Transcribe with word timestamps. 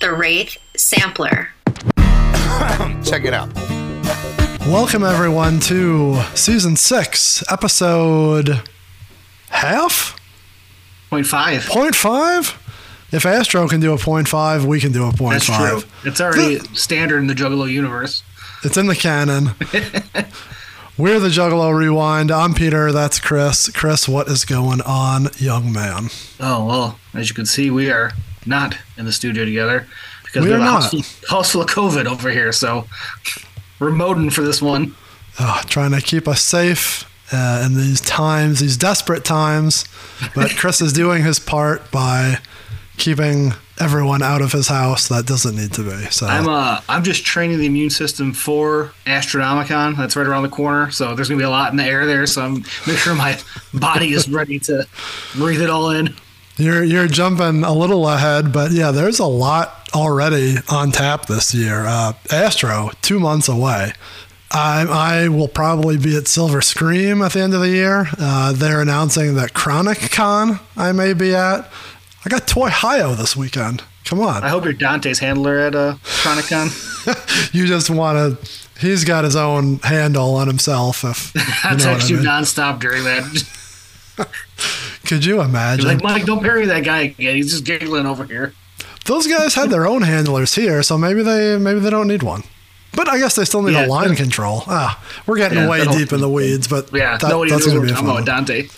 the 0.00 0.12
Wraith 0.14 0.56
Sampler. 0.76 1.48
Check 3.04 3.24
it 3.24 3.34
out. 3.34 3.54
Welcome, 4.66 5.04
everyone, 5.04 5.60
to 5.60 6.22
season 6.34 6.76
six, 6.76 7.44
episode 7.50 8.62
half? 9.50 10.18
Point 11.10 11.26
five. 11.26 11.66
Point 11.66 11.94
five? 11.94 12.56
If 13.12 13.26
Astro 13.26 13.68
can 13.68 13.80
do 13.80 13.92
a 13.92 13.98
point 13.98 14.28
five, 14.28 14.64
we 14.64 14.80
can 14.80 14.92
do 14.92 15.06
a 15.06 15.12
point 15.12 15.34
That's 15.34 15.46
five. 15.46 15.80
true. 15.80 16.10
It's 16.10 16.20
already 16.20 16.60
standard 16.74 17.18
in 17.18 17.26
the 17.26 17.34
Juggalo 17.34 17.70
universe. 17.70 18.22
It's 18.64 18.76
in 18.76 18.86
the 18.86 18.96
canon. 18.96 19.50
We're 20.96 21.18
the 21.18 21.28
Juggalo 21.28 21.76
Rewind. 21.76 22.30
I'm 22.30 22.54
Peter. 22.54 22.92
That's 22.92 23.18
Chris. 23.20 23.68
Chris, 23.70 24.08
what 24.08 24.28
is 24.28 24.44
going 24.44 24.80
on, 24.82 25.28
young 25.38 25.72
man? 25.72 26.08
Oh 26.38 26.64
well, 26.64 26.98
as 27.12 27.28
you 27.28 27.34
can 27.34 27.46
see, 27.46 27.70
we 27.70 27.90
are 27.90 28.12
not 28.46 28.76
in 28.96 29.04
the 29.04 29.12
studio 29.12 29.44
together 29.44 29.86
because 30.24 30.44
We 30.44 30.52
are 30.52 30.58
not. 30.58 30.82
house 30.84 30.90
full, 30.90 31.02
house 31.28 31.52
full 31.52 31.62
of 31.62 31.68
COVID 31.68 32.06
over 32.06 32.30
here. 32.30 32.52
So 32.52 32.86
we're 33.78 33.90
moding 33.90 34.30
for 34.30 34.42
this 34.42 34.60
one. 34.62 34.94
Ah, 35.38 35.64
trying 35.66 35.92
to 35.92 36.00
keep 36.00 36.26
us 36.28 36.42
safe 36.42 37.04
uh, 37.32 37.62
in 37.66 37.76
these 37.76 38.00
times, 38.00 38.60
these 38.60 38.76
desperate 38.76 39.24
times. 39.24 39.84
But 40.34 40.50
Chris 40.56 40.80
is 40.80 40.92
doing 40.92 41.22
his 41.24 41.38
part 41.38 41.90
by 41.90 42.38
keeping 42.98 43.54
everyone 43.78 44.20
out 44.22 44.42
of 44.42 44.52
his 44.52 44.68
house 44.68 45.08
that 45.08 45.24
doesn't 45.24 45.56
need 45.56 45.72
to 45.72 45.82
be. 45.82 46.04
So 46.10 46.26
I'm 46.26 46.46
uh 46.48 46.82
I'm 46.86 47.02
just 47.02 47.24
training 47.24 47.58
the 47.58 47.64
immune 47.64 47.88
system 47.88 48.34
for 48.34 48.92
Astronomicon. 49.06 49.96
That's 49.96 50.16
right 50.16 50.26
around 50.26 50.42
the 50.42 50.50
corner. 50.50 50.90
So 50.90 51.14
there's 51.14 51.30
gonna 51.30 51.38
be 51.38 51.44
a 51.44 51.50
lot 51.50 51.70
in 51.70 51.78
the 51.78 51.84
air 51.84 52.04
there. 52.04 52.26
So 52.26 52.42
I'm 52.42 52.54
make 52.86 52.98
sure 52.98 53.14
my 53.14 53.38
body 53.72 54.12
is 54.12 54.28
ready 54.28 54.58
to 54.60 54.86
breathe 55.34 55.62
it 55.62 55.70
all 55.70 55.88
in. 55.90 56.14
You're 56.60 56.84
you're 56.84 57.06
jumping 57.06 57.64
a 57.64 57.72
little 57.72 58.06
ahead, 58.06 58.52
but 58.52 58.70
yeah, 58.70 58.90
there's 58.90 59.18
a 59.18 59.24
lot 59.26 59.88
already 59.94 60.56
on 60.68 60.92
tap 60.92 61.24
this 61.24 61.54
year. 61.54 61.86
Uh, 61.86 62.12
Astro, 62.30 62.90
two 63.00 63.18
months 63.18 63.48
away. 63.48 63.92
I, 64.52 64.82
I 65.22 65.28
will 65.28 65.48
probably 65.48 65.96
be 65.96 66.16
at 66.16 66.28
Silver 66.28 66.60
Scream 66.60 67.22
at 67.22 67.32
the 67.32 67.40
end 67.40 67.54
of 67.54 67.60
the 67.60 67.70
year. 67.70 68.08
Uh, 68.18 68.52
they're 68.52 68.82
announcing 68.82 69.36
that 69.36 69.54
Chronic 69.54 70.10
Con 70.10 70.60
I 70.76 70.92
may 70.92 71.14
be 71.14 71.34
at. 71.34 71.70
I 72.24 72.28
got 72.28 72.46
Toy 72.46 72.68
Hio 72.68 73.14
this 73.14 73.34
weekend. 73.34 73.82
Come 74.04 74.20
on. 74.20 74.42
I 74.42 74.48
hope 74.48 74.64
you're 74.64 74.72
Dante's 74.74 75.20
handler 75.20 75.58
at 75.60 75.74
uh 75.74 75.94
Chronicon. 76.02 76.68
you 77.54 77.66
just 77.66 77.88
want 77.88 78.38
to. 78.38 78.50
He's 78.78 79.04
got 79.04 79.24
his 79.24 79.36
own 79.36 79.78
handle 79.78 80.34
on 80.34 80.46
himself. 80.46 81.04
If 81.04 81.34
you 81.34 81.40
I 81.64 81.76
text 81.76 82.06
I 82.06 82.08
you 82.10 82.16
mean. 82.16 82.26
nonstop 82.26 82.80
during 82.80 83.04
that. 83.04 83.46
Could 85.10 85.24
you 85.24 85.40
imagine? 85.42 85.86
like, 85.86 86.02
Mike, 86.02 86.24
don't 86.24 86.42
bury 86.42 86.66
that 86.66 86.84
guy 86.84 87.00
again. 87.00 87.34
He's 87.36 87.50
just 87.50 87.64
giggling 87.64 88.06
over 88.06 88.24
here. 88.24 88.54
Those 89.06 89.26
guys 89.26 89.54
had 89.54 89.68
their 89.70 89.86
own 89.86 90.02
handlers 90.02 90.54
here, 90.54 90.82
so 90.82 90.96
maybe 90.96 91.22
they 91.22 91.58
maybe 91.58 91.80
they 91.80 91.90
don't 91.90 92.06
need 92.08 92.22
one. 92.22 92.44
But 92.94 93.08
I 93.08 93.18
guess 93.18 93.34
they 93.36 93.44
still 93.44 93.62
need 93.62 93.72
Yeah. 93.72 93.86
a 93.86 93.88
line 93.88 94.14
control. 94.16 94.62
Ah, 94.66 95.02
we're 95.26 95.36
getting 95.36 95.58
Yeah, 95.58 95.68
way 95.68 95.84
deep 95.84 96.12
in 96.12 96.20
the 96.20 96.28
weeds, 96.28 96.66
but 96.68 96.90
Yeah, 96.92 97.16
that- 97.18 97.28
nobody 97.28 97.50
that's 97.50 97.66
going 97.66 97.76
to 97.80 97.82
be 97.82 97.88
talking 97.90 98.06
fun. 98.06 98.22
about 98.22 98.26
Dante. 98.26 98.68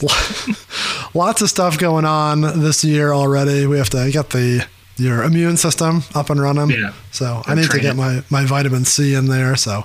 Lots 1.14 1.40
of 1.42 1.48
stuff 1.50 1.78
going 1.78 2.04
on 2.04 2.40
this 2.60 2.84
year 2.84 3.12
already. 3.12 3.66
We 3.66 3.78
have 3.78 3.90
to 3.90 4.10
get 4.10 4.30
the 4.30 4.66
your 4.98 5.22
immune 5.22 5.56
system 5.56 6.02
up 6.14 6.30
and 6.30 6.40
running. 6.40 6.70
Yeah. 6.70 6.92
So 7.12 7.42
I 7.46 7.54
need 7.54 7.70
to 7.70 7.78
get 7.78 7.92
it. 7.92 7.96
my 7.96 8.22
my 8.30 8.44
vitamin 8.44 8.84
C 8.84 9.14
in 9.14 9.26
there. 9.26 9.56
So 9.56 9.84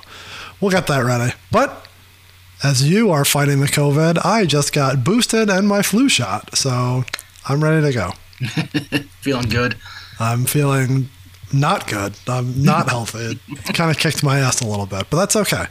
we'll 0.60 0.70
get 0.70 0.86
that 0.88 1.04
ready. 1.04 1.32
But 1.50 1.86
as 2.62 2.88
you 2.88 3.10
are 3.10 3.24
fighting 3.24 3.60
the 3.60 3.66
COVID, 3.66 4.24
I 4.24 4.44
just 4.46 4.72
got 4.72 5.04
boosted 5.04 5.50
and 5.50 5.66
my 5.66 5.82
flu 5.82 6.08
shot, 6.08 6.56
so 6.56 7.04
I'm 7.48 7.62
ready 7.62 7.86
to 7.86 7.92
go. 7.92 8.12
Feeling 9.20 9.48
good. 9.48 9.76
I'm 10.20 10.44
feeling 10.44 11.08
not 11.52 11.88
good. 11.88 12.14
I'm 12.28 12.62
not 12.62 12.88
healthy. 12.90 13.40
It 13.48 13.74
kind 13.74 13.90
of 13.90 13.98
kicked 13.98 14.22
my 14.22 14.38
ass 14.38 14.60
a 14.60 14.66
little 14.66 14.86
bit, 14.86 15.06
but 15.10 15.18
that's 15.18 15.36
okay. 15.36 15.66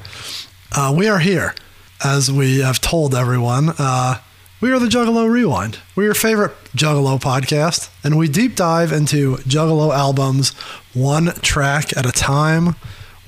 Uh, 0.74 0.94
we 0.96 1.07
are 1.07 1.19
here, 1.19 1.56
as 2.03 2.31
we 2.31 2.59
have 2.59 2.80
told 2.81 3.16
everyone. 3.16 3.69
Uh, 3.78 4.19
we 4.62 4.72
are 4.72 4.80
the 4.80 4.88
Juggalo 4.88 5.30
Rewind. 5.30 5.80
We're 5.96 6.03
your 6.03 6.13
favorite 6.13 6.51
Juggalo 6.75 7.19
podcast, 7.19 7.90
and 8.03 8.18
we 8.18 8.28
deep 8.28 8.56
dive 8.56 8.91
into 8.91 9.38
Juggalo 9.38 9.94
albums 9.94 10.50
one 10.94 11.28
track 11.41 11.96
at 11.97 12.06
a 12.06 12.12
time, 12.12 12.75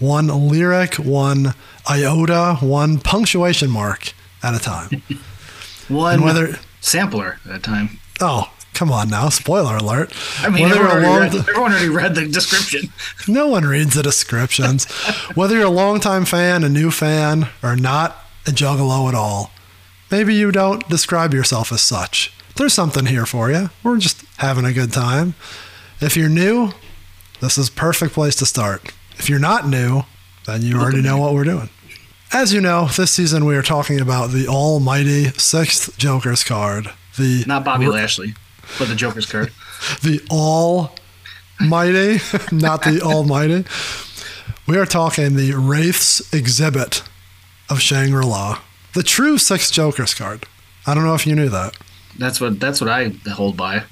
one 0.03 0.27
lyric, 0.49 0.95
one 0.95 1.53
iota, 1.89 2.57
one 2.59 2.99
punctuation 2.99 3.69
mark 3.69 4.13
at 4.41 4.53
a 4.53 4.59
time. 4.59 5.01
One 5.89 6.15
And 6.15 6.23
whether- 6.23 6.59
sampler 6.79 7.39
at 7.49 7.55
a 7.55 7.59
time. 7.59 7.99
Oh, 8.21 8.49
come 8.73 8.89
on 8.91 9.09
now. 9.09 9.27
Spoiler 9.29 9.75
alert. 9.77 10.13
I 10.39 10.49
mean, 10.49 10.63
Whether 10.63 10.75
everyone 10.87 10.91
already, 11.05 11.07
long- 11.07 11.19
read, 11.21 11.49
everyone 11.49 11.71
already 11.73 11.89
read 11.89 12.15
the 12.15 12.27
description. 12.27 12.93
No 13.27 13.47
one 13.47 13.65
reads 13.65 13.93
the 13.93 14.01
descriptions. 14.03 14.85
Whether 15.35 15.55
you're 15.57 15.65
a 15.65 15.69
longtime 15.69 16.23
fan, 16.25 16.63
a 16.63 16.69
new 16.69 16.89
fan, 16.89 17.47
or 17.61 17.75
not 17.75 18.15
a 18.47 18.51
juggalo 18.51 19.09
at 19.09 19.15
all, 19.15 19.51
maybe 20.09 20.33
you 20.35 20.51
don't 20.53 20.87
describe 20.87 21.33
yourself 21.33 21.71
as 21.73 21.81
such. 21.81 22.33
There's 22.55 22.73
something 22.73 23.05
here 23.07 23.25
for 23.25 23.51
you. 23.51 23.69
We're 23.83 23.97
just 23.97 24.23
having 24.37 24.63
a 24.65 24.73
good 24.73 24.93
time. 24.93 25.35
If 25.99 26.15
you're 26.15 26.29
new, 26.29 26.71
this 27.41 27.57
is 27.57 27.67
a 27.67 27.71
perfect 27.73 28.13
place 28.13 28.35
to 28.37 28.45
start. 28.45 28.93
If 29.17 29.29
you're 29.29 29.39
not 29.39 29.67
new, 29.67 30.03
then 30.45 30.61
you 30.61 30.79
already 30.79 31.01
know 31.01 31.17
what 31.17 31.33
we're 31.33 31.43
doing. 31.43 31.69
As 32.31 32.51
you 32.51 32.61
know, 32.61 32.87
this 32.87 33.11
season 33.11 33.45
we 33.45 33.55
are 33.55 33.61
talking 33.61 34.01
about 34.01 34.31
the 34.31 34.47
almighty 34.47 35.25
sixth 35.37 35.97
Joker's 35.97 36.43
card. 36.43 36.91
The 37.17 37.43
Not 37.45 37.63
Bobby 37.63 37.87
Lashley, 37.87 38.33
but 38.79 38.87
the 38.87 38.95
Joker's 38.95 39.27
card. 39.27 39.51
the 40.01 40.19
almighty, 40.31 42.19
not 42.55 42.81
the 42.81 43.01
almighty. 43.03 43.65
We 44.65 44.77
are 44.77 44.85
talking 44.85 45.35
the 45.35 45.53
Wraith's 45.53 46.33
exhibit 46.33 47.03
of 47.69 47.81
Shangri 47.81 48.25
La, 48.25 48.61
the 48.93 49.03
true 49.03 49.37
sixth 49.37 49.71
Jokers 49.71 50.13
card. 50.13 50.45
I 50.87 50.95
don't 50.95 51.03
know 51.03 51.13
if 51.13 51.27
you 51.27 51.35
knew 51.35 51.49
that. 51.49 51.77
That's 52.17 52.41
what 52.41 52.59
that's 52.59 52.81
what 52.81 52.89
I 52.89 53.09
hold 53.31 53.57
by. 53.57 53.83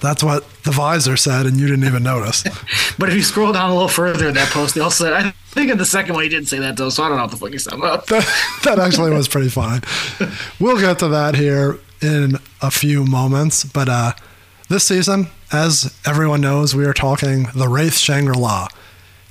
That's 0.00 0.22
what 0.22 0.48
the 0.62 0.70
visor 0.70 1.16
said, 1.16 1.46
and 1.46 1.58
you 1.58 1.66
didn't 1.66 1.84
even 1.84 2.02
notice. 2.02 2.44
But 2.98 3.10
if 3.10 3.14
you 3.14 3.22
scroll 3.22 3.52
down 3.52 3.70
a 3.70 3.72
little 3.74 3.88
further 3.88 4.26
in 4.28 4.34
that 4.34 4.48
post, 4.50 4.74
they 4.74 4.80
also 4.80 5.04
said 5.04 5.12
I 5.12 5.30
think 5.50 5.70
in 5.70 5.78
the 5.78 5.84
second 5.86 6.14
one 6.14 6.24
he 6.24 6.28
didn't 6.28 6.48
say 6.48 6.58
that 6.58 6.76
though, 6.76 6.88
so 6.88 7.04
I 7.04 7.08
don't 7.08 7.16
know 7.16 7.22
what 7.24 7.30
the 7.30 7.36
fuck 7.36 7.50
he's 7.52 7.64
talking 7.64 7.78
about. 7.80 8.06
that, 8.08 8.60
that 8.64 8.78
actually 8.80 9.10
was 9.12 9.28
pretty 9.28 9.48
fine. 9.48 9.82
We'll 10.60 10.80
get 10.80 10.98
to 11.00 11.08
that 11.08 11.36
here 11.36 11.78
in 12.02 12.38
a 12.60 12.70
few 12.72 13.04
moments. 13.04 13.62
But 13.64 13.88
uh, 13.88 14.12
this 14.68 14.84
season, 14.84 15.28
as 15.52 15.96
everyone 16.04 16.40
knows, 16.40 16.74
we 16.74 16.84
are 16.86 16.92
talking 16.92 17.46
the 17.54 17.68
Wraith 17.68 17.96
Shangri 17.96 18.34
La. 18.36 18.66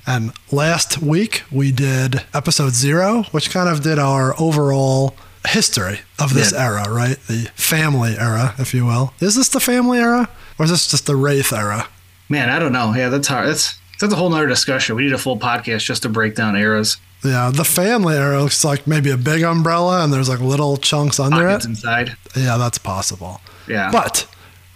And 0.05 0.31
last 0.51 1.01
week 1.01 1.43
we 1.51 1.73
did 1.73 2.23
episode 2.33 2.73
zero, 2.73 3.23
which 3.31 3.51
kind 3.51 3.67
of 3.67 3.83
did 3.83 3.99
our 3.99 4.33
overall 4.39 5.15
history 5.49 5.99
of 6.19 6.33
this 6.33 6.53
Yeah. 6.53 6.63
era, 6.65 6.89
right? 6.89 7.17
The 7.27 7.49
family 7.55 8.15
era, 8.17 8.55
if 8.57 8.73
you 8.73 8.85
will. 8.85 9.13
Is 9.19 9.35
this 9.35 9.49
the 9.49 9.59
family 9.59 9.99
era? 9.99 10.29
Or 10.59 10.65
is 10.65 10.71
this 10.71 10.87
just 10.89 11.05
the 11.05 11.15
Wraith 11.15 11.53
era? 11.53 11.87
Man, 12.29 12.49
I 12.49 12.59
don't 12.59 12.71
know. 12.73 12.93
Yeah, 12.93 13.09
that's 13.09 13.27
hard. 13.27 13.47
That's 13.47 13.77
that's 13.99 14.13
a 14.13 14.15
whole 14.15 14.29
nother 14.29 14.47
discussion. 14.47 14.95
We 14.95 15.03
need 15.03 15.13
a 15.13 15.17
full 15.17 15.37
podcast 15.39 15.79
just 15.85 16.03
to 16.03 16.09
break 16.09 16.35
down 16.35 16.55
eras, 16.55 16.97
Yeah, 17.23 17.49
the 17.53 17.65
family 17.65 18.15
era 18.15 18.41
looks 18.43 18.63
like 18.63 18.85
maybe 18.85 19.09
a 19.09 19.17
big 19.17 19.41
umbrella 19.43 20.03
and 20.03 20.13
there's 20.13 20.29
like 20.29 20.39
little 20.39 20.77
chunks 20.77 21.19
under 21.19 21.37
pockets 21.47 21.65
it. 21.65 21.69
inside. 21.69 22.15
Yeah, 22.35 22.57
that's 22.57 22.77
possible. 22.77 23.41
Yeah. 23.67 23.89
But 23.91 24.27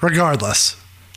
regardless, 0.02 0.75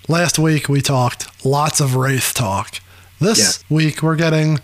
last 0.09 0.39
week 0.39 0.69
we 0.69 0.81
talked 0.83 1.45
lots 1.47 1.81
of 1.81 1.97
Wraith 1.97 2.35
talk. 2.35 2.81
This 3.21 3.65
week 3.71 4.03
we're 4.03 4.17
getting 4.17 4.59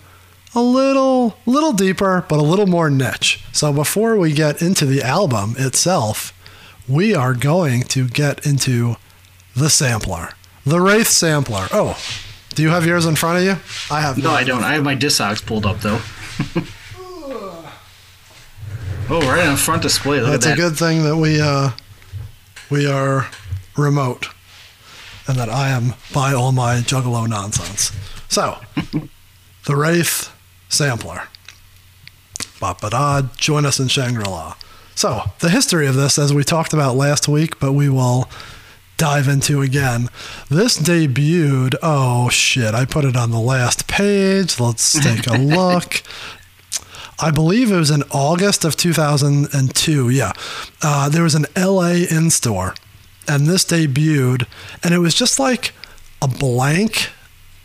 a 0.54 0.60
little 0.60 1.36
little 1.46 1.72
deeper, 1.72 2.24
but 2.28 2.38
a 2.38 2.42
little 2.42 2.66
more 2.66 2.90
niche. 2.90 3.42
So 3.52 3.72
before 3.72 4.16
we 4.18 4.32
get 4.32 4.60
into 4.60 4.84
the 4.84 5.02
album 5.02 5.54
itself, 5.56 6.32
we 6.88 7.14
are 7.14 7.32
going 7.34 7.82
to 7.84 8.06
get 8.08 8.44
into 8.46 8.96
the 9.60 9.70
sampler. 9.70 10.30
The 10.66 10.80
Wraith 10.80 11.06
sampler. 11.06 11.68
Oh, 11.72 11.96
do 12.54 12.62
you 12.62 12.70
have 12.70 12.84
yours 12.86 13.06
in 13.06 13.14
front 13.14 13.38
of 13.38 13.44
you? 13.44 13.56
I 13.94 14.00
have 14.00 14.18
no. 14.18 14.30
I 14.30 14.42
don't. 14.42 14.64
I 14.64 14.74
have 14.74 14.82
my 14.82 14.96
Discogs 14.96 15.44
pulled 15.44 15.66
up 15.66 15.80
though. 15.80 16.00
oh, 19.08 19.20
right 19.22 19.46
on 19.46 19.56
front 19.56 19.82
display. 19.82 20.20
Look 20.20 20.30
That's 20.30 20.46
at 20.46 20.54
a 20.54 20.56
good 20.56 20.76
thing 20.76 21.04
that 21.04 21.16
we 21.16 21.40
uh, 21.40 21.70
we 22.70 22.90
are 22.90 23.28
remote, 23.76 24.28
and 25.28 25.36
that 25.38 25.48
I 25.48 25.68
am 25.68 25.94
by 26.12 26.32
all 26.32 26.52
my 26.52 26.76
Juggalo 26.76 27.28
nonsense. 27.28 27.92
So, 28.28 28.58
the 29.66 29.76
Wraith 29.76 30.32
sampler. 30.68 31.28
Ba-ba-da, 32.60 33.22
join 33.38 33.64
us 33.64 33.80
in 33.80 33.88
Shangri-La. 33.88 34.54
So, 34.94 35.22
the 35.38 35.48
history 35.48 35.86
of 35.86 35.94
this, 35.94 36.18
as 36.18 36.34
we 36.34 36.44
talked 36.44 36.74
about 36.74 36.94
last 36.94 37.26
week, 37.26 37.58
but 37.58 37.72
we 37.72 37.88
will 37.88 38.28
dive 39.00 39.28
into 39.28 39.62
again. 39.62 40.08
This 40.50 40.76
debuted, 40.78 41.74
oh 41.82 42.28
shit, 42.28 42.74
I 42.74 42.84
put 42.84 43.06
it 43.06 43.16
on 43.16 43.30
the 43.30 43.40
last 43.40 43.88
page. 43.88 44.60
Let's 44.60 44.92
take 45.02 45.26
a 45.26 45.32
look. 45.38 46.02
I 47.18 47.30
believe 47.30 47.72
it 47.72 47.76
was 47.76 47.90
in 47.90 48.02
August 48.10 48.62
of 48.64 48.76
2002. 48.76 50.10
Yeah. 50.10 50.32
Uh, 50.82 51.08
there 51.08 51.22
was 51.22 51.34
an 51.34 51.46
LA 51.56 52.04
in 52.10 52.28
store, 52.30 52.74
and 53.26 53.46
this 53.46 53.64
debuted, 53.64 54.46
and 54.84 54.92
it 54.92 54.98
was 54.98 55.14
just 55.14 55.38
like 55.38 55.72
a 56.22 56.28
blank 56.28 57.08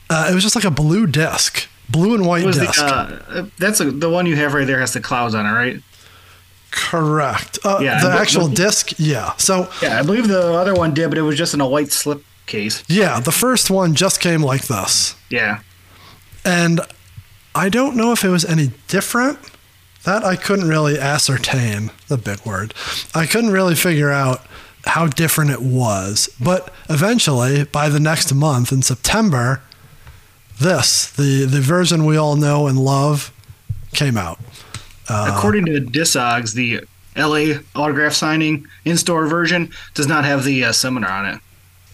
Uh, 0.10 0.28
it 0.32 0.36
was 0.36 0.44
just 0.44 0.56
like 0.56 0.66
a 0.66 0.72
blue 0.72 1.06
disc, 1.08 1.68
blue 1.90 2.14
and 2.16 2.26
white 2.26 2.46
disc. 2.46 2.76
the, 2.76 2.86
uh, 2.86 3.46
that's 3.58 3.80
a, 3.82 3.90
the 3.92 4.10
one 4.10 4.26
you 4.28 4.36
have 4.36 4.54
right 4.54 4.68
there 4.68 4.80
has 4.80 4.94
the 4.94 5.02
clouds 5.02 5.34
on 5.34 5.46
it, 5.46 5.52
right? 5.52 5.82
Correct. 6.76 7.58
Uh, 7.64 7.80
Yeah, 7.82 8.02
the 8.02 8.12
actual 8.12 8.48
disc, 8.50 8.92
yeah. 9.00 9.34
So 9.38 9.70
Yeah, 9.82 10.00
I 10.00 10.04
believe 10.04 10.28
the 10.28 10.54
other 10.54 10.74
one 10.76 10.94
did, 10.94 11.10
but 11.10 11.18
it 11.18 11.22
was 11.24 11.38
just 11.38 11.54
in 11.54 11.62
a 11.62 11.68
white 11.68 11.92
slip 11.92 12.24
case. 12.46 12.84
yeah, 12.88 13.20
the 13.20 13.32
first 13.32 13.70
one 13.72 13.96
just 13.96 14.20
came 14.20 14.44
like 14.44 14.68
this, 14.68 15.16
Yeah. 15.30 15.60
and 16.44 16.82
I 17.56 17.70
don't 17.70 17.96
know 17.96 18.12
if 18.12 18.24
it 18.26 18.30
was 18.30 18.44
any 18.46 18.72
different. 18.88 19.40
That 20.04 20.24
I 20.24 20.36
couldn't 20.36 20.68
really 20.68 21.00
ascertain. 21.00 21.90
The 22.10 22.18
big 22.18 22.46
word. 22.46 22.74
I 23.16 23.26
couldn't 23.26 23.50
really 23.52 23.74
figure 23.74 24.12
out 24.12 24.46
how 24.86 25.08
different 25.08 25.50
it 25.50 25.62
was. 25.64 26.30
But 26.40 26.72
eventually, 26.90 27.64
by 27.64 27.90
the 27.90 28.00
next 28.00 28.32
month 28.32 28.72
in 28.72 28.84
September, 28.84 29.62
this 30.60 31.08
the 31.08 31.46
the 31.46 31.60
version 31.62 32.06
we 32.06 32.18
all 32.18 32.36
know 32.36 32.68
and 32.68 32.78
love 32.78 33.32
came 33.94 34.16
out. 34.18 34.40
Uh, 35.10 35.34
According 35.36 35.66
to 35.68 35.80
Discogs, 35.82 36.54
the 36.54 36.82
LA 37.16 37.60
autograph 37.76 38.14
signing 38.14 38.66
in 38.86 38.98
store 38.98 39.28
version 39.28 39.72
does 39.94 40.08
not 40.08 40.26
have 40.26 40.44
the 40.44 40.64
uh, 40.66 40.72
seminar 40.72 41.10
on 41.12 41.26
it. 41.36 41.40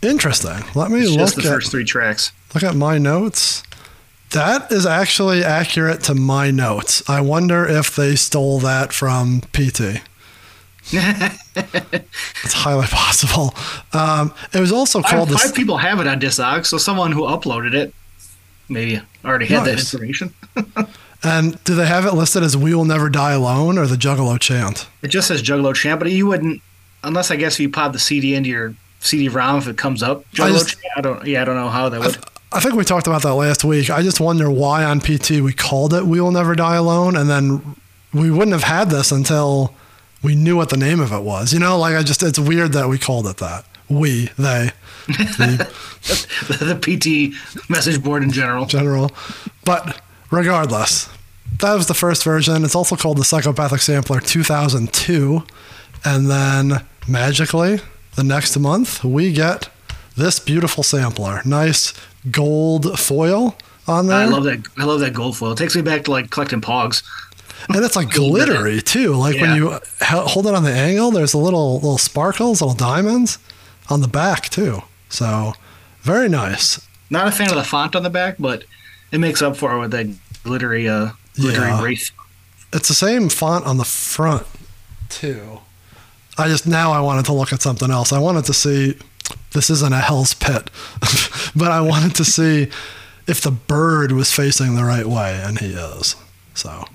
Interesting. 0.02 0.63
Let 0.74 0.90
me 0.92 1.02
It's 1.02 1.12
look 1.12 1.19
just 1.19 1.36
the 1.36 1.44
at 1.44 1.48
first 1.48 1.72
three 1.72 1.84
tracks. 1.86 2.31
look 2.56 2.63
at 2.63 2.75
my 2.75 2.98
notes. 2.98 3.63
That 4.31 4.72
is 4.72 4.86
actually 4.86 5.44
accurate 5.44 6.02
to 6.04 6.16
my 6.16 6.52
notes. 6.52 7.08
I 7.10 7.19
wonder 7.22 7.66
if 7.68 7.96
they 7.96 8.16
stole 8.16 8.60
that 8.60 8.94
from 8.94 9.42
PT. 9.52 10.02
It's 12.44 12.54
highly 12.54 12.88
possible. 12.88 13.54
Um, 13.94 14.34
it 14.54 14.60
was 14.60 14.72
also 14.72 15.02
called 15.02 15.30
five 15.30 15.42
this. 15.42 15.52
people 15.52 15.78
have 15.78 16.00
it 16.00 16.07
on 16.07 16.19
Discogs, 16.19 16.66
so 16.68 16.78
someone 16.78 17.12
who 17.12 17.22
uploaded 17.24 17.74
it 17.74 17.94
maybe 18.69 19.02
already 19.24 19.46
had 19.48 19.66
that 19.66 19.80
information. 19.80 20.34
And 21.23 21.63
do 21.63 21.75
they 21.75 21.85
have 21.85 22.06
it 22.06 22.13
listed 22.13 22.41
as 22.44 22.57
"We 22.57 22.73
Will 22.73 22.85
Never 22.85 23.09
Die 23.09 23.31
Alone" 23.31 23.77
or 23.77 23.85
the 23.85 23.95
Juggalo 23.95 24.39
chant? 24.39 24.88
It 25.01 25.09
just 25.09 25.27
says 25.27 25.44
Juggalo 25.44 25.75
chant, 25.75 26.00
but 26.00 26.12
you 26.12 26.25
wouldn't, 26.27 26.62
unless 27.03 27.29
I 27.29 27.35
guess 27.35 27.56
if 27.56 27.59
you 27.59 27.69
pop 27.69 27.94
the 27.94 28.00
CD 28.00 28.33
into 28.35 28.50
your 28.50 28.73
CD-ROM, 29.01 29.57
if 29.57 29.68
it 29.68 29.77
comes 29.77 30.01
up 30.01 30.23
Juggalo 30.31 30.53
just- 30.53 30.69
Champ. 30.69 30.83
I 30.97 31.01
don't. 31.01 31.25
Yeah, 31.27 31.41
I 31.41 31.45
don't 31.45 31.56
know 31.56 31.69
how 31.69 31.89
that 31.89 32.00
would. 32.00 32.18
I 32.53 32.59
think 32.59 32.73
we 32.75 32.83
talked 32.83 33.07
about 33.07 33.21
that 33.21 33.35
last 33.35 33.63
week. 33.63 33.89
I 33.89 34.01
just 34.01 34.19
wonder 34.19 34.50
why 34.50 34.83
on 34.83 35.00
PT 35.00 35.41
we 35.41 35.53
called 35.53 35.94
it 35.94 36.06
"We 36.06 36.19
Will 36.19 36.31
Never 36.31 36.56
Die 36.56 36.75
Alone," 36.75 37.15
and 37.15 37.29
then 37.29 37.75
we 38.13 38.29
wouldn't 38.31 38.51
have 38.53 38.63
had 38.63 38.89
this 38.89 39.12
until 39.12 39.73
we 40.23 40.35
knew 40.35 40.57
what 40.57 40.69
the 40.69 40.77
name 40.77 41.00
of 41.00 41.12
it 41.13 41.21
was. 41.21 41.53
You 41.53 41.59
know, 41.59 41.77
like 41.77 41.95
I 41.95 42.03
just 42.03 42.23
it's 42.23 42.39
weird 42.39 42.73
that 42.73 42.89
we 42.89 42.97
called 42.97 43.27
it 43.27 43.38
that. 43.38 43.65
We, 43.89 44.29
they, 44.38 44.71
the 45.07 45.68
the 46.47 46.75
PT 46.81 47.69
message 47.69 48.01
board 48.03 48.23
in 48.23 48.31
general. 48.31 48.65
general. 48.65 49.12
But 49.65 50.01
regardless, 50.31 51.10
that 51.60 51.74
was 51.74 51.88
the 51.88 51.94
first 51.94 52.24
version. 52.24 52.63
It's 52.63 52.75
also 52.75 52.95
called 52.95 53.18
the 53.18 53.24
Psychopathic 53.25 53.81
Sampler 53.81 54.19
2002. 54.19 55.44
And 56.04 56.30
then 56.30 56.83
magically, 57.07 57.80
the 58.16 58.24
next 58.24 58.57
month, 58.57 59.04
we 59.04 59.31
get 59.33 59.69
this 60.18 60.39
beautiful 60.39 60.83
sampler. 60.83 61.42
Nice 61.45 61.94
gold 62.31 63.00
foil 63.00 63.56
on 63.88 64.07
there. 64.07 64.18
I 64.18 64.25
love 64.25 64.44
that. 64.45 64.63
I 64.78 64.83
love 64.86 65.00
that 65.01 65.13
gold 65.13 65.38
foil. 65.38 65.51
It 65.51 65.57
takes 65.57 65.75
me 65.75 65.81
back 65.81 66.04
to 66.06 66.12
like 66.12 66.30
collecting 66.30 66.62
pogs. 66.62 67.04
and 67.69 67.83
it's 67.83 67.95
like 67.95 68.10
glittery 68.13 68.81
too. 68.81 69.13
Like 69.16 69.39
when 69.39 69.56
you 69.56 69.80
hold 70.01 70.48
it 70.48 70.56
on 70.56 70.63
the 70.63 70.74
angle, 70.74 71.12
there's 71.12 71.33
a 71.33 71.38
little 71.38 71.75
little 71.75 71.98
sparkles, 71.98 72.62
little 72.62 72.75
diamonds 72.75 73.38
on 73.89 74.01
the 74.01 74.07
back 74.07 74.50
too. 74.50 74.81
So 75.10 75.54
very 76.01 76.30
nice. 76.30 76.81
Not 77.10 77.28
a 77.28 77.31
fan 77.31 77.50
of 77.50 77.56
the 77.56 77.63
font 77.63 77.95
on 77.95 78.04
the 78.04 78.10
back, 78.10 78.36
but 78.39 78.63
it 79.12 79.19
makes 79.19 79.42
up 79.42 79.56
for 79.58 79.75
it 79.75 79.80
with 79.80 79.92
that 79.92 80.08
glittery, 80.44 80.88
uh, 80.88 81.12
glittery 81.36 81.68
Yeah. 81.68 81.81
wraith. 81.84 82.12
It's 82.74 82.88
the 82.88 82.94
same 82.94 83.30
font 83.30 83.66
on 83.66 83.78
the 83.78 83.84
front 83.86 84.48
too. 85.10 85.60
I 86.38 86.48
just 86.48 86.66
now 86.66 86.92
I 86.92 87.02
wanted 87.02 87.25
to 87.25 87.34
look 87.34 87.52
at 87.54 87.62
something 87.62 87.92
else. 87.92 88.13
I 88.13 88.19
wanted 88.19 88.46
to 88.46 88.54
see 88.54 88.98
this 89.52 89.69
isn't 89.69 89.94
a 89.94 90.00
hell's 90.00 90.34
pit, 90.34 90.69
but 91.56 91.72
I 91.72 91.81
wanted 91.81 92.16
to 92.16 92.25
see 92.25 92.69
if 93.28 93.42
the 93.42 93.52
bird 93.52 94.12
was 94.13 94.31
facing 94.31 94.75
the 94.75 94.84
right 94.86 95.06
way, 95.06 95.42
and 95.44 95.60
he 95.60 95.68
is. 95.68 96.16
So 96.54 96.86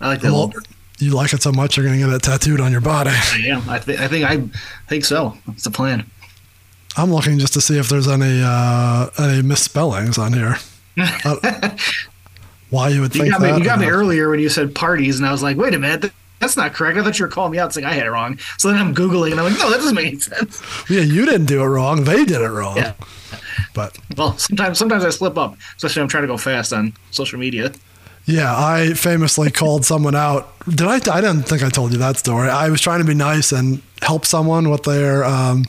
I 0.00 0.08
like 0.08 0.20
that. 0.20 0.32
well, 0.32 0.52
you 1.00 1.10
like 1.10 1.32
it 1.32 1.42
so 1.42 1.50
much, 1.52 1.76
you're 1.76 1.84
gonna 1.84 1.98
get 1.98 2.08
it 2.08 2.22
tattooed 2.22 2.60
on 2.60 2.70
your 2.70 2.80
body. 2.80 3.10
I 3.12 3.42
am. 3.48 3.68
I, 3.68 3.78
th- 3.80 3.98
I 3.98 4.06
think. 4.08 4.24
I 4.24 4.42
think 4.88 5.04
so. 5.04 5.36
That's 5.46 5.64
the 5.64 5.70
plan. 5.70 6.08
I'm 6.96 7.12
looking 7.12 7.40
just 7.40 7.52
to 7.54 7.60
see 7.60 7.76
if 7.78 7.88
there's 7.88 8.06
any 8.06 8.40
uh, 8.44 9.10
any 9.18 9.42
misspellings 9.42 10.16
on 10.18 10.32
here. 10.32 10.56
Uh, 10.96 11.76
why 12.70 12.88
you 12.88 13.00
would 13.00 13.14
You 13.14 13.22
think 13.22 13.32
got 13.32 13.40
me. 13.42 13.50
that? 13.50 13.58
You 13.58 13.64
got 13.64 13.78
me 13.78 13.86
earlier 13.86 14.30
when 14.30 14.40
you 14.40 14.48
said 14.48 14.74
parties, 14.74 15.18
and 15.18 15.26
I 15.26 15.32
was 15.32 15.42
like, 15.42 15.56
wait 15.56 15.74
a 15.74 15.78
minute. 15.78 16.02
th- 16.02 16.12
That's 16.40 16.56
not 16.56 16.72
correct. 16.74 16.98
I 16.98 17.02
thought 17.02 17.18
you 17.18 17.24
were 17.24 17.30
calling 17.30 17.52
me 17.52 17.58
out 17.58 17.72
saying 17.72 17.86
I 17.86 17.92
had 17.92 18.06
it 18.06 18.10
wrong. 18.10 18.38
So 18.58 18.68
then 18.68 18.78
I'm 18.78 18.94
Googling 18.94 19.30
and 19.32 19.40
I'm 19.40 19.50
like, 19.50 19.58
no, 19.58 19.70
that 19.70 19.76
doesn't 19.76 19.94
make 19.94 20.06
any 20.08 20.18
sense. 20.20 20.62
Yeah, 20.90 21.00
you 21.02 21.24
didn't 21.26 21.46
do 21.46 21.62
it 21.62 21.66
wrong. 21.66 22.04
They 22.04 22.24
did 22.24 22.40
it 22.40 22.50
wrong. 22.50 22.76
Yeah. 22.76 22.92
But 23.74 23.96
Well, 24.16 24.36
sometimes 24.38 24.78
sometimes 24.78 25.04
I 25.04 25.10
slip 25.10 25.36
up, 25.38 25.56
especially 25.76 26.00
when 26.00 26.04
I'm 26.04 26.08
trying 26.10 26.22
to 26.24 26.28
go 26.28 26.36
fast 26.36 26.72
on 26.72 26.92
social 27.10 27.38
media. 27.38 27.72
yeah, 28.26 28.54
I 28.56 28.94
famously 28.94 29.50
called 29.50 29.84
someone 29.84 30.14
out. 30.14 30.52
Did 30.68 30.82
I? 30.86 30.94
I 30.96 31.20
didn't 31.20 31.42
think 31.44 31.62
I 31.62 31.68
told 31.70 31.92
you 31.92 31.98
that 31.98 32.16
story. 32.16 32.48
I 32.48 32.68
was 32.70 32.80
trying 32.80 33.00
to 33.00 33.04
be 33.04 33.14
nice 33.14 33.52
and 33.52 33.82
help 34.02 34.24
someone 34.26 34.70
with 34.70 34.82
their 34.84 35.24
um, 35.24 35.64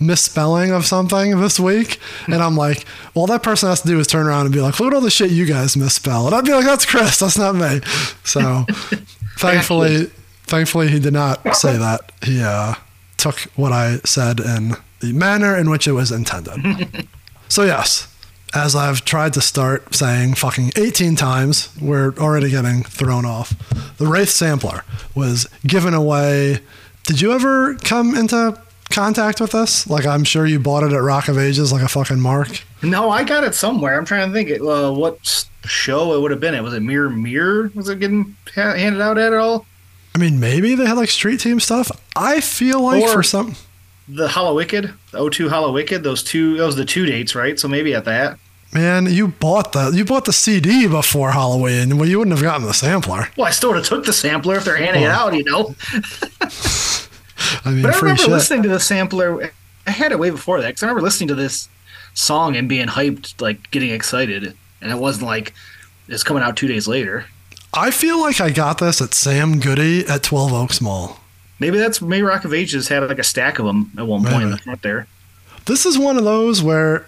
misspelling 0.00 0.72
of 0.72 0.86
something 0.86 1.38
this 1.40 1.60
week, 1.60 1.98
and 2.26 2.36
I'm 2.36 2.56
like, 2.56 2.84
"All 3.14 3.26
that 3.26 3.42
person 3.42 3.68
has 3.68 3.82
to 3.82 3.88
do 3.88 3.98
is 4.00 4.06
turn 4.06 4.26
around 4.26 4.46
and 4.46 4.54
be 4.54 4.60
like, 4.60 4.78
look 4.80 4.92
at 4.92 4.94
all 4.94 5.00
the 5.00 5.10
shit 5.10 5.30
you 5.30 5.46
guys 5.46 5.76
misspell," 5.76 6.26
and 6.26 6.34
I'd 6.34 6.44
be 6.44 6.52
like, 6.52 6.64
"That's 6.64 6.86
Chris. 6.86 7.18
That's 7.18 7.38
not 7.38 7.54
me." 7.54 7.80
So, 8.24 8.64
thankfully, 9.38 10.06
thankfully, 10.44 10.88
he 10.88 10.98
did 10.98 11.12
not 11.12 11.56
say 11.56 11.76
that. 11.76 12.12
He 12.22 12.42
uh, 12.42 12.74
took 13.16 13.38
what 13.56 13.72
I 13.72 13.98
said 14.04 14.40
in 14.40 14.76
the 15.00 15.12
manner 15.12 15.56
in 15.56 15.70
which 15.70 15.86
it 15.86 15.92
was 15.92 16.10
intended. 16.12 17.06
So 17.50 17.64
yes, 17.64 18.06
as 18.54 18.76
I've 18.76 19.04
tried 19.04 19.32
to 19.32 19.40
start 19.40 19.92
saying 19.92 20.34
fucking 20.34 20.70
18 20.76 21.16
times, 21.16 21.68
we're 21.80 22.14
already 22.16 22.48
getting 22.48 22.84
thrown 22.84 23.24
off. 23.24 23.58
The 23.96 24.06
Wraith 24.06 24.28
sampler 24.28 24.84
was 25.16 25.48
given 25.66 25.92
away. 25.92 26.60
Did 27.06 27.20
you 27.20 27.32
ever 27.32 27.74
come 27.74 28.14
into 28.14 28.56
contact 28.90 29.40
with 29.40 29.54
us? 29.54 29.86
Like 29.88 30.06
I'm 30.06 30.24
sure 30.24 30.46
you 30.46 30.58
bought 30.60 30.82
it 30.82 30.92
at 30.92 31.02
Rock 31.02 31.28
of 31.28 31.38
Ages 31.38 31.72
like 31.72 31.82
a 31.82 31.88
fucking 31.88 32.20
mark. 32.20 32.62
No, 32.82 33.10
I 33.10 33.24
got 33.24 33.44
it 33.44 33.54
somewhere. 33.54 33.96
I'm 33.98 34.04
trying 34.04 34.28
to 34.28 34.32
think 34.34 34.48
it, 34.50 34.60
uh, 34.62 34.92
what 34.92 35.46
show 35.64 36.14
it 36.14 36.20
would 36.20 36.30
have 36.30 36.40
been. 36.40 36.54
It 36.54 36.62
was 36.62 36.74
it 36.74 36.80
Mirror 36.80 37.10
Mirror? 37.10 37.70
Was 37.74 37.88
it 37.88 38.00
getting 38.00 38.36
ha- 38.54 38.74
handed 38.74 39.00
out 39.00 39.18
at 39.18 39.32
all? 39.34 39.66
I 40.14 40.18
mean, 40.18 40.40
maybe 40.40 40.74
they 40.74 40.86
had 40.86 40.96
like 40.96 41.08
street 41.10 41.40
team 41.40 41.60
stuff. 41.60 41.90
I 42.16 42.40
feel 42.40 42.80
like 42.82 43.02
Or- 43.04 43.08
for 43.12 43.22
some 43.22 43.54
The 44.08 44.28
Hollow 44.28 44.54
Wicked, 44.56 44.92
the 45.12 45.18
O2 45.18 45.48
Hollow 45.48 45.72
Wicked. 45.72 46.02
Those 46.02 46.22
two, 46.22 46.56
those 46.56 46.74
the 46.76 46.84
two 46.84 47.06
dates, 47.06 47.34
right? 47.34 47.58
So 47.60 47.68
maybe 47.68 47.94
at 47.94 48.04
that. 48.06 48.38
man, 48.72 49.06
you 49.06 49.28
bought 49.28 49.72
the 49.72 49.90
you 49.90 50.04
bought 50.04 50.24
the 50.24 50.32
CD 50.32 50.86
before 50.88 51.30
Halloween. 51.32 51.96
Well, 51.98 52.08
you 52.08 52.18
wouldn't 52.18 52.36
have 52.36 52.42
gotten 52.44 52.66
the 52.66 52.74
sampler. 52.74 53.28
Well, 53.36 53.46
I 53.46 53.50
still 53.52 53.70
would 53.70 53.76
have 53.78 53.86
took 53.86 54.04
the 54.04 54.12
sampler 54.12 54.56
if 54.56 54.64
they're 54.64 54.76
handing 54.76 55.02
it 55.04 55.10
out, 55.10 55.32
you 55.34 55.44
know. 55.44 55.74
I 57.64 57.70
mean, 57.70 57.82
But 57.82 57.94
I 57.94 57.98
remember 57.98 58.22
shit. 58.22 58.30
listening 58.30 58.62
to 58.64 58.68
the 58.68 58.80
sampler. 58.80 59.52
I 59.86 59.90
had 59.90 60.12
it 60.12 60.18
way 60.18 60.30
before 60.30 60.60
that 60.60 60.68
because 60.68 60.82
I 60.82 60.86
remember 60.86 61.02
listening 61.02 61.28
to 61.28 61.34
this 61.34 61.68
song 62.14 62.56
and 62.56 62.68
being 62.68 62.86
hyped, 62.88 63.40
like 63.40 63.70
getting 63.70 63.90
excited, 63.90 64.56
and 64.80 64.92
it 64.92 64.98
wasn't 64.98 65.26
like 65.26 65.54
it's 66.08 66.22
coming 66.22 66.42
out 66.42 66.56
two 66.56 66.68
days 66.68 66.86
later. 66.86 67.26
I 67.72 67.90
feel 67.90 68.20
like 68.20 68.40
I 68.40 68.50
got 68.50 68.78
this 68.78 69.00
at 69.00 69.14
Sam 69.14 69.60
Goody 69.60 70.04
at 70.06 70.22
12 70.24 70.52
Oaks 70.52 70.80
Mall. 70.80 71.20
Maybe 71.60 71.78
that's 71.78 72.00
maybe 72.02 72.22
Rock 72.22 72.44
of 72.44 72.52
Ages 72.52 72.88
had 72.88 73.06
like 73.08 73.18
a 73.18 73.24
stack 73.24 73.58
of 73.58 73.66
them 73.66 73.92
at 73.96 74.06
one 74.06 74.24
point 74.24 74.42
in 74.42 74.50
the 74.50 74.58
front 74.58 74.82
there. 74.82 75.06
This 75.66 75.86
is 75.86 75.98
one 75.98 76.16
of 76.16 76.24
those 76.24 76.62
where 76.62 77.06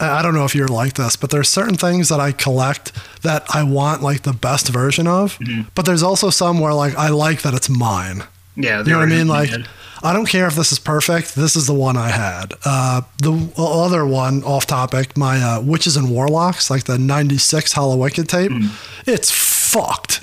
I 0.00 0.18
I 0.18 0.22
don't 0.22 0.34
know 0.34 0.44
if 0.44 0.54
you're 0.54 0.68
like 0.68 0.94
this, 0.94 1.16
but 1.16 1.30
there's 1.30 1.48
certain 1.48 1.76
things 1.76 2.08
that 2.08 2.18
I 2.18 2.32
collect 2.32 2.92
that 3.22 3.44
I 3.54 3.62
want 3.62 4.02
like 4.02 4.22
the 4.22 4.32
best 4.32 4.68
version 4.68 5.06
of. 5.06 5.38
Mm-hmm. 5.38 5.68
But 5.74 5.84
there's 5.86 6.02
also 6.02 6.30
some 6.30 6.58
where 6.60 6.74
like 6.74 6.96
I 6.96 7.08
like 7.08 7.42
that 7.42 7.54
it's 7.54 7.68
mine. 7.68 8.24
Yeah, 8.56 8.78
You 8.84 8.92
know 8.92 8.98
what 8.98 9.08
I 9.12 9.16
mean? 9.16 9.28
Like. 9.28 9.50
I 10.02 10.12
don't 10.12 10.26
care 10.26 10.46
if 10.46 10.54
this 10.54 10.70
is 10.70 10.78
perfect. 10.78 11.34
This 11.34 11.56
is 11.56 11.66
the 11.66 11.72
one 11.72 11.96
I 11.96 12.08
had. 12.10 12.52
Uh, 12.62 13.00
the 13.22 13.50
other 13.56 14.04
one 14.04 14.44
off 14.44 14.66
topic, 14.66 15.16
my 15.16 15.40
uh, 15.40 15.62
Witches 15.62 15.96
and 15.96 16.10
Warlocks, 16.10 16.68
like 16.68 16.84
the 16.84 16.98
'96 16.98 17.72
Hollow 17.72 17.96
Wicked 17.96 18.28
tape. 18.28 18.52
It's 19.06 19.30
fucked, 19.30 20.20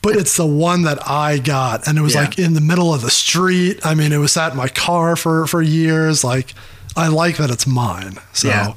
but 0.00 0.14
it's 0.14 0.36
the 0.36 0.46
one 0.46 0.82
that 0.82 0.98
I 1.10 1.38
got, 1.38 1.88
and 1.88 1.98
it 1.98 2.02
was 2.02 2.14
Yeah. 2.14 2.20
like 2.20 2.38
in 2.38 2.54
the 2.54 2.60
middle 2.60 2.94
of 2.94 3.02
the 3.02 3.10
street. 3.10 3.84
I 3.84 3.94
mean, 3.96 4.12
it 4.12 4.18
was 4.18 4.30
sat 4.30 4.52
in 4.52 4.58
my 4.58 4.68
car 4.68 5.16
for 5.16 5.48
for 5.48 5.60
years. 5.60 6.22
Like 6.22 6.54
I 6.96 7.08
like 7.08 7.36
that 7.38 7.50
it's 7.50 7.66
mine. 7.66 8.18
So 8.32 8.46
Yeah. 8.46 8.74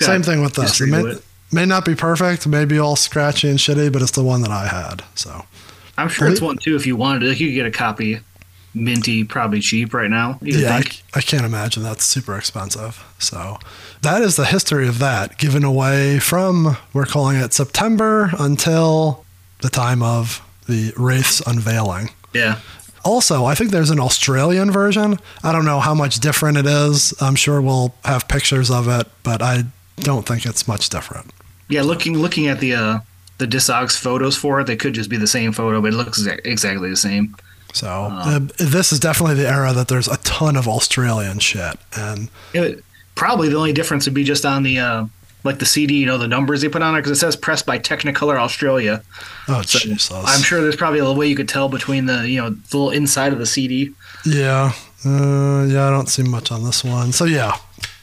Same 0.00 0.24
thing 0.24 0.42
with 0.42 0.54
this. 0.54 0.80
It 0.80 0.88
may, 0.88 1.00
it. 1.02 1.22
may 1.52 1.64
not 1.64 1.84
be 1.84 1.94
perfect, 1.94 2.44
may 2.48 2.64
be 2.64 2.76
all 2.80 2.96
scratchy 2.96 3.48
and 3.48 3.58
shitty, 3.60 3.92
but 3.92 4.02
it's 4.02 4.10
the 4.10 4.24
one 4.24 4.42
that 4.42 4.50
I 4.50 4.66
had. 4.66 5.04
So 5.14 5.44
I'm 5.98 6.08
sure 6.08 6.28
it's 6.28 6.40
one 6.40 6.58
too. 6.58 6.76
If 6.76 6.86
you 6.86 6.96
wanted 6.96 7.22
it, 7.24 7.40
you 7.40 7.48
could 7.48 7.54
get 7.54 7.66
a 7.66 7.70
copy 7.70 8.20
minty, 8.74 9.24
probably 9.24 9.60
cheap 9.60 9.94
right 9.94 10.10
now. 10.10 10.38
Yeah, 10.42 10.74
I. 10.74 10.82
I 11.14 11.20
can't 11.22 11.44
imagine 11.46 11.82
that's 11.82 12.04
super 12.04 12.36
expensive. 12.36 13.02
So 13.18 13.58
that 14.02 14.20
is 14.22 14.36
the 14.36 14.44
history 14.44 14.86
of 14.86 14.98
that, 14.98 15.38
given 15.38 15.64
away 15.64 16.18
from, 16.18 16.76
we're 16.92 17.06
calling 17.06 17.38
it 17.38 17.54
September 17.54 18.30
until 18.38 19.24
the 19.62 19.70
time 19.70 20.02
of 20.02 20.42
the 20.66 20.92
Wraith's 20.96 21.40
unveiling. 21.46 22.10
yeah. 22.34 22.60
Also, 23.04 23.44
I 23.44 23.54
think 23.54 23.70
there's 23.70 23.90
an 23.90 24.00
Australian 24.00 24.72
version. 24.72 25.20
I 25.44 25.52
don't 25.52 25.64
know 25.64 25.78
how 25.78 25.94
much 25.94 26.18
different 26.18 26.58
it 26.58 26.66
is. 26.66 27.14
I'm 27.20 27.36
sure 27.36 27.62
we'll 27.62 27.94
have 28.04 28.26
pictures 28.26 28.68
of 28.68 28.88
it, 28.88 29.06
but 29.22 29.42
I 29.42 29.62
don't 29.98 30.26
think 30.26 30.44
it's 30.44 30.66
much 30.66 30.88
different. 30.88 31.32
Yeah, 31.68 31.82
looking 31.82 32.18
looking 32.18 32.48
at 32.48 32.58
the 32.58 32.74
uh, 32.74 32.98
the 33.38 33.46
Discogs 33.46 33.98
photos 33.98 34.36
for 34.36 34.60
it, 34.60 34.66
they 34.66 34.76
could 34.76 34.94
just 34.94 35.10
be 35.10 35.16
the 35.16 35.26
same 35.26 35.52
photo, 35.52 35.80
but 35.80 35.92
it 35.92 35.96
looks 35.96 36.24
exactly 36.26 36.88
the 36.90 36.96
same. 36.96 37.36
So 37.72 38.08
uh, 38.10 38.40
this 38.58 38.92
is 38.92 39.00
definitely 39.00 39.34
the 39.34 39.48
era 39.48 39.72
that 39.74 39.88
there's 39.88 40.08
a 40.08 40.16
ton 40.18 40.56
of 40.56 40.66
Australian 40.66 41.38
shit. 41.40 41.76
And 41.94 42.30
It, 42.54 42.82
probably 43.14 43.48
the 43.50 43.56
only 43.56 43.72
difference 43.74 44.06
would 44.06 44.14
be 44.14 44.24
just 44.24 44.46
on 44.46 44.62
the 44.62 44.78
uh, 44.78 45.06
like 45.44 45.58
the 45.58 45.66
CD, 45.66 45.94
you 45.98 46.06
know, 46.06 46.16
the 46.16 46.26
numbers 46.26 46.62
they 46.62 46.68
put 46.68 46.82
on 46.82 46.94
it 46.94 46.98
because 46.98 47.12
it 47.12 47.20
says 47.20 47.36
pressed 47.36 47.66
by 47.66 47.78
Technicolor 47.78 48.38
Australia. 48.40 49.02
oh, 49.48 49.60
So 49.62 49.78
Jesus. 49.78 50.10
I'm 50.12 50.42
sure 50.42 50.60
there's 50.62 50.76
probably 50.76 51.00
a 51.00 51.12
way 51.12 51.26
you 51.26 51.36
could 51.36 51.48
tell 51.48 51.68
between 51.68 52.06
the 52.06 52.28
you 52.28 52.40
know 52.40 52.50
the 52.50 52.76
little 52.76 52.90
inside 52.90 53.32
of 53.32 53.38
the 53.38 53.46
CD. 53.46 53.90
Yeah, 54.24 54.72
uh, 55.04 55.66
yeah, 55.68 55.86
I 55.86 55.90
don't 55.90 56.08
see 56.08 56.22
much 56.22 56.50
on 56.50 56.64
this 56.64 56.82
one. 56.82 57.12
So 57.12 57.26
yeah, 57.26 57.56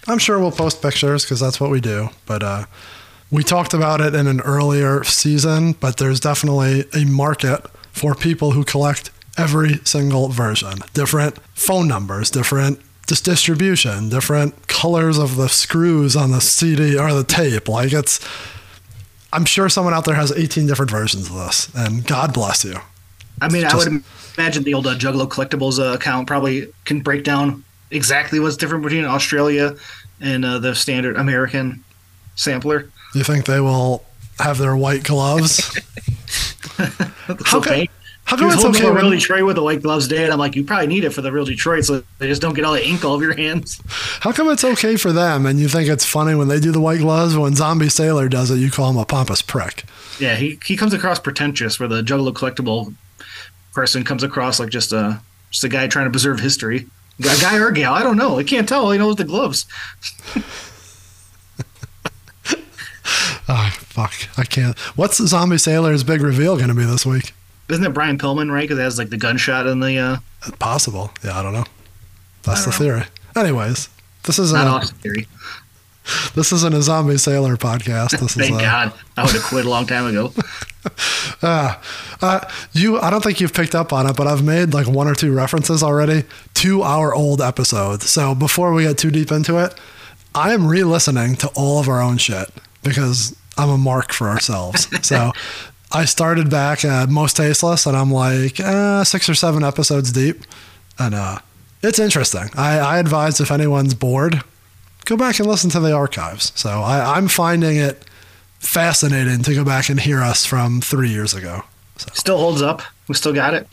I'm 0.08 0.20
sure 0.20 0.40
we'll 0.40 0.52
post 0.52 0.82
pictures 0.82 1.24
because 1.25 1.40
that's 1.40 1.60
what 1.60 1.70
we 1.72 1.82
do. 1.82 2.10
But 2.28 2.44
uh, 2.44 2.66
we 3.34 3.44
talked 3.44 3.74
about 3.74 4.00
it 4.00 4.13
in 4.13 4.28
an 4.28 4.40
earlier 4.42 5.04
season. 5.04 5.74
But 5.74 5.98
there's 5.98 6.20
definitely 6.20 6.86
a 6.94 7.04
market 7.04 7.66
for 7.92 8.13
people 8.13 8.52
who 8.52 8.63
collect 8.63 9.10
every 9.38 9.80
single 9.84 10.30
version, 10.30 10.75
different 10.94 11.40
phone 11.56 11.88
numbers, 11.88 12.30
different 12.30 12.80
just 13.08 13.25
distribution, 13.25 14.08
different 14.08 14.68
colors 14.68 15.18
of 15.18 15.36
the 15.36 15.50
screws 15.50 16.16
on 16.16 16.32
the 16.32 16.40
CD 16.40 16.98
or 16.98 17.13
the 17.13 17.24
tape. 17.24 17.68
Like 17.68 17.92
it's. 17.92 18.25
I'm 19.34 19.46
sure 19.46 19.68
someone 19.68 19.96
out 19.96 20.06
there 20.06 20.13
has 20.13 20.32
18 20.32 20.68
different 20.68 20.92
versions 20.92 21.28
of 21.28 21.36
this, 21.36 21.68
and 21.75 22.06
God 22.06 22.36
bless 22.36 22.63
you. 22.63 22.75
I 23.42 23.50
mean, 23.50 23.66
I 23.66 23.75
would 23.75 24.04
imagine 24.38 24.63
the 24.63 24.75
old 24.75 24.86
uh, 24.86 24.96
Juggalo 24.96 25.28
Collectibles 25.28 25.80
uh, 25.80 25.96
account 25.96 26.28
probably 26.28 26.68
can 26.86 27.00
break 27.00 27.24
down 27.24 27.63
exactly 27.90 28.40
what's 28.40 28.58
different 28.58 28.84
between 28.84 29.06
Australia 29.06 29.75
and 30.22 30.46
uh, 30.46 30.60
the 30.60 30.75
standard 30.75 31.18
American 31.18 31.84
sampler. 32.36 32.90
You 33.13 33.24
think 33.24 33.46
they 33.46 33.60
will 33.60 34.04
have 34.40 34.58
their 34.58 34.75
white 34.75 35.04
gloves? 35.04 35.80
How 37.46 37.60
okay. 37.60 37.88
come- 37.88 37.96
how 38.25 38.38
come 38.38 38.52
it's 38.52 38.63
okay 38.63 38.86
when- 38.86 38.96
real 38.96 39.10
Detroit 39.10 39.44
with 39.44 39.58
the 39.58 39.63
white 39.63 39.82
gloves 39.82 40.08
day, 40.08 40.24
and 40.24 40.32
I'm 40.32 40.40
like, 40.40 40.56
you 40.56 40.63
probably 40.63 40.88
need 40.88 41.04
it 41.04 41.10
for 41.10 41.22
the 41.22 41.30
real 41.32 41.44
Detroit, 41.44 41.84
so 41.84 42.04
they 42.20 42.28
just 42.30 42.42
don't 42.42 42.54
get 42.54 42.63
all 42.63 42.72
the 42.72 42.88
ink 42.88 43.04
all 43.04 43.12
over 43.13 43.24
your 43.25 43.36
hands. 43.36 43.82
How 44.22 44.32
come 44.32 44.50
it's 44.50 44.63
okay 44.63 44.96
for 44.96 45.12
them 45.12 45.46
and 45.46 45.60
you 45.60 45.68
think 45.68 45.90
it's 45.90 46.06
funny 46.06 46.34
when 46.34 46.48
they 46.48 46.62
do 46.62 46.72
the 46.72 46.80
white 46.80 47.00
gloves? 47.00 47.36
When 47.36 47.54
Zombie 47.54 47.90
Sailor 47.90 48.30
does 48.30 48.50
it, 48.50 48.60
you 48.60 48.72
call 48.72 48.90
him 48.90 48.96
a 48.98 49.04
pompous 49.06 49.42
prick. 49.42 49.84
Yeah, 50.20 50.36
he, 50.36 50.58
he 50.66 50.78
comes 50.78 50.94
across 50.94 51.20
pretentious, 51.20 51.82
where 51.82 51.90
the 51.90 52.02
Juggalo 52.02 52.32
Collectible 52.32 52.94
person 53.74 54.06
comes 54.06 54.24
across 54.24 54.58
like 54.58 54.70
just 54.70 54.94
a 54.94 55.22
just 55.52 55.66
a 55.66 55.70
guy 55.70 55.88
trying 55.88 56.06
to 56.06 56.12
preserve 56.12 56.40
history. 56.40 56.88
A 57.20 57.42
guy 57.42 57.58
or 57.58 57.68
a 57.68 57.74
gal, 57.74 57.94
I 57.94 58.04
don't 58.04 58.18
know. 58.18 58.40
I 58.40 58.44
can't 58.44 58.68
tell. 58.70 58.90
He 58.92 58.98
knows 58.98 59.18
the 59.18 59.25
gloves. 59.25 59.66
Oh, 63.50 63.70
fuck. 63.77 64.13
I 64.38 64.43
can't. 64.43 64.77
What's 64.96 65.17
the 65.17 65.27
Zombie 65.27 65.58
Sailor's 65.58 66.03
big 66.03 66.22
reveal 66.22 66.55
going 66.55 66.70
to 66.70 66.74
be 66.74 66.86
this 66.86 67.05
week? 67.05 67.34
Isn't 67.70 67.86
it 67.86 67.93
Brian 67.93 68.17
Pillman, 68.17 68.51
right? 68.51 68.62
Because 68.62 68.77
it 68.79 68.84
has 68.84 68.98
like 68.98 69.10
the 69.10 69.17
gunshot 69.17 69.67
in 69.67 69.79
the 69.79 69.98
uh, 69.98 70.17
Possible. 70.60 71.12
Yeah, 71.24 71.39
I 71.39 71.43
don't 71.43 71.53
know. 71.53 71.65
That's 72.43 72.62
I 72.62 72.65
the 72.65 72.72
don't 72.72 72.79
theory. 72.79 73.03
Anyways, 73.36 73.89
this 74.24 74.39
isn't 74.39 74.58
not 74.58 74.91
a, 74.91 74.93
theory. 74.96 75.27
this 76.36 76.51
isn't 76.51 76.74
a 76.74 76.82
Zombie 76.82 77.17
Sailor 77.17 77.55
podcast. 77.55 78.12
This 78.12 78.22
is 78.22 78.34
Thank 78.36 78.55
a, 78.55 78.62
God. 78.62 78.93
I 79.15 79.24
would 79.24 79.34
have 79.34 79.43
quit 79.43 79.65
a 79.65 79.70
long 79.70 79.86
time 79.86 80.08
ago. 80.08 80.34
Uh, 81.41 81.75
uh, 82.22 82.39
you, 82.74 83.00
I 83.00 83.10
don't 83.10 83.24
think 83.24 83.39
you've 83.39 83.53
picked 83.53 83.75
up 83.75 83.93
on 83.93 84.08
it, 84.08 84.17
but 84.17 84.27
I've 84.27 84.43
made 84.43 84.74
like 84.74 84.88
one 84.88 85.08
or 85.08 85.15
two 85.15 85.34
references 85.34 85.82
already 85.82 86.25
to 86.55 86.82
our 86.82 87.13
old 87.13 87.41
episodes. 87.41 88.10
So 88.10 88.36
before 88.36 88.74
we 88.74 88.84
get 88.84 88.98
too 88.98 89.12
deep 89.12 89.32
into 89.32 89.58
it, 89.63 89.74
I 90.36 90.53
am 90.53 90.67
re-listening 90.67 91.36
to 91.38 91.48
all 91.55 91.79
of 91.79 91.88
our 91.88 92.01
own 92.01 92.17
shit 92.17 92.50
because 92.84 93.36
I'm 93.58 93.70
a 93.70 93.78
mark 93.78 94.12
for 94.12 94.30
ourselves. 94.30 94.88
so 95.06 95.32
I 95.92 96.06
started 96.06 96.50
back 96.50 96.84
at 96.84 97.10
Most 97.10 97.38
Tasteless, 97.38 97.86
and 97.86 97.96
I'm 97.96 98.12
like 98.12 98.60
uh, 98.60 99.04
six 99.04 99.30
or 99.30 99.36
seven 99.36 99.63
episodes 99.63 100.12
deep, 100.12 100.42
and 101.00 101.16
uh, 101.16 101.40
it's 101.82 102.00
interesting. 102.00 102.50
I, 102.56 102.80
I 102.80 102.98
advise 103.00 103.40
if 103.40 103.52
anyone's 103.52 103.94
bored, 103.94 104.42
go 105.06 105.18
back 105.18 105.40
and 105.40 105.48
listen 105.48 105.70
to 105.72 105.80
the 105.80 105.94
archives. 105.94 106.52
So 106.56 106.70
I, 106.70 107.18
I'm 107.18 107.28
finding 107.28 107.78
it 107.78 108.06
fascinating 108.60 109.44
to 109.44 109.54
go 109.54 109.63
back 109.63 109.90
and 109.90 110.00
hear 110.00 110.22
us 110.22 110.46
from 110.46 110.82
three 110.82 111.10
years 111.10 111.34
ago. 111.34 111.63
Still 111.98 112.38
holds 112.38 112.62
up. 112.62 112.82
We 113.08 113.16
still 113.16 113.34
got 113.34 113.54
it. 113.54 113.68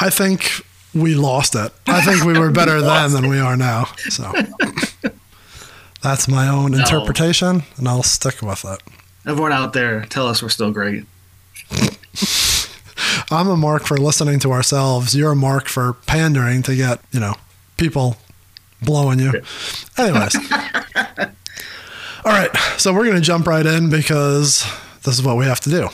I 0.00 0.10
think 0.10 0.64
we 0.94 1.14
lost 1.14 1.54
it. 1.54 1.72
I 1.86 2.02
think 2.02 2.24
we 2.24 2.38
were 2.38 2.50
better 2.52 2.80
then 2.80 3.12
than 3.12 3.28
we 3.28 3.38
are 3.38 3.56
now. 3.56 3.86
So 4.10 4.30
that's 6.02 6.28
my 6.28 6.48
own 6.48 6.74
interpretation, 6.74 7.62
and 7.76 7.88
I'll 7.88 8.02
stick 8.02 8.42
with 8.42 8.64
it. 8.64 8.80
Everyone 9.26 9.52
out 9.52 9.72
there, 9.72 10.04
tell 10.06 10.26
us 10.26 10.42
we're 10.42 10.48
still 10.48 10.70
great. 10.70 11.04
I'm 13.30 13.48
a 13.48 13.56
mark 13.56 13.84
for 13.84 13.96
listening 13.96 14.38
to 14.40 14.52
ourselves. 14.52 15.14
You're 15.14 15.32
a 15.32 15.36
mark 15.36 15.68
for 15.68 15.92
pandering 15.92 16.62
to 16.64 16.74
get, 16.74 17.00
you 17.12 17.20
know, 17.20 17.34
people 17.76 18.16
blowing 18.82 19.18
you. 19.20 19.32
Anyways. 19.96 20.34
All 22.24 22.32
right. 22.32 22.50
So 22.76 22.92
we're 22.92 23.04
going 23.04 23.16
to 23.16 23.20
jump 23.22 23.46
right 23.46 23.64
in 23.64 23.88
because 23.90 24.64
this 25.04 25.18
is 25.18 25.22
what 25.24 25.36
we 25.36 25.44
have 25.46 25.60
to 25.60 25.70
do. 25.70 25.88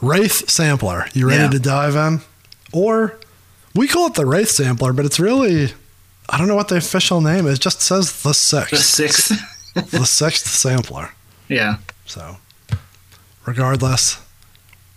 Wraith 0.00 0.48
Sampler. 0.50 1.06
You 1.14 1.28
ready 1.28 1.42
Yeah. 1.44 1.50
to 1.50 1.58
dive 1.58 1.96
in? 1.96 2.20
Or 2.72 3.18
we 3.74 3.88
call 3.88 4.06
it 4.06 4.14
the 4.14 4.26
Wraith 4.26 4.50
Sampler, 4.50 4.92
but 4.92 5.04
it's 5.04 5.20
really, 5.20 5.72
I 6.32 6.38
don't 6.38 6.48
know 6.48 6.56
what 6.56 6.68
the 6.68 6.76
official 6.76 7.20
name 7.20 7.46
is. 7.46 7.58
It 7.58 7.62
just 7.62 7.80
says 7.82 8.22
the 8.22 8.30
The 8.30 8.34
sixth. 8.34 8.84
sixth. 8.86 9.72
the 9.90 10.04
sixth 10.06 10.46
sampler. 10.48 11.10
yeah. 11.48 11.76
So, 12.06 12.36
regardless, 13.46 14.18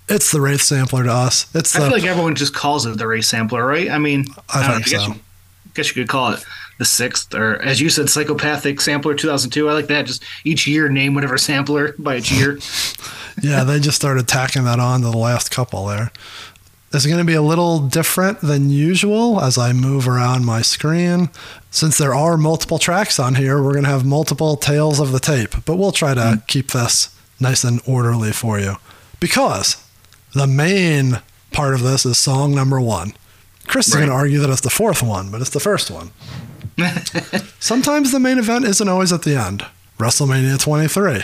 it's 0.10 0.32
the 0.32 0.42
Wraith 0.42 0.62
Sampler 0.62 1.04
to 1.04 1.12
us. 1.12 1.48
It's 1.56 1.76
I 1.76 1.80
feel 1.80 1.92
like 1.92 2.04
everyone 2.04 2.36
just 2.36 2.54
calls 2.54 2.86
it 2.86 2.98
the 2.98 3.08
Wraith 3.08 3.26
sampler, 3.26 3.66
right? 3.66 3.90
I 3.90 3.98
mean, 3.98 4.26
I 4.54 4.68
don't 4.68 4.82
think 4.84 4.94
know, 4.94 5.00
so. 5.00 5.08
guess, 5.08 5.16
you, 5.16 5.22
guess 5.76 5.88
you 5.90 6.04
could 6.04 6.10
call 6.10 6.32
it 6.34 6.44
the 6.78 6.86
sixth, 6.86 7.34
or 7.34 7.62
as 7.62 7.80
you 7.80 7.90
said, 7.90 8.10
psychopathic 8.10 8.82
sampler 8.82 9.14
2002. 9.16 9.70
I 9.70 9.74
like 9.74 9.88
that. 9.88 10.06
Just 10.06 10.24
each 10.44 10.68
year 10.68 10.90
name 10.90 11.14
whatever 11.16 11.38
sampler 11.38 11.96
by 11.98 12.16
its 12.16 12.32
year. 12.32 12.60
yeah, 13.42 13.64
they 13.64 13.80
just 13.80 13.96
started 13.98 14.28
tacking 14.28 14.66
that 14.66 14.80
on 14.80 15.02
to 15.02 15.10
the 15.10 15.18
last 15.18 15.52
couple 15.52 15.86
there. 15.88 16.12
It's 16.94 17.06
going 17.06 17.18
to 17.18 17.26
be 17.26 17.34
a 17.34 17.42
little 17.42 17.80
different 17.80 18.42
than 18.42 18.70
usual 18.70 19.42
as 19.42 19.58
I 19.58 19.74
move 19.74 20.08
around 20.08 20.46
my 20.46 20.62
screen. 20.62 21.30
Since 21.70 21.98
there 21.98 22.14
are 22.14 22.38
multiple 22.38 22.80
tracks 22.80 23.20
on 23.20 23.36
here, 23.36 23.62
we're 23.62 23.74
going 23.74 23.84
to 23.84 23.90
have 23.90 24.06
multiple 24.06 24.56
tails 24.56 25.00
of 25.00 25.12
the 25.12 25.20
tape, 25.20 25.66
but 25.66 25.76
we'll 25.76 25.92
try 25.92 26.14
to 26.14 26.22
mm. 26.22 26.48
keep 26.48 26.72
this 26.72 27.14
nice 27.40 27.64
and 27.64 27.82
orderly 27.86 28.32
for 28.32 28.60
you. 28.60 28.76
Because 29.20 29.84
the 30.34 30.48
main 30.48 31.22
part 31.52 31.74
of 31.74 31.82
this 31.82 32.06
is 32.06 32.18
song 32.18 32.56
number 32.56 32.80
one. 32.80 33.14
Chris 33.68 33.88
is 33.88 33.96
going 33.96 34.08
to 34.08 34.14
argue 34.14 34.40
that 34.40 34.50
it's 34.50 34.62
the 34.62 34.70
fourth 34.70 35.02
one, 35.02 35.32
but 35.32 35.42
it's 35.42 35.50
the 35.50 35.60
first 35.60 35.90
one. 35.90 36.12
Sometimes 37.60 38.12
the 38.12 38.20
main 38.20 38.38
event 38.38 38.66
isn't 38.66 38.88
always 38.88 39.12
at 39.12 39.24
the 39.24 39.36
end. 39.36 39.66
WrestleMania 39.98 40.60
23, 40.60 41.24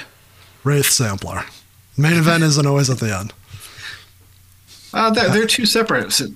Wraith 0.63 0.87
Sampler. 0.87 1.43
Main 1.97 2.17
event 2.17 2.43
isn't 2.43 2.65
always 2.65 2.89
at 2.89 2.99
the 2.99 3.15
end. 3.15 3.33
Uh, 4.93 5.09
they're, 5.11 5.29
they're 5.29 5.47
two 5.47 5.65
separate. 5.65 6.11
so 6.11 6.27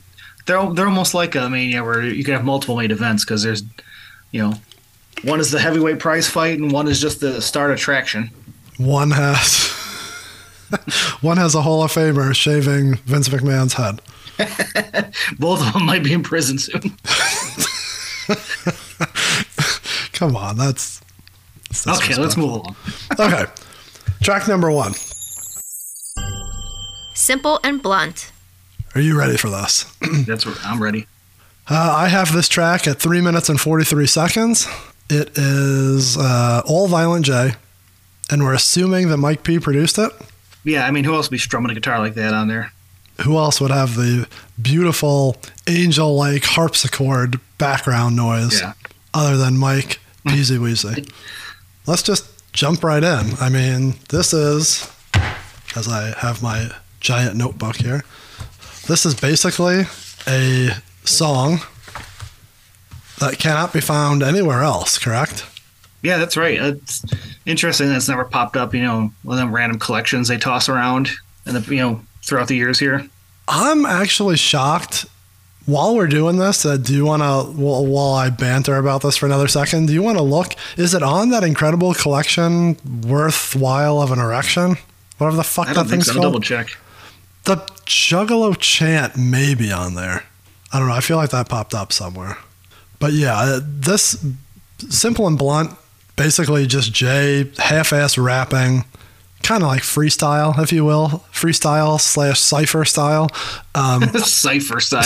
They're 0.45 0.69
they're 0.73 0.87
almost 0.87 1.13
like 1.13 1.35
a 1.35 1.49
mania 1.49 1.83
where 1.83 2.03
you 2.03 2.23
can 2.23 2.33
have 2.33 2.45
multiple 2.45 2.77
main 2.77 2.91
events 2.91 3.23
because 3.25 3.43
there's, 3.43 3.63
you 4.31 4.41
know, 4.41 4.53
one 5.23 5.39
is 5.39 5.51
the 5.51 5.59
heavyweight 5.59 5.99
prize 5.99 6.27
fight 6.27 6.59
and 6.59 6.71
one 6.71 6.87
is 6.87 6.99
just 7.01 7.19
the 7.19 7.41
start 7.41 7.71
attraction. 7.71 8.29
One 8.77 9.11
has 9.11 9.69
one 11.21 11.37
has 11.37 11.55
a 11.55 11.61
Hall 11.61 11.83
of 11.83 11.91
Famer 11.91 12.35
shaving 12.35 12.95
Vince 13.05 13.29
McMahon's 13.29 13.73
head. 13.73 14.01
Both 15.39 15.65
of 15.65 15.73
them 15.73 15.85
might 15.85 16.03
be 16.03 16.11
in 16.13 16.23
prison 16.23 16.57
soon. 16.59 16.81
Come 20.11 20.35
on, 20.35 20.57
that's, 20.57 21.01
that's 21.83 22.01
okay, 22.01 22.15
let's 22.15 22.35
move 22.37 22.51
along. 22.51 22.75
Okay, 23.19 23.45
track 24.21 24.47
number 24.47 24.71
one. 24.71 24.93
Simple 27.13 27.59
and 27.63 27.81
blunt. 27.81 28.31
Are 28.95 29.01
you 29.01 29.17
ready 29.17 29.37
for 29.37 29.49
this? 29.49 29.83
That's 30.25 30.45
where 30.45 30.55
I'm 30.63 30.81
ready. 30.81 31.07
Uh, 31.69 31.93
I 31.97 32.07
have 32.07 32.31
this 32.33 32.47
track 32.47 32.87
at 32.87 32.99
three 32.99 33.21
minutes 33.21 33.49
and 33.49 33.59
forty 33.59 33.83
three 33.83 34.07
seconds. 34.07 34.67
It 35.09 35.37
is 35.37 36.17
uh, 36.17 36.61
all 36.65 36.87
Violent 36.87 37.25
J, 37.25 37.53
and 38.31 38.43
we're 38.43 38.53
assuming 38.53 39.09
that 39.09 39.17
Mike 39.17 39.43
P 39.43 39.59
produced 39.59 39.97
it. 39.99 40.11
Yeah, 40.63 40.85
I 40.85 40.91
mean, 40.91 41.03
who 41.03 41.13
else 41.13 41.27
would 41.27 41.35
be 41.35 41.37
strumming 41.37 41.71
a 41.71 41.75
guitar 41.75 41.99
like 41.99 42.15
that 42.15 42.33
on 42.33 42.47
there? 42.47 42.71
who 43.21 43.37
else 43.37 43.61
would 43.61 43.71
have 43.71 43.95
the 43.95 44.27
beautiful 44.61 45.37
angel 45.67 46.17
like 46.17 46.43
harpsichord 46.43 47.39
background 47.57 48.13
noise 48.13 48.59
Yeah. 48.59 48.73
other 49.13 49.37
than 49.37 49.57
Mike 49.57 50.01
Peasy 50.27 50.57
Weasy? 50.57 51.09
Let's 51.87 52.03
just 52.03 52.25
jump 52.51 52.83
right 52.83 53.01
in. 53.01 53.35
I 53.39 53.47
mean, 53.47 53.93
this 54.09 54.33
is, 54.33 54.91
as 55.77 55.87
I 55.87 56.13
have 56.17 56.43
my 56.43 56.71
giant 56.99 57.37
notebook 57.37 57.77
here, 57.77 58.03
this 58.87 59.05
is 59.05 59.15
basically 59.15 59.83
a 60.27 60.69
song 61.03 61.59
that 63.19 63.39
cannot 63.39 63.73
be 63.73 63.81
found 63.81 64.23
anywhere 64.23 64.61
else, 64.61 64.97
correct? 64.97 65.45
Yeah, 66.01 66.17
that's 66.17 66.37
right. 66.37 66.61
It's 66.61 67.03
interesting 67.45 67.89
that's 67.89 68.07
never 68.07 68.25
popped 68.25 68.55
up. 68.55 68.73
You 68.73 68.83
know, 68.83 69.11
one 69.23 69.37
of 69.37 69.39
them 69.39 69.53
random 69.53 69.79
collections 69.79 70.27
they 70.27 70.37
toss 70.37 70.69
around, 70.69 71.09
and 71.45 71.55
the 71.55 71.75
you 71.75 71.81
know 71.81 72.01
throughout 72.21 72.47
the 72.47 72.55
years 72.55 72.79
here. 72.79 73.07
I'm 73.47 73.85
actually 73.85 74.37
shocked. 74.37 75.05
While 75.65 75.95
we're 75.95 76.05
doing 76.05 76.37
this, 76.37 76.63
uh, 76.63 76.77
do 76.77 76.93
you 76.93 77.05
want 77.05 77.23
to, 77.23 77.51
while, 77.59 77.83
while 77.87 78.13
I 78.13 78.29
banter 78.29 78.77
about 78.77 79.01
this 79.01 79.17
for 79.17 79.25
another 79.25 79.47
second, 79.47 79.87
do 79.87 79.93
you 79.93 80.03
want 80.03 80.19
to 80.19 80.23
look? 80.23 80.53
Is 80.77 80.93
it 80.93 81.01
on 81.01 81.29
that 81.31 81.43
incredible 81.43 81.95
collection, 81.95 82.77
worthwhile 83.07 83.99
of 83.99 84.11
an 84.11 84.19
erection? 84.19 84.75
Whatever 85.17 85.37
the 85.37 85.43
fuck 85.43 85.67
that 85.69 85.87
thing's 85.87 86.05
so. 86.05 86.11
I'll 86.11 86.21
called. 86.21 86.33
double 86.33 86.39
check. 86.39 86.77
The 87.45 87.57
Juggalo 87.85 88.57
chant 88.59 89.17
may 89.17 89.53
be 89.55 89.71
on 89.71 89.93
there. 89.95 90.23
I 90.73 90.79
don't 90.79 90.87
know. 90.87 90.93
I 90.95 91.01
feel 91.01 91.17
like 91.17 91.29
that 91.29 91.47
popped 91.47 91.73
up 91.73 91.93
somewhere. 91.93 92.37
But 92.99 93.13
yeah, 93.13 93.37
uh, 93.37 93.59
this 93.63 94.23
simple 94.89 95.27
and 95.27 95.37
blunt, 95.37 95.71
basically 96.15 96.65
just 96.65 96.91
Jay 96.91 97.51
half-ass 97.57 98.17
rapping, 98.17 98.83
kind 99.43 99.61
of 99.61 99.67
like 99.67 99.83
freestyle, 99.83 100.57
if 100.59 100.71
you 100.73 100.83
will, 100.83 101.23
freestyle 101.31 101.99
slash 102.01 102.39
cipher 102.39 102.83
style. 102.83 103.29
Um, 103.75 104.01
Cipher 104.15 104.79
style. 104.79 105.03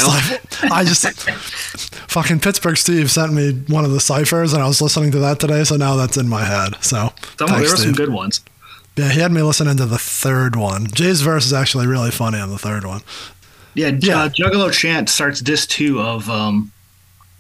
I 0.72 0.86
just 0.86 1.06
fucking 2.10 2.40
Pittsburgh 2.40 2.78
Steve 2.78 3.12
sent 3.12 3.34
me 3.34 3.52
one 3.68 3.84
of 3.84 3.92
the 3.92 4.00
ciphers, 4.00 4.54
and 4.54 4.64
I 4.64 4.68
was 4.68 4.82
listening 4.82 5.12
to 5.12 5.20
that 5.20 5.40
today, 5.40 5.64
so 5.66 5.76
now 5.76 5.96
that's 5.98 6.16
in 6.16 6.30
my 6.30 6.46
head. 6.46 6.82
So 6.82 7.10
thanks, 7.48 7.54
there 7.54 7.70
were 7.70 7.76
some 7.76 7.92
good 7.92 8.14
ones. 8.14 8.42
Yeah, 9.00 9.10
he 9.10 9.22
had 9.22 9.32
me 9.32 9.42
listening 9.42 9.78
to 9.78 9.86
the 9.86 9.98
third 9.98 10.58
one. 10.58 10.88
Jay's 10.88 11.22
verse 11.22 11.46
is 11.46 11.54
actually 11.54 11.88
really 11.88 12.12
funny 12.12 12.38
on 12.38 12.50
the 12.50 12.58
third 12.58 12.86
one. 12.86 13.02
Yeah, 13.74 13.98
Yeah. 13.98 14.24
Uh, 14.24 14.30
Juggalo 14.30 14.74
Chant 14.74 15.08
starts 15.10 15.40
disc 15.40 15.70
two 15.70 16.02
of 16.02 16.30
um, 16.30 16.74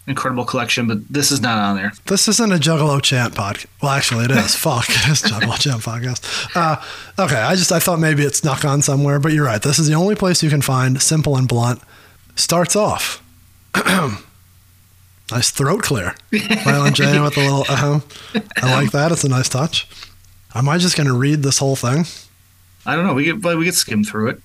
Incredible 0.07 0.45
Collection, 0.45 0.87
but 0.87 0.99
this 1.09 1.31
is 1.31 1.41
not 1.41 1.57
on 1.57 1.75
there. 1.75 1.91
This 2.05 2.29
isn't 2.29 2.53
a 2.53 2.55
Juggalo 2.55 3.01
chant 3.01 3.33
podcast. 3.35 3.65
Well, 3.81 3.91
actually, 3.91 4.25
it 4.25 4.31
is. 4.31 4.55
Fuck, 4.65 4.85
it 4.89 5.09
is 5.09 5.21
Juggalo 5.21 5.59
chant 5.59 5.81
podcast. 5.81 6.55
Uh, 6.55 6.81
okay, 7.21 7.35
I 7.35 7.55
just 7.55 7.73
I 7.73 7.79
thought 7.79 7.99
maybe 7.99 8.23
it 8.23 8.35
snuck 8.37 8.63
on 8.63 8.81
somewhere, 8.81 9.19
but 9.19 9.33
you're 9.33 9.45
right. 9.45 9.61
This 9.61 9.79
is 9.79 9.87
the 9.87 9.95
only 9.95 10.15
place 10.15 10.41
you 10.41 10.49
can 10.49 10.61
find 10.61 11.01
simple 11.01 11.35
and 11.35 11.45
blunt. 11.45 11.81
Starts 12.35 12.77
off. 12.77 13.21
nice 15.31 15.51
throat 15.51 15.83
clear. 15.83 16.15
Violent 16.31 16.95
J 16.95 17.19
with 17.19 17.35
a 17.37 17.41
little 17.41 17.65
uh 17.67 17.99
I 18.61 18.71
like 18.81 18.91
that. 18.91 19.11
It's 19.11 19.25
a 19.25 19.29
nice 19.29 19.49
touch. 19.49 19.87
Am 20.55 20.67
I 20.67 20.77
just 20.77 20.95
going 20.97 21.07
to 21.07 21.13
read 21.17 21.43
this 21.43 21.57
whole 21.59 21.75
thing? 21.75 22.05
I 22.85 22.95
don't 22.95 23.05
know. 23.05 23.13
We 23.13 23.25
get, 23.25 23.41
but 23.41 23.57
we 23.57 23.65
get 23.65 23.75
skim 23.75 24.03
through 24.03 24.29
it. 24.29 24.41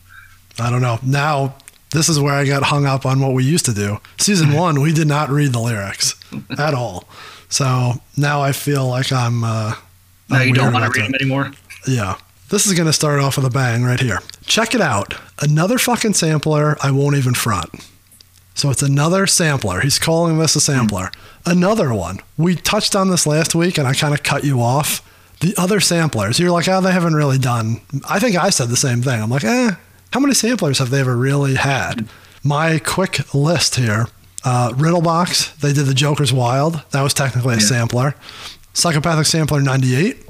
I 0.59 0.71
don't 0.71 0.83
know. 0.83 0.99
Now, 1.03 1.57
this 1.93 2.09
is 2.09 2.21
where 2.21 2.35
I 2.35 2.45
got 2.45 2.65
hung 2.65 2.87
up 2.87 3.07
on 3.07 3.21
what 3.21 3.33
we 3.33 3.45
used 3.45 3.65
to 3.67 3.73
do. 3.75 3.99
Season 4.19 4.53
one, 4.55 4.81
we 4.81 4.93
did 4.93 5.07
not 5.09 5.31
read 5.31 5.53
the 5.53 5.61
lyrics 5.61 6.15
at 6.59 6.75
all. 6.75 7.05
So 7.49 7.93
now 8.17 8.41
I 8.43 8.53
feel 8.53 8.87
like 8.87 9.13
I'm. 9.13 9.45
Uh, 9.45 9.75
Now 10.29 10.39
I'm 10.39 10.49
you 10.49 10.55
don't 10.55 10.73
want 10.73 10.93
to 10.93 10.99
read 11.01 11.09
them 11.09 11.15
anymore. 11.15 11.53
Yeah. 11.87 12.17
This 12.51 12.67
is 12.67 12.75
going 12.75 12.87
to 12.87 12.93
start 12.93 13.21
off 13.21 13.37
with 13.37 13.47
a 13.47 13.51
bang 13.51 13.83
right 13.85 13.99
here. 14.01 14.21
Check 14.45 14.75
it 14.75 14.81
out. 14.81 15.15
Another 15.41 15.79
fucking 15.79 16.13
sampler 16.15 16.77
I 16.83 16.91
won't 16.91 17.17
even 17.17 17.35
front. 17.35 17.71
So 18.55 18.71
it's 18.71 18.83
another 18.83 19.27
sampler. 19.27 19.81
He's 19.81 19.99
calling 19.99 20.39
this 20.39 20.55
a 20.55 20.61
sampler. 20.61 21.11
Another 21.45 21.93
one. 21.93 22.21
We 22.37 22.55
touched 22.55 22.95
on 22.95 23.09
this 23.11 23.27
last 23.27 23.55
week 23.55 23.79
and 23.79 23.89
I 23.89 23.95
kind 23.95 24.15
of 24.15 24.23
cut 24.23 24.45
you 24.45 24.61
off. 24.61 25.01
The 25.45 25.55
other 25.59 25.79
samplers, 25.79 26.39
you're 26.39 26.51
like, 26.51 26.67
oh, 26.69 26.81
they 26.81 26.91
haven't 26.93 27.15
really 27.15 27.37
done. 27.37 27.83
I 28.09 28.19
think 28.19 28.35
I 28.35 28.49
said 28.49 28.69
the 28.71 28.79
same 28.79 29.03
thing. 29.03 29.21
I'm 29.21 29.29
like, 29.29 29.45
eh, 29.45 29.73
how 30.11 30.21
many 30.21 30.33
samplers 30.33 30.79
have 30.79 30.89
they 30.89 31.01
ever 31.01 31.15
really 31.15 31.57
had? 31.57 32.09
My 32.43 32.79
quick 32.79 33.35
list 33.35 33.75
here 33.77 34.07
uh, 34.43 34.71
Riddlebox, 34.71 35.59
they 35.59 35.75
did 35.75 35.85
the 35.85 35.93
Joker's 35.93 36.33
Wild. 36.33 36.83
That 36.93 37.03
was 37.03 37.13
technically 37.13 37.55
a 37.55 37.59
Yeah. 37.59 37.63
sampler. 37.67 38.15
Psychopathic 38.73 39.27
Sampler 39.27 39.61
98. 39.61 40.27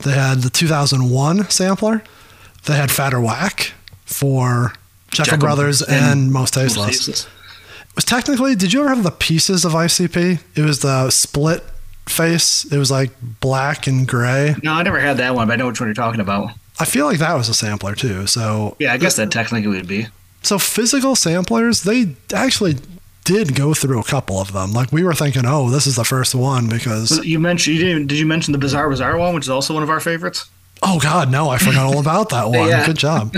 They 0.00 0.12
had 0.12 0.42
the 0.42 0.50
2001 0.50 1.48
sampler. 1.50 2.02
They 2.66 2.74
had 2.74 2.90
Fatter 2.90 3.20
Whack 3.20 3.74
for 4.06 4.72
Jeckel 5.12 5.24
Jeckel 5.36 5.40
Brothers 5.40 5.82
and 5.82 6.04
and 6.04 6.32
Most 6.32 6.32
Most 6.32 6.54
Tasteless. 6.54 6.96
Tasteless. 6.96 7.20
It 7.26 7.94
was 7.96 8.04
technically, 8.04 8.56
did 8.56 8.72
you 8.72 8.80
ever 8.80 8.88
have 8.90 9.02
the 9.04 9.10
pieces 9.12 9.64
of 9.64 9.72
ICP? 9.72 10.40
It 10.56 10.62
was 10.62 10.80
the 10.80 11.10
split 11.10 11.64
face. 12.08 12.64
It 12.64 12.78
was 12.78 12.90
like 12.90 13.10
black 13.40 13.86
and 13.86 14.06
gray. 14.06 14.54
No, 14.62 14.72
I 14.72 14.82
never 14.82 14.98
had 15.00 15.16
that 15.18 15.34
one, 15.34 15.46
but 15.48 15.54
I 15.54 15.56
know 15.56 15.66
which 15.68 15.80
one 15.80 15.88
you're 15.88 15.94
talking 15.94 16.20
about. 16.20 16.50
I 16.80 16.84
feel 16.84 17.06
like 17.06 17.18
that 17.18 17.34
was 17.34 17.48
a 17.48 17.54
sampler 17.54 17.94
too. 17.94 18.26
So 18.26 18.76
Yeah, 18.78 18.92
I 18.92 18.96
guess 18.98 19.16
that 19.16 19.30
technically 19.30 19.66
would 19.76 19.88
be. 19.88 20.06
so 20.42 20.58
physical 20.58 21.16
samplers, 21.16 21.82
they 21.82 22.14
actually 22.32 22.76
did 23.24 23.54
go 23.54 23.74
through 23.74 24.00
a 24.00 24.04
couple 24.04 24.40
of 24.40 24.52
them. 24.52 24.72
Like 24.72 24.90
we 24.92 25.02
were 25.02 25.12
thinking, 25.14 25.42
oh, 25.44 25.70
this 25.70 25.86
is 25.86 25.96
the 25.96 26.04
first 26.04 26.34
one 26.34 26.68
because 26.68 27.24
You 27.26 27.38
mentioned 27.38 27.76
you 27.76 27.84
didn't. 27.84 28.06
Did 28.06 28.18
you 28.18 28.26
mention 28.26 28.52
the 28.52 28.58
Bizarre 28.58 28.88
Bizarre 28.88 29.18
one, 29.18 29.34
which 29.34 29.44
is 29.44 29.50
also 29.50 29.74
one 29.74 29.82
of 29.82 29.90
our 29.90 30.00
favorites? 30.00 30.48
oh 30.80 31.00
god, 31.00 31.28
no, 31.32 31.48
I 31.48 31.58
forgot 31.58 31.86
all 31.86 31.98
about 31.98 32.28
that 32.30 32.46
one. 32.50 32.68
Yeah. 32.68 32.86
Good 32.86 32.96
job. 32.98 33.34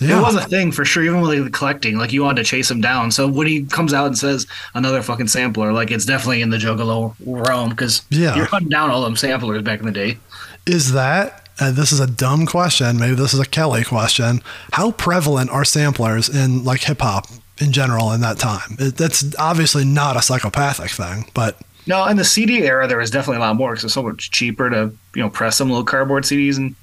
It 0.00 0.20
was 0.22 0.34
a 0.36 0.42
thing 0.46 0.70
for 0.72 0.84
sure, 0.84 1.02
even 1.02 1.20
with 1.20 1.44
the 1.44 1.50
collecting. 1.50 1.96
Like 1.98 2.12
you 2.12 2.22
wanted 2.22 2.42
to 2.42 2.48
chase 2.48 2.70
him 2.70 2.80
down. 2.80 3.10
So 3.10 3.26
when 3.28 3.46
he 3.46 3.64
comes 3.64 3.92
out 3.92 4.06
and 4.06 4.16
says 4.18 4.46
another 4.74 5.02
fucking 5.02 5.28
sampler, 5.28 5.72
like 5.72 5.90
it's 5.90 6.04
definitely 6.04 6.42
in 6.42 6.50
the 6.50 6.56
Juggalo 6.58 7.14
realm 7.24 7.70
because 7.70 8.02
Yeah. 8.10 8.36
you're 8.36 8.46
hunting 8.46 8.68
down 8.70 8.90
all 8.90 9.02
them 9.02 9.16
samplers 9.16 9.62
back 9.62 9.80
in 9.80 9.86
the 9.86 9.92
day. 9.92 10.18
Is 10.66 10.92
that, 10.92 11.48
uh, 11.60 11.70
this 11.72 11.92
is 11.92 11.98
a 12.00 12.06
dumb 12.06 12.46
question, 12.46 12.98
maybe 12.98 13.14
this 13.14 13.32
is 13.34 13.40
a 13.40 13.46
Kelly 13.46 13.82
question. 13.84 14.40
How 14.72 14.90
prevalent 14.92 15.50
are 15.50 15.64
samplers 15.64 16.28
in 16.28 16.62
like 16.64 16.82
hip 16.82 17.00
hop 17.00 17.26
in 17.58 17.72
general 17.72 18.12
in 18.12 18.20
that 18.20 18.38
time? 18.38 18.76
It, 18.78 18.96
that's 18.96 19.34
obviously 19.38 19.84
not 19.84 20.16
a 20.16 20.22
psychopathic 20.22 20.90
thing, 20.90 21.24
but 21.34 21.56
No, 21.86 22.04
in 22.06 22.16
the 22.18 22.24
CD 22.24 22.62
era, 22.64 22.86
there 22.86 22.98
was 22.98 23.10
definitely 23.10 23.38
a 23.38 23.46
lot 23.46 23.56
more 23.56 23.70
because 23.72 23.84
it's 23.84 23.94
so 23.94 24.02
much 24.02 24.30
cheaper 24.30 24.68
to 24.70 24.92
you 25.14 25.22
know 25.22 25.30
press 25.30 25.56
some 25.56 25.68
little 25.70 25.84
cardboard 25.84 26.24
CDs 26.24 26.56
and 26.58 26.76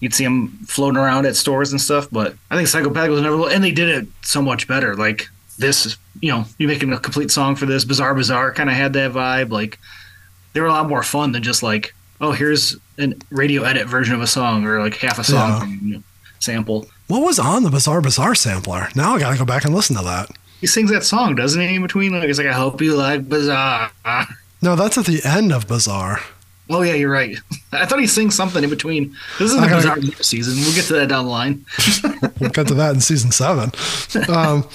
you'd 0.00 0.14
see 0.14 0.24
them 0.24 0.48
floating 0.66 0.98
around 0.98 1.26
at 1.26 1.36
stores 1.36 1.72
and 1.72 1.80
stuff. 1.80 2.08
But 2.10 2.34
I 2.50 2.56
think 2.56 2.68
Psychopathic 2.68 3.10
was 3.10 3.22
never, 3.22 3.48
and 3.50 3.62
they 3.64 3.72
did 3.72 3.88
it 3.88 4.08
so 4.22 4.40
much 4.42 4.68
better. 4.68 4.94
Like 4.94 5.28
this, 5.58 5.96
you 6.20 6.30
know, 6.32 6.44
you 6.58 6.68
making 6.68 6.92
a 6.92 6.98
complete 6.98 7.30
song 7.30 7.56
for 7.56 7.66
this. 7.66 7.84
Bizarre 7.84 8.14
Bizarre 8.14 8.52
kind 8.52 8.70
of 8.70 8.76
had 8.76 8.92
that 8.94 9.12
vibe. 9.12 9.50
Like 9.50 9.78
they 10.52 10.60
were 10.60 10.66
a 10.68 10.72
lot 10.72 10.88
more 10.88 11.02
fun 11.02 11.32
than 11.32 11.42
just 11.42 11.62
like, 11.62 11.94
oh, 12.20 12.32
here's 12.32 12.76
a 12.98 13.12
radio 13.30 13.62
edit 13.62 13.86
version 13.86 14.14
of 14.14 14.20
a 14.20 14.26
song 14.26 14.64
or 14.64 14.80
like 14.80 14.96
half 14.96 15.18
a 15.18 15.24
song 15.24 15.50
Yeah. 15.50 15.58
from 15.60 15.78
you 15.82 15.94
know, 15.94 16.02
sample. 16.40 16.86
what 17.08 17.22
was 17.22 17.38
on 17.38 17.62
the 17.62 17.70
Bizarre 17.70 18.00
Bizarre 18.00 18.34
sampler? 18.34 18.88
Now 18.94 19.14
I 19.14 19.18
gotta 19.20 19.38
go 19.38 19.44
back 19.44 19.64
and 19.64 19.74
listen 19.74 19.96
to 19.96 20.02
that. 20.04 20.30
He 20.60 20.66
sings 20.66 20.90
that 20.90 21.04
song, 21.04 21.36
doesn't 21.36 21.60
he? 21.60 21.76
In 21.76 21.82
between, 21.82 22.12
like 22.12 22.28
it's 22.28 22.38
like 22.38 22.48
I 22.48 22.52
hope 22.52 22.80
you 22.80 22.96
like 22.96 23.28
Bizarre. 23.28 23.90
No, 24.60 24.74
that's 24.74 24.98
at 24.98 25.06
the 25.06 25.20
end 25.24 25.52
of 25.52 25.68
Bizarre. 25.68 26.20
Oh 26.70 26.82
yeah, 26.82 26.94
you're 26.94 27.10
right. 27.10 27.36
I 27.72 27.86
thought 27.86 27.98
he 28.00 28.06
sings 28.06 28.34
something 28.34 28.62
in 28.62 28.70
between. 28.70 29.14
This 29.38 29.52
is 29.52 29.56
gotta- 29.56 29.76
bizarre 30.00 30.22
season. 30.22 30.54
We'll 30.62 30.74
get 30.74 30.84
to 30.86 30.92
that 30.94 31.08
down 31.08 31.24
the 31.26 31.30
line. 31.30 31.64
We'll 32.40 32.50
get 32.50 32.68
to 32.68 32.74
that 32.74 32.94
in 32.94 33.00
season 33.00 33.32
seven. 33.32 33.72
Um, 34.28 34.68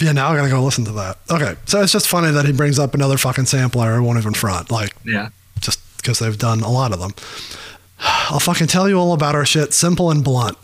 yeah, 0.00 0.12
now 0.12 0.28
I 0.28 0.36
gotta 0.36 0.48
go 0.48 0.62
listen 0.62 0.84
to 0.86 0.92
that. 0.92 1.18
Okay, 1.30 1.56
so 1.66 1.82
it's 1.82 1.92
just 1.92 2.08
funny 2.08 2.30
that 2.30 2.46
he 2.46 2.52
brings 2.52 2.78
up 2.78 2.94
another 2.94 3.18
fucking 3.18 3.44
sampler 3.46 3.84
I 3.94 3.98
won't 4.00 4.18
even 4.18 4.32
front. 4.32 4.70
Like, 4.70 4.94
Yeah. 5.04 5.28
just 5.60 5.78
because 5.98 6.18
they've 6.20 6.38
done 6.38 6.60
a 6.60 6.70
lot 6.70 6.92
of 6.92 7.00
them. 7.00 7.12
I'll 8.30 8.40
fucking 8.40 8.68
tell 8.68 8.88
you 8.88 8.98
all 8.98 9.12
about 9.12 9.34
our 9.34 9.44
shit. 9.44 9.74
Simple 9.74 10.10
and 10.10 10.24
blunt. 10.24 10.56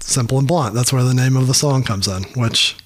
Simple 0.00 0.38
and 0.38 0.46
blunt. 0.46 0.74
That's 0.74 0.92
where 0.92 1.02
the 1.02 1.14
name 1.14 1.36
of 1.36 1.46
the 1.48 1.54
song 1.54 1.82
comes 1.82 2.06
in, 2.06 2.22
which 2.40 2.76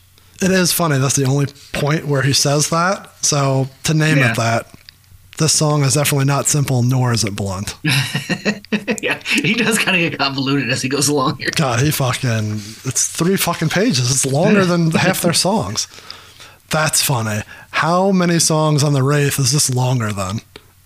it 0.40 0.50
is 0.50 0.72
funny. 0.72 0.96
That's 0.98 1.16
the 1.16 1.24
only 1.26 1.46
point 1.72 2.06
where 2.06 2.22
he 2.22 2.33
says 2.33 2.70
that. 2.70 3.11
So 3.24 3.68
to 3.85 3.92
name 3.94 4.18
Yeah. 4.18 4.30
it 4.33 4.37
that, 4.37 4.74
this 5.40 5.53
song 5.53 5.83
is 5.83 5.94
definitely 5.94 6.26
not 6.26 6.46
simple, 6.46 6.83
nor 6.85 7.12
is 7.12 7.24
it 7.24 7.35
blunt. 7.35 7.74
yeah, 9.03 9.20
he 9.24 9.55
does 9.55 9.79
kind 9.79 9.96
of 9.96 10.11
get 10.11 10.18
convoluted 10.18 10.70
as 10.70 10.83
he 10.83 10.88
goes 10.88 11.09
along 11.09 11.38
here. 11.38 11.50
God, 11.57 11.81
he 11.81 11.90
fucking. 11.90 12.61
It's 12.85 13.09
three 13.09 13.37
fucking 13.37 13.70
pages. 13.70 14.11
It's 14.11 14.24
longer 14.24 14.64
than 14.64 14.90
half 14.92 15.22
their 15.22 15.33
songs. 15.33 15.88
That's 16.70 17.03
funny. 17.03 17.42
How 17.72 18.12
many 18.12 18.38
songs 18.38 18.85
on 18.85 18.92
the 18.92 19.03
Wraith 19.03 19.38
is 19.40 19.50
this 19.50 19.74
longer 19.74 20.12
than? 20.12 20.37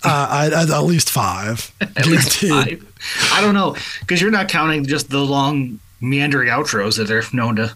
Uh, 0.03 0.29
I, 0.31 0.51
I, 0.55 0.63
at 0.63 0.85
least 0.85 1.11
five. 1.11 1.73
At 1.81 2.07
least 2.07 2.35
five. 2.39 2.87
I 3.33 3.41
don't 3.41 3.55
know 3.55 3.75
because 4.01 4.21
you're 4.21 4.31
not 4.31 4.49
counting 4.49 4.85
just 4.85 5.09
the 5.11 5.21
long 5.21 5.81
meandering 6.01 6.49
outros 6.49 6.99
that 6.99 7.05
they're 7.05 7.23
known 7.33 7.57
to 7.57 7.75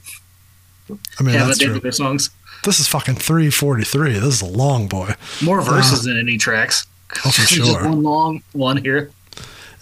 I 1.19 1.23
mean, 1.23 1.35
have 1.35 1.47
that's 1.47 1.59
at 1.59 1.59
the 1.59 1.65
end 1.65 1.71
true. 1.71 1.77
of 1.77 1.83
their 1.83 1.93
songs. 1.93 2.31
This 2.65 2.81
is 2.81 2.89
fucking 2.89 3.17
343. 3.17 4.15
This 4.15 4.23
is 4.25 4.43
a 4.43 4.47
long 4.47 4.89
boy. 4.89 5.15
More 5.43 5.61
uh, 5.61 5.65
verses 5.65 6.05
than 6.05 6.19
any 6.19 6.37
tracks. 6.39 6.87
Oh, 7.25 7.31
for 7.31 7.43
Just 7.43 7.53
sure. 7.55 7.85
one 7.85 8.03
long 8.03 8.43
one 8.53 8.77
here. 8.79 9.11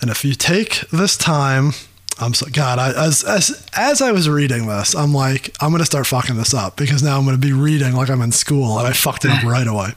And 0.00 0.10
if 0.10 0.24
you 0.24 0.34
take 0.34 0.80
this 0.90 1.16
time 1.16 1.72
I'm 2.18 2.32
so 2.32 2.46
God. 2.50 2.78
I, 2.78 2.92
as 3.06 3.22
as 3.24 3.66
as 3.76 4.00
I 4.00 4.10
was 4.12 4.28
reading 4.28 4.66
this, 4.66 4.94
I'm 4.94 5.12
like, 5.12 5.54
I'm 5.60 5.70
gonna 5.70 5.84
start 5.84 6.06
fucking 6.06 6.36
this 6.36 6.54
up 6.54 6.76
because 6.76 7.02
now 7.02 7.18
I'm 7.18 7.24
gonna 7.26 7.36
be 7.36 7.52
reading 7.52 7.94
like 7.94 8.08
I'm 8.08 8.22
in 8.22 8.32
school, 8.32 8.78
and 8.78 8.88
I 8.88 8.92
fucked 8.92 9.24
it 9.26 9.30
up 9.30 9.42
right 9.44 9.66
away. 9.66 9.90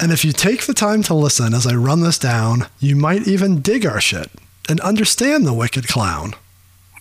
And 0.00 0.12
if 0.12 0.24
you 0.24 0.32
take 0.32 0.64
the 0.66 0.72
time 0.74 1.02
to 1.04 1.14
listen 1.14 1.52
as 1.52 1.66
I 1.66 1.74
run 1.74 2.00
this 2.00 2.18
down, 2.18 2.68
you 2.80 2.96
might 2.96 3.28
even 3.28 3.60
dig 3.60 3.84
our 3.84 4.00
shit 4.00 4.30
and 4.68 4.80
understand 4.80 5.46
the 5.46 5.52
wicked 5.52 5.88
clown. 5.88 6.32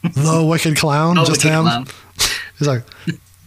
The 0.04 0.44
wicked 0.50 0.76
clown, 0.76 1.18
Oh, 1.18 1.24
just 1.26 1.44
Wicked 1.44 1.52
him. 1.58 1.64
Clown. 1.64 1.88
He's 2.60 2.68
like, 2.68 2.84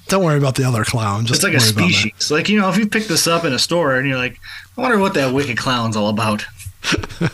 don't 0.09 0.25
worry 0.25 0.38
about 0.38 0.55
the 0.55 0.64
other 0.64 0.85
clown. 0.85 1.27
Just 1.27 1.42
It's 1.42 1.45
like 1.45 1.55
a 1.55 1.59
worry 1.59 1.71
about 1.71 1.87
me." 1.88 1.92
species. 1.92 2.31
Like 2.31 2.49
you 2.49 2.61
know, 2.61 2.69
if 2.69 2.77
you 2.79 2.87
pick 2.87 3.05
this 3.07 3.27
up 3.27 3.45
in 3.45 3.53
a 3.53 3.59
store 3.59 3.97
and 3.97 4.09
you're 4.09 4.16
like, 4.19 4.38
I 4.77 4.81
wonder 4.81 4.99
what 4.99 5.14
that 5.14 5.33
wicked 5.35 5.57
clown's 5.57 5.97
all 5.97 6.09
about. 6.09 6.45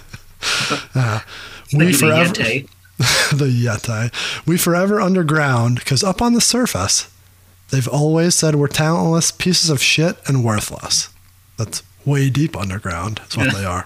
Uh, 0.94 1.20
we 1.72 1.86
The 1.86 1.92
forever, 1.92 2.32
the 3.36 3.46
Yeti. 3.46 4.12
We 4.46 4.56
forever 4.58 5.00
underground 5.00 5.78
because 5.78 6.02
up 6.02 6.20
on 6.20 6.34
the 6.34 6.40
surface, 6.40 7.08
they've 7.70 7.86
always 7.88 8.34
said 8.34 8.56
we're 8.56 8.66
talentless 8.68 9.30
pieces 9.30 9.70
of 9.70 9.80
shit 9.80 10.16
and 10.26 10.44
worthless. 10.44 11.08
That's 11.58 11.82
way 12.04 12.28
deep 12.28 12.56
underground. 12.56 13.20
Is 13.28 13.36
what 13.36 13.54
they 13.54 13.64
are. 13.64 13.84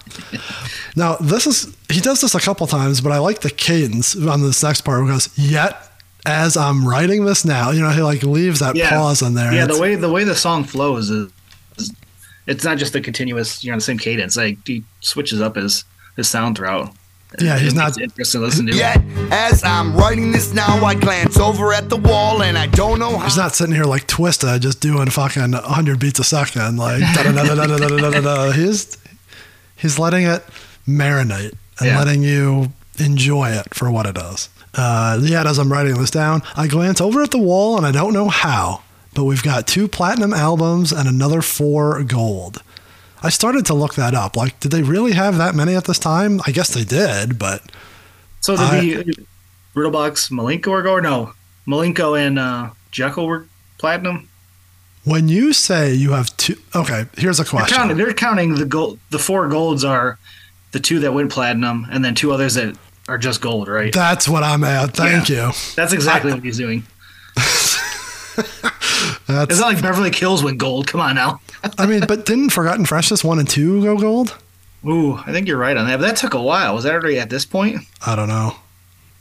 Now 0.95 1.15
this 1.17 1.45
is 1.45 1.75
he 1.89 1.99
does 2.01 2.21
this 2.21 2.33
a 2.35 2.39
couple 2.39 2.65
times, 2.67 3.01
but 3.01 3.11
I 3.11 3.19
like 3.19 3.41
the 3.41 3.51
cadence 3.51 4.15
on 4.15 4.41
this 4.41 4.63
next 4.63 4.81
part. 4.81 4.99
Where 4.99 5.07
he 5.07 5.13
goes 5.13 5.37
yet. 5.37 5.83
As 6.27 6.57
I'm 6.57 6.87
writing 6.87 7.25
this 7.25 7.45
now, 7.45 7.71
you 7.71 7.81
know, 7.81 7.89
he 7.89 8.01
like 8.01 8.21
leaves 8.23 8.59
that 8.59 8.75
Yeah. 8.75 8.89
pause 8.89 9.21
in 9.21 9.33
there. 9.33 9.53
Yeah, 9.53 9.65
the 9.65 9.79
way 9.79 9.95
the 9.95 10.09
way 10.09 10.23
the 10.23 10.35
song 10.35 10.63
flows 10.63 11.09
is, 11.09 11.31
is 11.77 11.91
it's 12.45 12.63
not 12.63 12.77
just 12.77 12.93
the 12.93 13.01
continuous. 13.01 13.63
You're 13.63 13.73
on 13.73 13.79
the 13.79 13.83
same 13.83 13.97
cadence. 13.97 14.35
Like 14.37 14.57
he 14.65 14.83
switches 15.01 15.41
up 15.41 15.55
his 15.55 15.85
his 16.15 16.27
sound 16.27 16.57
throughout. 16.57 16.93
Yeah, 17.39 17.59
he's 17.59 17.73
not- 17.73 17.87
makes 17.97 17.97
interesting 17.97 18.39
to 18.41 18.45
listen 18.47 18.65
to. 18.67 18.75
Yet, 18.75 19.01
as 19.31 19.61
I'm 19.63 19.93
writing 19.95 20.31
this 20.31 20.53
now, 20.53 20.83
I 20.85 20.95
glance 20.95 21.37
over 21.37 21.73
at 21.73 21.89
the 21.89 21.97
wall 21.97 22.41
and 22.41 22.57
I 22.57 22.67
don't 22.67 22.99
know 22.99 23.17
how. 23.17 23.25
He's 23.25 23.35
not 23.37 23.53
sitting 23.53 23.75
here 23.75 23.83
like 23.83 24.07
Twista, 24.07 24.57
just 24.61 24.79
doing 24.79 25.09
fucking 25.09 25.51
100 25.51 25.99
beats 25.99 26.19
a 26.19 26.23
second, 26.23 26.77
like 26.77 27.01
da 27.13 27.23
da 27.23 27.31
da 27.31 27.43
da 27.55 27.67
da 27.67 27.77
da 27.77 27.87
da 27.97 28.09
da 28.11 28.21
da. 28.21 28.51
He's 28.51 28.97
he's 29.75 29.99
letting 29.99 30.25
it 30.25 30.43
marinate 30.87 31.53
and 31.79 31.87
Yeah. 31.89 31.99
letting 31.99 32.23
you 32.23 32.71
enjoy 32.97 33.49
it 33.51 33.73
for 33.75 33.91
what 33.91 34.05
it 34.05 34.17
is. 34.17 34.47
Uh, 34.77 35.19
yet, 35.23 35.47
as 35.47 35.57
I'm 35.57 35.71
writing 35.73 35.95
this 35.97 36.11
down, 36.11 36.43
I 36.55 36.67
glance 36.67 37.01
over 37.01 37.21
at 37.23 37.31
the 37.31 37.39
wall 37.39 37.77
and 37.77 37.85
I 37.85 37.91
don't 37.91 38.13
know 38.13 38.29
how, 38.29 38.83
but 39.15 39.23
we've 39.23 39.41
got 39.43 39.65
two 39.67 39.87
platinum 39.87 40.33
albums 40.33 40.91
and 40.91 41.07
another 41.09 41.41
four 41.41 42.03
gold. 42.03 42.61
I 43.23 43.29
started 43.29 43.65
to 43.65 43.73
look 43.73 43.95
that 43.95 44.13
up. 44.13 44.37
Like, 44.37 44.59
did 44.59 44.71
they 44.71 44.83
really 44.83 45.13
have 45.13 45.37
that 45.39 45.55
many 45.55 45.75
at 45.75 45.85
this 45.85 45.97
time? 45.97 46.39
I 46.45 46.51
guess 46.51 46.69
they 46.73 46.83
did, 46.83 47.39
but 47.39 47.63
So 48.41 48.55
did 48.55 49.07
the 49.07 49.25
Riddlebox 49.75 50.31
Milenko 50.31 50.67
or 50.67 50.87
or 50.87 51.01
no 51.01 51.33
Milenko 51.67 52.17
and 52.19 52.37
uh, 52.37 52.69
Jeckel 52.91 53.25
were 53.27 53.47
platinum. 53.79 54.29
when 55.03 55.27
you 55.27 55.53
say 55.53 55.93
you 55.93 56.11
have 56.11 56.35
two, 56.37 56.55
okay, 56.75 57.05
here's 57.17 57.39
a 57.39 57.43
They're 57.43 57.49
question. 57.49 57.77
counting, 57.77 57.97
they're 57.97 58.13
counting 58.13 58.55
the 58.55 58.65
gold. 58.65 58.99
The 59.09 59.19
four 59.19 59.47
golds 59.47 59.83
are 59.83 60.19
the 60.71 60.79
two 60.79 60.99
that 60.99 61.13
went 61.13 61.31
platinum, 61.31 61.87
and 61.91 62.05
then 62.05 62.13
two 62.13 62.31
others 62.31 62.53
that 62.55 62.77
are 63.07 63.17
just 63.17 63.41
gold. 63.41 63.67
Right. 63.67 63.93
That's 63.93 64.27
what 64.27 64.43
I'm 64.43 64.63
at. 64.63 64.91
Thank 64.95 65.29
you. 65.29 65.51
That's 65.75 65.93
exactly 65.93 66.33
what 66.33 66.43
he's 66.43 66.57
doing. 66.57 66.83
That's 69.27 69.51
It's 69.51 69.59
not 69.59 69.73
like 69.73 69.81
Beverly 69.81 70.09
Kills 70.11 70.43
went 70.43 70.57
gold. 70.57 70.87
Come 70.87 71.01
on 71.01 71.15
now. 71.15 71.41
I 71.77 71.85
mean, 71.85 72.03
but 72.07 72.25
didn't 72.25 72.49
Forgotten 72.51 72.85
Freshness 72.85 73.23
one 73.23 73.39
and 73.39 73.49
two 73.49 73.83
go 73.83 73.97
gold? 73.97 74.37
Ooh, 74.85 75.15
I 75.15 75.31
think 75.31 75.47
you're 75.47 75.57
right 75.57 75.75
on 75.75 75.85
that. 75.87 75.99
But 75.99 76.07
that 76.07 76.15
took 76.17 76.33
a 76.33 76.41
while. 76.41 76.75
Was 76.75 76.83
that 76.85 76.93
already 76.93 77.19
at 77.19 77.29
this 77.29 77.45
point? 77.45 77.81
I 78.05 78.15
don't 78.15 78.29
know. 78.29 78.55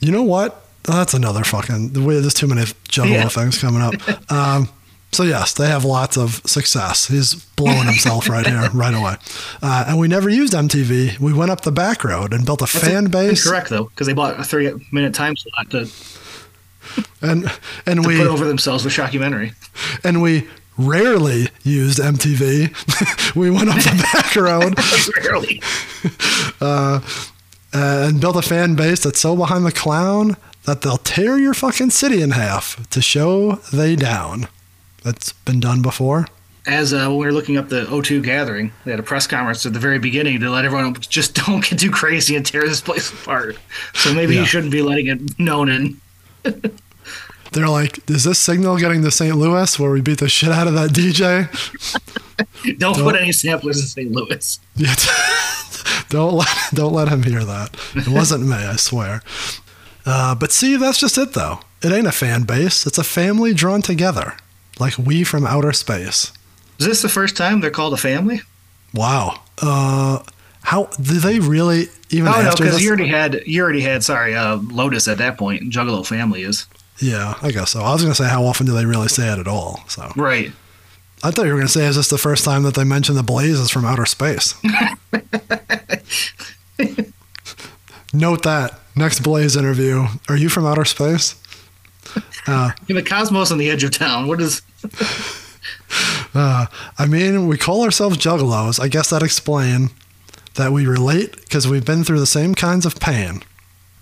You 0.00 0.12
know 0.12 0.22
what? 0.22 0.62
That's 0.84 1.14
another 1.14 1.42
fucking. 1.42 1.92
The 1.94 2.02
way 2.02 2.20
there's 2.20 2.34
too 2.34 2.46
many 2.46 2.60
Juggalo 2.62 3.10
Yeah. 3.12 3.28
things 3.28 3.58
coming 3.58 3.82
up. 3.82 3.94
Um, 4.30 4.68
so 5.12 5.22
yes, 5.22 5.54
they 5.54 5.68
have 5.68 5.84
lots 5.84 6.16
of 6.18 6.42
success. 6.46 7.08
He's 7.08 7.34
blowing 7.34 7.84
himself 7.86 8.28
right 8.28 8.46
here, 8.46 8.68
right 8.74 8.94
away. 8.94 9.16
Uh, 9.62 9.84
and 9.88 9.98
we 9.98 10.08
never 10.08 10.28
used 10.28 10.52
MTV. 10.52 11.18
We 11.18 11.32
went 11.32 11.50
up 11.50 11.62
the 11.62 11.72
back 11.72 12.04
road 12.04 12.32
and 12.34 12.44
built 12.44 12.60
a 12.62 12.66
fan 12.66 13.06
base. 13.06 13.48
Correct 13.48 13.70
though, 13.70 13.84
because 13.84 14.06
they 14.06 14.12
bought 14.12 14.38
a 14.38 14.44
three-minute 14.44 15.14
time 15.14 15.34
slot 15.36 15.70
to, 15.70 15.86
to 15.86 17.04
And 17.22 17.50
and 17.86 18.04
we 18.06 18.18
put 18.18 18.26
over 18.26 18.44
themselves 18.44 18.84
with 18.84 18.92
shockumentary. 18.92 19.54
and 20.04 20.20
we 20.20 20.46
rarely 20.78 21.48
used 21.62 21.98
MTV. 21.98 23.34
we 23.36 23.50
went 23.50 23.70
up 23.70 23.76
the 23.76 24.08
back 24.12 24.36
road 24.36 24.74
Rarely. 25.24 25.62
uh, 26.60 27.00
and 27.72 28.20
built 28.20 28.36
a 28.36 28.42
fan 28.42 28.74
base 28.74 29.02
that's 29.02 29.20
so 29.20 29.34
behind 29.36 29.64
the 29.64 29.72
clown 29.72 30.36
that 30.64 30.82
they'll 30.82 30.98
tear 30.98 31.38
your 31.38 31.54
fucking 31.54 31.90
city 31.90 32.20
in 32.20 32.32
half 32.32 32.88
to 32.90 33.00
show 33.00 33.52
they 33.72 33.96
down. 33.96 34.48
That's 35.06 35.32
been 35.32 35.60
done 35.60 35.82
before. 35.82 36.26
As 36.66 36.92
uh, 36.92 37.06
when 37.06 37.16
we 37.18 37.26
were 37.26 37.32
looking 37.32 37.56
up 37.56 37.68
the 37.68 37.84
O2 37.84 38.24
gathering, 38.24 38.72
they 38.84 38.90
had 38.90 38.98
a 38.98 39.04
press 39.04 39.28
conference 39.28 39.64
at 39.64 39.72
the 39.72 39.78
very 39.78 40.00
beginning 40.00 40.40
to 40.40 40.50
let 40.50 40.64
everyone 40.64 40.94
just 40.94 41.34
don't 41.46 41.64
get 41.64 41.78
too 41.78 41.92
crazy 41.92 42.34
and 42.34 42.44
tear 42.44 42.66
this 42.66 42.80
place 42.80 43.12
apart. 43.12 43.56
So 43.94 44.12
maybe 44.12 44.34
Yeah. 44.34 44.40
you 44.40 44.46
shouldn't 44.46 44.72
be 44.72 44.82
letting 44.82 45.06
it 45.06 45.38
known 45.38 45.68
and 45.70 46.00
They're 47.52 47.68
like, 47.68 48.10
is 48.10 48.24
this 48.24 48.40
signal 48.40 48.76
getting 48.78 49.02
to 49.02 49.10
St. 49.12 49.36
Louis 49.36 49.78
where 49.78 49.90
we 49.92 50.00
beat 50.00 50.18
the 50.18 50.28
shit 50.28 50.50
out 50.50 50.66
of 50.66 50.74
that 50.74 50.90
DJ? 50.90 51.48
don't, 52.64 52.78
Don't- 52.96 53.02
put 53.04 53.14
any 53.14 53.30
samplers 53.32 53.80
in 53.80 53.86
St. 53.86 54.10
Louis. 54.12 54.58
Yeah, 54.74 54.94
don't 56.10 56.34
let 56.34 56.48
don't 56.74 56.92
let 56.92 57.08
him 57.08 57.22
hear 57.22 57.44
that. 57.44 57.76
It 57.94 58.08
wasn't 58.08 58.46
me, 58.46 58.56
I 58.56 58.74
swear. 58.76 59.22
Uh, 60.04 60.34
but 60.34 60.50
see, 60.52 60.76
that's 60.76 60.98
just 60.98 61.16
it 61.16 61.32
though. 61.34 61.60
It 61.82 61.92
ain't 61.92 62.06
a 62.08 62.12
fan 62.12 62.42
base. 62.42 62.86
It's 62.86 62.98
a 62.98 63.04
family 63.04 63.54
drawn 63.54 63.82
together, 63.82 64.34
like 64.78 64.96
we 64.98 65.24
from 65.24 65.46
outer 65.46 65.72
space. 65.72 66.32
Is 66.78 66.86
this 66.86 67.02
the 67.02 67.08
first 67.08 67.36
time 67.36 67.60
they're 67.60 67.70
called 67.70 67.94
a 67.94 67.98
family? 67.98 68.40
Wow. 68.94 69.40
Uh, 69.60 70.22
how 70.62 70.84
do 71.00 71.20
they 71.20 71.38
really 71.38 71.86
even 72.10 72.28
Oh 72.28 72.42
no, 72.42 72.50
because 72.50 72.82
you 72.82 72.88
already 72.88 73.08
had 73.08 73.42
you 73.46 73.62
already 73.62 73.80
had 73.80 74.02
sorry 74.02 74.34
uh, 74.34 74.56
Lotus 74.56 75.08
at 75.08 75.18
that 75.18 75.38
point. 75.38 75.62
Juggalo 75.70 76.06
family 76.06 76.42
is 76.42 76.66
Yeah, 76.98 77.34
I 77.40 77.50
guess 77.52 77.70
so. 77.70 77.80
I 77.82 77.92
was 77.92 78.02
gonna 78.02 78.14
say 78.14 78.28
how 78.28 78.44
often 78.44 78.66
do 78.66 78.72
they 78.72 78.84
really 78.84 79.08
say 79.08 79.32
it 79.32 79.38
at 79.38 79.48
all? 79.48 79.84
So 79.88 80.10
right. 80.16 80.52
I 81.22 81.30
thought 81.30 81.46
you 81.46 81.52
were 81.52 81.58
gonna 81.58 81.68
say 81.68 81.86
is 81.86 81.96
this 81.96 82.08
the 82.08 82.18
first 82.18 82.44
time 82.44 82.62
that 82.64 82.74
they 82.74 82.84
mentioned 82.84 83.16
the 83.16 83.22
blazes 83.22 83.70
from 83.70 83.84
outer 83.84 84.06
space? 84.06 84.54
Note 88.12 88.42
that 88.44 88.80
next 88.94 89.20
Blaze 89.20 89.56
interview. 89.56 90.06
Are 90.28 90.36
you 90.36 90.48
from 90.48 90.66
outer 90.66 90.84
space? 90.84 91.40
Uh, 92.46 92.70
In 92.88 92.96
the 92.96 93.02
cosmos 93.02 93.50
on 93.50 93.58
the 93.58 93.70
edge 93.70 93.84
of 93.84 93.90
town. 93.90 94.26
What 94.26 94.40
is 94.40 94.62
uh, 96.34 96.66
I 96.98 97.06
mean, 97.06 97.46
we 97.46 97.56
call 97.58 97.82
ourselves 97.82 98.16
juggalos. 98.18 98.80
I 98.80 98.88
guess 98.88 99.10
that 99.10 99.22
explain 99.22 99.90
that 100.54 100.72
we 100.72 100.86
relate 100.86 101.36
because 101.36 101.68
we've 101.68 101.84
been 101.84 102.04
through 102.04 102.20
the 102.20 102.26
same 102.26 102.54
kinds 102.54 102.86
of 102.86 102.98
pain. 102.98 103.42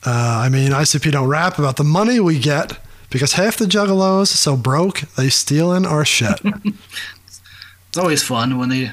Uh, 0.07 0.43
I 0.45 0.49
mean, 0.49 0.71
ICP 0.71 1.13
don't 1.13 1.29
rap 1.29 1.59
about 1.59 1.77
the 1.77 1.85
money 1.85 2.21
we 2.21 2.39
get 2.39 2.79
because 3.11 3.35
half 3.35 3.57
the 3.57 3.65
juggalos 3.65 4.29
so 4.29 4.57
broke 4.57 5.01
they 5.17 5.29
steal 5.29 5.71
stealing 5.71 5.87
our 5.87 6.05
shit. 6.05 6.41
it's 6.45 7.97
always 7.97 8.23
fun 8.23 8.59
when 8.59 8.69
they 8.69 8.93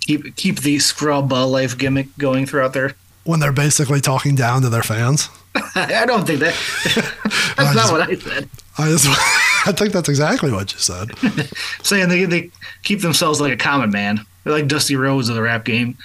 keep 0.00 0.36
keep 0.36 0.60
the 0.60 0.78
scrub 0.78 1.32
uh, 1.32 1.46
life 1.46 1.76
gimmick 1.76 2.08
going 2.18 2.46
throughout 2.46 2.72
their 2.72 2.94
when 3.24 3.40
they're 3.40 3.52
basically 3.52 4.00
talking 4.00 4.34
down 4.34 4.62
to 4.62 4.68
their 4.68 4.82
fans. 4.82 5.28
I 5.74 6.04
don't 6.06 6.26
think 6.26 6.40
that 6.40 6.54
that's 7.56 7.74
not 7.74 7.92
what 7.92 8.08
I 8.08 8.14
said. 8.16 8.48
I 8.78 8.90
just, 8.90 9.06
I 9.66 9.72
think 9.72 9.92
that's 9.92 10.08
exactly 10.08 10.52
what 10.52 10.72
you 10.72 10.78
said. 10.78 11.16
Saying 11.82 12.08
they 12.08 12.24
they 12.24 12.50
keep 12.82 13.00
themselves 13.00 13.40
like 13.40 13.52
a 13.52 13.56
common 13.56 13.90
man. 13.90 14.24
They're 14.44 14.52
like 14.52 14.68
Dusty 14.68 14.96
Rhodes 14.96 15.28
of 15.28 15.34
the 15.34 15.42
rap 15.42 15.64
game. 15.64 15.98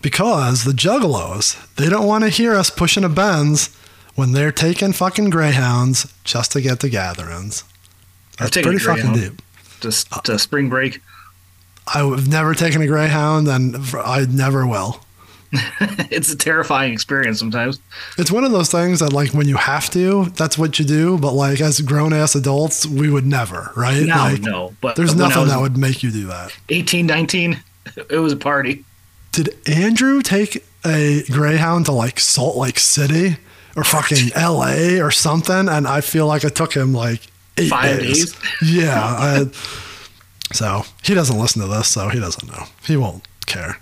Because 0.00 0.64
the 0.64 0.72
juggalos, 0.72 1.74
they 1.76 1.88
don't 1.88 2.06
want 2.06 2.24
to 2.24 2.30
hear 2.30 2.54
us 2.54 2.70
pushing 2.70 3.04
a 3.04 3.08
Benz 3.08 3.74
when 4.14 4.32
they're 4.32 4.52
taking 4.52 4.92
fucking 4.92 5.30
greyhounds 5.30 6.12
just 6.24 6.52
to 6.52 6.60
get 6.60 6.80
to 6.80 6.88
gatherings. 6.88 7.64
That's 8.38 8.50
pretty 8.50 8.78
fucking 8.78 9.12
deep. 9.12 9.42
Just 9.80 10.08
to 10.24 10.38
spring 10.38 10.68
break. 10.68 11.00
I've 11.94 12.28
never 12.28 12.54
taken 12.54 12.82
a 12.82 12.86
greyhound 12.86 13.48
and 13.48 13.76
I 13.94 14.26
never 14.28 14.66
will. 14.66 15.00
it's 16.10 16.32
a 16.32 16.36
terrifying 16.36 16.92
experience 16.92 17.38
sometimes. 17.38 17.80
It's 18.16 18.30
one 18.30 18.44
of 18.44 18.52
those 18.52 18.70
things 18.70 19.00
that 19.00 19.12
like 19.12 19.34
when 19.34 19.46
you 19.48 19.56
have 19.56 19.90
to, 19.90 20.26
that's 20.36 20.56
what 20.56 20.78
you 20.78 20.84
do. 20.84 21.18
But 21.18 21.32
like 21.32 21.60
as 21.60 21.80
grown 21.80 22.12
ass 22.12 22.34
adults, 22.34 22.86
we 22.86 23.10
would 23.10 23.26
never, 23.26 23.70
right? 23.76 24.04
Now, 24.04 24.24
like, 24.30 24.40
no, 24.40 24.74
but 24.80 24.96
There's 24.96 25.14
nothing 25.14 25.48
that 25.48 25.60
would 25.60 25.76
make 25.76 26.02
you 26.02 26.10
do 26.10 26.26
that. 26.26 26.56
18, 26.70 27.06
19, 27.06 27.62
it 28.10 28.18
was 28.18 28.32
a 28.32 28.36
party. 28.36 28.84
Did 29.32 29.56
Andrew 29.68 30.22
take 30.22 30.64
a 30.84 31.22
Greyhound 31.30 31.86
to 31.86 31.92
like 31.92 32.18
Salt 32.18 32.56
Lake 32.56 32.78
City 32.78 33.36
or 33.76 33.84
fucking 33.84 34.30
LA 34.36 35.02
or 35.04 35.10
something? 35.10 35.68
And 35.68 35.86
I 35.86 36.00
feel 36.00 36.26
like 36.26 36.44
it 36.44 36.54
took 36.54 36.74
him 36.74 36.92
like 36.92 37.20
eight 37.58 37.68
Five 37.68 37.98
days. 38.00 38.32
days? 38.34 38.36
Yeah. 38.62 39.00
I, 39.02 39.46
so 40.52 40.84
he 41.02 41.14
doesn't 41.14 41.38
listen 41.38 41.62
to 41.62 41.68
this, 41.68 41.88
so 41.88 42.08
he 42.08 42.20
doesn't 42.20 42.50
know. 42.50 42.64
He 42.86 42.96
won't 42.96 43.26
care. 43.46 43.78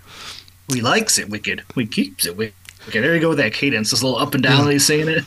We 0.71 0.81
likes 0.81 1.17
it 1.19 1.29
wicked. 1.29 1.63
We 1.75 1.85
keeps 1.85 2.25
it 2.25 2.35
wicked. 2.37 2.55
Okay, 2.87 2.99
there 2.99 3.13
you 3.13 3.21
go 3.21 3.29
with 3.29 3.37
that 3.37 3.53
cadence, 3.53 3.91
this 3.91 4.01
little 4.01 4.17
up 4.17 4.33
and 4.33 4.41
down 4.41 4.65
that 4.65 4.71
he's 4.71 4.85
saying 4.85 5.07
it. 5.07 5.23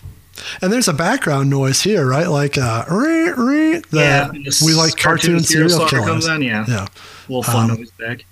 And 0.61 0.72
there's 0.72 0.88
a 0.88 0.92
background 0.92 1.48
noise 1.48 1.83
here, 1.83 2.04
right? 2.09 2.26
Like 2.28 2.59
uh, 2.59 2.85
ree, 2.90 3.30
ree, 3.30 3.78
that 3.92 4.33
this 4.44 4.61
we 4.61 4.74
like 4.74 4.96
cartoon 4.96 5.40
serial 5.40 5.68
song 5.70 5.88
killers. 5.88 6.07
comes 6.07 6.26
on, 6.28 6.42
yeah. 6.42 6.64
Yeah, 6.66 6.87
little 7.28 7.44
fun 7.44 7.70
Um, 7.70 7.76
noise 7.76 7.92
back. 7.92 8.24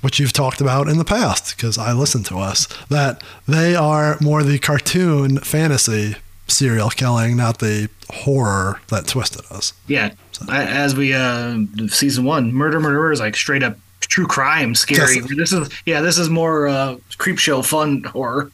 which 0.00 0.18
you've 0.18 0.32
talked 0.32 0.60
about 0.60 0.88
in 0.88 0.98
the 0.98 1.04
past 1.04 1.56
because 1.56 1.78
I 1.78 1.92
listened 1.92 2.26
to 2.26 2.38
us. 2.38 2.66
That 2.88 3.22
they 3.46 3.76
are 3.76 4.16
more 4.20 4.42
the 4.42 4.58
cartoon 4.58 5.38
fantasy 5.38 6.16
serial 6.48 6.90
killing, 6.90 7.36
not 7.36 7.60
the 7.60 7.88
horror 8.10 8.80
that 8.88 9.06
Twisted 9.06 9.44
us. 9.52 9.72
Yeah, 9.86 10.10
I- 10.48 10.64
as 10.64 10.96
we 10.96 11.14
uh 11.14 11.58
season 11.86 12.24
one, 12.24 12.52
murder 12.52 12.80
murderer 12.80 13.12
is 13.12 13.20
like 13.20 13.36
straight 13.36 13.62
up 13.62 13.76
true 14.08 14.26
crime, 14.26 14.74
scary. 14.74 15.16
Yes. 15.16 15.36
This 15.36 15.52
is 15.52 15.68
yeah, 15.86 16.00
this 16.00 16.18
is 16.18 16.28
more 16.28 16.68
uh 16.68 16.96
creep 17.18 17.38
show 17.38 17.62
fun 17.62 18.04
horror. 18.04 18.50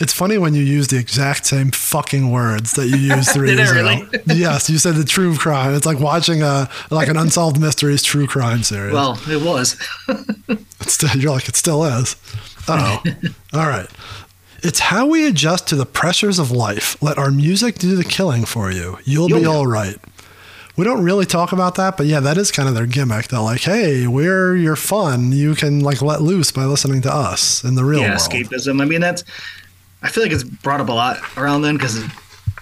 It's 0.00 0.12
funny 0.12 0.38
when 0.38 0.54
you 0.54 0.64
use 0.64 0.88
the 0.88 0.98
exact 0.98 1.46
same 1.46 1.70
fucking 1.70 2.32
words 2.32 2.72
that 2.72 2.88
you 2.88 2.96
used 2.96 3.30
three 3.30 3.52
years 3.56 3.70
really? 3.72 4.02
ago. 4.02 4.18
yes, 4.34 4.68
you 4.68 4.78
said 4.78 4.96
the 4.96 5.04
true 5.04 5.36
crime. 5.36 5.72
It's 5.74 5.86
like 5.86 6.00
watching 6.00 6.42
a 6.42 6.68
like 6.90 7.08
an 7.08 7.16
unsolved 7.16 7.60
mysteries 7.60 8.02
true 8.02 8.26
crime 8.26 8.64
series. 8.64 8.92
Well, 8.92 9.18
it 9.28 9.42
was. 9.42 9.76
It's 10.80 10.92
still, 10.92 11.08
you're 11.18 11.32
like, 11.32 11.48
it 11.48 11.56
still 11.56 11.82
is. 11.84 12.14
Oh, 12.68 13.02
all 13.54 13.66
right. 13.66 13.88
It's 14.62 14.80
how 14.80 15.06
we 15.06 15.26
adjust 15.26 15.66
to 15.68 15.76
the 15.76 15.86
pressures 15.86 16.38
of 16.38 16.50
life. 16.50 17.02
Let 17.02 17.16
our 17.16 17.30
music 17.30 17.76
do 17.76 17.96
the 17.96 18.04
killing 18.04 18.44
for 18.44 18.70
you. 18.70 18.98
You'll 19.04 19.28
be 19.28 19.40
Yo. 19.40 19.50
all 19.50 19.66
right. 19.66 19.96
We 20.76 20.84
don't 20.84 21.04
really 21.04 21.24
talk 21.24 21.52
about 21.52 21.76
that, 21.76 21.96
but 21.96 22.06
yeah, 22.06 22.20
that 22.20 22.36
is 22.36 22.50
kind 22.50 22.68
of 22.68 22.74
their 22.74 22.86
gimmick. 22.86 23.28
They're 23.28 23.40
like, 23.40 23.60
hey, 23.60 24.08
we're 24.08 24.56
your 24.56 24.74
fun. 24.74 25.30
You 25.30 25.54
can 25.54 25.80
like 25.80 26.02
let 26.02 26.20
loose 26.20 26.50
by 26.50 26.64
listening 26.64 27.02
to 27.02 27.14
us 27.14 27.62
in 27.62 27.76
the 27.76 27.84
real 27.84 28.00
yeah, 28.00 28.10
world. 28.10 28.20
escapism. 28.20 28.82
I 28.82 28.84
mean, 28.84 29.00
that's. 29.00 29.22
I 30.02 30.08
feel 30.08 30.22
like 30.24 30.32
it's 30.32 30.42
brought 30.42 30.80
up 30.80 30.88
a 30.88 30.92
lot 30.92 31.18
around 31.38 31.62
then 31.62 31.76
because 31.76 32.04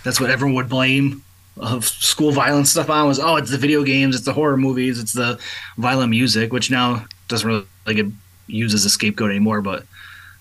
that's 0.05 0.20
what 0.20 0.31
everyone 0.31 0.55
would 0.55 0.68
blame 0.68 1.22
of 1.59 1.85
school 1.85 2.33
violence 2.33 2.70
stuff 2.70 2.88
on 2.88 3.07
was 3.07 3.18
oh 3.18 3.37
it's 3.37 3.51
the 3.51 3.59
video 3.59 3.83
games, 3.83 4.16
it's 4.16 4.25
the 4.25 4.33
horror 4.33 4.57
movies, 4.57 4.98
it's 4.98 5.12
the 5.12 5.38
violent 5.77 6.11
music, 6.11 6.53
which 6.53 6.70
now 6.70 7.05
doesn't 7.29 7.48
really 7.87 8.03
get 8.03 8.07
used 8.46 8.75
as 8.75 8.85
a 8.85 8.90
scapegoat 8.90 9.31
anymore. 9.31 9.61
But 9.61 9.85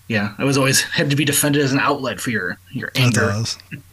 yeah, 0.08 0.34
I 0.38 0.44
was 0.44 0.58
always 0.58 0.82
had 0.82 1.10
to 1.10 1.16
be 1.16 1.24
defended 1.24 1.62
as 1.62 1.72
an 1.72 1.78
outlet 1.78 2.20
for 2.20 2.30
your 2.30 2.58
your 2.72 2.92
anger. 2.94 3.30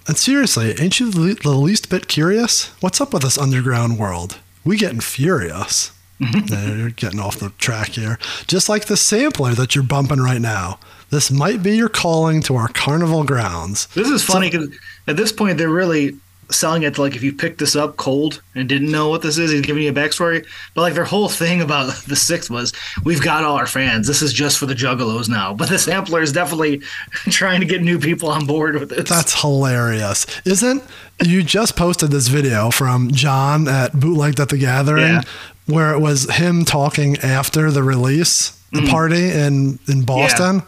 And 0.07 0.17
seriously, 0.17 0.73
ain't 0.79 0.99
you 0.99 1.11
the 1.11 1.51
least 1.51 1.89
bit 1.89 2.07
curious? 2.07 2.67
What's 2.81 2.99
up 2.99 3.13
with 3.13 3.23
this 3.23 3.37
underground 3.37 3.97
world? 3.97 4.39
We 4.65 4.77
getting 4.77 4.99
furious. 4.99 5.91
Mm-hmm. 6.19 6.53
Yeah, 6.53 6.75
you're 6.75 6.89
getting 6.89 7.19
off 7.19 7.39
the 7.39 7.51
track 7.51 7.89
here. 7.89 8.17
Just 8.47 8.67
like 8.67 8.85
the 8.85 8.97
sampler 8.97 9.53
that 9.53 9.75
you're 9.75 9.83
bumping 9.83 10.19
right 10.19 10.41
now. 10.41 10.79
This 11.09 11.31
might 11.31 11.63
be 11.63 11.75
your 11.75 11.89
calling 11.89 12.41
to 12.43 12.55
our 12.55 12.67
carnival 12.67 13.23
grounds. 13.23 13.87
This 13.87 14.09
is 14.09 14.23
funny 14.23 14.49
because 14.49 14.69
at 15.07 15.17
this 15.17 15.31
point 15.31 15.57
they're 15.57 15.69
really 15.69 16.17
selling 16.51 16.83
it 16.83 16.95
to 16.95 17.01
like 17.01 17.15
if 17.15 17.23
you 17.23 17.31
picked 17.33 17.59
this 17.59 17.75
up 17.75 17.97
cold 17.97 18.41
and 18.55 18.67
didn't 18.67 18.91
know 18.91 19.09
what 19.09 19.21
this 19.21 19.37
is, 19.37 19.51
he's 19.51 19.61
giving 19.61 19.83
you 19.83 19.89
a 19.89 19.93
backstory. 19.93 20.45
But 20.73 20.81
like 20.81 20.93
their 20.93 21.05
whole 21.05 21.29
thing 21.29 21.61
about 21.61 21.93
the 22.07 22.15
sixth 22.15 22.49
was 22.49 22.73
we've 23.03 23.21
got 23.21 23.43
all 23.43 23.55
our 23.55 23.67
fans. 23.67 24.07
This 24.07 24.21
is 24.21 24.33
just 24.33 24.57
for 24.57 24.65
the 24.65 24.73
juggalos 24.73 25.29
now. 25.29 25.53
But 25.53 25.69
the 25.69 25.79
sampler 25.79 26.21
is 26.21 26.31
definitely 26.31 26.79
trying 27.29 27.59
to 27.61 27.65
get 27.65 27.81
new 27.81 27.99
people 27.99 28.29
on 28.29 28.45
board 28.45 28.79
with 28.79 28.89
this. 28.89 29.09
That's 29.09 29.41
hilarious. 29.41 30.25
Isn't 30.45 30.83
you 31.25 31.43
just 31.43 31.75
posted 31.75 32.11
this 32.11 32.27
video 32.27 32.71
from 32.71 33.11
John 33.11 33.67
at 33.67 33.99
Bootlegged 33.99 34.39
at 34.39 34.49
the 34.49 34.57
Gathering 34.57 35.03
Yeah. 35.03 35.21
where 35.65 35.93
it 35.93 35.99
was 35.99 36.29
him 36.29 36.65
talking 36.65 37.17
after 37.17 37.71
the 37.71 37.83
release, 37.83 38.51
the 38.71 38.81
mm. 38.81 38.89
party 38.89 39.29
in 39.29 39.79
in 39.87 40.03
Boston, 40.03 40.63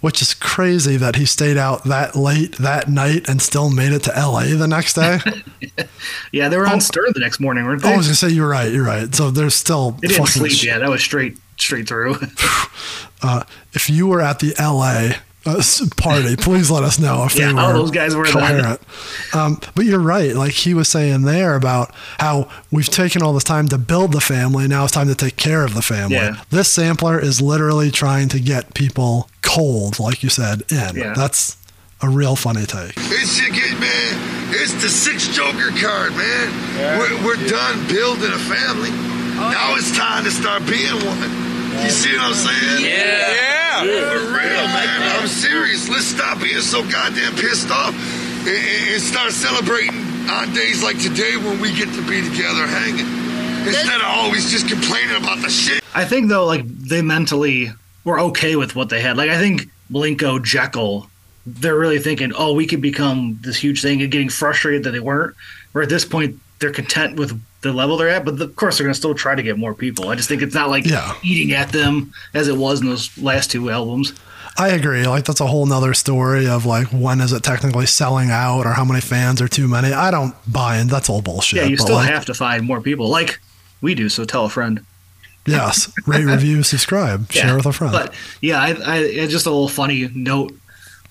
which 0.00 0.22
is 0.22 0.34
crazy 0.34 0.96
that 0.96 1.16
he 1.16 1.24
stayed 1.26 1.56
out 1.56 1.84
that 1.84 2.14
late 2.16 2.56
that 2.58 2.88
night 2.88 3.28
and 3.28 3.42
still 3.42 3.70
made 3.70 3.92
it 3.92 4.02
to 4.04 4.10
LA 4.10 4.44
the 4.56 4.68
next 4.68 4.94
day. 4.94 5.18
yeah, 6.32 6.48
they 6.48 6.56
were 6.56 6.66
on 6.66 6.80
Stern 6.80 7.10
the 7.14 7.20
next 7.20 7.40
morning, 7.40 7.64
weren't 7.64 7.82
they? 7.82 7.92
I 7.92 7.96
was 7.96 8.06
gonna 8.06 8.14
say 8.16 8.28
you're 8.28 8.48
right, 8.48 8.70
you're 8.72 8.84
right. 8.84 9.12
So 9.14 9.30
there's 9.30 9.54
still 9.54 9.92
they 9.92 10.08
didn't 10.08 10.26
sleep. 10.26 10.52
sh- 10.52 10.64
Yeah, 10.64 10.78
that 10.78 10.88
was 10.88 11.02
straight 11.02 11.38
straight 11.56 11.88
through. 11.88 12.16
uh, 13.22 13.42
if 13.72 13.90
you 13.90 14.06
were 14.06 14.20
at 14.20 14.38
the 14.38 14.54
LA 14.58 15.16
uh, 15.46 15.62
party, 15.96 16.36
please 16.36 16.70
let 16.70 16.84
us 16.84 16.98
know 16.98 17.24
if 17.24 17.34
Yeah, 17.38 17.52
they 17.52 17.58
all 17.58 17.72
were 17.72 17.78
those 17.78 17.90
guys 17.90 18.14
were 18.14 18.24
coherent. 18.24 18.80
Um, 19.34 19.60
but 19.74 19.84
you're 19.84 19.98
right. 19.98 20.34
Like 20.34 20.52
he 20.52 20.74
was 20.74 20.88
saying 20.88 21.22
there 21.22 21.54
about 21.54 21.92
how 22.18 22.48
we've 22.70 22.88
taken 22.88 23.22
all 23.22 23.32
this 23.32 23.44
time 23.44 23.66
to 23.68 23.78
build 23.78 24.12
the 24.12 24.20
family. 24.20 24.68
Now 24.68 24.84
it's 24.84 24.92
time 24.92 25.08
to 25.08 25.14
take 25.14 25.36
care 25.36 25.64
of 25.64 25.74
the 25.74 25.82
family. 25.82 26.16
Yeah. 26.16 26.42
This 26.50 26.70
sampler 26.70 27.18
is 27.18 27.40
literally 27.40 27.90
trying 27.90 28.28
to 28.30 28.40
get 28.40 28.74
people 28.74 29.28
cold, 29.48 29.98
like 29.98 30.22
you 30.22 30.28
said, 30.28 30.62
in. 30.70 30.96
Yeah. 30.96 31.14
That's 31.16 31.56
a 32.02 32.08
real 32.08 32.36
funny 32.36 32.66
take. 32.66 32.92
It's 32.96 33.40
again, 33.40 33.80
man. 33.80 34.14
It's 34.54 34.72
the 34.82 34.88
six 34.88 35.28
Joker 35.28 35.72
card, 35.80 36.12
man. 36.14 36.46
We're, 37.00 37.16
we're 37.26 37.48
done 37.48 37.86
building 37.88 38.30
a 38.32 38.38
family. 38.38 38.90
Oh, 39.40 39.50
now 39.50 39.74
it's 39.76 39.96
time 39.96 40.24
to 40.24 40.30
start 40.30 40.66
being 40.66 40.94
one. 41.04 41.30
You 41.82 41.90
see 41.90 42.12
what 42.16 42.22
I'm 42.22 42.34
saying? 42.34 42.84
Yeah. 42.84 43.84
yeah. 43.84 44.10
For 44.10 44.18
real, 44.34 44.64
man. 44.70 45.18
I'm 45.20 45.28
serious. 45.28 45.88
Let's 45.88 46.06
stop 46.06 46.40
being 46.42 46.60
so 46.60 46.82
goddamn 46.82 47.34
pissed 47.36 47.70
off 47.70 47.94
and, 47.94 48.48
and- 48.48 48.88
and 48.94 49.02
start 49.02 49.32
celebrating 49.32 49.94
on 50.30 50.52
days 50.54 50.82
like 50.82 50.98
today 51.00 51.36
when 51.36 51.60
we 51.60 51.72
get 51.74 51.88
to 51.94 52.02
be 52.08 52.20
together 52.22 52.66
hanging. 52.66 53.06
Instead 53.66 54.00
of 54.00 54.06
always 54.06 54.50
just 54.50 54.68
complaining 54.68 55.16
about 55.16 55.40
the 55.42 55.50
shit. 55.50 55.82
I 55.94 56.04
think 56.04 56.28
though, 56.28 56.46
like 56.46 56.64
they 56.66 57.02
mentally 57.02 57.70
were 58.08 58.20
okay 58.20 58.56
with 58.56 58.74
what 58.74 58.88
they 58.88 59.00
had. 59.00 59.16
Like 59.16 59.30
I 59.30 59.38
think 59.38 59.68
Milenko, 59.90 60.40
Jeckel, 60.40 61.08
they're 61.46 61.78
really 61.78 61.98
thinking, 61.98 62.32
oh, 62.36 62.52
we 62.52 62.66
could 62.66 62.82
become 62.82 63.38
this 63.42 63.56
huge 63.56 63.80
thing, 63.80 64.02
and 64.02 64.10
getting 64.10 64.28
frustrated 64.28 64.82
that 64.84 64.90
they 64.90 65.00
weren't. 65.00 65.34
Where 65.72 65.82
at 65.82 65.88
this 65.90 66.04
point, 66.04 66.40
they're 66.58 66.72
content 66.72 67.16
with 67.16 67.40
the 67.60 67.72
level 67.72 67.96
they're 67.96 68.08
at, 68.08 68.24
but 68.24 68.40
of 68.40 68.56
course 68.56 68.78
they're 68.78 68.84
going 68.84 68.94
to 68.94 68.98
still 68.98 69.14
try 69.14 69.34
to 69.34 69.42
get 69.42 69.58
more 69.58 69.74
people. 69.74 70.08
I 70.08 70.14
just 70.14 70.28
think 70.28 70.42
it's 70.42 70.54
not 70.54 70.70
like 70.70 70.86
Yeah. 70.86 71.14
eating 71.22 71.54
at 71.54 71.70
them 71.70 72.12
as 72.34 72.48
it 72.48 72.56
was 72.56 72.80
in 72.80 72.88
those 72.88 73.16
last 73.18 73.50
two 73.50 73.70
albums. 73.70 74.12
I 74.56 74.68
agree. 74.70 75.06
Like 75.06 75.24
that's 75.24 75.40
a 75.40 75.46
whole 75.46 75.66
nother 75.66 75.94
story 75.94 76.48
of 76.48 76.66
like 76.66 76.88
when 76.88 77.20
is 77.20 77.32
it 77.32 77.42
technically 77.44 77.86
selling 77.86 78.30
out 78.30 78.66
or 78.66 78.72
how 78.72 78.84
many 78.84 79.00
fans 79.00 79.40
are 79.40 79.46
too 79.48 79.68
many. 79.68 79.92
I 79.92 80.10
don't 80.10 80.34
buy 80.50 80.78
in. 80.78 80.88
That's 80.88 81.08
all 81.08 81.22
bullshit. 81.22 81.58
Yeah, 81.58 81.66
you 81.66 81.76
still 81.76 81.94
like, 81.96 82.10
have 82.10 82.24
to 82.26 82.34
find 82.34 82.66
more 82.66 82.80
people, 82.80 83.08
like 83.08 83.38
we 83.80 83.94
do. 83.94 84.08
So 84.08 84.24
tell 84.24 84.44
a 84.44 84.48
friend. 84.50 84.84
Yes, 85.50 85.92
rate, 86.06 86.24
review, 86.24 86.62
subscribe, 86.74 87.30
share 87.30 87.56
with 87.56 87.66
a 87.66 87.72
friend. 87.72 87.92
But 87.92 88.14
yeah, 88.40 88.60
I, 88.60 88.68
I 88.72 88.96
it's 88.98 89.32
just 89.32 89.46
a 89.46 89.50
little 89.50 89.68
funny 89.68 90.08
note 90.14 90.52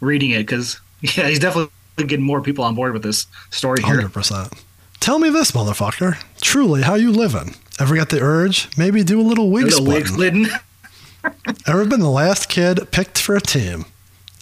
reading 0.01 0.31
it 0.31 0.39
because 0.39 0.79
yeah, 1.01 1.27
he's 1.27 1.39
definitely 1.39 1.71
getting 1.97 2.25
more 2.25 2.41
people 2.41 2.63
on 2.63 2.75
board 2.75 2.93
with 2.93 3.03
this 3.03 3.27
story 3.49 3.81
here. 3.83 3.95
Hundred 3.95 4.13
percent. 4.13 4.53
Tell 4.99 5.19
me 5.19 5.29
this, 5.29 5.51
motherfucker. 5.51 6.17
Truly, 6.41 6.81
how 6.81 6.95
you 6.95 7.11
living? 7.11 7.55
Ever 7.79 7.95
got 7.95 8.09
the 8.09 8.19
urge? 8.19 8.67
Maybe 8.77 9.03
do 9.03 9.19
a 9.19 9.23
little 9.23 9.49
wig 9.51 9.65
Little 9.65 9.85
wig 9.85 10.07
splitting. 10.07 10.45
splitting. 10.45 11.53
Ever 11.67 11.85
been 11.85 11.99
the 11.99 12.09
last 12.09 12.49
kid 12.49 12.91
picked 12.91 13.19
for 13.19 13.35
a 13.35 13.41
team? 13.41 13.85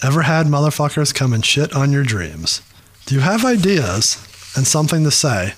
Ever 0.04 0.22
had 0.24 0.46
motherfuckers 0.48 1.14
come 1.14 1.34
and 1.34 1.46
shit 1.46 1.74
on 1.76 1.92
your 1.92 2.04
dreams? 2.04 2.62
Do 3.06 3.16
you 3.16 3.22
have 3.22 3.44
ideas 3.46 4.18
and 4.56 4.66
something 4.68 5.04
to 5.04 5.12
say? 5.12 5.54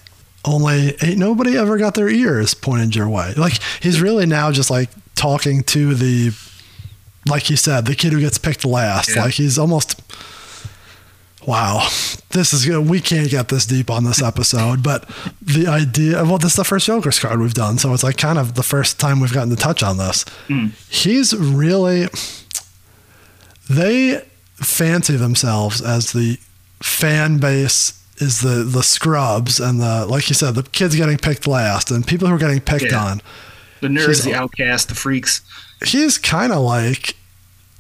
Only 0.45 0.95
ain't 1.01 1.17
nobody 1.17 1.57
ever 1.57 1.77
got 1.77 1.95
their 1.95 2.09
ears 2.09 2.53
pointed 2.53 2.95
your 2.95 3.09
way. 3.09 3.33
Like 3.35 3.59
he's 3.81 3.99
really 4.01 4.25
now 4.25 4.51
just 4.51 4.69
like 4.69 4.89
talking 5.15 5.63
to 5.63 5.93
the, 5.93 6.31
like 7.27 7.43
he 7.43 7.55
said, 7.55 7.85
the 7.85 7.95
kid 7.95 8.13
who 8.13 8.19
gets 8.21 8.37
picked 8.37 8.63
last. 8.63 9.15
Yeah. 9.15 9.23
Like 9.23 9.33
he's 9.33 9.57
almost. 9.57 10.01
Wow, 11.45 11.87
this 12.31 12.51
is 12.51 12.65
good. 12.65 12.89
We 12.89 12.99
can't 12.99 13.29
get 13.29 13.47
this 13.47 13.65
deep 13.65 13.89
on 13.89 14.03
this 14.03 14.21
episode, 14.21 14.83
but 14.83 15.09
the 15.41 15.67
idea. 15.67 16.21
Well, 16.25 16.37
this 16.37 16.51
is 16.51 16.57
the 16.57 16.65
first 16.65 16.87
Joker's 16.87 17.19
card 17.19 17.39
we've 17.39 17.53
done, 17.53 17.77
so 17.77 17.93
it's 17.93 18.03
like 18.03 18.17
kind 18.17 18.37
of 18.37 18.55
the 18.55 18.63
first 18.63 18.99
time 18.99 19.21
we've 19.21 19.31
gotten 19.31 19.49
to 19.51 19.55
touch 19.55 19.81
on 19.81 19.95
this. 19.97 20.23
Hmm. 20.47 20.67
He's 20.89 21.33
really. 21.33 22.09
They 23.69 24.25
fancy 24.55 25.15
themselves 25.15 25.81
as 25.81 26.11
the 26.11 26.37
fan 26.81 27.37
base 27.37 27.93
is 28.17 28.41
the 28.41 28.63
the 28.63 28.83
scrubs 28.83 29.59
and 29.59 29.79
the 29.79 30.05
like 30.05 30.29
you 30.29 30.35
said 30.35 30.55
the 30.55 30.63
kids 30.63 30.95
getting 30.95 31.17
picked 31.17 31.47
last 31.47 31.91
and 31.91 32.05
people 32.05 32.27
who 32.27 32.33
are 32.35 32.39
getting 32.39 32.59
picked 32.61 32.91
Yeah. 32.91 33.03
on. 33.03 33.21
The 33.81 33.87
nerds, 33.89 34.23
the 34.23 34.33
outcasts, 34.33 34.85
the 34.87 34.95
freaks. 34.95 35.41
He's 35.85 36.17
kind 36.17 36.51
of 36.51 36.61
like 36.63 37.15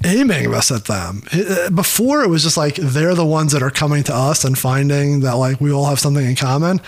aiming 0.05 0.51
this 0.51 0.69
at 0.71 0.85
them. 0.85 1.23
Uh, 1.33 1.69
before 1.71 2.21
it 2.23 2.29
was 2.29 2.43
just 2.43 2.55
like 2.57 2.75
they're 2.75 3.15
the 3.15 3.25
ones 3.25 3.51
that 3.53 3.63
are 3.63 3.71
coming 3.71 4.03
to 4.03 4.13
us 4.15 4.43
and 4.45 4.57
finding 4.57 5.21
that 5.21 5.33
like 5.37 5.59
we 5.59 5.71
all 5.71 5.85
have 5.85 5.99
something 5.99 6.25
in 6.25 6.35
common. 6.35 6.79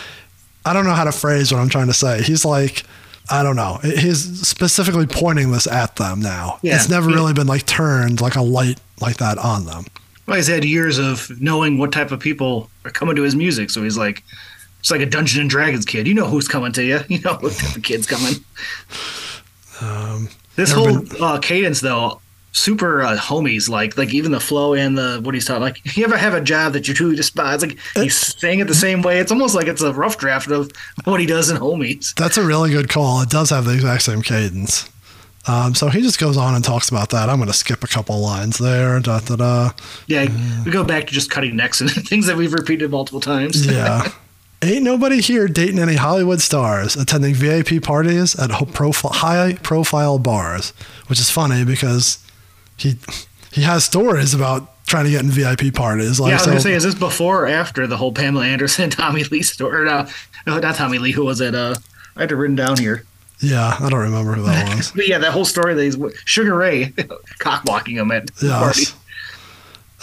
I 0.65 0.73
don't 0.73 0.85
know 0.85 0.93
how 0.93 1.05
to 1.05 1.11
phrase 1.11 1.51
what 1.51 1.59
I'm 1.59 1.69
trying 1.69 1.87
to 1.87 1.93
say. 1.93 2.21
He's 2.21 2.45
like 2.45 2.83
I 3.31 3.43
don't 3.43 3.55
know. 3.55 3.79
He's 3.83 4.47
specifically 4.47 5.05
pointing 5.05 5.51
this 5.51 5.67
at 5.67 5.95
them 5.97 6.19
now. 6.19 6.57
Yeah. 6.63 6.75
It's 6.75 6.89
never 6.89 7.09
really 7.09 7.33
been 7.33 7.45
like 7.47 7.65
turned 7.65 8.21
like 8.21 8.35
a 8.35 8.41
light 8.41 8.79
like 9.01 9.17
that 9.17 9.37
on 9.37 9.65
them. 9.65 9.85
Well, 10.29 10.37
he's 10.37 10.47
had 10.47 10.63
years 10.63 10.99
of 10.99 11.41
knowing 11.41 11.79
what 11.79 11.91
type 11.91 12.11
of 12.11 12.19
people 12.19 12.69
are 12.85 12.91
coming 12.91 13.15
to 13.15 13.23
his 13.23 13.35
music, 13.35 13.71
so 13.71 13.81
he's 13.83 13.97
like, 13.97 14.23
it's 14.79 14.91
like 14.91 15.01
a 15.01 15.05
Dungeons 15.07 15.39
and 15.39 15.49
Dragons 15.49 15.85
kid. 15.85 16.07
You 16.07 16.13
know 16.13 16.27
who's 16.27 16.47
coming 16.47 16.71
to 16.73 16.83
you. 16.83 16.99
You 17.09 17.19
know 17.21 17.33
what 17.39 17.53
type 17.53 17.75
of 17.75 17.81
kid's 17.83 18.05
coming. 18.05 18.35
Um, 19.81 20.29
This 20.55 20.71
whole 20.71 21.01
uh, 21.23 21.39
cadence, 21.39 21.81
though, 21.81 22.21
super 22.51 23.01
uh, 23.01 23.17
homies. 23.17 23.69
Like 23.69 23.97
like 23.97 24.13
even 24.13 24.31
the 24.31 24.39
flow 24.39 24.73
and 24.75 24.97
the 24.97 25.19
what 25.23 25.33
he's 25.33 25.45
talking. 25.45 25.63
Like 25.63 25.97
you 25.97 26.03
ever 26.03 26.17
have 26.17 26.33
a 26.33 26.41
job 26.41 26.73
that 26.73 26.87
you 26.87 26.93
truly 26.93 27.15
despise? 27.15 27.61
Like 27.61 27.77
he's 27.95 28.15
saying 28.15 28.59
it 28.59 28.67
the 28.67 28.75
same 28.75 29.01
way. 29.01 29.19
It's 29.19 29.31
almost 29.31 29.55
like 29.55 29.67
it's 29.67 29.81
a 29.81 29.93
rough 29.93 30.17
draft 30.17 30.49
of 30.51 30.71
what 31.05 31.19
he 31.19 31.25
does 31.25 31.49
in 31.49 31.57
homies. 31.57 32.13
That's 32.13 32.37
a 32.37 32.45
really 32.45 32.71
good 32.71 32.89
call. 32.89 33.21
It 33.21 33.29
does 33.29 33.49
have 33.49 33.65
the 33.65 33.73
exact 33.73 34.03
same 34.03 34.21
cadence. 34.21 34.89
Um, 35.49 35.73
so 35.73 35.89
he 35.89 36.01
just 36.01 36.19
goes 36.19 36.37
on 36.37 36.53
and 36.53 36.63
talks 36.63 36.89
about 36.89 37.09
that. 37.09 37.27
I'm 37.29 37.37
going 37.37 37.47
to 37.47 37.53
skip 37.57 37.83
a 37.83 37.87
couple 37.87 38.19
lines 38.19 38.59
there. 38.59 38.99
Da, 38.99 39.19
da, 39.19 39.35
da. 39.35 39.71
Yeah, 40.07 40.27
we 40.63 40.69
go 40.71 40.83
back 40.83 41.07
to 41.07 41.13
just 41.13 41.31
cutting 41.31 41.55
necks 41.55 41.81
and 41.81 41.89
things 42.07 42.27
that 42.27 42.37
we've 42.37 42.53
repeated 42.53 42.91
multiple 42.91 43.19
times. 43.21 43.65
Yeah. 43.71 44.11
Ain't 44.61 44.83
nobody 44.83 45.21
here 45.21 45.47
dating 45.47 45.79
any 45.79 45.95
Hollywood 45.95 46.41
stars, 46.41 46.97
attending 46.97 47.33
VIP 47.33 47.81
parties 47.81 48.37
at 48.37 48.49
profi- 48.49 49.09
high 49.15 49.53
profile 49.63 50.19
bars, 50.19 50.71
which 51.07 51.17
is 51.19 51.29
funny 51.29 51.63
because 51.63 52.17
he 52.75 52.97
he 53.53 53.61
has 53.61 53.85
stories 53.85 54.33
about 54.33 54.85
trying 54.85 55.05
to 55.05 55.11
get 55.11 55.23
in 55.23 55.29
VIP 55.29 55.73
parties. 55.73 56.19
Like, 56.19 56.31
yeah, 56.31 56.33
I 56.33 56.35
was 56.35 56.43
so- 56.43 56.49
gonna 56.51 56.59
say, 56.59 56.73
is 56.73 56.83
this 56.83 56.93
before 56.95 57.43
or 57.45 57.47
after 57.47 57.87
the 57.87 57.95
whole 57.95 58.11
Pamela 58.11 58.45
Anderson, 58.45 58.89
Tommy 59.01 59.23
Lee 59.23 59.43
story? 59.43 59.85
No, 59.85 60.05
no, 60.45 60.59
not 60.59 60.75
Tommy 60.75 60.97
Lee. 60.97 61.11
Who 61.11 61.23
was 61.23 61.39
it? 61.39 61.55
Uh, 61.55 61.75
I 62.17 62.21
had 62.23 62.31
it 62.33 62.35
written 62.35 62.57
down 62.57 62.77
here. 62.77 63.05
Yeah, 63.41 63.77
I 63.79 63.89
don't 63.89 63.99
remember 63.99 64.33
who 64.33 64.43
that 64.43 64.75
was. 64.77 64.91
But 64.91 65.07
yeah, 65.07 65.17
that 65.19 65.31
whole 65.31 65.45
story 65.45 65.73
that 65.73 65.83
he's 65.83 65.97
Sugar 66.25 66.55
Ray 66.55 66.85
cockblocking 67.39 67.95
him 67.99 68.11
at 68.11 68.27
the 68.35 68.49
party. 68.49 68.85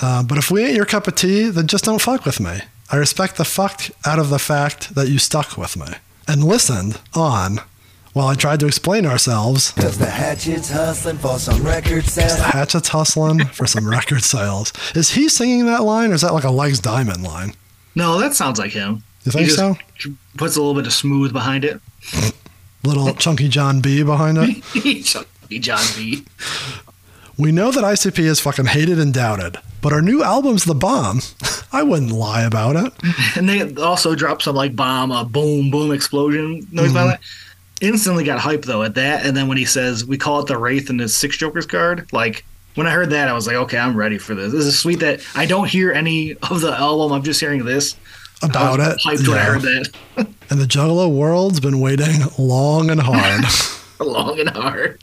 Uh, 0.00 0.22
but 0.22 0.38
if 0.38 0.50
we 0.50 0.64
ain't 0.64 0.74
your 0.76 0.84
cup 0.84 1.06
of 1.06 1.14
tea, 1.14 1.48
then 1.48 1.66
just 1.66 1.84
don't 1.84 2.00
fuck 2.00 2.24
with 2.24 2.40
me. 2.40 2.60
I 2.90 2.96
respect 2.96 3.36
the 3.36 3.44
fuck 3.44 3.82
out 4.04 4.18
of 4.18 4.30
the 4.30 4.38
fact 4.38 4.94
that 4.94 5.08
you 5.08 5.18
stuck 5.18 5.56
with 5.56 5.76
me 5.76 5.86
and 6.28 6.44
listened 6.44 7.00
on 7.14 7.58
while 8.12 8.28
I 8.28 8.34
tried 8.34 8.60
to 8.60 8.66
explain 8.66 9.04
ourselves. 9.04 9.72
Cause 9.72 9.98
the 9.98 10.06
hatchet's 10.06 10.70
hustling 10.70 11.18
for 11.18 11.38
some 11.38 11.62
record 11.62 12.04
sales. 12.04 12.36
The 12.36 12.44
Hatchet's 12.44 12.88
hustling 12.88 13.44
for 13.46 13.66
some 13.66 13.88
record 13.90 14.22
sales. 14.22 14.72
Is 14.94 15.10
he 15.10 15.28
singing 15.28 15.66
that 15.66 15.82
line 15.82 16.12
or 16.12 16.14
is 16.14 16.22
that 16.22 16.32
like 16.32 16.44
a 16.44 16.50
Legs 16.50 16.80
Diamond 16.80 17.22
line? 17.24 17.54
No, 17.94 18.18
that 18.20 18.34
sounds 18.34 18.58
like 18.58 18.72
him. 18.72 19.02
You 19.24 19.32
think 19.32 19.48
he 19.48 19.54
just 19.54 19.58
so? 19.58 19.76
Puts 20.36 20.56
a 20.56 20.60
little 20.60 20.74
bit 20.74 20.86
of 20.86 20.92
smooth 20.92 21.32
behind 21.32 21.64
it. 21.64 21.80
Little 22.86 23.14
chunky 23.18 23.48
John 23.48 23.80
B 23.80 24.02
behind 24.02 24.38
it? 24.38 25.02
chunky 25.04 25.58
John 25.58 25.84
B. 25.96 26.24
We 27.38 27.52
know 27.52 27.70
that 27.70 27.84
ICP 27.84 28.20
is 28.20 28.40
fucking 28.40 28.66
hated 28.66 28.98
and 28.98 29.12
doubted, 29.12 29.58
but 29.82 29.92
our 29.92 30.00
new 30.00 30.22
album's 30.22 30.64
the 30.64 30.74
bomb. 30.74 31.20
I 31.72 31.82
wouldn't 31.82 32.12
lie 32.12 32.42
about 32.42 32.76
it. 32.76 32.92
And 33.36 33.46
they 33.48 33.74
also 33.74 34.14
dropped 34.14 34.42
some 34.42 34.56
like 34.56 34.74
bomb, 34.74 35.10
a 35.12 35.24
boom, 35.24 35.70
boom 35.70 35.92
explosion 35.92 36.66
noise 36.72 36.86
Mm-hmm. 36.86 36.94
by 36.94 37.06
that. 37.08 37.20
Instantly 37.82 38.24
got 38.24 38.38
hype 38.38 38.62
though 38.64 38.82
at 38.84 38.94
that. 38.94 39.26
And 39.26 39.36
then 39.36 39.48
when 39.48 39.58
he 39.58 39.66
says 39.66 40.02
we 40.04 40.16
call 40.16 40.40
it 40.40 40.46
the 40.46 40.56
Wraith 40.56 40.88
and 40.88 40.98
the 40.98 41.08
Six 41.08 41.36
Jokers 41.36 41.66
card, 41.66 42.10
like 42.10 42.46
when 42.74 42.86
I 42.86 42.90
heard 42.90 43.10
that, 43.10 43.28
I 43.28 43.34
was 43.34 43.46
like, 43.46 43.56
okay, 43.56 43.76
I'm 43.76 43.94
ready 43.96 44.16
for 44.16 44.34
this. 44.34 44.52
This 44.52 44.64
is 44.64 44.78
sweet 44.78 45.00
that 45.00 45.20
I 45.34 45.44
don't 45.44 45.68
hear 45.68 45.92
any 45.92 46.36
of 46.50 46.62
the 46.62 46.72
album. 46.72 47.12
I'm 47.12 47.22
just 47.22 47.38
hearing 47.40 47.64
this. 47.66 47.96
About 48.42 48.80
it. 48.80 48.98
Hyped 49.04 49.26
when 49.28 49.38
I 49.38 49.40
yeah. 49.40 49.44
heard 49.44 49.62
that. 49.62 49.88
And 50.48 50.60
the 50.60 50.64
Juggalo 50.66 51.12
world's 51.12 51.58
been 51.58 51.80
waiting 51.80 52.20
long 52.38 52.88
and 52.90 53.00
hard. 53.00 53.44
Long 53.98 54.38
and 54.38 54.50
hard. 54.50 55.00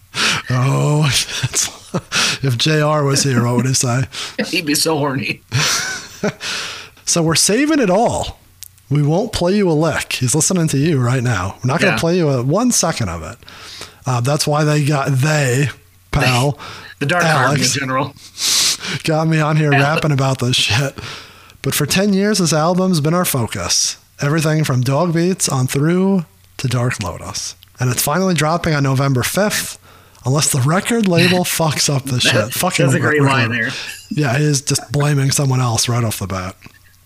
oh, 0.51 1.05
if 2.43 2.57
JR 2.57 3.03
was 3.03 3.23
here, 3.23 3.43
what 3.43 3.55
would 3.57 3.65
he 3.65 3.73
say? 3.73 4.03
He'd 4.47 4.65
be 4.67 4.75
so 4.75 4.97
horny. 4.97 5.41
So 7.05 7.21
we're 7.23 7.35
saving 7.35 7.79
it 7.79 7.89
all. 7.89 8.39
We 8.89 9.01
won't 9.01 9.33
play 9.33 9.57
you 9.57 9.69
a 9.69 9.73
lick. 9.73 10.13
He's 10.13 10.33
listening 10.35 10.67
to 10.69 10.77
you 10.77 10.99
right 11.01 11.23
now. 11.23 11.57
We're 11.63 11.67
not 11.73 11.81
going 11.81 11.91
to 11.91 11.95
Yeah. 11.95 11.99
play 11.99 12.17
you 12.17 12.29
a 12.29 12.43
one 12.43 12.71
second 12.71 13.09
of 13.09 13.23
it. 13.23 13.37
Uh, 14.05 14.21
that's 14.21 14.45
why 14.47 14.63
they 14.63 14.85
got 14.85 15.09
they 15.11 15.69
pal 16.11 16.57
The 16.99 17.05
Dark 17.07 17.23
Army 17.25 17.61
in 17.61 17.67
general. 17.67 18.13
got 19.03 19.27
me 19.27 19.39
on 19.39 19.57
here 19.57 19.71
rapping 19.71 20.11
about 20.11 20.39
this 20.39 20.55
shit. 20.55 20.97
But 21.63 21.73
for 21.73 21.85
ten 21.87 22.13
years, 22.13 22.37
this 22.37 22.53
album's 22.53 23.01
been 23.01 23.13
our 23.15 23.25
focus. 23.25 23.97
Everything 24.21 24.63
from 24.63 24.81
Dog 24.81 25.13
Beats 25.13 25.49
on 25.49 25.65
through 25.65 26.25
to 26.57 26.67
Dark 26.67 27.01
Lotus, 27.01 27.55
and 27.79 27.89
it's 27.89 28.03
finally 28.03 28.35
dropping 28.35 28.73
on 28.75 28.83
November 28.83 29.23
fifth. 29.23 29.79
Unless 30.25 30.53
the 30.53 30.61
record 30.61 31.05
label 31.07 31.39
fucks 31.43 31.93
up 31.93 32.03
the 32.05 32.19
shit. 32.21 32.53
Fucking 32.53 32.85
That's 32.85 32.95
a 32.95 32.99
great 33.01 33.21
record 33.21 33.33
line 33.33 33.51
there. 33.51 33.71
Yeah, 34.09 34.37
he 34.37 34.45
is 34.45 34.61
just 34.61 34.89
blaming 34.91 35.31
someone 35.31 35.59
else 35.59 35.89
right 35.89 36.03
off 36.03 36.19
the 36.19 36.27
bat. 36.27 36.55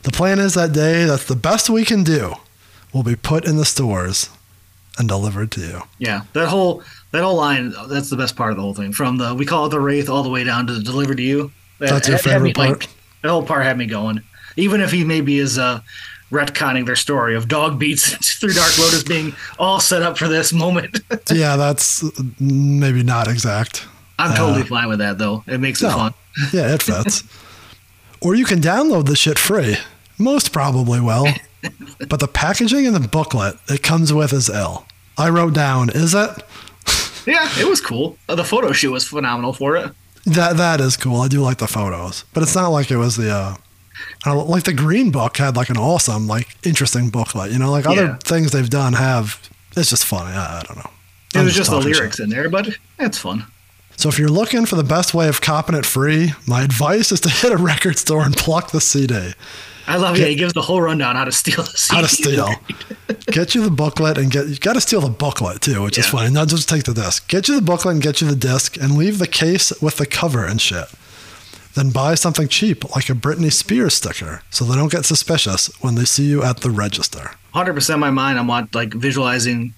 The 0.04 0.12
plan 0.12 0.38
is 0.38 0.54
that 0.54 0.72
day 0.72 1.06
that's 1.06 1.26
the 1.26 1.36
best 1.36 1.68
we 1.70 1.84
can 1.84 2.04
do 2.04 2.36
will 2.94 3.02
be 3.02 3.16
put 3.16 3.46
in 3.48 3.58
the 3.58 3.66
stores 3.66 4.30
and 5.00 5.08
delivered 5.08 5.52
to 5.54 5.62
you. 5.62 5.82
Yeah, 5.98 6.22
that 6.34 6.48
whole 6.50 6.84
that 7.12 7.24
whole 7.24 7.36
line. 7.38 7.74
That's 7.90 8.10
the 8.12 8.18
best 8.18 8.36
part 8.36 8.52
of 8.52 8.58
the 8.58 8.62
whole 8.64 8.76
thing. 8.76 8.94
From 8.94 9.18
the 9.18 9.34
we 9.34 9.46
call 9.46 9.66
it 9.66 9.70
the 9.70 9.80
Wraith 9.80 10.10
all 10.10 10.22
the 10.22 10.30
way 10.30 10.44
down 10.44 10.68
to 10.68 10.74
the 10.74 10.84
deliver 10.84 11.16
to 11.16 11.24
you. 11.24 11.52
That, 11.80 11.90
That's 11.90 12.08
your 12.08 12.18
had 12.18 12.26
me, 12.26 12.32
favorite 12.54 12.58
like, 12.58 12.70
part? 12.70 12.88
that 13.24 13.30
whole 13.30 13.44
part 13.44 13.64
had 13.64 13.78
me 13.78 13.86
going. 13.88 14.22
Even 14.58 14.82
if 14.82 14.92
he 14.92 15.04
maybe 15.04 15.38
is 15.38 15.58
uh, 15.58 15.80
retconning 16.32 16.86
their 16.86 16.96
story 16.96 17.36
of 17.36 17.48
dog 17.48 17.80
beats 17.80 18.36
through 18.40 18.54
Dark 18.54 18.78
Lotus 18.78 19.04
being 19.04 19.34
all 19.58 19.80
set 19.80 20.02
up 20.02 20.18
for 20.18 20.28
this 20.28 20.52
moment. 20.52 21.00
yeah, 21.32 21.56
that's 21.56 22.04
maybe 22.40 23.04
not 23.04 23.28
exact. 23.28 23.86
I'm 24.20 24.36
totally 24.36 24.64
fine 24.64 24.90
with 24.90 25.00
that 25.00 25.18
though. 25.20 25.44
It 25.48 25.60
makes 25.60 25.82
it 25.82 25.88
Uh, 25.88 25.96
fun. 25.96 26.14
Yeah, 26.54 26.74
it 26.74 26.84
fits. 26.84 27.24
or 28.22 28.36
you 28.36 28.46
can 28.46 28.60
download 28.62 29.06
the 29.06 29.16
shit 29.16 29.40
free. 29.40 29.78
Most 30.20 30.52
probably 30.52 31.00
will. 31.00 31.28
But 32.10 32.20
the 32.20 32.28
packaging 32.28 32.86
and 32.86 32.96
the 32.96 33.08
booklet 33.08 33.56
it 33.68 33.82
comes 33.84 34.12
with 34.14 34.34
is 34.34 34.50
ill. 34.50 34.86
I 35.18 35.30
wrote 35.30 35.54
down, 35.54 35.90
is 35.90 36.14
it? 36.14 36.30
Yeah, 37.26 37.50
it 37.60 37.68
was 37.68 37.82
cool. 37.82 38.18
Uh, 38.30 38.36
the 38.36 38.44
photo 38.44 38.72
shoot 38.72 38.92
was 38.92 39.04
phenomenal 39.08 39.52
for 39.54 39.76
it. 39.76 39.92
That 40.26 40.58
that 40.58 40.80
is 40.80 40.96
cool. 40.98 41.22
I 41.22 41.28
do 41.28 41.42
like 41.42 41.58
the 41.58 41.68
photos, 41.68 42.24
but 42.34 42.44
it's 42.44 42.56
not 42.56 42.68
like 42.70 42.90
it 42.92 42.98
was 42.98 43.16
the 43.18 43.32
uh, 43.34 43.56
I 44.26 44.34
don't, 44.34 44.50
like 44.50 44.64
the 44.64 44.74
Green 44.74 45.12
Book 45.12 45.38
had 45.38 45.56
like 45.56 45.70
an 45.70 45.78
awesome, 45.78 46.28
like 46.28 46.48
interesting 46.66 47.10
booklet. 47.10 47.52
You 47.52 47.60
know, 47.60 47.72
like 47.72 47.86
other 47.86 48.04
Yeah. 48.06 48.18
things 48.24 48.52
they've 48.52 48.70
done 48.70 48.94
have. 48.94 49.40
It's 49.76 49.90
just 49.90 50.06
funny. 50.06 50.32
I, 50.36 50.60
I 50.60 50.64
don't 50.64 50.78
know. 50.78 50.90
It 51.36 51.40
I'm 51.40 51.46
was 51.46 51.56
just 51.56 51.70
the 51.70 51.78
lyrics 51.80 52.18
shit. 52.18 52.24
in 52.26 52.30
there, 52.30 52.50
but 52.50 52.70
it's 53.00 53.18
fun. 53.18 53.46
So 53.96 54.10
if 54.10 54.20
you're 54.20 54.30
looking 54.30 54.66
for 54.66 54.76
the 54.76 54.84
best 54.84 55.14
way 55.14 55.28
of 55.28 55.42
copping 55.42 55.76
it 55.76 55.86
free, 55.86 56.34
my 56.48 56.62
advice 56.64 57.12
is 57.12 57.20
to 57.22 57.30
hit 57.30 57.52
a 57.52 57.58
record 57.58 57.98
store 57.98 58.24
and 58.24 58.36
pluck 58.36 58.72
the 58.72 58.82
CD. 58.82 59.34
I 59.88 59.96
love. 59.98 60.18
Yeah, 60.18 60.26
he 60.26 60.36
gives 60.36 60.54
the 60.54 60.62
whole 60.62 60.82
rundown 60.82 61.16
how 61.16 61.24
to 61.26 61.32
steal 61.32 61.64
the 61.64 61.72
CD. 61.78 61.96
How 61.96 62.02
to 62.02 62.08
steal. 62.08 62.50
get 63.32 63.56
you 63.56 63.64
the 63.64 63.72
booklet 63.72 64.18
and 64.18 64.30
get 64.32 64.48
you 64.48 64.58
got 64.58 64.74
to 64.74 64.82
steal 64.82 65.02
the 65.02 65.10
booklet 65.10 65.62
too, 65.62 65.82
which 65.84 65.98
is 65.98 66.06
Yeah. 66.06 66.12
funny. 66.12 66.30
Not 66.32 66.48
just 66.50 66.68
take 66.68 66.84
the 66.84 66.94
disc. 66.94 67.28
Get 67.28 67.48
you 67.48 67.56
the 67.56 67.62
booklet 67.62 67.94
and 67.94 68.04
get 68.04 68.20
you 68.22 68.28
the 68.28 68.36
disc 68.36 68.78
and 68.78 68.98
leave 68.98 69.18
the 69.20 69.28
case 69.28 69.72
with 69.82 69.98
the 69.98 70.06
cover 70.06 70.46
and 70.46 70.60
shit. 70.60 70.86
Then 71.78 71.92
buy 71.92 72.16
something 72.16 72.48
cheap 72.48 72.96
like 72.96 73.08
a 73.08 73.14
Britney 73.14 73.54
Spears 73.54 73.94
sticker 73.94 74.42
so 74.50 74.66
they 74.66 74.74
don't 74.74 74.92
get 74.92 75.06
suspicious 75.06 75.68
when 75.84 75.94
they 75.94 76.06
see 76.06 76.26
you 76.26 76.42
at 76.42 76.62
the 76.62 76.72
register. 76.72 77.30
hundred 77.54 77.76
percent 77.76 78.00
my 78.00 78.10
mind. 78.10 78.40
I'm 78.40 78.48
like 78.74 78.96
visualizing 78.96 79.76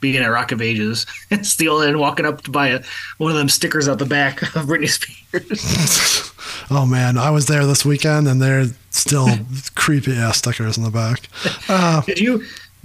being 0.00 0.22
at 0.22 0.28
Rock 0.28 0.52
of 0.52 0.62
Ages 0.62 1.06
and 1.32 1.44
stealing 1.44 1.88
and 1.88 1.98
walking 1.98 2.24
up 2.24 2.42
to 2.42 2.52
buy 2.52 2.68
a, 2.68 2.82
one 3.18 3.32
of 3.32 3.36
them 3.36 3.48
stickers 3.48 3.88
out 3.88 3.98
the 3.98 4.06
back 4.06 4.42
of 4.54 4.66
Britney 4.66 4.88
Spears. 4.88 6.32
Oh 6.72 6.86
man, 6.86 7.18
I 7.18 7.30
was 7.30 7.46
there 7.46 7.66
this 7.66 7.84
weekend 7.84 8.28
and 8.28 8.40
they're 8.40 8.66
still 8.90 9.26
creepy 9.74 10.14
ass 10.14 10.38
stickers 10.38 10.76
in 10.76 10.84
the 10.84 10.90
back. 10.90 11.28
Uh, 11.68 12.00
did 12.02 12.20
you 12.20 12.44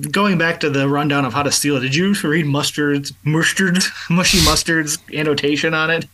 going 0.09 0.39
back 0.39 0.59
to 0.61 0.71
the 0.71 0.89
rundown 0.89 1.23
of 1.23 1.33
how 1.33 1.43
to 1.43 1.51
steal 1.51 1.75
it? 1.75 1.81
Did 1.81 1.93
you 1.93 2.15
read 2.23 2.47
Mustard's 2.47 3.13
Mustard 3.23 3.83
Mushy 4.09 4.43
Mustard's 4.43 4.97
annotation 5.13 5.75
on 5.75 5.91
it? 5.91 6.05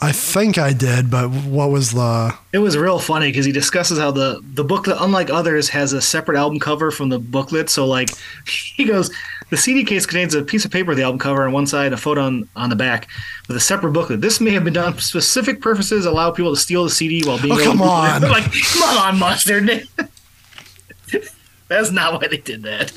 I 0.00 0.12
think 0.12 0.58
I 0.58 0.72
did, 0.72 1.10
but 1.10 1.28
what 1.28 1.70
was 1.70 1.92
the 1.92 2.32
It 2.52 2.58
was 2.58 2.76
real 2.76 3.00
funny 3.00 3.30
because 3.30 3.44
he 3.44 3.52
discusses 3.52 3.98
how 3.98 4.12
the 4.12 4.40
the 4.54 4.62
booklet, 4.62 4.96
unlike 5.00 5.28
others, 5.28 5.68
has 5.70 5.92
a 5.92 6.00
separate 6.00 6.38
album 6.38 6.60
cover 6.60 6.92
from 6.92 7.08
the 7.08 7.18
booklet. 7.18 7.68
So 7.68 7.84
like, 7.84 8.10
he 8.46 8.84
goes, 8.84 9.10
the 9.50 9.56
CD 9.56 9.84
case 9.84 10.06
contains 10.06 10.34
a 10.34 10.42
piece 10.42 10.64
of 10.64 10.70
paper, 10.70 10.90
with 10.90 10.98
the 10.98 11.04
album 11.04 11.18
cover 11.18 11.44
on 11.44 11.52
one 11.52 11.66
side, 11.66 11.92
a 11.92 11.96
photo 11.96 12.22
on, 12.22 12.48
on 12.54 12.70
the 12.70 12.76
back, 12.76 13.08
with 13.48 13.56
a 13.56 13.60
separate 13.60 13.92
booklet. 13.92 14.20
This 14.20 14.40
may 14.40 14.50
have 14.52 14.62
been 14.62 14.74
done 14.74 14.92
for 14.92 15.00
specific 15.00 15.60
purposes, 15.60 16.06
allow 16.06 16.30
people 16.30 16.54
to 16.54 16.60
steal 16.60 16.84
the 16.84 16.90
CD 16.90 17.26
while 17.26 17.40
being. 17.40 17.54
Oh, 17.54 17.64
come 17.64 17.82
on. 17.82 18.22
like, 18.22 18.52
come 18.52 18.98
on, 18.98 19.18
mustard. 19.18 19.88
That's 21.68 21.90
not 21.90 22.14
why 22.14 22.28
they 22.28 22.38
did 22.38 22.62
that. 22.62 22.88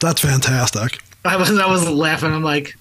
that's 0.00 0.20
fantastic. 0.20 0.98
I 1.24 1.36
was 1.36 1.50
I 1.58 1.66
was 1.66 1.88
laughing. 1.88 2.30
I'm 2.32 2.42
like, 2.42 2.74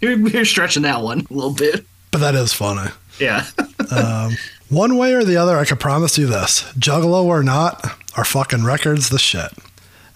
you're, 0.00 0.18
you're 0.28 0.44
stretching 0.44 0.82
that 0.82 1.02
one 1.02 1.26
a 1.30 1.34
little 1.34 1.52
bit. 1.54 1.86
But 2.10 2.18
that 2.18 2.34
is 2.34 2.52
funny. 2.52 2.90
Yeah. 3.20 3.44
Um, 3.90 4.32
one 4.68 4.98
way 4.98 5.14
or 5.14 5.24
the 5.24 5.38
other, 5.38 5.56
I 5.56 5.64
can 5.64 5.78
promise 5.78 6.18
you 6.18 6.26
this 6.26 6.64
Juggalo 6.74 7.24
or 7.24 7.42
not, 7.42 7.82
our 8.18 8.24
fucking 8.24 8.64
record's 8.64 9.08
the 9.08 9.18
shit. 9.18 9.50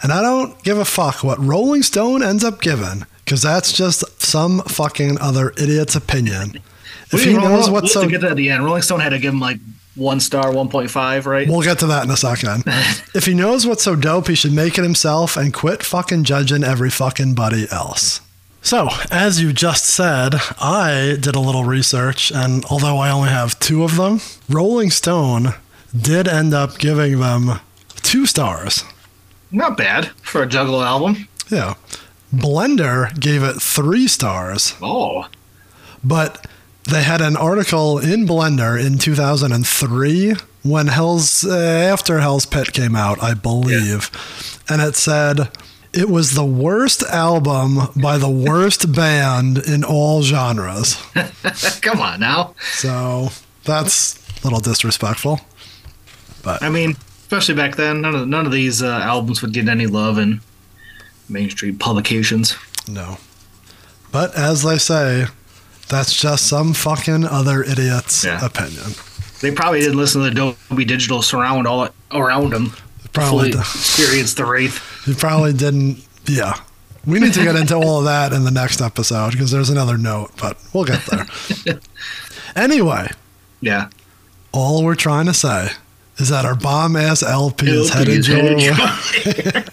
And 0.02 0.12
I 0.12 0.20
don't 0.20 0.62
give 0.62 0.76
a 0.76 0.84
fuck 0.84 1.24
what 1.24 1.38
Rolling 1.38 1.82
Stone 1.82 2.22
ends 2.22 2.44
up 2.44 2.60
giving, 2.60 3.06
because 3.24 3.40
that's 3.40 3.72
just 3.72 4.04
some 4.20 4.60
fucking 4.64 5.18
other 5.22 5.52
idiot's 5.52 5.96
opinion. 5.96 6.60
If 7.12 7.24
he 7.24 7.34
Rolling- 7.34 7.48
knows 7.50 7.64
we'll 7.70 7.80
what's 7.80 7.94
so. 7.94 8.02
to 8.02 8.08
get 8.10 8.20
to 8.20 8.28
at 8.28 8.36
the 8.36 8.50
end. 8.50 8.62
Rolling 8.62 8.82
Stone 8.82 9.00
had 9.00 9.10
to 9.10 9.18
give 9.18 9.32
him 9.32 9.40
like 9.40 9.58
one 9.94 10.20
star, 10.20 10.52
1.5, 10.52 11.24
right? 11.24 11.48
We'll 11.48 11.62
get 11.62 11.78
to 11.78 11.86
that 11.86 12.04
in 12.04 12.10
a 12.10 12.16
second. 12.18 12.64
if 13.14 13.24
he 13.24 13.32
knows 13.32 13.66
what's 13.66 13.84
so 13.84 13.96
dope, 13.96 14.28
he 14.28 14.34
should 14.34 14.52
make 14.52 14.76
it 14.76 14.82
himself 14.82 15.34
and 15.38 15.54
quit 15.54 15.82
fucking 15.82 16.24
judging 16.24 16.62
every 16.62 16.90
fucking 16.90 17.34
buddy 17.34 17.68
else. 17.70 18.20
So, 18.64 18.88
as 19.10 19.42
you 19.42 19.52
just 19.52 19.84
said, 19.86 20.34
I 20.60 21.16
did 21.20 21.34
a 21.34 21.40
little 21.40 21.64
research, 21.64 22.30
and 22.32 22.64
although 22.66 22.98
I 22.98 23.10
only 23.10 23.28
have 23.28 23.58
two 23.58 23.82
of 23.82 23.96
them, 23.96 24.20
Rolling 24.48 24.90
Stone 24.90 25.54
did 25.98 26.28
end 26.28 26.54
up 26.54 26.78
giving 26.78 27.18
them 27.18 27.58
two 27.96 28.24
stars. 28.24 28.84
Not 29.50 29.76
bad 29.76 30.10
for 30.22 30.42
a 30.42 30.46
Juggalo 30.46 30.84
album. 30.86 31.28
Yeah. 31.50 31.74
Blender 32.32 33.18
gave 33.20 33.42
it 33.42 33.60
three 33.60 34.06
stars, 34.08 34.74
Oh, 34.80 35.26
but 36.02 36.46
they 36.88 37.02
had 37.02 37.20
an 37.20 37.36
article 37.36 37.98
in 37.98 38.26
Blender 38.26 38.82
in 38.82 38.96
2003 38.96 40.34
when 40.62 40.86
Hell's, 40.86 41.44
uh, 41.44 41.54
after 41.54 42.20
Hell's 42.20 42.46
Pit 42.46 42.72
came 42.72 42.96
out, 42.96 43.22
I 43.22 43.34
believe, 43.34 44.10
and 44.68 44.80
it 44.80 44.94
said 44.96 45.50
it 45.94 46.08
was 46.08 46.32
the 46.34 46.44
worst 46.44 47.02
album 47.04 47.78
by 48.00 48.18
the 48.18 48.28
worst 48.30 48.92
band 48.92 49.58
in 49.58 49.84
all 49.84 50.22
genres. 50.22 50.96
come 51.82 52.00
on 52.00 52.20
now. 52.20 52.54
So 52.74 53.28
that's 53.64 54.18
a 54.40 54.44
little 54.44 54.60
disrespectful. 54.60 55.40
But 56.42 56.62
I 56.62 56.70
mean, 56.70 56.92
especially 57.22 57.54
back 57.54 57.76
then, 57.76 58.00
none 58.00 58.14
of 58.14 58.26
none 58.28 58.46
of 58.46 58.52
these 58.52 58.82
uh, 58.82 58.88
albums 59.02 59.42
would 59.42 59.52
get 59.52 59.68
any 59.68 59.86
love 59.86 60.18
in 60.18 60.40
mainstream 61.28 61.78
publications. 61.78 62.56
No. 62.88 63.18
But 64.10 64.34
as 64.34 64.62
they 64.62 64.78
say, 64.78 65.26
that's 65.88 66.14
just 66.14 66.46
some 66.48 66.74
fucking 66.74 67.24
other 67.24 67.62
idiot's 67.62 68.24
Yeah. 68.24 68.44
opinion. 68.44 68.92
They 69.40 69.50
probably 69.50 69.80
didn't 69.80 69.96
listen 69.96 70.22
to 70.22 70.30
the 70.30 70.34
Dolby 70.68 70.84
Digital 70.84 71.22
surround 71.22 71.66
all 71.66 71.88
around 72.12 72.50
them. 72.52 72.74
Probably. 73.12 73.50
experienced 73.50 74.36
the 74.38 74.44
wraith. 74.46 74.80
He 75.04 75.14
probably 75.14 75.52
didn't. 75.52 76.04
Yeah. 76.26 76.54
We 77.06 77.18
need 77.18 77.34
to 77.34 77.42
get 77.42 77.56
into 77.56 77.74
all 77.74 77.98
of 77.98 78.04
that 78.04 78.32
in 78.32 78.44
the 78.44 78.50
next 78.50 78.80
episode 78.80 79.32
because 79.32 79.50
there's 79.50 79.70
another 79.70 79.98
note, 79.98 80.30
but 80.40 80.56
we'll 80.72 80.84
get 80.84 81.04
there. 81.06 81.26
anyway, 82.56 83.08
Yeah. 83.60 83.88
all 84.52 84.84
we're 84.84 84.94
trying 84.94 85.26
to 85.26 85.34
say 85.34 85.70
is 86.18 86.28
that 86.28 86.44
our 86.44 86.54
bomb 86.54 86.94
ass 86.96 87.22
LP 87.22 87.66
is 87.68 87.90
headed 87.90 88.18
is 88.18 88.28
your 88.28 88.38
way. 88.44 89.64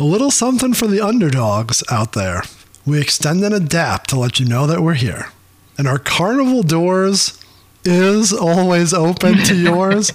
A 0.00 0.04
little 0.04 0.30
something 0.30 0.74
for 0.74 0.86
the 0.86 1.00
underdogs 1.00 1.82
out 1.90 2.12
there. 2.12 2.42
We 2.86 3.00
extend 3.00 3.42
and 3.42 3.54
adapt 3.54 4.10
to 4.10 4.18
let 4.18 4.38
you 4.38 4.46
know 4.46 4.66
that 4.66 4.80
we're 4.80 4.94
here. 4.94 5.30
And 5.76 5.88
our 5.88 5.98
carnival 5.98 6.62
doors 6.62 7.42
is 7.84 8.32
always 8.32 8.92
open 8.94 9.38
to 9.44 9.56
yours. 9.60 10.12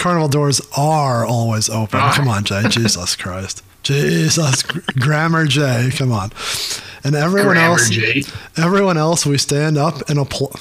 Carnival 0.00 0.28
doors 0.28 0.60
are 0.76 1.24
always 1.24 1.68
open. 1.68 2.00
Come 2.12 2.28
on, 2.28 2.44
Jay. 2.44 2.62
Jesus 2.68 3.14
Christ. 3.14 3.62
Jesus. 3.82 4.62
Grammar 4.62 5.46
J. 5.46 5.90
Come 5.94 6.10
on. 6.12 6.32
And 7.04 7.14
everyone 7.14 7.54
Grammar 7.54 7.72
else, 7.72 7.88
J. 7.90 8.22
everyone 8.56 8.96
else, 8.96 9.24
we 9.24 9.38
stand 9.38 9.78
up 9.78 10.08
and 10.08 10.18
applaud. 10.18 10.60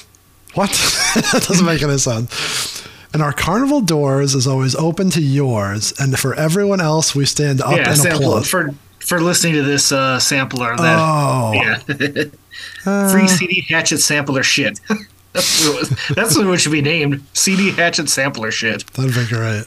What? 0.54 0.70
that 1.16 1.46
doesn't 1.48 1.66
make 1.66 1.82
any 1.82 1.98
sense. 1.98 2.88
And 3.14 3.22
our 3.24 3.34
carnival 3.34 3.82
doors 3.82 4.36
is 4.36 4.46
always 4.46 4.76
open 4.76 5.10
to 5.12 5.22
yours. 5.22 5.94
And 6.00 6.18
for 6.20 6.36
everyone 6.36 6.80
else, 6.82 7.16
we 7.16 7.26
stand 7.26 7.62
up 7.62 7.78
yeah, 7.78 7.90
and 7.90 7.98
sample 7.98 8.38
applaud. 8.38 8.48
for 8.48 8.76
for 9.00 9.20
listening 9.20 9.54
to 9.54 9.64
this 9.64 9.92
uh, 9.92 10.20
sampler. 10.20 10.76
That 10.78 11.00
Oh. 11.00 11.52
yeah, 12.84 13.10
free 13.10 13.28
CD 13.28 13.62
Hatchet 13.62 14.00
sampler 14.00 14.44
shit. 14.44 14.80
that's 15.34 15.68
what 15.68 16.16
that's 16.16 16.38
what 16.38 16.48
it 16.48 16.58
should 16.58 16.72
be 16.72 16.82
named. 16.82 17.24
CD 17.34 17.72
Hatchet 17.72 18.10
sampler 18.10 18.52
shit. 18.52 18.86
That'd 18.94 19.14
be 19.14 19.28
great. 19.28 19.66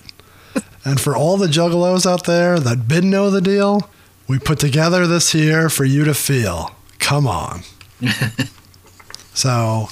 and 0.84 1.00
for 1.00 1.16
all 1.16 1.36
the 1.36 1.46
juggalos 1.46 2.04
out 2.10 2.24
there 2.24 2.58
that 2.58 2.88
didn't 2.88 3.10
know 3.10 3.30
the 3.30 3.40
deal, 3.40 3.88
we 4.28 4.38
put 4.38 4.58
together 4.58 5.06
this 5.06 5.32
here 5.32 5.68
for 5.68 5.84
you 5.84 6.04
to 6.04 6.14
feel. 6.14 6.72
Come 6.98 7.26
on. 7.26 7.62
so 9.34 9.88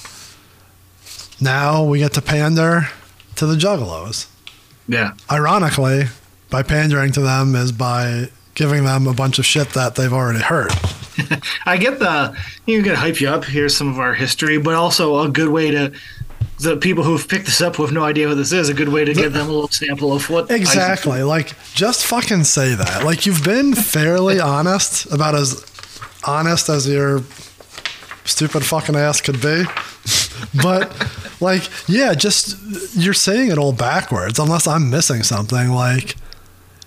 now 1.39 1.83
we 1.83 1.99
get 1.99 2.13
to 2.13 2.21
pander 2.21 2.89
to 3.35 3.45
the 3.45 3.55
juggalos. 3.55 4.27
Yeah, 4.87 5.13
Ironically, 5.31 6.05
by 6.49 6.63
pandering 6.63 7.13
to 7.13 7.21
them 7.21 7.55
is 7.55 7.71
by 7.71 8.29
giving 8.55 8.83
them 8.83 9.07
a 9.07 9.13
bunch 9.13 9.39
of 9.39 9.45
shit 9.45 9.69
that 9.69 9.95
they've 9.95 10.11
already 10.11 10.41
heard. 10.41 10.71
I 11.65 11.77
get 11.77 11.99
the 11.99 12.37
you 12.65 12.81
get 12.81 12.97
hype 12.97 13.19
you 13.19 13.29
up. 13.29 13.45
Here's 13.45 13.75
some 13.75 13.89
of 13.89 13.99
our 13.99 14.13
history, 14.13 14.57
but 14.57 14.73
also 14.75 15.19
a 15.19 15.29
good 15.29 15.49
way 15.49 15.71
to 15.71 15.91
the 16.61 16.77
people 16.77 17.03
who've 17.03 17.27
picked 17.27 17.45
this 17.45 17.61
up 17.61 17.75
who 17.75 17.83
have 17.83 17.91
no 17.91 18.03
idea 18.03 18.27
what 18.27 18.35
this 18.35 18.51
is. 18.51 18.69
A 18.69 18.73
good 18.73 18.89
way 18.89 19.03
to 19.03 19.13
give 19.13 19.33
them 19.33 19.47
a 19.47 19.51
little 19.51 19.67
sample 19.67 20.13
of 20.13 20.29
what 20.29 20.51
Exactly. 20.51 21.23
Like, 21.23 21.53
just 21.73 22.05
fucking 22.05 22.43
say 22.43 22.75
that. 22.75 23.03
Like, 23.03 23.25
you've 23.25 23.43
been 23.43 23.73
fairly 23.73 24.39
honest, 24.41 25.11
about 25.11 25.35
as 25.35 25.65
honest 26.25 26.69
as 26.69 26.87
your 26.87 27.23
stupid 28.25 28.63
fucking 28.63 28.95
ass 28.95 29.21
could 29.21 29.41
be. 29.41 29.63
but, 30.61 30.95
like, 31.41 31.63
yeah, 31.87 32.13
just 32.13 32.95
you're 32.95 33.13
saying 33.13 33.51
it 33.51 33.57
all 33.57 33.73
backwards, 33.73 34.37
unless 34.39 34.67
I'm 34.67 34.89
missing 34.89 35.23
something. 35.23 35.69
Like, 35.69 36.15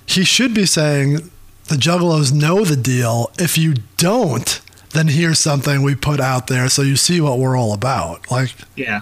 he 0.07 0.25
should 0.25 0.55
be 0.55 0.66
saying 0.66 1.31
the 1.69 1.77
Juggalos 1.77 2.33
know 2.33 2.65
the 2.65 2.77
deal. 2.77 3.31
If 3.39 3.57
you 3.59 3.75
don't, 3.97 4.61
then 4.91 5.09
here's 5.09 5.39
something 5.39 5.83
we 5.83 5.95
put 5.95 6.21
out 6.21 6.47
there 6.47 6.69
so 6.69 6.83
you 6.83 6.97
see 6.97 7.21
what 7.21 7.39
we're 7.39 7.57
all 7.57 7.73
about. 7.73 8.31
Like, 8.31 8.55
yeah. 8.77 9.01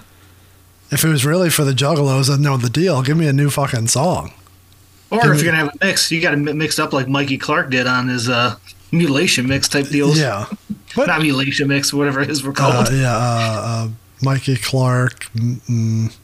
if 0.91 1.03
it 1.03 1.09
was 1.09 1.25
really 1.25 1.49
for 1.49 1.63
the 1.63 1.73
Juggalos 1.73 2.27
that 2.27 2.39
know 2.39 2.57
the 2.57 2.69
deal, 2.69 3.01
give 3.03 3.17
me 3.17 3.27
a 3.27 3.33
new 3.33 3.49
fucking 3.49 3.87
song. 3.87 4.33
Or 5.11 5.21
Give 5.21 5.31
if 5.31 5.37
me- 5.37 5.43
you're 5.43 5.51
gonna 5.51 5.65
have 5.65 5.75
a 5.79 5.85
mix, 5.85 6.11
you 6.11 6.21
got 6.21 6.31
to 6.31 6.37
mix 6.37 6.79
up 6.79 6.91
like 6.91 7.07
Mikey 7.07 7.37
Clark 7.37 7.69
did 7.69 7.85
on 7.85 8.07
his 8.07 8.29
uh, 8.29 8.55
mutilation 8.91 9.47
mix 9.47 9.69
type 9.69 9.87
deals. 9.89 10.19
Yeah. 10.19 10.45
But 10.95 11.07
not 11.07 11.21
mutilation 11.21 11.67
mix, 11.67 11.93
whatever 11.93 12.23
his 12.23 12.43
were 12.43 12.51
uh, 12.51 12.55
called. 12.55 12.91
yeah, 12.91 13.15
uh, 13.15 13.61
uh, 13.63 13.87
Mikey 14.21 14.57
Clark, 14.57 15.25
mm, 15.33 15.59
mm, 15.67 16.15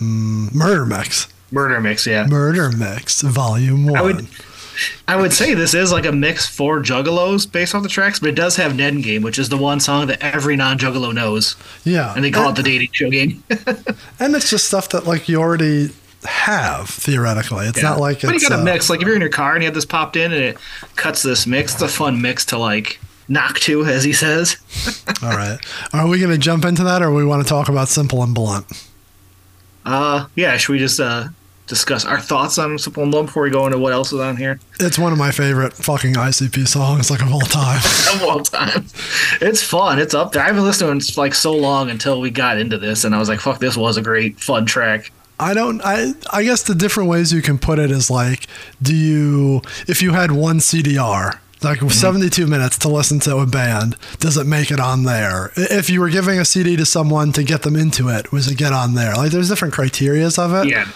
mm, 0.00 0.54
Murder 0.54 0.84
Mix, 0.84 1.28
Murder 1.50 1.80
mix, 1.80 2.06
yeah. 2.06 2.26
Murder 2.26 2.70
Mix, 2.70 3.22
Volume 3.22 3.86
One. 3.86 3.96
I 3.96 4.02
would, 4.02 4.28
I 5.08 5.16
would 5.16 5.32
say 5.32 5.54
this 5.54 5.74
is 5.74 5.92
like 5.92 6.06
a 6.06 6.12
mix 6.12 6.46
for 6.46 6.80
Juggalos 6.80 7.50
based 7.50 7.74
off 7.74 7.82
the 7.82 7.88
tracks, 7.88 8.18
but 8.18 8.28
it 8.28 8.34
does 8.34 8.56
have 8.56 8.72
Neden 8.72 9.02
Game, 9.02 9.22
which 9.22 9.38
is 9.38 9.48
the 9.48 9.56
one 9.56 9.80
song 9.80 10.06
that 10.08 10.20
every 10.20 10.56
non-Juggalo 10.56 11.14
knows, 11.14 11.56
yeah, 11.84 12.14
and 12.14 12.24
they 12.24 12.30
call 12.30 12.50
it 12.50 12.56
the 12.56 12.62
dating 12.62 12.90
show 12.92 13.10
game. 13.10 13.42
and 14.20 14.34
it's 14.34 14.50
just 14.50 14.66
stuff 14.66 14.88
that 14.90 15.06
like 15.06 15.28
you 15.28 15.40
already 15.40 15.90
have 16.24 16.88
theoretically. 16.88 17.66
It's 17.66 17.82
not 17.82 18.00
like 18.00 18.22
but 18.22 18.34
it's 18.34 18.42
you 18.42 18.48
got 18.48 18.58
a 18.58 18.62
uh, 18.62 18.64
mix. 18.64 18.90
Like 18.90 19.00
if 19.00 19.06
you're 19.06 19.14
in 19.14 19.20
your 19.20 19.30
car 19.30 19.54
and 19.54 19.62
you 19.62 19.66
have 19.66 19.74
this 19.74 19.84
popped 19.84 20.16
in 20.16 20.32
and 20.32 20.42
it 20.42 20.58
cuts 20.96 21.22
this 21.22 21.46
mix, 21.46 21.74
it's 21.74 21.82
a 21.82 21.88
fun 21.88 22.20
mix 22.20 22.44
to 22.46 22.58
like 22.58 22.98
knock 23.28 23.58
to, 23.60 23.84
as 23.84 24.04
he 24.04 24.12
says. 24.12 24.56
All 25.22 25.30
right, 25.30 25.58
are 25.92 26.08
we 26.08 26.18
going 26.18 26.32
to 26.32 26.38
jump 26.38 26.64
into 26.64 26.84
that, 26.84 27.02
or 27.02 27.12
we 27.12 27.24
want 27.24 27.42
to 27.42 27.48
talk 27.48 27.68
about 27.68 27.88
Simple 27.88 28.22
and 28.22 28.34
Blunt? 28.34 28.66
Uh, 29.84 30.26
yeah. 30.34 30.56
Should 30.56 30.72
we 30.72 30.78
just 30.78 30.98
uh 30.98 31.28
discuss 31.66 32.04
our 32.04 32.20
thoughts 32.20 32.58
on 32.58 32.78
Simple 32.78 33.02
and 33.02 33.12
before 33.12 33.42
we 33.42 33.50
go 33.50 33.66
into 33.66 33.78
what 33.78 33.92
else 33.92 34.12
is 34.12 34.20
on 34.20 34.36
here? 34.36 34.58
It's 34.80 34.98
one 34.98 35.12
of 35.12 35.18
my 35.18 35.30
favorite 35.30 35.72
fucking 35.72 36.14
ICP 36.14 36.68
songs, 36.68 37.10
like 37.10 37.22
of 37.22 37.32
all 37.32 37.40
time. 37.40 37.78
of 38.14 38.22
all 38.22 38.40
time. 38.40 38.86
It's 39.40 39.62
fun. 39.62 39.98
It's 39.98 40.14
up 40.14 40.32
there. 40.32 40.42
I've 40.42 40.54
been 40.54 40.64
listening 40.64 40.98
to 40.98 41.12
it 41.12 41.16
like 41.16 41.34
so 41.34 41.52
long 41.52 41.90
until 41.90 42.20
we 42.20 42.30
got 42.30 42.58
into 42.58 42.78
this, 42.78 43.04
and 43.04 43.14
I 43.14 43.18
was 43.18 43.28
like, 43.28 43.40
"Fuck, 43.40 43.58
this 43.58 43.76
was 43.76 43.96
a 43.96 44.02
great 44.02 44.40
fun 44.40 44.66
track." 44.66 45.10
I 45.38 45.54
don't. 45.54 45.80
I 45.84 46.12
I 46.32 46.44
guess 46.44 46.62
the 46.62 46.74
different 46.74 47.08
ways 47.08 47.32
you 47.32 47.42
can 47.42 47.58
put 47.58 47.78
it 47.78 47.90
is 47.90 48.10
like, 48.10 48.46
do 48.80 48.94
you 48.94 49.62
if 49.86 50.02
you 50.02 50.12
had 50.12 50.30
one 50.32 50.58
CDR 50.58 51.40
like 51.62 51.78
mm-hmm. 51.78 51.88
72 51.88 52.46
minutes 52.46 52.78
to 52.78 52.88
listen 52.88 53.18
to 53.20 53.38
a 53.38 53.46
band, 53.46 53.96
does 54.18 54.36
it 54.36 54.46
make 54.46 54.70
it 54.70 54.80
on 54.80 55.04
there? 55.04 55.52
If 55.56 55.88
you 55.88 56.00
were 56.00 56.10
giving 56.10 56.38
a 56.38 56.44
CD 56.44 56.76
to 56.76 56.86
someone 56.86 57.32
to 57.32 57.42
get 57.42 57.62
them 57.62 57.76
into 57.76 58.08
it, 58.08 58.30
was 58.30 58.50
it 58.50 58.58
get 58.58 58.72
on 58.72 58.94
there? 58.94 59.14
Like, 59.14 59.32
there's 59.32 59.48
different 59.48 59.74
criterias 59.74 60.38
of 60.38 60.52
it. 60.54 60.70
Yeah, 60.70 60.86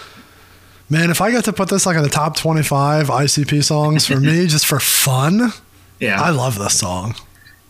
Man, 0.91 1.09
if 1.09 1.21
I 1.21 1.31
got 1.31 1.45
to 1.45 1.53
put 1.53 1.69
this 1.69 1.85
like 1.85 1.95
in 1.95 2.03
the 2.03 2.09
top 2.09 2.35
25 2.35 3.07
ICP 3.07 3.63
songs 3.63 4.05
for 4.05 4.19
me, 4.19 4.45
just 4.45 4.65
for 4.65 4.77
fun, 4.77 5.53
yeah. 6.01 6.21
I 6.21 6.31
love 6.31 6.59
this 6.59 6.77
song. 6.77 7.15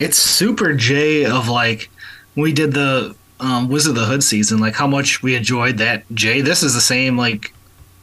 it's 0.00 0.18
super 0.18 0.74
J 0.74 1.24
of 1.24 1.48
like 1.48 1.88
when 2.34 2.42
we 2.42 2.52
did 2.52 2.72
the 2.72 3.14
um, 3.38 3.68
Wizard 3.68 3.90
of 3.90 3.94
the 4.02 4.06
Hood 4.06 4.24
season, 4.24 4.58
like 4.58 4.74
how 4.74 4.88
much 4.88 5.22
we 5.22 5.36
enjoyed 5.36 5.78
that 5.78 6.02
J. 6.12 6.40
This 6.40 6.64
is 6.64 6.74
the 6.74 6.80
same 6.80 7.16
like 7.16 7.54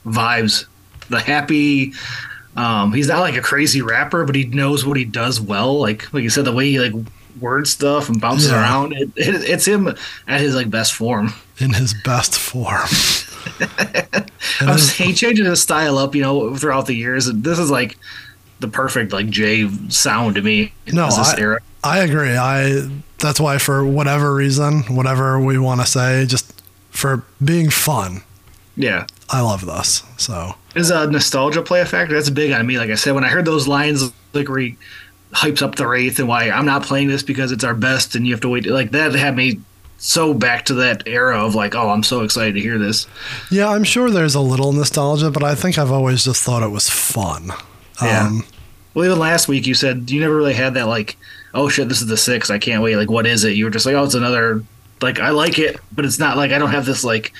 vibes. 0.05 0.65
The 1.09 1.20
happy. 1.20 1.91
Um, 2.55 2.93
he's 2.93 3.09
not 3.09 3.20
like 3.20 3.36
a 3.36 3.41
crazy 3.41 3.82
rapper, 3.82 4.24
but 4.24 4.36
he 4.36 4.45
knows 4.45 4.86
what 4.86 4.95
he 4.95 5.03
does 5.03 5.41
well. 5.41 5.80
Like 5.80 6.13
like 6.13 6.24
you 6.24 6.30
said, 6.30 6.45
the 6.45 6.53
way 6.53 6.70
he 6.70 6.80
like 6.80 6.93
word 7.39 7.67
stuff 7.67 8.09
and 8.09 8.19
bounces 8.21 8.51
Yeah. 8.51 8.61
around. 8.61 8.93
It, 8.93 9.09
it, 9.15 9.49
it's 9.49 9.65
him 9.67 9.95
at 10.27 10.41
his 10.41 10.55
like 10.55 10.69
best 10.69 10.93
form. 10.93 11.34
In 11.59 11.73
his 11.73 11.93
best 11.93 12.38
form. 12.38 12.88
His- 14.59 14.91
he 14.93 15.13
changes 15.13 15.47
his 15.47 15.61
style 15.61 15.97
up, 15.97 16.15
you 16.15 16.21
know, 16.21 16.55
throughout 16.55 16.86
the 16.86 16.93
years. 16.95 17.27
And 17.27 17.43
this 17.43 17.59
is 17.59 17.69
like 17.71 17.97
the 18.59 18.67
perfect 18.67 19.13
like 19.13 19.30
Jay 19.30 19.69
sound 19.89 20.36
to 20.36 20.41
me. 20.41 20.73
No, 20.91 21.05
this 21.07 21.34
I- 21.34 21.39
era. 21.39 21.59
I 21.84 21.99
agree. 21.99 22.36
I 22.36 22.89
that's 23.19 23.39
why 23.39 23.57
for 23.57 23.86
whatever 23.86 24.34
reason, 24.36 24.82
whatever 24.95 25.39
we 25.39 25.57
want 25.57 25.80
to 25.82 25.88
say, 25.88 26.25
just 26.25 26.61
for 26.91 27.23
being 27.43 27.69
fun, 27.69 28.21
Yeah. 28.75 29.05
I 29.30 29.41
love 29.41 29.65
this. 29.65 30.03
So 30.17 30.55
is 30.75 30.91
uh, 30.91 31.05
nostalgia 31.05 31.61
play 31.61 31.82
a 31.82 31.86
factor? 31.86 32.13
That's 32.15 32.30
big 32.30 32.51
on 32.51 32.65
me. 32.67 32.77
Like 32.77 32.89
I 32.89 32.95
said, 32.95 33.13
when 33.15 33.23
I 33.23 33.30
heard 33.30 33.45
those 33.45 33.67
lines, 33.67 34.11
like 34.34 34.49
where 34.49 34.59
he 34.59 34.77
hypes 35.32 35.61
up 35.61 35.75
the 35.75 35.88
Wraith 35.88 36.19
and 36.19 36.27
why 36.27 36.49
I'm 36.49 36.65
not 36.65 36.84
playing 36.84 37.07
this 37.07 37.23
because 37.23 37.51
it's 37.51 37.63
our 37.63 37.75
best 37.75 38.15
and 38.15 38.25
you 38.25 38.34
have 38.34 38.41
to 38.41 38.49
wait. 38.49 38.65
Like 38.65 38.91
that 38.91 39.13
had 39.13 39.36
me 39.36 39.59
so 39.97 40.34
back 40.34 40.65
to 40.65 40.73
that 40.75 41.03
era 41.07 41.45
of 41.45 41.55
like, 41.55 41.75
oh, 41.75 41.89
I'm 41.89 42.03
so 42.03 42.21
excited 42.23 42.55
to 42.55 42.61
hear 42.61 42.77
this. 42.77 43.05
Yeah, 43.51 43.69
I'm 43.69 43.84
sure 43.84 44.09
there's 44.09 44.36
a 44.36 44.41
little 44.41 44.71
nostalgia, 44.71 45.30
but 45.30 45.43
I 45.43 45.55
think 45.55 45.77
I've 45.77 45.91
always 45.91 46.23
just 46.23 46.41
thought 46.43 46.63
it 46.63 46.69
was 46.71 46.89
fun. 46.89 47.51
Yeah. 48.01 48.27
Um, 48.27 48.45
Well, 48.93 49.05
even 49.05 49.19
last 49.19 49.47
week 49.47 49.67
you 49.67 49.73
said 49.75 50.09
you 50.09 50.19
never 50.19 50.36
really 50.36 50.53
had 50.53 50.73
that 50.75 50.88
like, 50.88 51.17
oh 51.53 51.69
shit, 51.69 51.89
this 51.89 52.01
is 52.01 52.07
the 52.07 52.17
six. 52.17 52.49
I 52.49 52.57
can't 52.59 52.82
wait. 52.82 52.95
Like, 52.95 53.11
what 53.11 53.27
is 53.27 53.43
it? 53.43 53.51
You 53.51 53.65
were 53.65 53.71
just 53.71 53.86
like, 53.86 53.95
oh, 53.95 54.03
it's 54.03 54.15
another. 54.15 54.63
Like, 55.01 55.19
I 55.19 55.30
like 55.30 55.59
it, 55.59 55.80
but 55.91 56.05
it's 56.05 56.19
not 56.19 56.38
like 56.38 56.51
I 56.51 56.57
don't 56.57 56.71
have 56.71 56.86
this 56.86 57.03
like 57.03 57.34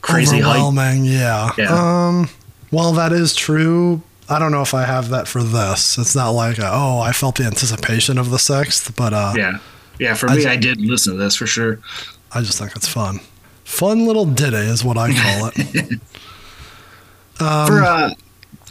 crazy 0.00 0.40
hype. 0.40 0.56
overwhelming. 0.60 1.04
Yeah. 1.04 1.50
Yeah. 1.56 1.68
Um, 2.08 2.28
well, 2.70 2.92
that 2.92 3.12
is 3.12 3.34
true. 3.34 4.02
I 4.30 4.38
don't 4.38 4.52
know 4.52 4.62
if 4.62 4.74
I 4.74 4.84
have 4.84 5.08
that 5.10 5.26
for 5.26 5.42
this. 5.42 5.96
It's 5.98 6.14
not 6.14 6.30
like 6.30 6.58
uh, 6.58 6.70
oh, 6.72 7.00
I 7.00 7.12
felt 7.12 7.36
the 7.36 7.44
anticipation 7.44 8.18
of 8.18 8.30
the 8.30 8.38
sixth, 8.38 8.94
but 8.96 9.12
uh, 9.14 9.32
Yeah, 9.36 9.58
yeah. 9.98 10.14
For 10.14 10.28
I 10.28 10.36
me, 10.36 10.42
ju- 10.42 10.48
I 10.48 10.56
did 10.56 10.80
listen 10.80 11.14
to 11.14 11.18
this 11.18 11.34
for 11.36 11.46
sure. 11.46 11.80
I 12.32 12.40
just 12.42 12.58
think 12.58 12.76
it's 12.76 12.88
fun. 12.88 13.20
Fun 13.64 14.06
little 14.06 14.26
ditty 14.26 14.56
is 14.56 14.84
what 14.84 14.96
I 14.98 15.12
call 15.14 15.50
it. 15.54 16.00
Um, 17.40 17.66
for 17.68 17.82
uh, 17.84 18.10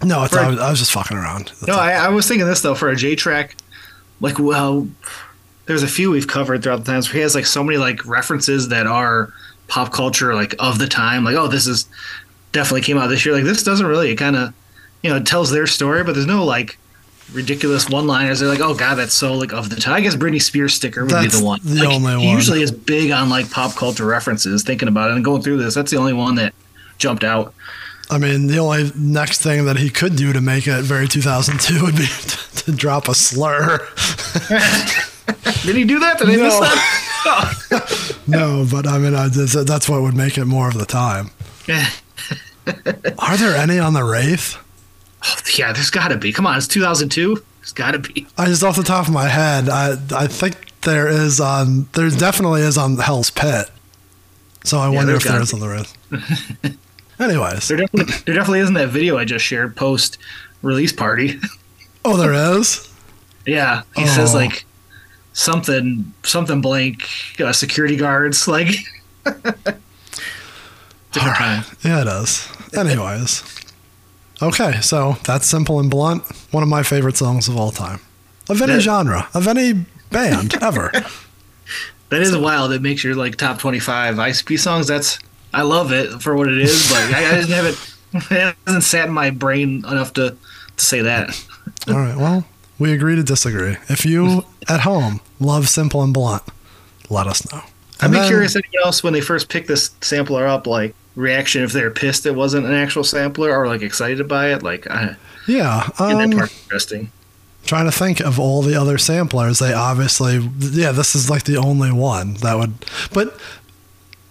no, 0.03 0.25
for- 0.25 0.39
I, 0.39 0.49
was, 0.49 0.59
I 0.59 0.69
was 0.69 0.79
just 0.79 0.91
fucking 0.91 1.15
around. 1.15 1.45
That's 1.47 1.67
no. 1.67 1.75
I, 1.75 1.91
I 1.93 2.09
was 2.09 2.27
thinking 2.27 2.45
this 2.45 2.59
though 2.61 2.75
for 2.75 2.89
a 2.89 2.95
J 2.97 3.15
track, 3.15 3.55
like 4.19 4.39
well, 4.39 4.87
there's 5.67 5.83
a 5.83 5.87
few 5.87 6.11
we've 6.11 6.27
covered 6.27 6.63
throughout 6.63 6.83
the 6.83 6.91
times 6.91 7.07
where 7.07 7.15
he 7.15 7.21
has 7.21 7.33
like 7.33 7.45
so 7.45 7.63
many 7.63 7.77
like 7.77 8.05
references 8.05 8.67
that 8.67 8.85
are 8.85 9.31
pop 9.69 9.93
culture 9.93 10.35
like 10.35 10.53
of 10.59 10.79
the 10.79 10.87
time. 10.87 11.23
Like, 11.23 11.35
oh, 11.37 11.47
this 11.47 11.65
is 11.65 11.87
definitely 12.51 12.81
came 12.81 12.97
out 12.97 13.07
this 13.07 13.25
year. 13.25 13.33
Like, 13.35 13.45
this 13.45 13.63
doesn't 13.63 13.85
really. 13.85 14.11
It 14.11 14.17
kind 14.17 14.35
of, 14.35 14.53
you 15.03 15.09
know, 15.09 15.17
it 15.17 15.25
tells 15.25 15.51
their 15.51 15.67
story, 15.67 16.03
but 16.03 16.13
there's 16.13 16.25
no 16.25 16.43
like 16.45 16.77
ridiculous 17.33 17.89
one-liners. 17.89 18.39
They're 18.39 18.49
like, 18.49 18.61
oh 18.61 18.73
god, 18.73 18.95
that's 18.95 19.13
so 19.13 19.33
like 19.33 19.53
of 19.53 19.69
the 19.69 19.75
time. 19.77 19.93
I 19.95 20.01
guess 20.01 20.15
Britney 20.15 20.41
Spears 20.41 20.73
sticker 20.73 21.01
would 21.03 21.11
That's 21.11 21.35
be 21.35 21.39
the 21.41 21.45
one. 21.45 21.59
the 21.63 21.75
Like, 21.85 21.93
only 21.95 22.11
he 22.21 22.27
one. 22.27 22.35
usually 22.35 22.61
is 22.61 22.71
big 22.71 23.11
on 23.11 23.29
like 23.29 23.49
pop 23.51 23.75
culture 23.75 24.05
references. 24.05 24.63
Thinking 24.63 24.87
about 24.87 25.11
it 25.11 25.15
and 25.15 25.25
going 25.25 25.41
through 25.41 25.57
this, 25.57 25.73
that's 25.75 25.91
the 25.91 25.97
only 25.97 26.13
one 26.13 26.35
that 26.35 26.53
jumped 26.97 27.23
out. 27.23 27.53
I 28.09 28.17
mean, 28.17 28.47
the 28.47 28.59
only 28.59 28.89
next 28.95 29.41
thing 29.41 29.65
that 29.65 29.75
he 29.75 29.89
could 29.89 30.15
do 30.15 30.31
to 30.31 30.39
make 30.39 30.65
it 30.67 30.81
very 30.83 31.09
2002 31.09 31.83
would 31.83 31.97
be 31.97 32.05
to 32.63 32.71
drop 32.71 33.09
a 33.09 33.13
slur. 33.13 33.79
Did 35.63 35.75
he 35.75 35.83
do 35.83 35.99
that? 35.99 36.17
Did 36.19 36.29
I 36.29 36.35
No. 36.37 36.43
miss 36.43 36.59
that? 36.59 38.21
no, 38.27 38.65
but 38.71 38.87
I 38.87 38.97
mean, 38.97 39.13
I, 39.13 39.27
that's 39.27 39.89
what 39.89 40.01
would 40.01 40.15
make 40.15 40.37
it 40.37 40.45
more 40.45 40.69
of 40.69 40.75
the 40.77 40.85
time. 40.85 41.31
Are 43.19 43.35
there 43.37 43.55
any 43.57 43.77
on 43.79 43.93
the 43.93 44.03
Wraith? 44.05 44.57
Yeah, 45.57 45.73
there's 45.73 45.89
got 45.89 46.09
to 46.09 46.17
be. 46.17 46.31
Come 46.31 46.45
on, 46.47 46.57
it's 46.57 46.67
2002. 46.67 47.43
There's 47.59 47.71
got 47.73 47.91
to 47.91 47.99
be. 47.99 48.27
I 48.37 48.45
just 48.45 48.63
off 48.63 48.75
the 48.75 48.83
top 48.83 49.07
of 49.07 49.13
my 49.13 49.27
head, 49.27 49.69
I 49.69 49.97
I 50.15 50.27
think 50.27 50.79
there 50.81 51.07
is 51.07 51.39
on 51.39 51.87
there 51.93 52.09
definitely 52.09 52.61
is 52.61 52.77
on 52.77 52.97
Hell's 52.97 53.29
Pit. 53.31 53.69
So 54.63 54.77
I 54.79 54.89
wonder 54.89 55.15
if 55.15 55.23
there 55.23 55.41
is 55.41 55.53
on 55.53 55.59
the 55.59 55.67
Wraith. 55.69 56.77
Anyways, 57.19 57.67
There 57.67 57.77
definitely, 57.77 58.13
there 58.25 58.35
definitely 58.35 58.59
isn't 58.59 58.75
that 58.75 58.89
video 58.89 59.17
I 59.17 59.25
just 59.25 59.43
shared 59.43 59.75
post 59.75 60.17
release 60.61 60.91
party. 60.93 61.39
oh, 62.05 62.15
there 62.15 62.33
is. 62.59 62.87
yeah, 63.45 63.81
he 63.95 64.05
says 64.05 64.35
Oh. 64.35 64.37
like 64.37 64.65
something 65.33 66.13
something 66.23 66.61
blank 66.61 67.09
uh, 67.39 67.51
security 67.53 67.95
guards 67.95 68.47
like. 68.47 68.69
All 69.25 69.33
right. 71.15 71.35
time. 71.37 71.63
Yeah, 71.83 72.01
it 72.01 72.07
is. 72.07 72.47
Anyways, 72.75 73.41
okay, 74.41 74.79
so 74.81 75.17
that's 75.25 75.45
simple 75.47 75.79
and 75.79 75.89
blunt. 75.89 76.23
One 76.51 76.63
of 76.63 76.69
my 76.69 76.83
favorite 76.83 77.17
songs 77.17 77.47
of 77.47 77.57
all 77.57 77.71
time, 77.71 77.99
of 78.49 78.61
any 78.61 78.73
That- 78.73 78.81
genre, 78.81 79.27
of 79.33 79.47
any 79.47 79.85
band 80.11 80.55
ever. 80.61 80.91
That 82.09 82.21
is 82.21 82.35
wild. 82.37 82.71
It 82.71 82.81
makes 82.81 83.03
your 83.03 83.15
like 83.15 83.35
top 83.35 83.59
25 83.59 84.15
ICP 84.15 84.57
songs. 84.59 84.87
That's 84.87 85.19
I 85.53 85.63
love 85.63 85.91
it 85.91 86.21
for 86.21 86.35
what 86.35 86.47
it 86.47 86.57
is, 86.57 86.89
but 86.89 87.13
I, 87.13 87.31
I 87.31 87.35
just 87.41 87.49
have 87.49 87.65
it. 87.65 87.93
It 88.31 88.55
hasn't 88.65 88.83
sat 88.85 89.07
in 89.09 89.13
my 89.13 89.29
brain 89.31 89.83
enough 89.85 90.13
to 90.13 90.37
to 90.77 90.85
say 90.85 91.01
that. 91.01 91.29
all 91.89 91.95
right, 91.95 92.15
well, 92.15 92.45
we 92.79 92.93
agree 92.93 93.15
to 93.17 93.23
disagree. 93.23 93.75
If 93.89 94.05
you 94.05 94.45
at 94.69 94.79
home 94.81 95.19
love 95.41 95.67
simple 95.67 96.01
and 96.01 96.13
blunt, 96.13 96.43
let 97.09 97.27
us 97.27 97.51
know. 97.51 97.61
I'd 97.99 98.11
be 98.11 98.17
then- 98.17 98.27
curious 98.29 98.55
anyone 98.55 98.85
else 98.85 99.03
when 99.03 99.11
they 99.11 99.19
first 99.21 99.49
picked 99.49 99.67
this 99.67 99.91
sampler 100.01 100.47
up, 100.47 100.65
like 100.67 100.95
reaction 101.17 101.63
if 101.63 101.71
they're 101.73 101.91
pissed 101.91 102.25
it 102.25 102.35
wasn't 102.35 102.65
an 102.65 102.73
actual 102.73 103.03
sampler 103.03 103.51
or 103.53 103.67
like 103.67 103.81
excited 103.81 104.27
by 104.27 104.51
it. 104.53 104.61
Like 104.63 104.87
I 104.89 105.15
Yeah, 105.47 105.89
um, 105.99 106.17
that 106.31 106.37
part 106.37 106.53
interesting. 106.63 107.11
trying 107.65 107.85
to 107.85 107.91
think 107.91 108.19
of 108.21 108.39
all 108.39 108.61
the 108.61 108.75
other 108.79 108.97
samplers 108.97 109.59
they 109.59 109.73
obviously 109.73 110.37
yeah 110.59 110.91
this 110.93 111.15
is 111.15 111.29
like 111.29 111.43
the 111.43 111.57
only 111.57 111.91
one 111.91 112.35
that 112.35 112.57
would 112.57 112.73
but 113.13 113.37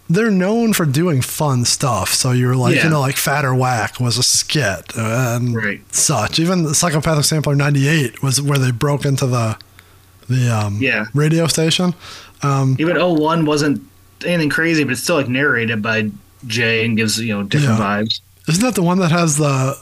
they're 0.08 0.30
known 0.30 0.72
for 0.72 0.86
doing 0.86 1.20
fun 1.20 1.64
stuff 1.64 2.14
so 2.14 2.30
you're 2.30 2.54
like 2.54 2.76
Yeah. 2.76 2.84
you 2.84 2.90
know 2.90 3.00
like 3.00 3.16
fat 3.16 3.44
or 3.44 3.54
whack 3.54 3.98
was 4.00 4.16
a 4.16 4.22
skit 4.22 4.92
and 4.96 5.54
Right. 5.54 5.80
such 5.92 6.38
even 6.38 6.62
the 6.62 6.74
psychopathic 6.74 7.24
sampler 7.24 7.56
98 7.56 8.22
was 8.22 8.40
where 8.40 8.58
they 8.58 8.70
broke 8.70 9.04
into 9.04 9.26
the 9.26 9.58
the 10.30 10.48
um 10.48 10.78
Yeah. 10.80 11.06
radio 11.14 11.46
station 11.48 11.94
um 12.42 12.76
Even 12.78 12.96
01 12.96 13.44
wasn't 13.44 13.82
anything 14.24 14.48
crazy, 14.50 14.82
but 14.84 14.92
it's 14.92 15.02
still 15.02 15.16
like 15.16 15.28
narrated 15.28 15.82
by 15.82 16.10
Jay 16.46 16.84
and 16.84 16.96
gives 16.96 17.18
you 17.20 17.34
know 17.34 17.42
different 17.42 17.78
Yeah. 17.78 17.84
vibes. 18.02 18.20
isn't 18.48 18.62
that 18.62 18.74
the 18.74 18.82
one 18.82 18.98
that 18.98 19.10
has 19.10 19.36
the 19.36 19.76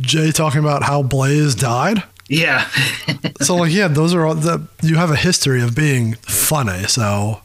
jay 0.00 0.30
talking 0.32 0.60
about 0.60 0.82
how 0.82 1.02
blaze 1.02 1.54
died 1.54 2.02
Yeah, 2.28 2.66
so 3.42 3.54
like 3.56 3.72
yeah 3.72 3.88
those 3.88 4.12
are 4.14 4.24
all 4.26 4.34
the 4.34 4.66
you 4.82 4.96
have 4.96 5.10
a 5.10 5.16
history 5.16 5.62
of 5.62 5.74
being 5.74 6.14
funny 6.22 6.84
so 6.88 7.40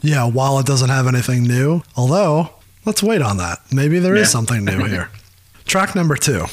yeah 0.00 0.24
while 0.26 0.58
it 0.58 0.66
doesn't 0.66 0.88
have 0.90 1.06
anything 1.06 1.42
new 1.44 1.82
although 1.96 2.50
let's 2.86 3.02
wait 3.02 3.20
on 3.22 3.36
that 3.38 3.58
maybe 3.72 3.98
there 3.98 4.14
is 4.14 4.28
Yeah. 4.28 4.32
something 4.32 4.64
new 4.64 4.84
here 4.86 5.10
track 5.66 5.94
number 5.94 6.16
two 6.16 6.46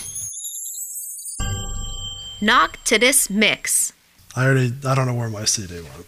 Knock 2.41 2.77
to 2.85 2.97
this 2.97 3.29
mix. 3.29 3.91
i 4.35 4.45
already 4.45 4.73
i 4.85 4.95
don't 4.95 5.07
know 5.07 5.13
where 5.13 5.29
my 5.29 5.45
cd 5.45 5.75
went 5.81 6.05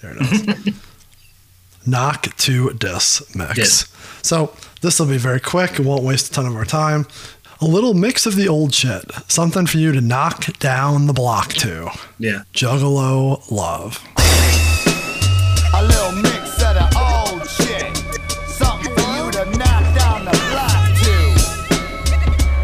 there 0.00 0.12
it 0.16 0.22
is 0.22 0.74
knock 1.86 2.34
to 2.36 2.72
dis 2.74 3.22
mix 3.34 3.54
Dis. 3.54 3.86
so 4.22 4.54
this 4.82 4.98
will 5.00 5.06
be 5.06 5.18
very 5.18 5.40
quick 5.40 5.78
it 5.78 5.86
won't 5.86 6.02
waste 6.04 6.28
a 6.30 6.32
ton 6.32 6.46
of 6.46 6.54
our 6.56 6.64
time 6.64 7.06
a 7.60 7.64
little 7.64 7.94
mix 7.94 8.26
of 8.26 8.36
the 8.36 8.48
old 8.48 8.74
shit 8.74 9.04
something 9.28 9.66
for 9.66 9.78
you 9.78 9.92
to 9.92 10.00
knock 10.00 10.44
down 10.58 11.06
the 11.06 11.12
block 11.12 11.48
to 11.54 11.88
yeah. 12.18 12.42
juggalo 12.52 13.40
love 13.50 14.02
A 15.74 15.82
little 15.82 16.12
mix 16.12 16.62
of 16.62 16.74
the 16.74 16.86
old 16.98 17.48
shit. 17.48 17.96
Something 18.46 18.92
for 18.94 19.10
you 19.16 19.30
to 19.32 19.44
knock 19.58 19.84
down 19.98 20.24
the 20.26 20.36
block 20.50 20.84
to. 21.02 21.16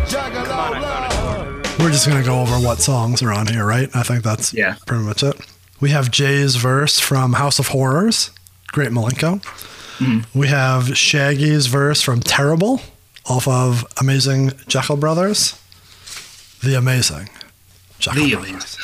Juggalo 0.07 0.81
love. 0.83 1.79
We're 1.81 1.91
just 1.91 2.07
going 2.07 2.23
to 2.23 2.29
go 2.29 2.41
over 2.41 2.57
what 2.59 2.81
songs 2.81 3.23
are 3.23 3.33
on 3.33 3.47
here, 3.47 3.65
right? 3.65 3.89
I 3.97 4.03
think 4.03 4.23
that's 4.23 4.53
Yeah. 4.53 4.77
pretty 4.87 5.05
much 5.05 5.23
it. 5.23 5.37
We 5.81 5.89
have 5.91 6.11
Jay's 6.11 6.57
verse 6.57 6.99
from 7.01 7.33
House 7.35 7.59
of 7.59 7.69
Horrors, 7.69 8.31
Great 8.69 8.91
Milenko. 8.91 9.41
Mm-hmm. 9.99 10.39
We 10.39 10.47
have 10.49 10.97
Shaggy's 10.97 11.67
verse 11.67 12.01
from 12.03 12.21
Terrible 12.21 12.81
off 13.27 13.47
of 13.49 13.85
Amazing 14.01 14.51
Jeckel 14.69 14.99
Brothers. 14.99 15.61
The 16.63 16.77
Amazing 16.77 17.29
Jeckel 18.01 18.15
The 18.15 18.33
Brothers. 18.35 18.77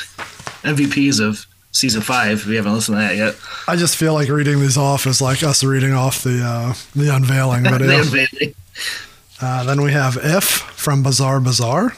MVPs 0.63 1.19
of 1.19 1.45
season 1.71 2.01
five. 2.01 2.39
If 2.39 2.47
you 2.47 2.55
haven't 2.57 2.73
listened 2.73 2.97
to 2.97 3.01
that 3.01 3.15
yet, 3.15 3.35
I 3.67 3.75
just 3.75 3.95
feel 3.97 4.13
like 4.13 4.29
reading 4.29 4.59
these 4.59 4.77
off 4.77 5.05
is 5.07 5.21
like 5.21 5.43
us 5.43 5.63
reading 5.63 5.93
off 5.93 6.21
the 6.23 6.41
uh, 6.43 6.73
the 6.95 7.13
unveiling 7.15 7.63
the 7.63 7.71
unveiling. 7.99 8.55
Uh, 9.41 9.63
then 9.63 9.81
we 9.81 9.91
have 9.91 10.17
If 10.21 10.43
from 10.43 11.03
Bizarre 11.03 11.39
Bizarre. 11.39 11.95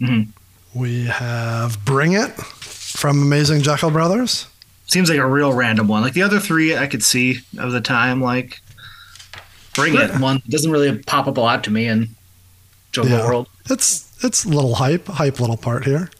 Mhm. 0.00 0.28
We 0.74 1.06
have 1.06 1.84
Bring 1.84 2.12
It 2.12 2.30
from 2.36 3.22
Amazing 3.22 3.62
Jeckel 3.62 3.92
Brothers. 3.92 4.46
Seems 4.90 5.08
like 5.08 5.18
a 5.18 5.26
real 5.26 5.52
random 5.52 5.86
one. 5.86 6.02
Like 6.02 6.14
the 6.14 6.22
other 6.22 6.40
three, 6.40 6.76
I 6.76 6.86
could 6.88 7.02
see 7.04 7.38
of 7.58 7.70
the 7.70 7.80
time. 7.80 8.20
Like 8.20 8.60
Bring 9.74 9.94
It 9.96 10.18
one 10.18 10.42
doesn't 10.48 10.70
really 10.70 10.98
pop 10.98 11.28
up 11.28 11.36
a 11.36 11.40
lot 11.40 11.62
to 11.64 11.70
me 11.70 11.86
in 11.86 12.08
Jungle 12.90 13.16
Yeah. 13.18 13.24
World. 13.24 13.48
It's 13.70 14.12
it's 14.24 14.44
a 14.44 14.48
little 14.48 14.74
hype, 14.74 15.06
hype 15.06 15.38
little 15.38 15.56
part 15.56 15.84
here. 15.84 16.10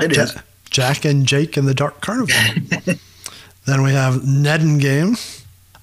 It 0.00 0.12
is. 0.16 0.32
Ja- 0.34 0.40
Jack 0.70 1.04
and 1.04 1.26
Jake 1.26 1.56
in 1.56 1.66
the 1.66 1.74
Dark 1.74 2.00
Carnival. 2.00 2.34
then 3.66 3.82
we 3.82 3.92
have 3.92 4.22
Neden 4.24 4.78
Game. 4.80 5.16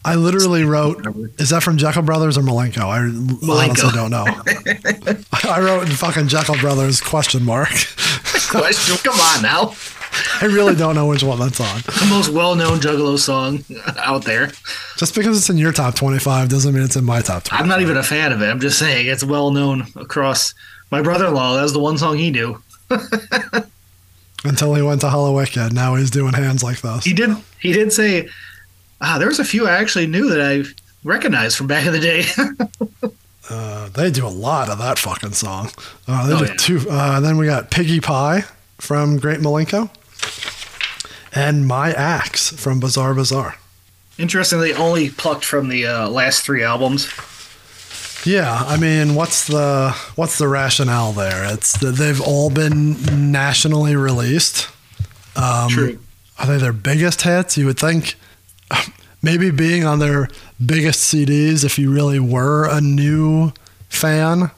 I 0.04 0.16
literally 0.16 0.64
wrote, 0.64 1.06
is 1.38 1.50
that 1.52 1.62
from 1.64 1.78
Jeckel 1.78 2.04
Brothers 2.06 2.38
or 2.38 2.42
Milenko? 2.42 2.80
I 2.86 3.62
honestly 3.64 3.92
don't 3.94 4.10
know. 4.10 4.26
I 5.50 5.60
wrote 5.62 5.84
in 5.84 5.90
fucking 5.92 6.28
Jeckel 6.28 6.60
Brothers 6.60 7.00
question 7.02 7.44
mark. 7.46 7.70
Question. 8.50 8.98
Come 9.04 9.20
on 9.20 9.42
now. 9.44 9.76
I 10.41 10.45
really 10.45 10.76
don't 10.76 10.95
know 10.95 11.05
which 11.07 11.24
one 11.24 11.39
that's 11.39 11.59
on. 11.59 11.82
The 11.82 12.07
most 12.09 12.30
well-known 12.30 12.80
Juggalo 12.80 13.18
song 13.18 13.64
out 13.97 14.24
there. 14.26 14.51
Just 14.97 15.16
because 15.16 15.38
it's 15.38 15.49
in 15.49 15.57
your 15.57 15.72
top 15.72 15.95
25 15.95 16.49
doesn't 16.49 16.74
mean 16.74 16.84
it's 16.84 16.95
in 16.95 17.05
my 17.05 17.22
top 17.22 17.43
25. 17.43 17.59
I'm 17.62 17.68
not 17.70 17.82
even 17.82 17.97
a 17.97 18.03
fan 18.03 18.32
of 18.32 18.41
it. 18.41 18.47
I'm 18.47 18.59
just 18.59 18.78
saying 18.80 19.07
it's 19.07 19.24
well 19.24 19.51
known 19.51 19.88
across. 19.95 20.53
My 20.91 21.01
brother-in-law. 21.01 21.55
That 21.55 21.62
was 21.64 21.74
the 21.74 21.80
one 21.80 21.97
song 21.97 22.18
he 22.18 22.30
knew. 22.32 22.62
until 24.43 24.74
he 24.76 24.82
went 24.82 25.01
to 25.01 25.07
Hallowicked. 25.07 25.72
Now 25.72 25.95
he's 25.95 26.12
doing 26.12 26.34
hands 26.34 26.64
like 26.64 26.82
this. 26.82 27.03
He 27.05 27.14
did. 27.14 27.30
He 27.59 27.72
did 27.72 27.93
say, 27.93 28.28
"Ah, 28.99 29.18
there 29.18 29.28
was 29.28 29.39
a 29.39 29.45
few 29.45 29.68
I 29.68 29.72
actually 29.72 30.07
knew 30.07 30.30
that 30.30 30.41
I 30.41 30.64
recognized 31.03 31.57
from 31.57 31.68
back 31.68 31.86
in 31.86 31.93
the 31.93 31.99
day." 31.99 32.26
Uh, 33.49 33.89
they 33.89 34.09
do 34.09 34.26
a 34.26 34.30
lot 34.30 34.70
of 34.70 34.78
that 34.78 34.97
fucking 34.97 35.34
song. 35.34 35.70
Uh, 36.07 36.26
they 36.26 36.34
Oh, 36.36 36.39
do 36.39 36.45
yeah. 36.45 36.53
two. 36.57 36.89
Uh, 36.89 37.20
then 37.20 37.36
we 37.38 37.45
got 37.47 37.70
Piggy 37.70 37.99
Pie 37.99 38.45
from 38.78 39.18
Great 39.18 39.41
Milenko, 39.41 39.89
and 41.34 41.66
My 41.66 41.92
Axe 41.94 42.50
from 42.52 42.80
Bizarre 42.80 43.14
Bizarre. 43.14 43.56
Interestingly, 44.18 44.74
only 44.74 45.10
plucked 45.10 45.46
from 45.46 45.70
the 45.70 45.86
uh, 45.88 46.10
last 46.10 46.44
three 46.44 46.64
albums. 46.64 47.10
Yeah, 48.26 48.64
I 48.68 48.78
mean, 48.78 49.16
what's 49.16 49.48
the 49.48 49.96
what's 50.16 50.38
the 50.38 50.48
rationale 50.48 51.12
there? 51.12 51.54
It's 51.54 51.78
they've 51.80 52.22
all 52.22 52.52
been 52.52 53.32
nationally 53.32 53.96
released. 53.96 54.70
Um, 55.36 55.70
True. 55.70 56.00
Are 56.38 56.46
they 56.46 56.58
their 56.58 56.74
biggest 56.74 57.24
hits? 57.24 57.58
You 57.58 57.66
would 57.66 57.80
think 57.80 58.16
maybe 59.22 59.50
being 59.50 59.86
on 59.86 60.00
their 60.00 60.28
biggest 60.64 61.12
CDs, 61.12 61.64
if 61.64 61.80
you 61.80 61.92
really 61.92 62.20
were 62.20 62.68
a 62.70 62.82
new 62.82 63.54
fan, 63.90 64.52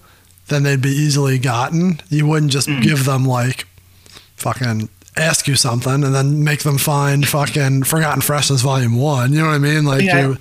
then 0.48 0.64
they'd 0.64 0.82
be 0.82 0.90
easily 0.90 1.38
gotten. 1.38 2.02
You 2.10 2.28
wouldn't 2.28 2.52
just 2.52 2.68
give 2.82 3.06
them 3.06 3.26
like 3.26 3.68
fucking 4.36 4.90
ask 5.18 5.48
you 5.48 5.56
something 5.56 6.04
and 6.04 6.14
then 6.16 6.44
make 6.44 6.64
them 6.64 6.78
find 6.78 7.28
fucking 7.28 7.84
Forgotten 7.84 8.22
Freshness 8.22 8.62
Volume 8.62 8.96
One. 8.96 9.32
You 9.34 9.40
know 9.40 9.48
what 9.48 9.54
I 9.56 9.58
mean? 9.60 9.86
Like 9.86 10.02
Yeah. 10.04 10.22
you, 10.28 10.36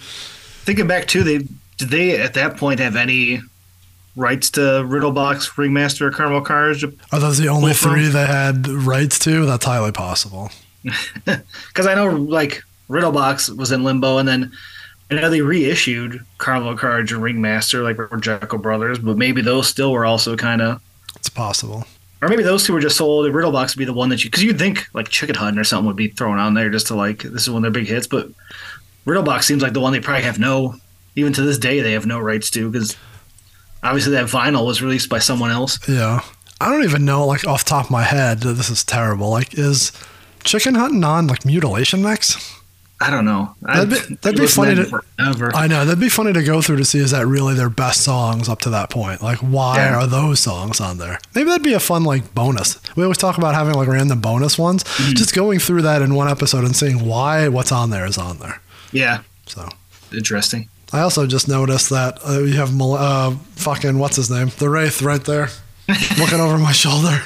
Thinking 0.64 0.87
back 0.87 1.07
too, 1.07 1.23
they 1.25 1.39
did 1.79 1.89
they 1.91 2.20
at 2.20 2.35
that 2.35 2.57
point 2.57 2.79
have 2.81 2.95
any 2.97 3.41
rights 4.14 4.51
to 4.51 4.61
Riddlebox, 4.61 5.57
Ringmaster, 5.57 6.11
Carnival 6.11 6.43
Carnage? 6.43 6.85
are 6.85 7.18
those 7.20 7.39
the 7.39 7.49
only 7.49 7.73
Pull 7.73 7.75
from? 7.75 7.91
three 7.93 8.09
they 8.09 8.27
had 8.27 8.68
rights 8.68 9.18
to? 9.20 9.45
That's 9.47 9.64
highly 9.64 9.93
possible. 9.93 10.51
Because 11.25 11.87
I 11.87 11.95
know 11.95 12.07
like 12.11 12.62
Riddlebox 12.91 13.57
was 13.57 13.73
in 13.73 13.85
limbo, 13.85 14.18
and 14.18 14.29
then 14.29 14.53
I 15.11 15.14
know 15.14 15.31
they 15.31 15.41
reissued 15.41 16.25
Carnival 16.39 16.77
Carnage 16.77 17.12
and 17.12 17.23
Ringmaster, 17.23 17.83
like 17.83 17.99
were 17.99 18.09
Jeckel 18.09 18.61
Brothers, 18.61 18.99
but 18.99 19.16
maybe 19.16 19.41
those 19.43 19.68
still 19.68 19.93
were 19.93 20.05
also 20.05 20.37
kind 20.37 20.61
of, 20.62 20.81
It's 21.16 21.29
possible. 21.29 21.85
Or 22.23 22.29
maybe 22.29 22.43
those 22.43 22.64
two 22.64 22.73
were 22.73 22.81
just 22.81 22.97
sold. 22.97 23.27
Riddlebox 23.31 23.75
would 23.75 23.81
be 23.81 23.85
the 23.85 23.93
one 23.93 24.09
that 24.09 24.25
you, 24.25 24.31
because 24.31 24.43
you'd 24.43 24.59
think 24.59 24.87
like 24.95 25.09
Chicken 25.09 25.35
Hunt 25.35 25.59
or 25.59 25.64
something 25.64 25.87
would 25.87 25.97
be 25.97 26.09
thrown 26.09 26.39
on 26.39 26.55
there 26.55 26.70
just 26.70 26.87
to 26.87 26.95
like 26.95 27.23
this 27.23 27.43
is 27.43 27.51
one 27.51 27.64
of 27.64 27.73
their 27.73 27.83
big 27.83 27.91
hits, 27.91 28.07
but 28.07 28.29
Riddlebox 29.05 29.43
seems 29.43 29.62
like 29.62 29.75
the 29.75 29.81
one 29.81 29.93
they 29.93 30.01
probably 30.01 30.23
have 30.23 30.39
no, 30.39 30.77
even 31.16 31.33
to 31.35 31.43
this 31.43 31.59
day 31.59 31.81
they 31.81 31.93
have 31.93 32.07
no 32.07 32.18
rights 32.20 32.49
to 32.51 32.70
because 32.70 32.97
obviously 33.83 34.12
that 34.12 34.27
vinyl 34.27 34.64
was 34.64 34.81
released 34.81 35.09
by 35.09 35.18
someone 35.18 35.51
else. 35.51 35.79
Yeah. 35.89 36.20
I 36.61 36.70
don't 36.70 36.85
even 36.85 37.05
know, 37.05 37.27
like, 37.27 37.45
off 37.45 37.64
top 37.64 37.87
of 37.87 37.91
my 37.91 38.05
head, 38.05 38.39
this 38.39 38.70
is 38.70 38.85
terrible. 38.85 39.31
Like, 39.31 39.59
is 39.59 39.91
chicken 40.45 40.77
hunting 40.77 41.03
on, 41.03 41.27
like, 41.27 41.45
mutilation 41.45 42.03
mix? 42.03 42.61
I 43.05 43.11
don't 43.11 43.24
know. 43.24 43.55
That'd 43.62 43.90
be- 43.90 44.14
that'd 44.22 44.38
be 44.40 44.46
funny 44.46 44.76
to 44.76 44.84
forever. 44.84 45.50
I 45.55 45.66
know. 45.66 45.84
That'd 45.84 45.98
be 45.98 46.09
funny 46.09 46.32
to 46.32 46.42
go 46.42 46.62
through 46.62 46.76
to 46.76 46.84
see 46.84 46.98
is 47.00 47.11
that 47.11 47.26
really 47.26 47.55
their 47.55 47.68
best 47.68 48.03
songs 48.03 48.48
up 48.48 48.61
to 48.61 48.70
that 48.70 48.90
point? 48.90 49.22
Like, 49.22 49.38
why 49.38 49.76
Yeah. 49.76 49.96
are 49.98 50.07
those 50.07 50.38
songs 50.40 50.80
on 50.80 50.98
there? 50.98 51.18
Maybe 51.34 51.48
that'd 51.50 51.64
be 51.64 51.72
a 51.72 51.80
fun, 51.80 52.05
like, 52.05 52.32
bonus. 52.34 52.78
We 52.94 53.03
always 53.03 53.18
talk 53.18 53.38
about 53.38 53.55
having, 53.55 53.74
like, 53.74 53.88
random 53.88 54.20
bonus 54.20 54.57
ones. 54.59 54.84
Mm-hmm. 54.84 55.14
Just 55.14 55.34
going 55.34 55.59
through 55.59 55.82
that 55.82 56.00
in 56.00 56.14
one 56.14 56.28
episode 56.28 56.64
and 56.64 56.76
seeing 56.76 57.05
why 57.05 57.48
what's 57.48 57.72
on 57.72 57.90
there 57.90 58.07
is 58.07 58.18
on 58.18 58.38
there. 58.38 58.61
yeah, 58.92 59.20
So. 59.46 59.68
interesting. 60.12 60.68
I 60.92 61.00
also 61.00 61.26
just 61.26 61.48
noticed 61.48 61.88
that 61.90 62.18
uh, 62.28 62.40
you 62.40 62.55
have 62.59 62.78
uh, 62.80 63.30
fucking 63.57 63.98
what's 63.98 64.16
his 64.16 64.30
name, 64.30 64.53
the 64.59 64.68
Wraith, 64.68 65.00
right 65.03 65.24
there, 65.24 65.48
looking 66.18 66.38
over 66.40 66.59
my 66.59 66.72
shoulder. 66.72 67.20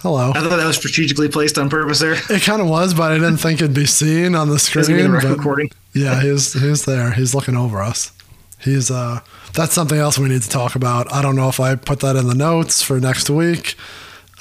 Hello. 0.00 0.30
I 0.30 0.40
thought 0.40 0.56
that 0.56 0.66
was 0.66 0.76
strategically 0.76 1.28
placed 1.28 1.58
on 1.58 1.68
purpose 1.68 1.98
there. 1.98 2.14
It 2.30 2.42
kind 2.42 2.62
of 2.62 2.68
was, 2.68 2.94
but 2.94 3.10
I 3.12 3.14
didn't 3.16 3.38
think 3.38 3.60
it'd 3.60 3.74
be 3.74 3.86
seen 3.86 4.34
on 4.34 4.48
the 4.48 4.58
screen. 4.58 4.84
the 4.86 5.08
recording. 5.28 5.70
yeah, 5.92 6.20
he's 6.22 6.52
he's 6.52 6.84
there. 6.84 7.12
He's 7.12 7.34
looking 7.34 7.56
over 7.56 7.82
us. 7.82 8.12
He's 8.60 8.90
uh, 8.90 9.20
that's 9.54 9.72
something 9.72 9.98
else 9.98 10.18
we 10.18 10.28
need 10.28 10.42
to 10.42 10.48
talk 10.48 10.74
about. 10.76 11.12
I 11.12 11.20
don't 11.22 11.34
know 11.36 11.48
if 11.48 11.58
I 11.60 11.74
put 11.74 12.00
that 12.00 12.16
in 12.16 12.28
the 12.28 12.34
notes 12.34 12.82
for 12.82 13.00
next 13.00 13.28
week. 13.28 13.74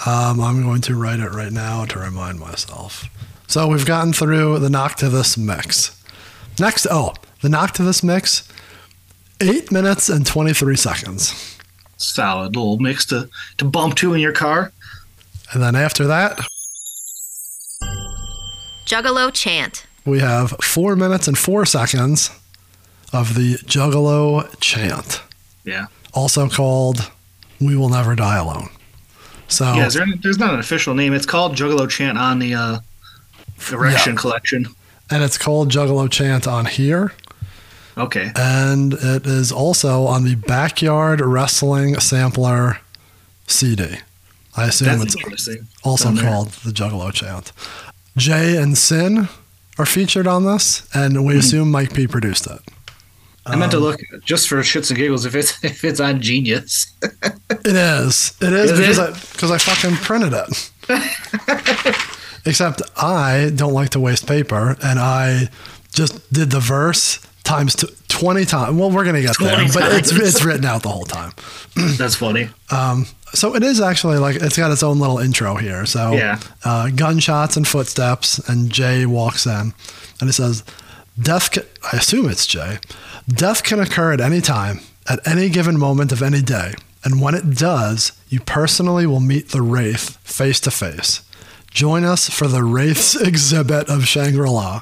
Um, 0.05 0.39
I'm 0.39 0.61
going 0.61 0.81
to 0.81 0.95
write 0.95 1.19
it 1.19 1.31
right 1.31 1.51
now 1.51 1.85
to 1.85 1.99
remind 1.99 2.39
myself. 2.39 3.05
So 3.47 3.67
we've 3.67 3.85
gotten 3.85 4.13
through 4.13 4.59
the 4.59 4.69
knock 4.69 4.95
to 4.97 5.09
this 5.09 5.37
mix. 5.37 5.99
Next, 6.59 6.85
oh, 6.91 7.13
the 7.41 7.49
knock 7.49 7.71
to 7.73 7.83
this 7.83 8.03
mix, 8.03 8.47
eight 9.41 9.71
minutes 9.71 10.09
and 10.09 10.25
23 10.25 10.75
seconds. 10.75 11.57
Solid 11.97 12.55
little 12.55 12.77
mix 12.77 13.05
to, 13.07 13.27
to 13.57 13.65
bump 13.65 13.95
to 13.95 14.13
in 14.13 14.19
your 14.21 14.33
car. 14.33 14.71
And 15.53 15.61
then 15.63 15.75
after 15.75 16.05
that, 16.07 16.39
Juggalo 18.85 19.33
chant. 19.33 19.85
we 20.05 20.19
have 20.19 20.51
four 20.61 20.95
minutes 20.95 21.27
and 21.27 21.37
four 21.37 21.65
seconds 21.65 22.31
of 23.13 23.35
the 23.35 23.55
Juggalo 23.65 24.53
chant, 24.59 25.21
Yeah. 25.63 25.87
also 26.13 26.47
called 26.49 27.11
We 27.59 27.75
Will 27.75 27.89
Never 27.89 28.15
Die 28.15 28.35
Alone. 28.37 28.69
So, 29.49 29.73
Yeah, 29.75 29.87
is 29.87 29.93
there, 29.93 30.05
there's 30.21 30.39
not 30.39 30.53
an 30.53 30.59
official 30.59 30.93
name. 30.93 31.13
It's 31.13 31.25
called 31.25 31.55
Juggalo 31.55 31.89
Chant 31.89 32.17
on 32.17 32.39
the 32.39 32.53
uh, 32.53 32.79
Erection 33.71 34.15
Collection. 34.17 34.67
and 35.09 35.23
it's 35.23 35.37
called 35.37 35.69
Juggalo 35.71 36.09
chant 36.11 36.47
on 36.47 36.65
here. 36.65 37.13
Okay. 37.97 38.31
And 38.35 38.93
it 38.93 39.25
is 39.25 39.51
also 39.53 40.03
on 40.05 40.23
the 40.25 40.35
Backyard 40.35 41.19
Wrestling 41.21 41.97
Sampler 41.99 42.79
CD. 43.47 43.99
I 44.57 44.65
assume 44.67 44.99
That's 44.99 45.15
it's 45.15 45.47
also 45.83 46.15
called 46.15 46.49
the 46.49 46.71
Juggalo 46.71 47.13
chant. 47.13 47.51
Jay 48.17 48.57
and 48.57 48.77
Sin 48.77 49.29
are 49.77 49.85
featured 49.85 50.25
on 50.27 50.45
this, 50.45 50.87
and 50.95 51.23
we 51.25 51.37
assume 51.37 51.69
Mike 51.71 51.93
P 51.93 52.07
produced 52.07 52.47
it. 52.47 52.59
I 53.45 53.51
meant 53.55 53.73
Um, 53.73 53.79
to 53.79 53.85
look 53.85 53.99
just 54.25 54.49
for 54.49 54.57
shits 54.57 54.89
and 54.89 54.97
giggles 54.97 55.25
if 55.25 55.35
it's 55.35 55.63
if 55.63 55.83
it's 55.85 55.99
on 55.99 56.19
Genius. 56.21 56.87
It 57.01 57.75
is. 57.75 58.35
It 58.41 58.51
is, 58.53 58.71
Is 58.71 58.79
because 58.79 58.97
it? 58.97 59.01
I 59.01 59.11
because 59.33 59.51
I 59.51 59.57
fucking 59.59 59.95
printed 59.97 60.33
it. 60.33 60.71
Except 62.45 62.81
I 62.97 63.51
don't 63.55 63.73
like 63.73 63.89
to 63.89 63.99
waste 63.99 64.25
paper, 64.27 64.75
and 64.83 64.99
I 64.99 65.49
just 65.93 66.31
did 66.33 66.49
the 66.51 66.59
verse 66.59 67.19
times 67.43 67.75
t- 67.75 67.87
twenty 68.19 68.45
times. 68.45 68.75
Well, 68.77 68.91
we're 68.91 69.05
gonna 69.05 69.21
get 69.21 69.35
there, 69.39 69.55
20 69.55 69.71
but 69.73 69.91
it's 69.93 70.09
times. 70.11 70.23
it's 70.35 70.43
written 70.45 70.65
out 70.65 70.83
the 70.83 70.89
whole 70.89 71.05
time. 71.05 71.31
That's 71.75 72.15
funny. 72.15 72.49
So 73.33 73.55
it 73.55 73.63
is 73.63 73.81
actually 73.81 74.17
like 74.17 74.37
it's 74.37 74.57
got 74.57 74.71
its 74.71 74.83
own 74.83 74.99
little 74.99 75.19
intro 75.19 75.55
here. 75.55 75.85
So 75.85 76.13
Yeah. 76.13 76.39
uh, 76.63 76.89
gunshots 76.89 77.57
and 77.57 77.67
footsteps, 77.67 78.39
and 78.49 78.69
Jay 78.71 79.05
walks 79.05 79.45
in, 79.45 79.73
and 80.21 80.29
it 80.29 80.33
says, 80.33 80.63
"Death." 81.21 81.51
Ca- 81.51 81.65
I 81.91 81.97
assume 81.97 82.29
it's 82.29 82.47
Jay. 82.47 82.79
Death 83.27 83.63
can 83.63 83.79
occur 83.81 84.13
at 84.13 84.21
any 84.21 84.39
time, 84.41 84.79
at 85.09 85.19
any 85.27 85.49
given 85.49 85.77
moment 85.77 86.11
of 86.13 86.21
any 86.23 86.41
day, 86.41 86.73
and 87.03 87.21
when 87.21 87.35
it 87.35 87.51
does, 87.55 88.13
you 88.29 88.39
personally 88.39 89.05
will 89.05 89.19
meet 89.19 89.49
the 89.49 89.61
wraith 89.61 90.17
face 90.23 90.61
to 90.61 90.71
face. 90.71 91.21
Join 91.69 92.05
us 92.05 92.29
for 92.29 92.47
the 92.47 92.63
wraith's 92.63 93.13
exhibit 93.29 93.89
of 93.89 94.07
Shangri-La. 94.07 94.81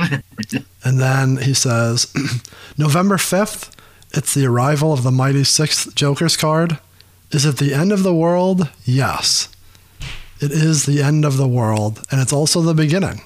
and 0.84 0.98
then 1.00 1.36
he 1.38 1.54
says, 1.54 2.12
November 2.78 3.16
5th, 3.16 3.70
it's 4.12 4.34
the 4.34 4.46
arrival 4.46 4.92
of 4.92 5.02
the 5.02 5.10
mighty 5.10 5.44
sixth 5.44 5.94
Joker's 5.94 6.36
card. 6.36 6.78
Is 7.30 7.44
it 7.44 7.58
the 7.58 7.72
end 7.74 7.92
of 7.92 8.02
the 8.02 8.14
world? 8.14 8.68
Yes. 8.84 9.48
It 10.40 10.50
is 10.52 10.86
the 10.86 11.02
end 11.02 11.24
of 11.24 11.36
the 11.36 11.46
world, 11.46 12.02
and 12.10 12.20
it's 12.20 12.32
also 12.32 12.60
the 12.60 12.74
beginning. 12.74 13.20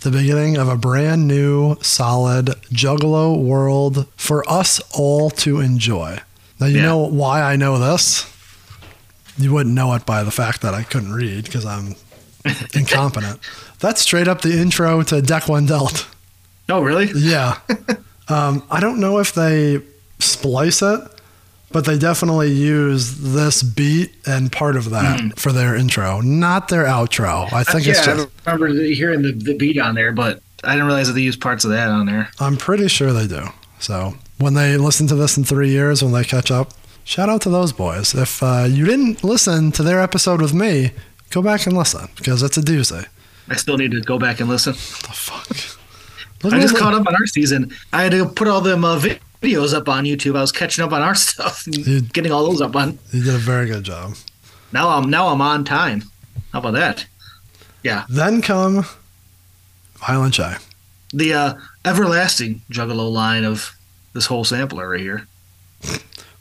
The 0.00 0.10
beginning 0.10 0.56
of 0.56 0.68
a 0.68 0.76
brand 0.76 1.28
new, 1.28 1.76
solid 1.82 2.46
Juggalo 2.72 3.36
world 3.40 4.06
for 4.16 4.48
us 4.50 4.80
all 4.92 5.30
to 5.30 5.60
enjoy. 5.60 6.18
Now, 6.58 6.66
you 6.66 6.76
Yeah. 6.78 6.82
know 6.82 6.98
why 6.98 7.42
I 7.42 7.56
know 7.56 7.78
this? 7.78 8.24
You 9.36 9.52
wouldn't 9.52 9.74
know 9.74 9.92
it 9.94 10.04
by 10.06 10.24
the 10.24 10.30
fact 10.32 10.62
that 10.62 10.74
I 10.74 10.82
couldn't 10.82 11.12
read 11.12 11.44
because 11.44 11.64
I'm 11.66 11.94
incompetent. 12.74 13.40
That's 13.80 14.00
straight 14.00 14.28
up 14.28 14.40
the 14.40 14.58
intro 14.58 15.02
to 15.02 15.22
Deck 15.22 15.48
One 15.48 15.66
Dealt. 15.66 16.08
Oh, 16.68 16.80
really? 16.82 17.10
Yeah. 17.14 17.58
um, 18.28 18.62
I 18.70 18.80
don't 18.80 19.00
know 19.00 19.18
if 19.18 19.32
they 19.32 19.80
splice 20.18 20.82
it, 20.82 21.00
but 21.70 21.84
they 21.84 21.98
definitely 21.98 22.50
use 22.52 23.18
this 23.32 23.62
beat 23.62 24.12
and 24.26 24.50
part 24.50 24.76
of 24.76 24.90
that 24.90 25.38
for 25.38 25.52
their 25.52 25.76
intro, 25.76 26.20
not 26.20 26.68
their 26.68 26.84
outro. 26.84 27.52
I 27.52 27.62
think 27.62 27.86
yeah, 27.86 27.92
it's 27.92 28.04
just, 28.04 28.28
I 28.46 28.52
remember 28.52 28.82
hearing 28.82 29.22
the, 29.22 29.32
the 29.32 29.56
beat 29.56 29.78
on 29.78 29.94
there, 29.94 30.12
but 30.12 30.42
I 30.64 30.72
didn't 30.72 30.86
realize 30.86 31.06
that 31.08 31.14
they 31.14 31.22
used 31.22 31.40
parts 31.40 31.64
of 31.64 31.70
that 31.70 31.88
on 31.88 32.06
there. 32.06 32.30
I'm 32.40 32.56
pretty 32.56 32.88
sure 32.88 33.12
they 33.12 33.26
do. 33.26 33.46
So 33.78 34.14
when 34.38 34.54
they 34.54 34.76
listen 34.76 35.06
to 35.08 35.14
this 35.14 35.36
in 35.36 35.44
three 35.44 35.70
years, 35.70 36.02
when 36.02 36.12
they 36.12 36.24
catch 36.24 36.50
up, 36.50 36.72
shout 37.04 37.28
out 37.28 37.42
to 37.42 37.50
those 37.50 37.72
boys. 37.72 38.14
If 38.14 38.42
uh, 38.42 38.66
you 38.68 38.84
didn't 38.84 39.22
listen 39.22 39.70
to 39.72 39.82
their 39.82 40.00
episode 40.00 40.40
with 40.40 40.54
me, 40.54 40.90
go 41.30 41.42
back 41.42 41.66
and 41.66 41.76
listen 41.76 42.08
because 42.16 42.42
it's 42.42 42.56
a 42.56 42.62
doozy. 42.62 43.06
I 43.50 43.56
still 43.56 43.76
need 43.78 43.92
to 43.92 44.00
go 44.00 44.18
back 44.18 44.40
and 44.40 44.48
listen. 44.48 44.74
What 44.74 45.02
the 45.02 45.12
fuck? 45.12 45.78
Look 46.44 46.52
I 46.54 46.60
just 46.60 46.74
all 46.74 46.80
caught 46.80 46.94
up 46.94 47.06
on 47.06 47.14
our 47.14 47.26
season. 47.26 47.72
I 47.92 48.02
had 48.04 48.12
to 48.12 48.26
put 48.28 48.46
all 48.46 48.60
them 48.60 48.84
uh, 48.84 49.00
videos 49.42 49.74
up 49.74 49.88
on 49.88 50.04
YouTube. 50.04 50.36
I 50.36 50.40
was 50.40 50.52
catching 50.52 50.84
up 50.84 50.92
on 50.92 51.02
our 51.02 51.14
stuff, 51.16 51.66
and 51.66 51.76
You- 51.76 52.00
getting 52.02 52.30
all 52.32 52.44
those 52.44 52.60
up 52.60 52.76
on. 52.76 52.98
You 53.12 53.24
did 53.24 53.34
a 53.34 53.38
very 53.38 53.66
good 53.66 53.84
job. 53.84 54.14
Now 54.72 54.90
I'm 54.90 55.08
now 55.10 55.28
I'm 55.28 55.40
on 55.40 55.64
time. 55.64 56.04
How 56.52 56.58
about 56.60 56.72
that? 56.74 57.06
Yeah, 57.82 58.04
Then 58.08 58.42
come 58.42 58.84
Violent 59.96 60.34
J. 60.34 60.54
the 61.12 61.32
uh, 61.32 61.54
everlasting 61.84 62.60
Juggalo 62.70 63.10
line 63.10 63.44
of 63.44 63.74
this 64.14 64.26
whole 64.26 64.44
sampler 64.44 64.88
right 64.88 65.00
here. 65.00 65.26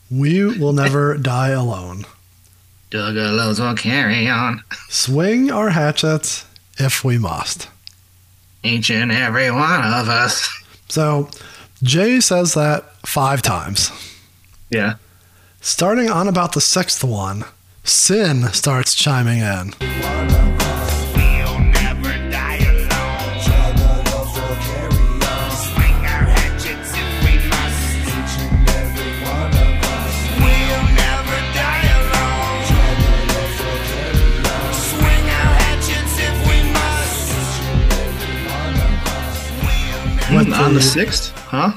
We 0.09 0.43
will 0.57 0.73
never 0.73 1.15
die 1.21 1.49
alone. 1.49 2.05
Juggalos 2.91 3.59
will 3.59 3.75
carry 3.75 4.27
on, 4.27 4.63
Swing 4.89 5.51
our 5.51 5.69
hatchets 5.69 6.45
if 6.77 7.03
we 7.03 7.17
must. 7.17 7.69
each 8.63 8.89
and 8.89 9.11
every 9.11 9.49
one 9.51 9.81
of 9.93 10.09
us. 10.09 10.49
So 10.89 11.29
Jay 11.83 12.19
says 12.19 12.53
that 12.55 12.83
five 13.05 13.41
times. 13.41 13.91
Yeah. 14.69 14.95
Starting 15.61 16.09
on 16.09 16.27
about 16.27 16.53
the 16.53 16.61
sixth 16.61 17.03
one, 17.03 17.45
Sin 17.83 18.51
starts 18.51 18.93
chiming 18.95 19.39
in. 19.39 20.56
On 40.57 40.73
the 40.73 40.81
sixth, 40.81 41.31
huh? 41.37 41.73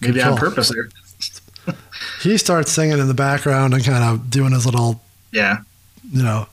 Maybe 0.00 0.20
on 0.22 0.36
purpose 0.36 0.70
there. 0.72 0.88
He 2.22 2.36
starts 2.38 2.70
singing 2.70 2.98
in 2.98 3.08
the 3.08 3.14
background 3.14 3.74
and 3.74 3.84
kind 3.84 4.02
of 4.04 4.30
doing 4.30 4.52
his 4.52 4.64
little, 4.64 5.00
Yeah. 5.32 5.58
you 6.12 6.22
know, 6.22 6.46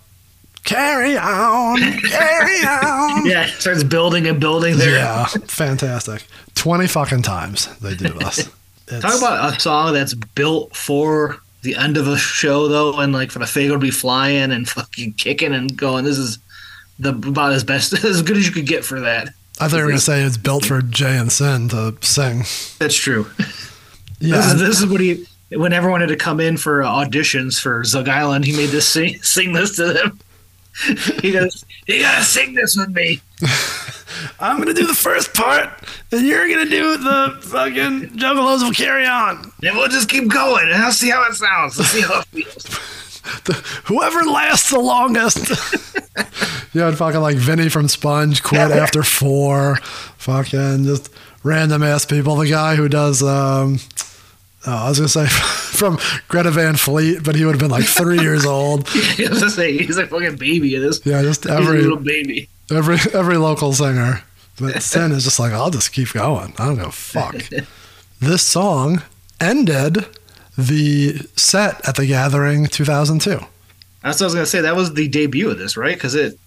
carry 0.63 1.15
on, 1.17 1.77
carry 2.01 2.59
on. 2.65 3.25
Yeah, 3.25 3.45
starts 3.47 3.83
building 3.83 4.25
and 4.27 4.39
building 4.39 4.77
there. 4.77 4.95
Yeah, 4.97 5.25
fantastic. 5.25 6.25
20 6.55 6.87
fucking 6.87 7.21
times 7.23 7.67
they 7.79 7.93
do 7.95 8.09
this. 8.09 8.49
Talk 8.99 9.17
about 9.17 9.55
a 9.55 9.59
song 9.59 9.93
that's 9.93 10.13
built 10.15 10.75
for 10.75 11.37
the 11.61 11.75
end 11.75 11.97
of 11.97 12.07
a 12.07 12.17
show 12.17 12.67
though, 12.67 12.99
and 12.99 13.13
like 13.13 13.29
for 13.31 13.39
the 13.39 13.45
Faygo 13.45 13.73
to 13.73 13.79
be 13.79 13.91
flying 13.91 14.51
and 14.51 14.67
fucking 14.67 15.13
kicking 15.13 15.53
and 15.53 15.75
going. 15.77 16.03
This 16.05 16.17
is 16.17 16.39
the 16.99 17.09
about 17.09 17.51
as 17.53 17.63
best 17.63 17.93
as 18.03 18.21
good 18.23 18.37
as 18.37 18.45
you 18.47 18.51
could 18.53 18.65
get 18.67 18.83
for 18.83 18.99
that. 19.01 19.29
I 19.59 19.67
thought 19.67 19.77
you 19.77 19.83
were 19.83 19.89
going 19.89 19.97
to 19.97 20.03
say 20.03 20.21
it's 20.21 20.37
built 20.37 20.65
for 20.65 20.81
Jay 20.81 21.17
and 21.17 21.31
Sin 21.31 21.69
to 21.69 21.95
sing. 22.01 22.39
That's 22.79 22.95
true. 22.95 23.27
Yeah, 24.21 24.35
This 24.35 24.45
is 24.47 24.59
this 24.59 24.79
is 24.81 24.85
what 24.87 24.99
he 24.99 25.25
when 25.51 25.71
everyone 25.71 26.01
had 26.01 26.09
to 26.09 26.17
come 26.17 26.41
in 26.41 26.57
for 26.57 26.83
uh, 26.83 26.89
auditions 26.89 27.57
for 27.57 27.83
Zug 27.85 28.07
Izland, 28.07 28.43
he 28.43 28.51
made 28.51 28.69
this 28.69 28.85
sing 28.93 29.21
sing 29.21 29.53
this 29.53 29.77
to 29.77 29.93
them. 29.93 30.19
he 31.21 31.31
goes, 31.31 31.63
"You 31.87 32.01
gotta 32.01 32.23
sing 32.23 32.53
this 32.53 32.75
with 32.77 32.89
me." 32.89 33.21
I'm 34.39 34.57
going 34.57 34.67
to 34.67 34.73
do 34.73 34.85
the 34.87 34.93
first 34.93 35.33
part, 35.33 35.69
and 36.11 36.25
you're 36.25 36.47
going 36.47 36.65
to 36.65 36.69
do 36.69 36.97
the 36.97 37.37
fucking 37.41 38.17
Juggalos 38.17 38.63
will 38.63 38.71
carry 38.73 39.05
on. 39.05 39.51
And 39.63 39.77
we'll 39.77 39.87
just 39.87 40.09
keep 40.09 40.29
going, 40.29 40.65
and 40.65 40.83
I'll 40.83 40.91
see 40.91 41.09
how 41.09 41.25
it 41.29 41.35
sounds. 41.35 41.77
Let's 41.77 41.91
see 41.91 42.01
how 42.01 42.19
it 42.19 42.25
feels. 42.25 42.65
The, 43.45 43.53
whoever 43.85 44.23
lasts 44.23 44.69
the 44.71 44.79
longest. 44.79 45.49
you 46.73 46.81
had 46.81 46.97
fucking 46.97 47.21
like 47.21 47.37
Vinny 47.37 47.69
from 47.69 47.87
Sponge 47.87 48.41
quit 48.43 48.71
after 48.71 49.03
four. 49.03 49.77
Fucking 50.17 50.85
just 50.85 51.11
random 51.43 51.83
ass 51.83 52.05
people. 52.05 52.35
The 52.35 52.49
guy 52.49 52.75
who 52.75 52.89
does, 52.89 53.21
um, 53.21 53.79
oh, 54.65 54.71
I 54.71 54.89
was 54.89 54.99
going 54.99 55.07
to 55.07 55.09
say 55.09 55.27
from 55.77 55.97
Greta 56.27 56.51
Van 56.51 56.75
Fleet, 56.75 57.23
but 57.23 57.35
he 57.35 57.45
would 57.45 57.53
have 57.53 57.59
been 57.59 57.71
like 57.71 57.85
three 57.85 58.19
years 58.21 58.45
old. 58.45 58.87
I 58.87 59.15
was 59.29 59.39
gonna 59.39 59.49
say 59.49 59.77
he's 59.77 59.97
a 59.97 60.07
fucking 60.07 60.35
baby 60.35 60.75
in 60.75 60.81
this. 60.81 61.05
Yeah, 61.05 61.21
just 61.21 61.45
every 61.45 61.81
little 61.81 61.97
baby. 61.97 62.49
every 62.69 62.97
every 63.13 63.37
local 63.37 63.73
singer. 63.73 64.23
But 64.59 64.83
Sin 64.83 65.13
is 65.13 65.23
just 65.23 65.39
like, 65.39 65.53
I'll 65.53 65.69
just 65.69 65.93
keep 65.93 66.11
going. 66.11 66.53
I 66.57 66.65
don't 66.65 66.77
know, 66.77 66.91
fuck. 66.91 67.35
this 68.19 68.43
song 68.43 69.03
ended 69.39 70.05
the 70.67 71.17
set 71.35 71.87
at 71.87 71.95
the 71.95 72.05
Gathering 72.05 72.65
2002. 72.65 73.39
That's 74.01 74.19
what 74.19 74.21
I 74.21 74.25
was 74.25 74.33
gonna 74.33 74.45
say. 74.45 74.61
That 74.61 74.75
was 74.75 74.93
the 74.93 75.07
debut 75.07 75.49
of 75.49 75.57
this, 75.57 75.75
right? 75.75 75.95
Because 75.95 76.15
it, 76.15 76.37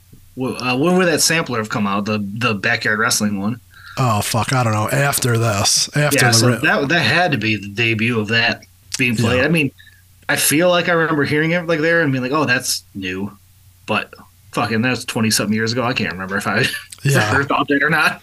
uh, 0.41 0.77
when 0.77 0.97
would 0.97 1.07
that 1.07 1.21
sampler 1.21 1.59
have 1.59 1.69
come 1.69 1.87
out? 1.87 2.05
The 2.07 2.19
the 2.19 2.55
backyard 2.55 2.99
wrestling 2.99 3.39
one. 3.39 3.61
Oh 3.99 4.23
fuck, 4.23 4.53
I 4.53 4.65
don't 4.65 4.73
know. 4.73 4.89
After 4.89 5.37
this, 5.37 5.95
after 5.97 6.19
yeah, 6.19 6.31
the 6.31 6.33
so 6.33 6.49
ri- 6.49 6.59
that 6.63 6.89
that 6.89 7.03
had 7.03 7.33
to 7.33 7.39
be 7.39 7.57
the 7.57 7.69
debut 7.69 8.19
of 8.19 8.29
that 8.29 8.65
being 8.97 9.17
played. 9.17 9.39
Yeah. 9.39 9.45
I 9.45 9.49
mean, 9.49 9.71
I 10.29 10.37
feel 10.37 10.71
like 10.71 10.89
I 10.89 10.93
remember 10.93 11.25
hearing 11.25 11.51
it 11.51 11.67
like 11.67 11.81
there 11.81 12.01
and 12.01 12.11
being 12.11 12.23
like, 12.23 12.33
"Oh, 12.33 12.47
that's 12.47 12.85
new," 12.95 13.37
but 13.87 14.15
fucking 14.53 14.83
that's 14.83 15.05
twenty 15.05 15.31
something 15.31 15.55
years 15.55 15.73
ago. 15.73 15.83
I 15.83 15.93
can't 15.93 16.13
remember 16.13 16.37
if 16.37 16.47
I 16.47 16.65
Yeah. 17.03 17.31
ever 17.33 17.45
thought 17.45 17.69
that 17.69 17.83
or 17.83 17.91
not. 17.91 18.23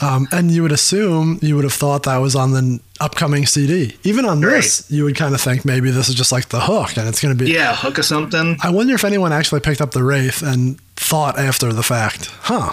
um, 0.00 0.26
and 0.32 0.50
you 0.50 0.62
would 0.62 0.72
assume 0.72 1.38
you 1.42 1.54
would 1.54 1.64
have 1.64 1.72
thought 1.72 2.02
that 2.04 2.16
was 2.18 2.34
on 2.34 2.52
the 2.52 2.80
upcoming 3.00 3.46
CD. 3.46 3.96
Even 4.02 4.24
on 4.24 4.40
this, 4.40 4.90
you 4.90 5.04
would 5.04 5.16
kind 5.16 5.34
of 5.34 5.40
think 5.40 5.64
maybe 5.64 5.90
this 5.90 6.08
is 6.08 6.14
just 6.14 6.32
like 6.32 6.48
the 6.48 6.60
hook, 6.60 6.96
and 6.96 7.08
it's 7.08 7.20
going 7.20 7.36
to 7.36 7.44
be. 7.44 7.50
Yeah, 7.52 7.74
hook 7.74 7.98
or 7.98 8.02
something. 8.02 8.56
I 8.62 8.70
wonder 8.70 8.94
if 8.94 9.04
anyone 9.04 9.32
actually 9.32 9.60
picked 9.60 9.80
up 9.80 9.92
the 9.92 10.02
Wraith 10.02 10.42
and 10.42 10.80
thought 10.96 11.38
after 11.38 11.72
the 11.72 11.82
fact, 11.82 12.26
huh? 12.42 12.72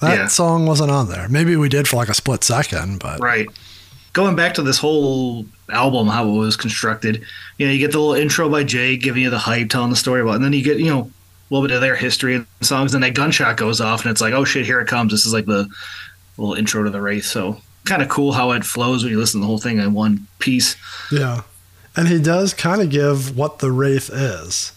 That 0.00 0.16
Yeah. 0.16 0.26
song 0.28 0.64
wasn't 0.66 0.90
on 0.90 1.08
there. 1.08 1.28
Maybe 1.28 1.56
we 1.56 1.68
did 1.68 1.86
for 1.88 1.96
like 1.96 2.08
a 2.08 2.14
split 2.14 2.42
second, 2.44 3.00
but 3.00 3.20
Right. 3.20 3.48
Going 4.12 4.34
back 4.34 4.54
to 4.54 4.62
this 4.62 4.78
whole 4.78 5.44
album, 5.70 6.08
how 6.08 6.26
it 6.28 6.32
was 6.32 6.56
constructed, 6.56 7.22
you 7.58 7.66
know, 7.66 7.72
you 7.72 7.78
get 7.78 7.92
the 7.92 7.98
little 8.00 8.14
intro 8.14 8.48
by 8.48 8.64
Jay 8.64 8.96
giving 8.96 9.22
you 9.22 9.30
the 9.30 9.38
hype, 9.38 9.68
telling 9.68 9.90
the 9.90 9.96
story 9.96 10.20
about, 10.22 10.32
it, 10.32 10.36
and 10.36 10.44
then 10.44 10.52
you 10.52 10.62
get, 10.62 10.78
you 10.78 10.86
know, 10.90 11.10
little 11.50 11.66
bit 11.66 11.74
of 11.74 11.80
their 11.80 11.96
history 11.96 12.36
and 12.36 12.46
songs, 12.60 12.94
and 12.94 13.02
that 13.04 13.14
gunshot 13.14 13.56
goes 13.56 13.80
off, 13.80 14.02
and 14.02 14.10
it's 14.10 14.20
like, 14.20 14.32
oh 14.32 14.44
shit, 14.44 14.64
here 14.66 14.80
it 14.80 14.88
comes. 14.88 15.12
This 15.12 15.26
is 15.26 15.32
like 15.32 15.46
the 15.46 15.68
little 16.38 16.54
intro 16.54 16.82
to 16.84 16.90
the 16.90 17.00
Wraith. 17.00 17.24
So 17.26 17.60
kind 17.84 18.02
of 18.02 18.08
cool 18.08 18.32
how 18.32 18.52
it 18.52 18.64
flows 18.64 19.02
when 19.02 19.12
you 19.12 19.18
listen 19.18 19.40
to 19.40 19.42
the 19.42 19.46
whole 19.48 19.58
thing 19.58 19.78
in 19.78 19.92
one 19.92 20.26
piece. 20.38 20.76
Yeah. 21.10 21.42
And 21.96 22.06
he 22.08 22.20
does 22.20 22.54
kind 22.54 22.80
of 22.80 22.88
give 22.90 23.36
what 23.36 23.58
the 23.58 23.70
Wraith 23.72 24.10
is. 24.12 24.72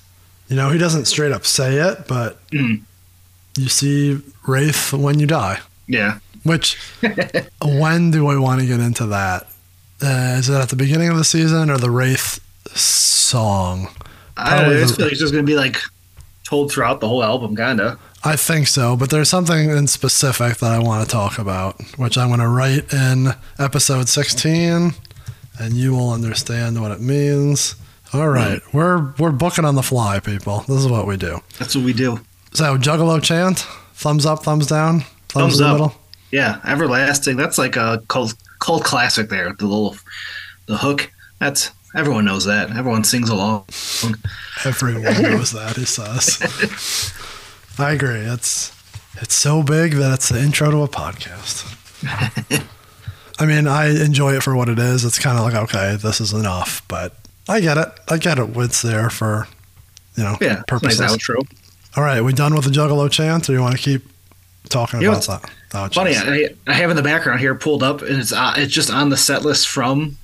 You 0.47 0.55
know, 0.55 0.69
he 0.69 0.77
doesn't 0.77 1.05
straight 1.05 1.31
up 1.31 1.45
say 1.45 1.75
it, 1.77 2.07
but 2.07 2.45
Mm. 2.49 2.81
you 3.57 3.69
see 3.69 4.21
Wraith 4.47 4.93
when 4.93 5.19
you 5.19 5.27
die. 5.27 5.59
Yeah. 5.87 6.19
Which, 6.43 6.77
when 7.61 8.11
do 8.11 8.27
I 8.27 8.37
want 8.37 8.61
to 8.61 8.67
get 8.67 8.79
into 8.79 9.05
that? 9.07 9.47
Uh, 10.01 10.35
is 10.37 10.49
it 10.49 10.55
at 10.55 10.69
the 10.69 10.75
beginning 10.75 11.09
of 11.09 11.17
the 11.17 11.23
season 11.23 11.69
or 11.69 11.77
the 11.77 11.89
Wraith 11.91 12.39
song? 12.75 13.87
I, 14.35 14.49
don't 14.49 14.57
know, 14.57 14.63
Probably 14.63 14.75
I 14.83 14.85
the- 14.87 14.93
feel 14.93 15.05
like 15.05 15.11
it's 15.11 15.21
just 15.21 15.33
going 15.33 15.45
to 15.45 15.49
be 15.49 15.55
like 15.55 15.77
told 16.53 16.71
throughout 16.71 16.99
the 16.99 17.07
whole 17.07 17.23
album, 17.23 17.55
kind 17.55 17.81
of. 17.81 17.99
I 18.23 18.35
think 18.35 18.67
so, 18.67 18.95
but 18.95 19.09
there's 19.09 19.27
something 19.27 19.71
in 19.71 19.87
specific 19.87 20.57
that 20.57 20.71
I 20.71 20.77
want 20.77 21.03
to 21.03 21.11
talk 21.11 21.39
about, 21.39 21.81
which 21.97 22.15
I'm 22.15 22.27
going 22.27 22.39
to 22.41 22.47
write 22.47 22.93
in 22.93 23.29
episode 23.57 24.07
16, 24.07 24.91
and 25.59 25.73
you 25.73 25.93
will 25.93 26.11
understand 26.11 26.79
what 26.79 26.91
it 26.91 27.01
means. 27.01 27.75
All 28.13 28.21
hmm. 28.21 28.27
right, 28.27 28.61
we're 28.71 29.13
we're 29.17 29.31
booking 29.31 29.65
on 29.65 29.73
the 29.73 29.81
fly, 29.81 30.19
people. 30.19 30.59
This 30.67 30.77
is 30.77 30.87
what 30.87 31.07
we 31.07 31.17
do. 31.17 31.39
That's 31.57 31.75
what 31.75 31.83
we 31.83 31.91
do. 31.91 32.19
So 32.53 32.77
Juggalo 32.77 33.21
chant, 33.21 33.59
thumbs 33.95 34.27
up, 34.27 34.43
thumbs 34.43 34.67
down, 34.67 34.99
thumbs, 35.29 35.57
Thumbs 35.57 35.59
in 35.59 35.63
the 35.63 35.69
up. 35.69 35.73
middle. 35.73 35.95
Yeah, 36.29 36.59
everlasting. 36.65 37.35
That's 37.35 37.57
like 37.57 37.75
a 37.77 38.03
cult 38.09 38.35
cult 38.59 38.83
classic. 38.83 39.29
There, 39.29 39.53
the 39.53 39.65
little 39.65 39.97
the 40.67 40.77
hook. 40.77 41.11
That's 41.39 41.71
everyone 41.95 42.25
knows 42.25 42.45
that. 42.45 42.71
Everyone 42.75 43.03
sings 43.03 43.29
along. 43.29 43.65
Everyone 44.65 45.03
knows 45.21 45.51
that. 45.51 45.75
He 45.75 45.85
says. 45.85 47.13
I 47.79 47.91
agree. 47.93 48.19
It's 48.19 48.71
it's 49.21 49.33
so 49.35 49.63
big 49.63 49.93
that 49.93 50.13
it's 50.13 50.29
the 50.29 50.39
intro 50.41 50.71
to 50.71 50.83
a 50.83 50.87
podcast. 50.87 51.69
I 53.39 53.45
mean, 53.45 53.67
I 53.67 53.87
enjoy 54.03 54.33
it 54.35 54.43
for 54.43 54.55
what 54.55 54.69
it 54.69 54.77
is. 54.79 55.03
It's 55.05 55.17
kind 55.19 55.37
of 55.37 55.43
like 55.43 55.55
okay, 55.55 55.95
this 55.95 56.21
is 56.21 56.33
enough, 56.33 56.81
but 56.87 57.15
I 57.49 57.59
get 57.61 57.77
it. 57.77 57.87
I 58.09 58.17
get 58.17 58.37
it. 58.39 58.49
It's 58.55 58.81
there 58.81 59.09
for 59.09 59.47
you 60.15 60.23
know 60.23 60.37
Yeah, 60.39 60.61
purposes. 60.67 60.99
nice 60.99 61.11
outro. 61.11 61.45
All 61.95 62.03
right, 62.03 62.21
we 62.21 62.33
done 62.33 62.55
with 62.55 62.65
the 62.65 62.71
Juggalo 62.71 63.09
chant, 63.09 63.49
or 63.49 63.53
you 63.53 63.61
want 63.61 63.75
to 63.75 63.81
keep 63.81 64.03
talking 64.69 64.99
You 65.01 65.07
know, 65.11 65.17
about 65.17 65.41
that? 65.41 65.51
Oh, 65.75 65.87
Funny. 65.89 66.15
I, 66.15 66.49
I 66.67 66.73
have 66.73 66.89
in 66.89 66.95
the 66.95 67.03
background 67.03 67.39
here 67.39 67.53
pulled 67.55 67.83
up, 67.83 68.01
and 68.01 68.19
it's 68.19 68.31
uh, 68.31 68.53
it's 68.57 68.73
just 68.73 68.91
on 68.91 69.09
the 69.09 69.17
set 69.17 69.43
list 69.43 69.67
from 69.67 70.17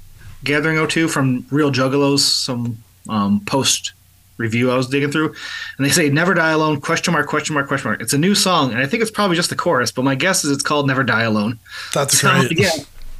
Gathering 0.43 0.85
02 0.87 1.07
from 1.07 1.45
Real 1.51 1.71
Juggalos. 1.71 2.19
Some 2.19 2.77
um, 3.09 3.41
post 3.45 3.93
review 4.37 4.71
I 4.71 4.75
was 4.77 4.87
digging 4.87 5.11
through, 5.11 5.33
and 5.77 5.85
they 5.85 5.89
say 5.89 6.09
"Never 6.09 6.33
Die 6.33 6.49
Alone?" 6.51 6.79
Question 6.81 7.13
mark? 7.13 7.27
Question 7.27 7.53
mark? 7.55 7.67
Question 7.67 7.89
mark? 7.89 8.01
It's 8.01 8.13
a 8.13 8.17
new 8.17 8.35
song, 8.35 8.71
and 8.71 8.79
I 8.79 8.85
think 8.85 9.01
it's 9.01 9.11
probably 9.11 9.35
just 9.35 9.49
the 9.49 9.55
chorus, 9.55 9.91
but 9.91 10.03
my 10.03 10.15
guess 10.15 10.43
is 10.45 10.51
it's 10.51 10.63
called 10.63 10.87
"Never 10.87 11.03
Die 11.03 11.23
Alone." 11.23 11.59
That's 11.93 12.19
So, 12.19 12.29
great. 12.31 12.57
yeah, 12.57 12.69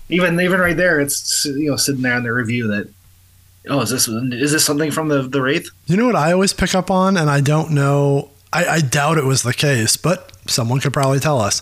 even 0.10 0.40
even 0.40 0.60
right 0.60 0.78
there, 0.78 1.00
it's 1.00 1.46
you 1.46 1.70
know 1.70 1.76
sitting 1.76 2.02
there 2.02 2.16
in 2.18 2.24
the 2.24 2.32
review 2.34 2.68
that. 2.68 2.90
Oh, 3.68 3.82
is 3.82 3.90
this 3.90 4.08
is 4.08 4.52
this 4.54 4.64
something 4.66 4.90
from 4.90 5.10
the 5.10 5.24
the 5.24 5.42
Wraith? 5.42 5.70
You 5.86 5.98
know 5.98 6.06
what 6.06 6.16
I 6.16 6.32
always 6.32 6.54
pick 6.54 6.74
up 6.74 6.90
on, 6.90 7.18
and 7.18 7.30
I 7.30 7.42
don't 7.42 7.72
know. 7.72 8.32
I, 8.54 8.66
I 8.66 8.80
doubt 8.82 9.18
it 9.18 9.26
was 9.26 9.44
the 9.44 9.54
case, 9.54 9.96
but 9.98 10.32
someone 10.48 10.80
could 10.80 10.94
probably 10.94 11.20
tell 11.20 11.40
us. 11.40 11.62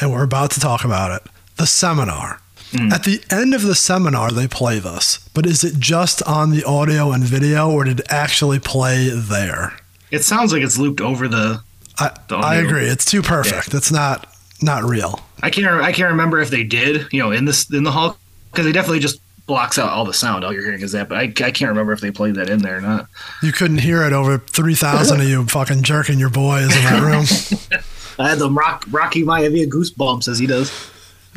And 0.00 0.10
we're 0.10 0.24
about 0.24 0.50
to 0.52 0.60
talk 0.60 0.84
about 0.84 1.12
it. 1.12 1.30
The 1.56 1.66
seminar. 1.66 2.40
Mm. 2.76 2.92
At 2.92 3.04
the 3.04 3.22
end 3.30 3.54
of 3.54 3.62
the 3.62 3.74
seminar, 3.74 4.30
they 4.30 4.48
play 4.48 4.78
this, 4.78 5.18
but 5.34 5.46
is 5.46 5.64
it 5.64 5.78
just 5.78 6.22
on 6.24 6.50
the 6.50 6.64
audio 6.64 7.12
and 7.12 7.24
video, 7.24 7.70
or 7.70 7.84
did 7.84 8.00
it 8.00 8.06
actually 8.10 8.58
play 8.58 9.08
there? 9.08 9.78
It 10.10 10.24
sounds 10.24 10.52
like 10.52 10.62
it's 10.62 10.78
looped 10.78 11.00
over 11.00 11.28
the 11.28 11.62
I, 11.98 12.16
Don't 12.28 12.44
I 12.44 12.56
agree. 12.56 12.86
It's 12.86 13.04
too 13.04 13.22
perfect. 13.22 13.74
It's 13.74 13.90
not 13.90 14.26
not 14.62 14.84
real. 14.84 15.20
I 15.42 15.50
can't. 15.50 15.66
I 15.66 15.92
can't 15.92 16.10
remember 16.10 16.40
if 16.40 16.50
they 16.50 16.64
did. 16.64 17.06
You 17.12 17.22
know, 17.22 17.30
in 17.30 17.44
this 17.44 17.70
in 17.70 17.84
the 17.84 17.92
hall 17.92 18.18
because 18.50 18.66
they 18.66 18.72
definitely 18.72 19.00
just 19.00 19.20
blocks 19.46 19.78
out 19.78 19.90
all 19.90 20.04
the 20.04 20.14
sound. 20.14 20.44
All 20.44 20.52
you're 20.52 20.62
hearing 20.64 20.82
is 20.82 20.92
that. 20.92 21.08
But 21.08 21.18
I, 21.18 21.22
I 21.22 21.50
can't 21.50 21.68
remember 21.68 21.92
if 21.92 22.00
they 22.00 22.10
played 22.10 22.34
that 22.34 22.50
in 22.50 22.60
there 22.60 22.78
or 22.78 22.80
not. 22.80 23.08
You 23.42 23.52
couldn't 23.52 23.78
hear 23.78 24.02
it 24.02 24.12
over 24.12 24.38
three 24.38 24.74
thousand 24.74 25.20
of 25.20 25.28
you 25.28 25.44
fucking 25.46 25.82
jerking 25.82 26.18
your 26.18 26.30
boys 26.30 26.76
in 26.76 26.84
that 26.84 27.02
room. 27.02 27.80
I 28.18 28.30
had 28.30 28.38
them 28.38 28.56
rock 28.56 28.84
Rocky 28.90 29.22
Maivia 29.22 29.68
goosebumps 29.68 30.28
as 30.28 30.38
he 30.38 30.46
does. 30.46 30.70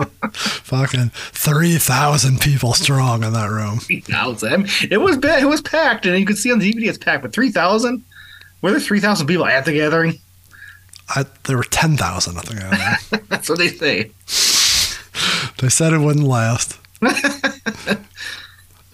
fucking 0.33 1.09
three 1.13 1.77
thousand 1.77 2.41
people 2.41 2.73
strong 2.73 3.23
in 3.23 3.33
that 3.33 3.49
room. 3.49 3.79
Three 3.79 4.01
thousand. 4.01 4.69
It 4.89 4.97
was 5.01 5.17
bad. 5.17 5.41
It 5.41 5.47
was 5.47 5.61
packed, 5.61 6.05
and 6.05 6.17
you 6.19 6.25
could 6.25 6.37
see 6.37 6.51
on 6.51 6.59
the 6.59 6.71
DVD 6.73 6.87
it's 6.89 6.97
packed. 6.97 7.21
But 7.23 7.33
three 7.33 7.51
thousand. 7.51 8.03
Were 8.61 8.71
there 8.71 8.79
three 8.79 8.99
thousand 8.99 9.27
people 9.27 9.45
at 9.45 9.65
the 9.65 9.71
gathering? 9.73 10.19
I, 11.09 11.25
there 11.45 11.57
were 11.57 11.63
ten 11.63 11.97
thousand. 11.97 12.37
I 12.37 12.41
think. 12.41 12.59
That's 13.29 13.49
what 13.49 13.57
they 13.57 13.69
say. 13.69 14.11
They 15.59 15.69
said 15.69 15.93
it 15.93 15.99
wouldn't 15.99 16.25
last. 16.27 16.77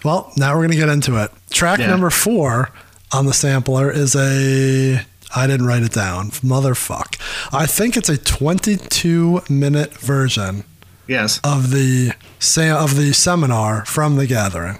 well, 0.04 0.32
now 0.36 0.52
we're 0.54 0.60
going 0.60 0.70
to 0.70 0.76
get 0.76 0.88
into 0.88 1.22
it. 1.22 1.30
Track 1.50 1.78
Yeah. 1.80 1.86
number 1.88 2.10
four 2.10 2.70
on 3.12 3.26
the 3.26 3.32
sampler 3.32 3.90
is 3.90 4.14
a. 4.16 5.00
I 5.34 5.46
didn't 5.46 5.66
write 5.66 5.82
it 5.82 5.92
down. 5.92 6.30
Motherfuck. 6.30 7.18
I 7.52 7.66
think 7.66 7.96
it's 7.96 8.08
a 8.08 8.16
22 8.16 9.42
minute 9.50 9.92
version 9.94 10.64
Yes. 11.08 11.40
of 11.44 11.70
the 11.70 12.12
of 12.58 12.96
the 12.96 13.12
seminar 13.12 13.84
from 13.84 14.16
the 14.16 14.26
gathering. 14.26 14.78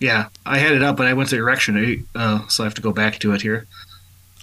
Yeah, 0.00 0.26
I 0.44 0.58
had 0.58 0.72
it 0.72 0.82
up, 0.82 0.96
but 0.96 1.06
I 1.06 1.12
went 1.12 1.28
to 1.30 1.36
erection, 1.36 2.06
uh, 2.14 2.46
so 2.48 2.64
I 2.64 2.66
have 2.66 2.74
to 2.74 2.82
go 2.82 2.92
back 2.92 3.18
to 3.20 3.32
it 3.32 3.40
here. 3.42 3.66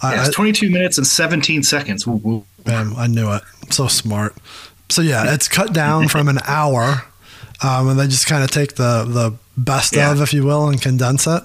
I, 0.01 0.15
Yeah, 0.15 0.25
it's 0.25 0.33
22 0.35 0.69
minutes 0.69 0.97
and 0.97 1.05
17 1.05 1.63
seconds. 1.63 2.07
Woo, 2.07 2.15
woo. 2.23 2.45
Bam, 2.63 2.95
I 2.95 3.07
knew 3.07 3.29
it. 3.33 3.43
So 3.69 3.87
smart. 3.87 4.35
So 4.87 5.01
yeah, 5.01 5.33
it's 5.33 5.47
cut 5.49 5.73
down 5.73 6.07
from 6.07 6.29
an 6.29 6.39
hour, 6.47 7.03
um, 7.61 7.89
and 7.89 7.99
they 7.99 8.07
just 8.07 8.25
kind 8.27 8.43
of 8.43 8.51
take 8.51 8.75
the 8.75 9.03
the 9.05 9.35
best 9.57 9.93
Yeah. 9.95 10.11
of, 10.13 10.21
if 10.21 10.33
you 10.33 10.43
will, 10.45 10.69
and 10.69 10.81
condense 10.81 11.27
it. 11.27 11.43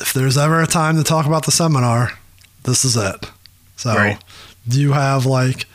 If 0.00 0.12
there's 0.14 0.38
ever 0.38 0.60
a 0.62 0.66
time 0.66 0.96
to 0.96 1.04
talk 1.04 1.26
about 1.26 1.44
the 1.44 1.52
seminar, 1.52 2.12
this 2.64 2.84
is 2.84 2.96
it. 2.96 3.26
So, 3.76 3.94
Right. 3.94 4.18
do 4.66 4.80
you 4.80 4.92
have 4.92 5.26
like 5.26 5.66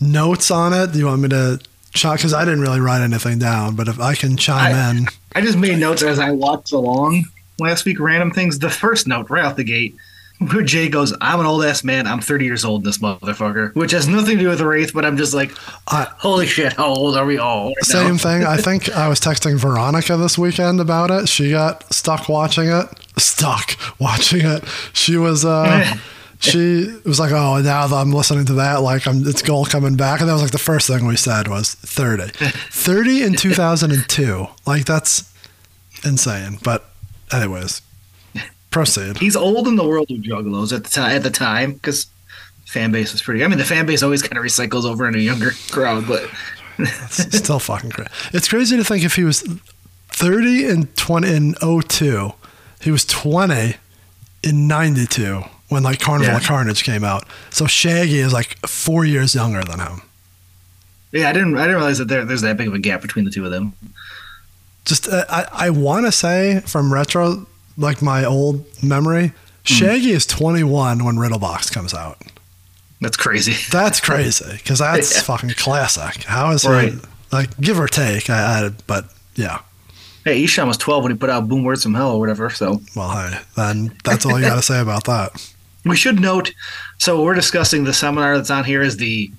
notes 0.00 0.50
on 0.50 0.72
it? 0.72 0.92
Do 0.92 0.98
you 0.98 1.06
want 1.06 1.20
me 1.20 1.28
to? 1.28 1.60
Because 1.92 2.32
I 2.34 2.44
didn't 2.44 2.60
really 2.60 2.80
write 2.80 3.02
anything 3.02 3.38
down, 3.38 3.74
but 3.76 3.88
if 3.88 3.98
I 4.00 4.14
can 4.14 4.36
chime 4.36 4.74
I- 4.74 4.90
in, 4.90 5.06
I 5.34 5.40
just 5.40 5.58
made 5.58 5.78
notes 5.78 6.02
as 6.02 6.18
I 6.18 6.30
walked 6.30 6.72
along 6.72 7.24
last 7.58 7.84
week, 7.84 8.00
random 8.00 8.30
things. 8.30 8.58
The 8.58 8.70
first 8.70 9.06
note 9.06 9.28
right 9.30 9.44
off 9.44 9.56
the 9.56 9.64
gate, 9.64 9.94
where 10.38 10.62
Jay 10.62 10.88
goes, 10.88 11.12
I'm 11.20 11.38
an 11.40 11.46
old 11.46 11.62
ass 11.64 11.84
man. 11.84 12.06
I'm 12.06 12.20
30 12.20 12.44
years 12.46 12.64
old, 12.64 12.82
this 12.84 12.98
motherfucker, 12.98 13.74
which 13.74 13.90
has 13.90 14.08
nothing 14.08 14.38
to 14.38 14.44
do 14.44 14.48
with 14.48 14.58
the 14.58 14.66
Wraith, 14.66 14.92
but 14.94 15.04
I'm 15.04 15.16
just 15.18 15.34
like, 15.34 15.52
I, 15.88 16.06
holy 16.18 16.46
shit, 16.46 16.72
how 16.72 16.86
old 16.86 17.16
are 17.16 17.26
we 17.26 17.36
all? 17.38 17.66
right? 17.68 17.74
Same 17.84 18.16
thing. 18.16 18.44
I 18.44 18.56
think 18.68 18.88
I 18.96 19.06
was 19.08 19.20
texting 19.20 19.58
Veronica 19.58 20.16
this 20.16 20.38
weekend 20.38 20.80
about 20.80 21.10
it. 21.10 21.28
She 21.28 21.50
got 21.50 21.92
stuck 21.92 22.28
watching 22.28 22.68
it. 22.68 22.86
Stuck 23.18 23.76
watching 24.00 24.46
it. 24.46 24.64
She 24.94 25.16
was 25.18 25.44
uh 25.44 25.94
she 26.40 26.96
was 27.04 27.20
like, 27.20 27.32
"Oh, 27.32 27.60
now 27.60 27.86
that 27.86 27.94
I'm 27.94 28.12
listening 28.12 28.46
to 28.46 28.54
that, 28.54 28.76
like 28.82 29.06
I'm 29.06 29.26
it's 29.26 29.42
goal 29.42 29.66
coming 29.66 29.96
back." 29.96 30.20
And 30.20 30.28
that 30.28 30.32
was 30.32 30.42
like 30.42 30.50
the 30.50 30.58
first 30.58 30.86
thing 30.86 31.06
we 31.06 31.16
said 31.16 31.48
was 31.48 31.74
30. 31.74 32.28
30 32.70 33.22
in 33.22 33.34
2002. 33.34 34.46
Like 34.66 34.84
that's 34.86 35.32
insane. 36.04 36.58
But 36.64 36.88
anyways, 37.32 37.82
proceed. 38.70 39.18
He's 39.18 39.36
old 39.36 39.68
in 39.68 39.76
the 39.76 39.86
world 39.86 40.10
of 40.10 40.18
juggalos 40.18 40.74
at 40.74 40.84
the 40.84 40.90
time, 40.90 41.14
at 41.14 41.22
the 41.22 41.30
time, 41.30 41.74
because 41.74 42.06
fan 42.66 42.90
base 42.90 43.12
was 43.12 43.22
pretty. 43.22 43.44
I 43.44 43.48
mean, 43.48 43.58
the 43.58 43.64
fan 43.64 43.86
base 43.86 44.02
always 44.02 44.22
kind 44.22 44.38
of 44.38 44.44
recycles 44.44 44.84
over 44.84 45.06
in 45.06 45.14
a 45.14 45.18
younger 45.18 45.50
crowd, 45.70 46.06
but 46.08 46.28
It's 46.78 47.36
still 47.36 47.58
fucking 47.58 47.90
crazy. 47.90 48.10
It's 48.32 48.48
crazy 48.48 48.76
to 48.78 48.84
think 48.84 49.04
if 49.04 49.16
he 49.16 49.24
was 49.24 49.42
30 50.12 50.66
in 50.66 50.86
20 50.86 51.34
in 51.34 51.54
02, 51.82 52.32
he 52.80 52.90
was 52.90 53.04
20 53.04 53.74
in 54.42 54.66
92 54.66 55.42
when 55.70 55.82
like 55.82 55.98
Carnival 56.00 56.36
of 56.36 56.42
Carnage 56.42 56.84
came 56.84 57.02
out. 57.04 57.24
So 57.50 57.66
Shaggy 57.66 58.18
is 58.18 58.32
like 58.32 58.58
four 58.66 59.04
years 59.04 59.34
younger 59.34 59.64
than 59.64 59.80
him. 59.80 60.02
yeah, 61.12 61.28
I 61.28 61.32
didn't, 61.32 61.56
I 61.56 61.62
didn't 61.62 61.76
realize 61.76 61.98
that 61.98 62.08
there, 62.08 62.24
there's 62.24 62.42
that 62.42 62.56
big 62.58 62.68
of 62.68 62.74
a 62.74 62.78
gap 62.78 63.00
between 63.02 63.24
the 63.24 63.30
two 63.30 63.44
of 63.44 63.50
them. 63.50 63.72
Just 64.84 65.08
uh, 65.08 65.24
I 65.28 65.46
I 65.66 65.70
want 65.70 66.06
to 66.06 66.12
say 66.12 66.60
from 66.66 66.92
retro, 66.92 67.46
like 67.76 68.02
my 68.02 68.24
old 68.24 68.64
memory, 68.82 69.28
Hmm. 69.66 69.74
Shaggy 69.74 70.12
is 70.12 70.24
21 70.26 71.04
when 71.04 71.16
Riddlebox 71.16 71.70
comes 71.72 71.92
out. 71.92 72.16
That's 73.02 73.16
crazy. 73.16 73.54
That's 73.70 74.00
crazy 74.00 74.44
because 74.52 74.78
that's 74.78 75.14
Yeah. 75.14 75.22
fucking 75.22 75.50
classic. 75.50 76.24
How 76.24 76.50
is 76.52 76.64
Right. 76.66 76.92
he 76.94 76.98
like 77.30 77.56
give 77.60 77.78
or 77.78 77.86
take? 77.86 78.28
I, 78.30 78.66
I 78.66 78.70
but 78.86 79.12
yeah. 79.36 79.58
Hey, 80.24 80.42
Esham 80.44 80.66
was 80.66 80.76
12 80.78 81.02
when 81.04 81.12
he 81.12 81.18
put 81.18 81.30
out 81.30 81.48
Boom 81.48 81.62
Words 81.64 81.82
from 81.82 81.94
Hell 81.94 82.10
or 82.12 82.20
whatever, 82.20 82.50
so. 82.50 82.80
Well, 82.96 83.10
hey, 83.10 83.38
then 83.56 83.96
that's 84.04 84.26
all 84.26 84.38
you 84.38 84.44
got 84.46 84.56
to 84.56 84.62
say 84.72 84.80
about 84.80 85.04
that. 85.04 85.49
We 85.84 85.96
should 85.96 86.20
note. 86.20 86.52
So 86.98 87.22
we're 87.22 87.34
discussing 87.34 87.84
the 87.84 87.94
seminar 87.94 88.36
that's 88.36 88.50
on 88.50 88.64
here 88.64 88.82
is 88.82 88.96
the 88.98 89.30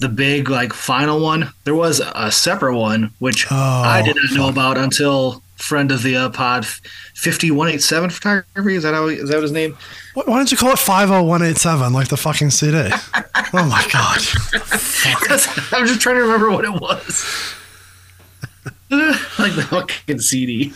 the 0.00 0.08
big 0.08 0.48
like 0.50 0.72
final 0.72 1.20
one. 1.20 1.52
There 1.64 1.74
was 1.74 2.00
a 2.14 2.32
separate 2.32 2.76
one 2.76 3.12
which 3.20 3.46
Oh, 3.50 3.54
I 3.56 4.02
did 4.02 4.16
not 4.16 4.32
know 4.36 4.48
about 4.48 4.76
until 4.76 5.42
friend 5.56 5.92
of 5.92 6.02
the 6.02 6.16
uh, 6.16 6.28
pod, 6.30 6.66
fifty 6.66 7.50
one 7.52 7.68
eight 7.68 7.82
seven 7.82 8.10
photography. 8.10 8.74
Is 8.74 8.82
that 8.82 8.94
how? 8.94 9.06
Is 9.06 9.28
that 9.28 9.40
his 9.40 9.52
name? 9.52 9.76
Why 10.14 10.24
why 10.26 10.36
don't 10.36 10.50
you 10.50 10.56
call 10.56 10.70
it 10.70 10.78
50187 10.78 11.92
like 11.92 12.08
the 12.08 12.16
fucking 12.16 12.50
CD? 12.50 12.76
oh 13.52 13.66
my 13.68 13.86
God. 13.92 14.20
I'm 15.72 15.86
just 15.86 16.00
trying 16.00 16.16
to 16.16 16.22
remember 16.22 16.50
what 16.50 16.64
it 16.64 16.72
was. 16.72 17.54
like 18.90 19.54
the 19.54 19.66
fucking 19.70 20.20
CD. 20.20 20.72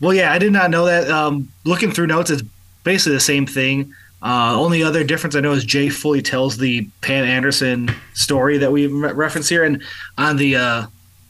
well, 0.00 0.14
yeah, 0.14 0.32
I 0.32 0.38
did 0.38 0.52
not 0.52 0.70
know 0.70 0.86
that. 0.86 1.08
Um, 1.08 1.48
looking 1.64 1.92
through 1.92 2.08
notes, 2.08 2.30
it's 2.30 2.42
basically 2.86 3.12
the 3.12 3.20
same 3.20 3.44
thing. 3.44 3.92
Uh, 4.22 4.54
only 4.58 4.82
other 4.82 5.04
difference 5.04 5.36
I 5.36 5.40
know 5.40 5.52
is 5.52 5.64
Jay 5.64 5.90
fully 5.90 6.22
tells 6.22 6.56
the 6.56 6.88
Pam 7.02 7.24
Anderson 7.24 7.90
story 8.14 8.56
that 8.56 8.72
we 8.72 8.86
re- 8.86 9.12
reference 9.12 9.48
here, 9.50 9.64
and 9.64 9.82
on 10.16 10.38
the 10.38 10.56
uh, 10.56 10.86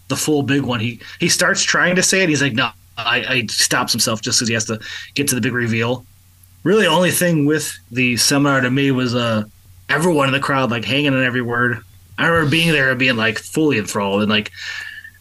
the 0.06 0.16
full 0.16 0.44
big 0.44 0.62
one, 0.62 0.78
he 0.78 1.00
he 1.18 1.28
starts 1.28 1.64
trying 1.64 1.96
to 1.96 2.02
say 2.02 2.22
it. 2.22 2.28
He's 2.28 2.42
like, 2.42 2.52
no, 2.52 2.70
I, 2.96 3.24
I 3.28 3.46
stops 3.46 3.92
himself 3.92 4.22
just 4.22 4.38
because 4.38 4.48
he 4.48 4.54
has 4.54 4.66
to 4.66 4.78
get 5.14 5.26
to 5.28 5.34
the 5.34 5.40
big 5.40 5.52
reveal. 5.52 6.06
Really, 6.62 6.86
only 6.86 7.10
thing 7.10 7.44
with 7.44 7.76
the 7.90 8.16
seminar 8.16 8.60
to 8.60 8.70
me 8.70 8.92
was 8.92 9.14
uh, 9.14 9.44
everyone 9.88 10.28
in 10.28 10.32
the 10.32 10.40
crowd 10.40 10.70
like 10.70 10.84
hanging 10.84 11.12
on 11.12 11.24
every 11.24 11.42
word. 11.42 11.82
I 12.18 12.26
remember 12.26 12.50
being 12.50 12.72
there 12.72 12.90
and 12.90 12.98
being 12.98 13.16
like 13.16 13.38
fully 13.38 13.78
enthralled 13.78 14.22
and 14.22 14.30
like 14.30 14.52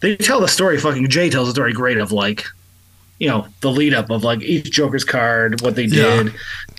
they 0.01 0.15
tell 0.15 0.39
the 0.39 0.47
story. 0.47 0.77
Fucking 0.77 1.09
Jay 1.09 1.29
tells 1.29 1.47
the 1.47 1.53
story 1.53 1.73
great 1.73 1.97
of 1.97 2.11
like 2.11 2.45
you 3.19 3.27
know 3.29 3.47
the 3.61 3.71
lead 3.71 3.93
up 3.93 4.09
of 4.09 4.23
like 4.23 4.41
each 4.41 4.71
Joker's 4.71 5.03
card, 5.03 5.61
what 5.61 5.75
they 5.75 5.83
Yeah. 5.85 6.23
did, 6.23 6.33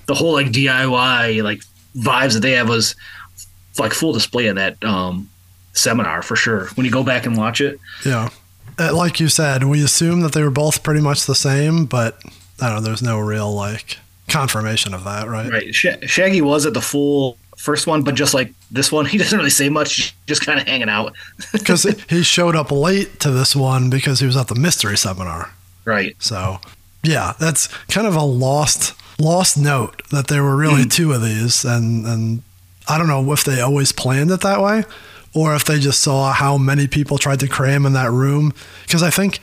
the 0.07 0.15
whole 0.15 0.33
like 0.33 0.49
DIY 0.49 1.43
like 1.43 1.63
vibes 1.97 2.35
that 2.35 2.41
they 2.41 2.53
have 2.53 2.69
was 2.69 2.95
like 3.79 3.93
full 3.93 4.13
display 4.13 4.47
in 4.47 4.57
that 4.57 4.83
um, 4.85 5.29
seminar 5.73 6.23
for 6.23 6.37
sure. 6.37 6.67
When 6.75 6.85
you 6.87 6.93
go 6.93 7.03
back 7.03 7.27
and 7.27 7.37
watch 7.37 7.61
it, 7.61 7.79
Yeah. 8.05 8.29
Uh, 8.79 8.95
like 8.95 9.19
you 9.21 9.29
said, 9.29 9.65
we 9.65 9.83
assume 9.83 10.21
that 10.21 10.33
they 10.33 10.43
were 10.43 10.51
both 10.51 10.83
pretty 10.83 11.01
much 11.01 11.25
the 11.25 11.35
same, 11.35 11.87
but 11.87 12.19
I 12.61 12.67
don't 12.69 12.77
know, 12.77 12.81
there's 12.83 13.03
no 13.03 13.19
real 13.19 13.53
like 13.55 13.99
confirmation 14.29 14.93
of 14.93 15.05
that, 15.05 15.29
right? 15.29 15.51
right? 15.51 15.75
Sh- 15.75 15.87
Shaggy 16.07 16.43
was 16.43 16.67
at 16.67 16.75
the 16.75 16.83
full 16.83 17.39
first 17.57 17.87
one, 17.87 18.03
but 18.03 18.15
just 18.15 18.35
like 18.35 18.53
this 18.71 18.93
one, 18.93 19.07
he 19.13 19.17
doesn't 19.17 19.39
really 19.39 19.49
say 19.51 19.71
much, 19.71 20.15
just 20.27 20.45
kind 20.45 20.61
of 20.61 20.67
hanging 20.67 20.91
out, 20.91 21.15
Because 21.53 21.85
he 22.11 22.23
showed 22.23 22.55
up 22.55 22.71
late 22.71 23.19
to 23.21 23.31
this 23.31 23.57
one 23.57 23.89
because 23.89 24.21
he 24.21 24.27
was 24.27 24.37
at 24.37 24.49
the 24.49 24.55
mystery 24.55 24.99
seminar. 24.99 25.51
Right? 25.87 26.15
So, 26.19 26.59
yeah, 27.03 27.33
that's 27.41 27.69
kind 27.87 28.07
of 28.07 28.15
a 28.15 28.23
lost 28.23 28.95
lost 29.19 29.57
note 29.57 30.03
that 30.11 30.29
there 30.29 30.43
were 30.43 30.57
really 30.57 30.85
mm. 30.85 30.93
two 30.93 31.13
of 31.13 31.23
these, 31.23 31.65
and 31.65 32.07
and 32.07 32.43
I 32.89 32.99
don't 32.99 33.09
know 33.09 33.33
if 33.33 33.45
they 33.45 33.61
always 33.61 33.93
planned 33.93 34.31
it 34.31 34.43
that 34.43 34.61
way, 34.61 34.85
or 35.35 35.55
if 35.55 35.65
they 35.65 35.79
just 35.79 36.01
saw 36.01 36.33
how 36.33 36.59
many 36.59 36.87
people 36.87 37.19
tried 37.19 37.41
to 37.41 37.49
cram 37.49 37.87
in 37.87 37.93
that 37.95 38.11
room. 38.11 38.53
Because 38.85 39.03
I 39.03 39.11
think 39.11 39.41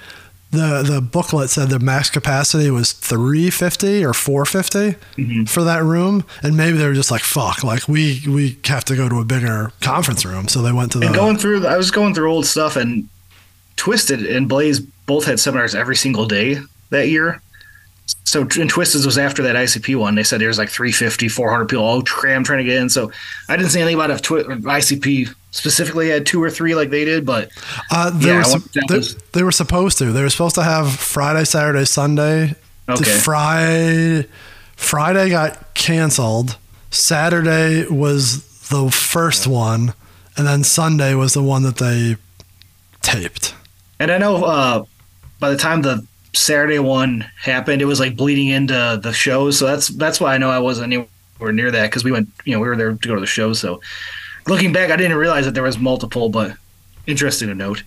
the 0.52 0.84
the 0.84 1.02
booklet 1.02 1.50
said 1.50 1.70
the 1.70 1.80
max 1.80 2.10
capacity 2.10 2.70
was 2.70 2.92
350 2.92 4.06
or 4.06 4.14
450 4.14 5.00
mm-hmm. 5.18 5.44
for 5.46 5.64
that 5.64 5.84
room, 5.84 6.26
and 6.42 6.56
maybe 6.56 6.78
they 6.78 6.88
were 6.88 6.94
just 6.94 7.12
like, 7.12 7.22
"Fuck, 7.22 7.64
like 7.64 7.88
we 7.88 8.22
we 8.28 8.58
have 8.66 8.86
to 8.86 8.96
go 8.96 9.10
to 9.10 9.20
a 9.20 9.26
bigger 9.26 9.72
conference 9.82 10.26
room," 10.26 10.48
so 10.48 10.62
they 10.62 10.72
went 10.72 10.92
to 10.92 11.00
the. 11.00 11.08
And 11.08 11.16
going 11.16 11.38
through, 11.38 11.66
I 11.66 11.78
was 11.78 11.92
going 11.92 12.14
through 12.14 12.32
old 12.32 12.46
stuff, 12.46 12.76
and 12.76 13.10
Twiztid 13.78 14.34
and 14.34 14.48
Blaze 14.48 14.82
both 15.06 15.26
had 15.26 15.40
seminars 15.40 15.76
every 15.76 15.96
single 15.96 16.26
day 16.26 16.58
that 16.90 17.08
year. 17.10 17.42
So 18.26 18.42
and 18.42 18.50
Twiztid 18.72 19.06
was 19.06 19.18
after 19.18 19.44
that 19.44 19.56
ICP 19.56 19.96
one. 19.96 20.16
They 20.16 20.24
said 20.24 20.42
there 20.42 20.48
was 20.48 20.58
like 20.58 20.70
350, 20.70 21.28
400 21.30 21.66
people 21.70 21.84
all 21.86 22.02
crammed 22.02 22.46
trying 22.46 22.60
to 22.60 22.64
get 22.64 22.78
in. 22.82 22.90
So 22.90 23.12
I 23.48 23.56
didn't 23.56 23.72
see 23.72 23.80
anything 23.80 23.96
about 23.96 24.12
if 24.12 24.22
Twi- 24.22 24.44
ICP 24.44 25.34
specifically 25.52 26.10
had 26.10 26.26
two 26.26 26.42
or 26.44 26.50
three 26.50 26.74
like 26.76 26.90
they 26.90 27.06
did, 27.06 27.26
but 27.26 27.50
Uh, 27.92 28.10
they, 28.10 28.28
Yeah, 28.28 28.34
were, 28.36 28.40
I 28.40 28.44
sup- 28.44 28.52
want- 28.62 28.74
that 28.74 28.86
they, 28.90 28.98
was- 28.98 29.16
they 29.34 29.44
were 29.44 29.52
supposed 29.52 29.98
to. 30.00 30.12
They 30.12 30.22
were 30.22 30.30
supposed 30.30 30.56
to 30.56 30.64
have 30.64 30.94
Friday, 30.96 31.44
Saturday, 31.46 31.86
Sunday. 31.86 32.56
Okay. 32.90 33.04
Friday, 33.04 34.28
Friday 34.76 35.30
got 35.30 35.74
canceled. 35.74 36.58
Saturday 36.92 37.86
was 37.88 38.44
the 38.70 38.90
first 38.92 39.48
one, 39.48 39.94
and 40.36 40.46
then 40.48 40.64
Sunday 40.64 41.14
was 41.14 41.34
the 41.34 41.44
one 41.44 41.64
that 41.64 41.78
they 41.78 42.18
taped. 43.02 43.54
And 44.00 44.12
I 44.12 44.18
know 44.18 44.44
uh, 44.44 44.84
by 45.44 45.50
the 45.50 45.58
time 45.58 45.82
the 45.82 46.08
Saturday 46.34 46.80
one 46.80 47.30
happened, 47.42 47.82
it 47.82 47.86
was 47.86 48.00
like 48.00 48.16
bleeding 48.16 48.48
into 48.48 48.98
the 49.04 49.12
shows. 49.12 49.60
So 49.60 49.66
that's 49.66 49.90
that's 49.90 50.22
why 50.22 50.34
I 50.34 50.38
know 50.38 50.50
I 50.50 50.60
wasn't 50.60 50.94
anywhere 50.94 51.52
near 51.52 51.70
that 51.70 51.88
because 51.88 52.06
we 52.06 52.14
went, 52.14 52.30
you 52.46 52.54
know, 52.54 52.62
we 52.62 52.68
were 52.70 52.78
there 52.78 52.94
to 52.94 53.08
go 53.10 53.14
to 53.16 53.20
the 53.20 53.28
show. 53.28 53.52
So 53.52 53.82
looking 54.48 54.72
back, 54.72 54.90
I 54.90 54.96
didn't 54.96 55.18
realize 55.18 55.44
that 55.44 55.54
there 55.54 55.64
was 55.64 55.78
multiple, 55.78 56.30
but 56.30 56.56
interesting 57.08 57.50
to 57.50 57.56
note. 57.56 57.84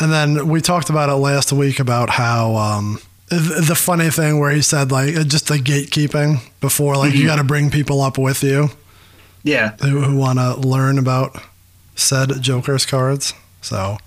And 0.00 0.12
then 0.12 0.48
we 0.48 0.60
talked 0.60 0.90
about 0.90 1.08
it 1.08 1.14
last 1.14 1.52
week 1.52 1.78
about 1.78 2.10
how 2.10 2.56
um, 2.56 2.98
th- 3.30 3.68
the 3.68 3.76
funny 3.76 4.10
thing 4.10 4.40
where 4.40 4.50
he 4.50 4.60
said 4.60 4.90
like 4.90 5.14
uh, 5.14 5.22
just 5.22 5.46
the 5.46 5.54
gatekeeping 5.54 6.40
before, 6.60 6.96
like 6.96 7.14
you 7.14 7.26
got 7.26 7.36
to 7.36 7.44
bring 7.44 7.70
people 7.70 8.00
up 8.00 8.18
with 8.18 8.42
you 8.42 8.70
Yeah, 9.44 9.76
who, 9.82 10.00
who 10.00 10.16
want 10.16 10.40
to 10.40 10.56
learn 10.56 10.98
about 10.98 11.40
said 11.94 12.42
Joker's 12.42 12.84
cards. 12.84 13.34
So 13.60 13.98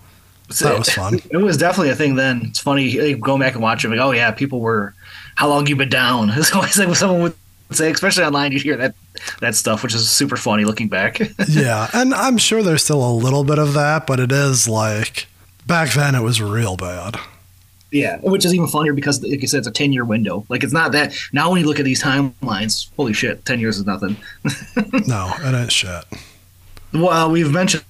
that 0.59 0.77
was 0.77 0.89
fun. 0.89 1.19
It 1.31 1.37
was 1.37 1.57
definitely 1.57 1.89
a 1.89 1.95
thing 1.95 2.15
then. 2.15 2.41
It's 2.45 2.59
funny 2.59 2.99
like, 2.99 3.19
going 3.19 3.39
back 3.39 3.53
and 3.53 3.61
watching. 3.63 3.91
Like, 3.91 3.99
oh 3.99 4.11
yeah, 4.11 4.31
people 4.31 4.59
were. 4.59 4.93
How 5.35 5.47
long 5.47 5.65
you 5.67 5.75
been 5.75 5.89
down? 5.89 6.29
It's 6.35 6.53
always 6.53 6.77
like 6.77 6.93
someone 6.95 7.21
would 7.21 7.35
say, 7.71 7.89
especially 7.89 8.25
online, 8.25 8.51
you 8.51 8.59
hear 8.59 8.77
that 8.77 8.95
that 9.39 9.55
stuff, 9.55 9.81
which 9.83 9.95
is 9.95 10.09
super 10.09 10.35
funny 10.37 10.65
looking 10.65 10.87
back. 10.89 11.19
yeah, 11.47 11.89
and 11.93 12.13
I'm 12.13 12.37
sure 12.37 12.61
there's 12.63 12.83
still 12.83 13.03
a 13.07 13.13
little 13.13 13.43
bit 13.43 13.57
of 13.59 13.73
that, 13.73 14.05
but 14.07 14.19
it 14.19 14.31
is 14.31 14.67
like 14.67 15.27
back 15.67 15.93
then 15.93 16.15
it 16.15 16.21
was 16.21 16.41
real 16.41 16.75
bad. 16.75 17.17
yeah, 17.91 18.17
which 18.21 18.45
is 18.45 18.53
even 18.53 18.67
funnier 18.67 18.93
because, 18.93 19.21
like 19.23 19.41
you 19.41 19.47
said, 19.47 19.59
it's 19.59 19.67
a 19.67 19.71
ten 19.71 19.93
year 19.93 20.05
window. 20.05 20.45
Like 20.49 20.63
it's 20.63 20.73
not 20.73 20.91
that 20.93 21.13
now. 21.33 21.51
When 21.51 21.61
you 21.61 21.67
look 21.67 21.79
at 21.79 21.85
these 21.85 22.03
timelines, 22.03 22.89
holy 22.97 23.13
shit, 23.13 23.45
ten 23.45 23.59
years 23.59 23.77
is 23.77 23.85
nothing. 23.85 24.17
No, 25.07 25.31
it 25.39 25.53
ain't 25.55 25.71
shit. 25.71 26.03
Well, 26.93 27.31
we've 27.31 27.51
mentioned 27.51 27.83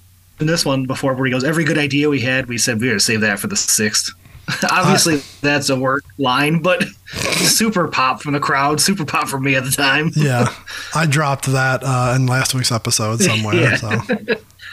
this 0.46 0.64
one 0.64 0.86
before, 0.86 1.14
where 1.14 1.24
he 1.26 1.30
goes, 1.30 1.44
"Every 1.44 1.64
good 1.64 1.78
idea 1.78 2.08
we 2.08 2.20
had, 2.20 2.46
we 2.46 2.58
said 2.58 2.80
we 2.80 2.88
got 2.88 2.94
to 2.94 3.00
save 3.00 3.20
that 3.22 3.38
for 3.38 3.46
the 3.48 3.56
sixth. 3.56 4.12
Obviously, 4.70 5.22
that's 5.40 5.68
a 5.70 5.76
work 5.76 6.02
line, 6.18 6.60
but 6.60 6.82
super 7.06 7.86
pop 7.88 8.20
from 8.22 8.32
the 8.32 8.40
crowd, 8.40 8.80
super 8.80 9.04
pop 9.04 9.28
from 9.28 9.44
me 9.44 9.54
at 9.54 9.64
the 9.64 9.70
time. 9.70 10.10
Yeah, 10.16 10.52
I 10.94 11.06
dropped 11.06 11.46
that 11.46 11.82
uh, 11.84 12.14
in 12.16 12.26
last 12.26 12.54
week's 12.54 12.72
episode 12.72 13.20
somewhere, 13.20 13.54
Yeah. 13.54 13.76
so 13.76 13.90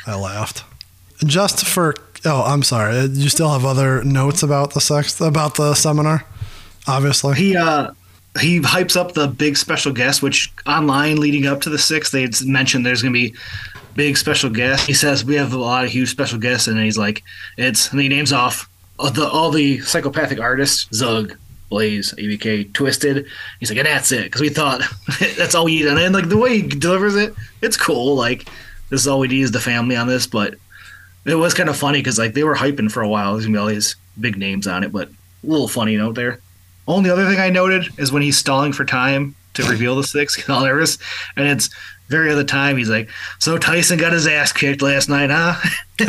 I 0.07 0.15
laughed. 0.15 0.63
Just 1.23 1.65
for 1.67 1.93
oh, 2.25 2.43
I'm 2.43 2.63
sorry. 2.63 2.97
uh, 2.97 3.07
You 3.11 3.29
still 3.29 3.51
have 3.51 3.63
other 3.63 4.03
notes 4.03 4.41
about 4.41 4.73
the 4.73 4.81
sex 4.81 5.19
about 5.21 5.55
the 5.55 5.75
seminar? 5.75 6.25
Obviously, 6.87 7.35
He 7.35 7.55
uh 7.55 7.91
he 8.39 8.59
hypes 8.61 8.95
up 8.95 9.13
the 9.13 9.27
big 9.27 9.57
special 9.57 9.91
guest, 9.91 10.21
which 10.23 10.51
online 10.65 11.17
leading 11.17 11.45
up 11.45 11.61
to 11.61 11.69
the 11.69 11.77
sixth, 11.79 12.11
they 12.11 12.27
mentioned 12.45 12.85
there's 12.85 13.01
gonna 13.03 13.11
be 13.13 13.33
big 13.99 14.15
special 14.15 14.49
guest. 14.49 14.87
He 14.87 14.93
says 14.93 15.25
we 15.25 15.35
have 15.35 15.51
a 15.51 15.57
lot 15.57 15.83
of 15.83 15.91
huge 15.91 16.09
special 16.09 16.39
guests, 16.39 16.69
and 16.69 16.79
he's 16.79 16.97
like, 16.97 17.21
it's 17.57 17.91
and 17.91 17.99
he 17.99 18.07
names 18.07 18.31
off 18.31 18.69
all 18.97 19.11
the 19.11 19.27
all 19.27 19.51
the 19.51 19.81
psychopathic 19.81 20.39
artists, 20.39 20.87
Zug, 20.93 21.35
Blaze, 21.67 22.13
ABK, 22.13 22.71
Twiztid. 22.71 23.27
He's 23.59 23.69
like, 23.69 23.77
and 23.77 23.87
that's 23.87 24.13
it, 24.13 24.23
because 24.23 24.39
we 24.39 24.47
thought 24.47 24.83
that's 25.37 25.53
all 25.53 25.65
we 25.65 25.75
need. 25.75 25.87
And 25.87 25.97
then 25.97 26.13
like 26.13 26.29
the 26.29 26.37
way 26.37 26.61
he 26.61 26.67
delivers 26.67 27.17
it, 27.17 27.33
it's 27.61 27.75
cool. 27.75 28.15
Like 28.15 28.45
this 28.89 29.01
is 29.01 29.07
all 29.07 29.19
we 29.19 29.27
need 29.27 29.41
is 29.41 29.51
the 29.51 29.59
family 29.59 29.97
on 29.97 30.07
this, 30.07 30.27
but 30.27 30.55
it 31.25 31.35
was 31.35 31.53
kind 31.53 31.67
of 31.67 31.75
funny 31.75 31.99
because 31.99 32.17
like 32.17 32.33
they 32.33 32.45
were 32.45 32.55
hyping 32.55 32.89
for 32.89 33.01
a 33.01 33.09
while. 33.09 33.33
There's 33.33 33.47
gonna 33.47 33.57
be 33.57 33.59
all 33.59 33.67
these 33.67 33.97
big 34.17 34.37
names 34.37 34.65
on 34.65 34.85
it, 34.85 34.93
but 34.93 35.09
a 35.09 35.13
little 35.43 35.67
funny 35.67 35.97
note 35.97 36.15
there. 36.15 36.39
Only 36.87 37.09
other 37.09 37.29
thing 37.29 37.39
I 37.39 37.49
noted 37.49 37.99
is 37.99 38.13
when 38.13 38.21
he's 38.21 38.37
stalling 38.37 38.71
for 38.71 38.85
time 38.85 39.35
to 39.55 39.63
reveal 39.63 39.97
the 39.97 40.05
six, 40.05 40.35
he's 40.35 40.47
all 40.47 40.63
nervous, 40.63 40.97
and 41.35 41.49
it's 41.49 41.69
very 42.09 42.31
other 42.31 42.43
time. 42.43 42.77
He's 42.77 42.89
like, 42.89 43.09
"So 43.39 43.57
Tyson 43.57 43.97
got 43.97 44.13
his 44.13 44.27
ass 44.27 44.51
kicked 44.51 44.81
last 44.81 45.09
night, 45.09 45.29
huh?" 45.31 45.55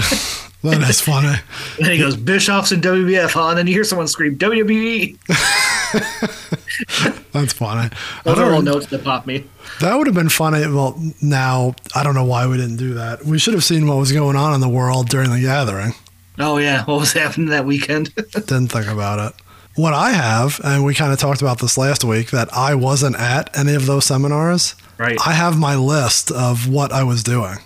that 0.62 0.88
is 0.88 1.00
funny. 1.00 1.36
And 1.78 1.88
he 1.88 1.98
goes, 1.98 2.16
"Bischoff's 2.16 2.72
in 2.72 2.80
WWF, 2.80 3.32
huh?" 3.32 3.50
And 3.50 3.58
then 3.58 3.66
you 3.66 3.74
hear 3.74 3.84
someone 3.84 4.08
scream, 4.08 4.36
"WWE!" 4.36 5.16
That's 7.32 7.52
funny. 7.52 7.90
I 7.90 8.22
Those 8.24 8.38
are 8.38 8.52
all 8.52 8.62
notes 8.62 8.86
that 8.86 9.04
pop 9.04 9.26
me. 9.26 9.44
That 9.80 9.96
would 9.96 10.06
have 10.06 10.14
been 10.14 10.28
funny. 10.28 10.60
Well, 10.60 11.00
now 11.22 11.74
I 11.94 12.02
don't 12.02 12.14
know 12.14 12.24
why 12.24 12.46
we 12.46 12.56
didn't 12.56 12.76
do 12.76 12.94
that. 12.94 13.24
We 13.24 13.38
should 13.38 13.54
have 13.54 13.64
seen 13.64 13.86
what 13.86 13.96
was 13.96 14.12
going 14.12 14.36
on 14.36 14.54
in 14.54 14.60
the 14.60 14.68
world 14.68 15.08
during 15.08 15.30
the 15.30 15.40
gathering. 15.40 15.94
Oh 16.38 16.58
yeah, 16.58 16.84
what 16.84 17.00
was 17.00 17.12
happening 17.12 17.48
that 17.50 17.66
weekend? 17.66 18.14
Didn't 18.14 18.68
think 18.68 18.86
about 18.86 19.18
it. 19.18 19.40
What 19.76 19.94
I 19.94 20.10
have, 20.10 20.60
and 20.64 20.84
we 20.84 20.94
kind 20.94 21.12
of 21.12 21.18
talked 21.18 21.42
about 21.42 21.60
this 21.60 21.78
last 21.78 22.04
week, 22.04 22.30
that 22.30 22.52
I 22.52 22.74
wasn't 22.74 23.16
at 23.16 23.56
any 23.56 23.74
of 23.74 23.86
those 23.86 24.04
seminars. 24.04 24.74
Right. 25.00 25.18
I 25.26 25.32
have 25.32 25.58
my 25.58 25.74
list 25.76 26.30
of 26.30 26.68
what 26.68 26.92
I 26.92 27.02
was 27.02 27.22
doing. 27.22 27.56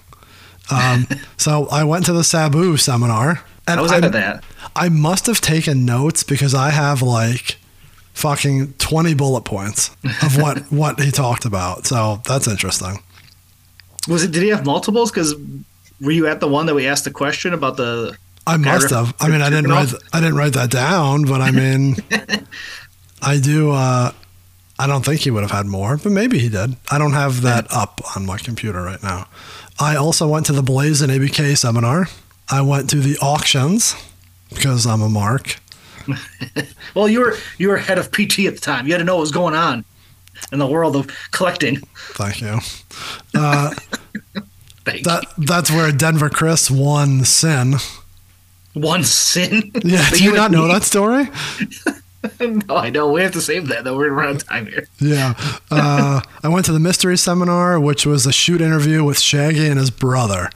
Um, 0.71 1.07
so 1.37 1.67
I 1.71 1.85
went 1.85 2.07
to 2.07 2.13
the 2.13 2.25
Sabu 2.25 2.77
seminar, 2.77 3.45
and 3.67 3.81
I 3.81 3.83
was 3.83 3.93
I, 3.93 3.99
at 3.99 4.13
that. 4.13 4.45
I 4.77 4.89
must 4.89 5.27
have 5.27 5.41
taken 5.41 5.85
notes 5.85 6.23
because 6.23 6.55
I 6.55 6.71
have 6.71 7.03
like 7.03 7.59
fucking 8.15 8.75
twenty 8.75 9.15
bullet 9.15 9.43
points 9.43 9.91
of 10.23 10.37
what 10.41 10.71
what 10.73 11.01
he 11.01 11.11
talked 11.11 11.45
about. 11.45 11.87
So 11.87 12.23
that's 12.25 12.49
interesting. 12.49 13.03
Was 14.09 14.23
it? 14.25 14.33
Did 14.33 14.43
he 14.43 14.49
have 14.51 14.65
multiples? 14.65 15.11
Because 15.11 15.35
were 16.01 16.13
you 16.13 16.27
at 16.27 16.41
the 16.41 16.49
one 16.49 16.67
that 16.67 16.75
we 16.75 16.87
asked 16.87 17.05
the 17.05 17.11
question 17.11 17.53
about 17.53 17.77
the? 17.77 18.17
I 18.47 18.59
must 18.59 18.91
have. 18.91 19.15
I 19.21 19.29
mean, 19.29 19.41
I 19.41 19.49
didn't 19.49 19.71
write. 19.71 19.93
I 20.13 20.21
didn't 20.21 20.37
write 20.37 20.53
that 20.53 20.71
down, 20.71 21.25
but 21.25 21.41
I 21.41 21.51
mean, 21.51 21.97
I 23.23 23.39
do. 23.39 23.71
Uh, 23.71 24.13
I 24.79 24.87
don't 24.87 25.05
think 25.05 25.21
he 25.21 25.31
would 25.31 25.43
have 25.43 25.53
had 25.53 25.67
more, 25.67 25.97
but 25.97 26.11
maybe 26.13 26.39
he 26.39 26.49
did. 26.49 26.77
I 26.91 26.99
don't 26.99 27.13
have 27.13 27.43
that 27.43 27.67
up 27.73 28.01
on 28.17 28.27
my 28.27 28.39
computer 28.39 28.83
right 28.83 29.03
now. 29.03 29.29
I 29.79 29.97
also 29.97 30.27
went 30.29 30.47
to 30.47 30.53
the 30.53 30.63
Blaze 30.63 31.01
and 31.01 31.13
ABK 31.13 31.57
seminar. 31.57 32.09
I 32.51 32.61
went 32.63 32.91
to 32.91 32.97
the 32.97 33.17
auctions 33.19 33.95
because 34.53 34.87
I'm 34.87 35.03
a 35.03 35.09
mark. 35.09 35.57
Well, 36.95 37.09
you 37.09 37.21
were 37.21 37.37
you 37.59 37.69
were 37.69 37.77
head 37.79 37.99
of 37.99 38.13
PT 38.13 38.41
at 38.47 38.55
the 38.55 38.61
time. 38.61 38.87
You 38.87 38.93
had 38.93 38.99
to 38.99 39.05
know 39.05 39.17
what 39.17 39.23
was 39.23 39.33
going 39.33 39.55
on 39.55 39.85
in 40.53 40.61
the 40.61 40.67
world 40.67 40.95
of 40.95 41.09
collecting. 41.33 41.79
Thank 42.13 42.41
you. 42.41 42.59
Uh, 43.35 43.75
Thank 44.85 45.03
that 45.05 45.25
that's 45.39 45.71
where 45.73 45.91
Denver 45.91 46.29
Chris 46.31 46.71
won 46.71 47.25
Sin. 47.25 47.73
you. 48.75 48.81
One 48.81 49.03
sin. 49.03 49.73
Yeah, 49.83 50.09
do 50.15 50.23
you 50.23 50.31
and 50.31 50.37
not 50.37 50.51
know 50.53 50.67
me- 50.69 50.73
that 50.75 50.83
story? 50.85 51.29
no, 52.41 52.77
I 52.77 52.91
know. 52.91 53.11
We 53.13 53.23
have 53.23 53.33
to 53.33 53.41
save 53.41 53.69
that 53.69 53.85
though. 53.85 53.97
We're 53.97 54.11
running 54.11 54.37
out 54.37 54.43
of 54.43 54.49
time 54.49 54.67
here. 54.67 54.87
Yeah. 55.01 55.35
Uh, 55.71 56.21
I 56.45 56.49
went 56.49 56.67
to 56.67 56.73
the 56.73 56.79
mystery 56.79 57.19
seminar, 57.19 57.81
which 57.81 58.07
was 58.07 58.27
a 58.27 58.33
shoot 58.33 58.61
interview 58.61 59.03
with 59.03 59.19
Shaggy 59.19 59.67
and 59.67 59.77
his 59.79 59.91
brother. 59.91 60.49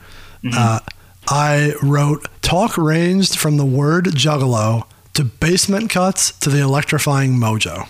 Uh, 0.53 0.79
I 1.27 1.75
wrote 1.83 2.29
talk 2.41 2.79
ranged 2.79 3.37
from 3.37 3.57
the 3.57 3.65
word 3.65 4.05
juggalo 4.05 4.87
to 5.15 5.25
basement 5.25 5.91
cuts 5.91 6.31
to 6.39 6.51
the 6.51 6.61
electrifying 6.61 7.33
mojo. 7.33 7.89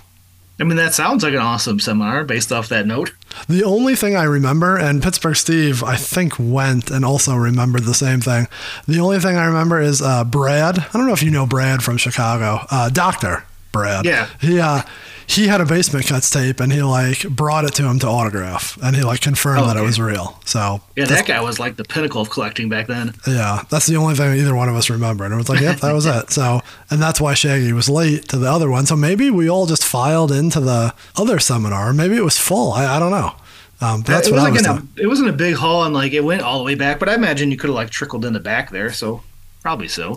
I 0.58 0.64
mean, 0.64 0.76
that 0.76 0.94
sounds 0.94 1.22
like 1.22 1.34
an 1.34 1.40
awesome 1.40 1.78
seminar 1.78 2.24
based 2.24 2.50
off 2.50 2.68
that 2.70 2.86
note. 2.86 3.12
The 3.48 3.62
only 3.62 3.94
thing 3.94 4.16
I 4.16 4.24
remember, 4.24 4.78
and 4.78 5.02
Pittsburgh 5.02 5.36
Steve, 5.36 5.84
I 5.84 5.96
think, 5.96 6.34
went 6.38 6.90
and 6.90 7.04
also 7.04 7.34
remembered 7.36 7.84
the 7.84 7.94
same 7.94 8.20
thing. 8.20 8.48
The 8.86 9.00
only 9.00 9.20
thing 9.20 9.36
I 9.36 9.44
remember 9.44 9.80
is 9.80 10.00
uh, 10.00 10.24
Brad. 10.24 10.78
I 10.78 10.88
don't 10.92 11.06
know 11.06 11.12
if 11.12 11.22
you 11.22 11.30
know 11.30 11.46
Brad 11.46 11.82
from 11.82 11.98
Chicago. 11.98 12.60
Uh, 12.70 12.88
Doctor 12.88 13.44
Brad. 13.72 14.04
Yeah. 14.04 14.28
He 14.40 14.58
uh, 14.60 14.82
he 15.26 15.46
had 15.48 15.60
a 15.60 15.66
basement 15.66 16.06
cuts 16.06 16.30
tape, 16.30 16.58
and 16.60 16.72
he 16.72 16.82
like 16.82 17.28
brought 17.28 17.64
it 17.64 17.74
to 17.74 17.84
him 17.86 17.98
to 17.98 18.06
autograph, 18.06 18.78
and 18.82 18.96
he 18.96 19.02
like 19.02 19.20
confirmed 19.20 19.68
that 19.68 19.76
it 19.76 19.82
was 19.82 20.00
real. 20.00 20.40
So 20.46 20.80
Yeah, 20.96 21.04
that 21.04 21.26
guy 21.26 21.40
was 21.42 21.58
like 21.60 21.76
the 21.76 21.84
pinnacle 21.84 22.22
of 22.22 22.30
collecting 22.30 22.68
back 22.70 22.86
then. 22.86 23.12
yeah, 23.26 23.62
that's 23.70 23.86
the 23.86 23.96
only 23.96 24.14
thing 24.14 24.38
either 24.38 24.54
one 24.54 24.68
of 24.70 24.74
us 24.74 24.88
remembered. 24.88 25.26
And 25.26 25.34
it 25.34 25.36
was 25.36 25.48
like, 25.50 25.60
yep, 25.60 25.80
that 25.80 25.92
was 25.92 26.06
it. 26.16 26.30
So, 26.30 26.62
and 26.90 27.00
that's 27.02 27.20
why 27.20 27.34
Shaggy 27.34 27.72
was 27.74 27.90
late 27.90 28.28
to 28.30 28.38
the 28.38 28.50
other 28.50 28.70
one. 28.70 28.86
So 28.86 28.96
maybe 28.96 29.30
we 29.30 29.50
all 29.50 29.66
just 29.66 29.84
filed 29.84 30.32
into 30.32 30.60
the 30.60 30.94
other 31.16 31.38
seminar. 31.38 31.92
Maybe 31.92 32.16
it 32.16 32.24
was 32.24 32.38
full. 32.38 32.72
I, 32.72 32.96
I 32.96 32.98
don't 32.98 33.10
know. 33.10 33.32
Um, 33.80 34.00
but 34.00 34.06
that's 34.08 34.28
it 34.28 34.32
what 34.32 34.40
I 34.40 34.50
wasn't 34.50 34.56
was 34.56 34.66
gonna- 34.66 34.88
It 34.96 35.06
wasn't 35.08 35.28
a 35.28 35.32
big 35.34 35.54
hall, 35.56 35.84
and 35.84 35.92
like 35.94 36.12
it 36.14 36.24
went 36.24 36.40
all 36.42 36.58
the 36.58 36.64
way 36.64 36.74
back. 36.74 36.98
But 36.98 37.10
I 37.10 37.14
imagine 37.14 37.50
you 37.50 37.58
could 37.58 37.68
have 37.68 37.76
like 37.76 37.90
trickled 37.90 38.24
in 38.24 38.32
the 38.32 38.40
back 38.40 38.70
there. 38.70 38.90
So 38.92 39.22
probably 39.62 39.88
so. 39.88 40.16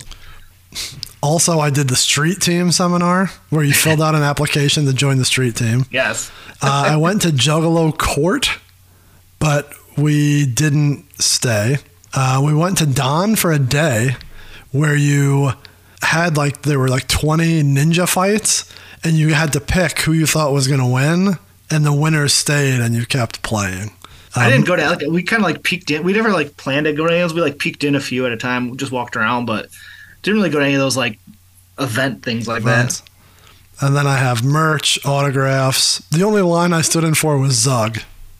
Also, 1.22 1.59
I 1.59 1.69
did 1.69 1.88
the 1.89 1.95
street 1.95 2.39
team 2.41 2.72
seminar 2.72 3.28
where 3.49 3.63
you 3.63 3.74
filled 3.74 4.01
out 4.01 4.15
an 4.15 4.24
application 4.24 4.86
to 4.86 4.93
join 4.93 5.17
the 5.17 5.26
street 5.26 5.55
team. 5.55 5.86
Yes. 5.91 6.32
Uh, 6.63 6.89
I 6.91 6.95
went 6.97 7.24
to 7.24 7.30
Juggalo 7.30 7.97
Court, 7.97 8.47
but 9.39 9.74
we 9.97 10.45
didn't 10.45 11.05
stay. 11.19 11.78
Uh, 12.13 12.39
we 12.45 12.53
went 12.53 12.78
to 12.78 12.86
Don 12.86 13.36
for 13.36 13.51
a 13.51 13.57
day 13.57 14.11
where 14.72 14.95
you 14.95 15.53
had 16.03 16.38
like, 16.38 16.61
there 16.61 16.78
were 16.78 16.88
like 16.88 17.07
20 17.07 17.63
ninja 17.63 18.07
fights 18.07 18.72
and 19.03 19.15
you 19.15 19.34
had 19.34 19.53
to 19.53 19.59
pick 19.59 20.01
who 20.01 20.11
you 20.13 20.28
thought 20.28 20.53
was 20.53 20.67
going 20.67 20.80
to 20.82 20.86
win. 20.86 21.39
And 21.72 21.84
the 21.84 21.93
winners 21.93 22.34
stayed 22.34 22.80
and 22.80 22.93
you 22.93 23.07
kept 23.07 23.41
playing. 23.41 23.89
I 24.36 24.45
Um, 24.45 24.51
didn't 24.51 24.67
go 24.67 24.76
to 24.76 24.88
like 24.88 25.01
we 25.09 25.24
kind 25.24 25.41
of 25.41 25.45
like 25.49 25.63
peeked 25.63 25.89
in. 25.89 26.03
We 26.03 26.13
never 26.13 26.30
like 26.32 26.57
planned 26.57 26.86
to 26.86 26.93
go 26.93 27.07
to 27.07 27.11
any 27.11 27.22
of 27.24 27.30
those. 27.30 27.36
We 27.36 27.41
like 27.41 27.57
peeked 27.57 27.84
in 27.84 27.95
a 27.95 27.99
few 27.99 28.28
at 28.28 28.32
a 28.32 28.38
time. 28.38 28.78
Just 28.78 28.91
walked 28.91 29.15
around, 29.15 29.45
but 29.45 29.67
didn't 30.22 30.39
really 30.39 30.49
go 30.49 30.59
to 30.59 30.65
any 30.65 30.76
of 30.76 30.80
those 30.80 30.97
like 30.97 31.19
event 31.80 32.24
things 32.24 32.47
like 32.47 32.61
events. 32.61 33.03
And 33.82 33.95
then 33.95 34.05
I 34.05 34.17
have 34.17 34.43
merch, 34.43 35.03
autographs. 35.05 35.99
The 36.09 36.24
only 36.24 36.43
line 36.43 36.72
I 36.72 36.82
stood 36.82 37.03
in 37.03 37.15
for 37.15 37.38
was 37.38 37.53
Zug. 37.53 37.99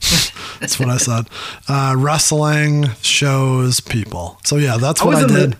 That's 0.60 0.78
what 0.78 0.88
I 0.88 0.96
said. 0.96 1.26
Uh, 1.68 1.94
wrestling 1.98 2.90
shows 3.02 3.80
people. 3.80 4.38
So 4.44 4.56
yeah, 4.56 4.76
that's 4.76 5.02
what 5.02 5.16
I, 5.16 5.22
in 5.22 5.26
did. 5.28 5.52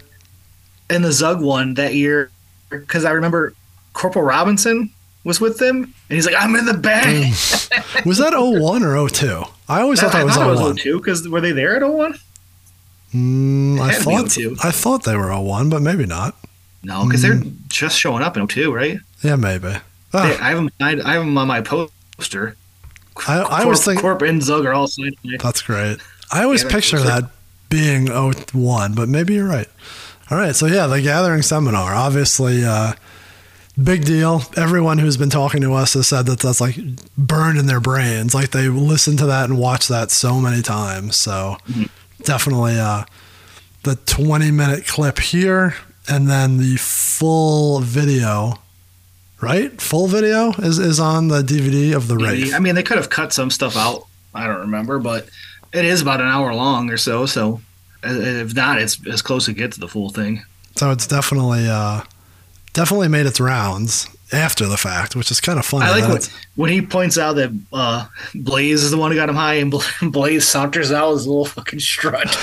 the 0.89 0.95
in 0.95 1.03
the 1.03 1.11
Zug 1.11 1.41
one 1.41 1.75
that 1.75 1.95
year 1.95 2.31
because 2.71 3.05
I 3.05 3.11
remember 3.11 3.55
Corporal 3.95 4.25
Robinson 4.25 4.91
was 5.25 5.41
with 5.41 5.59
them, 5.59 5.83
and 5.83 5.93
he's 6.09 6.27
like, 6.27 6.37
"I'm 6.39 6.55
in 6.55 6.67
the 6.67 6.75
bag." 6.75 7.33
Was 8.07 8.19
that 8.19 8.33
01 8.35 8.83
or 8.85 9.09
02? 9.09 9.43
I 9.69 9.81
always 9.81 10.01
thought 10.01 10.13
that 10.13 10.21
I 10.21 10.25
was 10.25 10.35
thought 10.35 10.49
it 10.49 10.61
was 10.61 10.81
02 10.81 10.99
because 10.99 11.29
were 11.29 11.41
they 11.41 11.53
there 11.53 11.77
at 11.77 11.89
01? 11.89 12.15
Mm, 13.15 13.79
I 13.81 13.89
It 13.89 13.95
had 13.95 14.31
to 14.31 14.49
be 14.51 14.55
thought 14.57 14.65
I 14.65 14.71
thought 14.71 15.03
they 15.05 15.17
were 15.17 15.31
01, 15.33 15.69
but 15.69 15.83
maybe 15.83 16.07
not. 16.07 16.35
No, 16.83 17.05
because 17.05 17.23
they're 17.23 17.35
Mm. 17.37 17.55
just 17.69 17.99
showing 17.99 18.23
up 18.23 18.37
in 18.37 18.43
02, 18.43 18.73
right? 18.73 18.99
Yeah, 19.23 19.37
maybe. 19.37 19.69
They, 19.69 19.79
Ah, 20.15 20.37
I 20.41 20.49
have 20.51 20.57
them. 20.57 20.71
I, 20.81 20.91
I 21.05 21.13
have 21.15 21.25
them 21.25 21.37
on 21.39 21.47
my 21.49 21.61
poster. 21.61 22.57
I, 23.29 23.39
I 23.41 23.63
always 23.63 23.79
Corp, 23.79 23.85
think 23.85 24.01
Corp 24.01 24.23
and 24.23 24.43
Zug 24.43 24.65
are 24.67 24.73
all 24.73 24.87
signed. 24.87 25.15
that's 25.41 25.63
great. 25.63 25.99
I 26.31 26.43
always 26.45 26.63
Yeah, 26.65 26.71
picture 26.71 26.99
that 27.01 27.31
being 27.69 28.09
01, 28.09 28.95
but 28.95 29.09
maybe 29.09 29.35
you're 29.35 29.47
right. 29.49 29.69
All 30.31 30.39
right, 30.39 30.57
so 30.57 30.67
yeah, 30.67 30.87
the 30.87 31.01
Gathering 31.03 31.43
Seminar, 31.43 31.95
obviously, 31.95 32.65
uh, 32.65 32.95
big 33.83 34.05
deal. 34.05 34.43
Everyone 34.57 34.99
who's 34.99 35.17
been 35.19 35.31
talking 35.31 35.61
to 35.63 35.75
us 35.75 35.93
has 35.95 36.07
said 36.09 36.25
that 36.27 36.41
that's 36.41 36.61
like 36.61 36.79
burned 37.19 37.59
in 37.59 37.67
their 37.67 37.81
brains. 37.81 38.35
Like 38.35 38.51
they 38.51 38.69
listen 38.69 39.17
to 39.19 39.27
that 39.27 39.49
and 39.51 39.59
watch 39.59 39.89
that 39.89 40.11
so 40.11 40.41
many 40.41 40.63
times. 40.63 41.17
So 41.17 41.59
Mm-hmm. 41.69 41.83
Definitely 42.25 42.79
uh, 42.79 43.05
the 43.83 43.97
20 43.97 44.51
minute 44.51 44.87
clip 44.87 45.19
here 45.19 45.75
and 46.09 46.29
then 46.29 46.59
the 46.59 46.77
full 46.77 47.81
video, 47.81 48.55
right? 49.41 49.81
Full 49.81 50.09
video 50.09 50.51
is, 50.59 50.79
is 50.79 50.99
on 50.99 51.29
the 51.29 51.43
DVD 51.43 51.95
of 51.95 52.09
the 52.09 52.17
Wraith. 52.17 52.55
I 52.55 52.59
mean, 52.59 52.75
they 52.75 52.83
could 52.83 52.97
have 52.97 53.11
cut 53.11 53.33
some 53.33 53.51
stuff 53.51 53.77
out. 53.77 54.07
I 54.35 54.47
don't 54.47 54.61
remember, 54.61 54.99
but 54.99 55.29
it 55.73 55.85
is 55.85 56.03
about 56.03 56.21
an 56.21 56.27
hour 56.27 56.55
long 56.55 56.91
or 56.91 56.97
so. 56.97 57.27
So 57.27 57.61
uh, 58.05 58.11
if 58.11 58.55
not, 58.55 58.81
it's 58.81 59.05
as 59.07 59.23
close 59.23 59.49
as 59.49 59.55
it 59.55 59.59
gets 59.59 59.77
to 59.77 59.81
the 59.81 59.89
full 59.89 60.11
thing. 60.11 60.43
So 60.77 60.91
it's 60.91 61.07
definitely 61.07 61.69
uh, 61.69 62.03
definitely 62.73 63.09
made 63.09 63.27
its 63.27 63.41
rounds 63.41 64.09
after 64.33 64.67
the 64.67 64.77
fact, 64.77 65.15
which 65.17 65.31
is 65.31 65.41
kind 65.41 65.59
of 65.59 65.65
funny. 65.67 65.87
I 65.87 65.99
like 66.01 66.09
when, 66.09 66.21
when 66.57 66.71
he 66.71 66.83
points 66.83 67.19
out 67.19 67.35
that 67.35 67.51
uh, 67.73 68.07
Blaze 68.35 68.83
is 68.83 68.91
the 68.91 68.97
one 68.97 69.11
who 69.11 69.17
got 69.17 69.29
him 69.29 69.35
high, 69.35 69.55
and 69.55 69.73
Blaze 70.13 70.47
saunters 70.47 70.91
out 70.93 71.13
his 71.13 71.27
little 71.27 71.45
fucking 71.45 71.81
strut. 71.81 72.29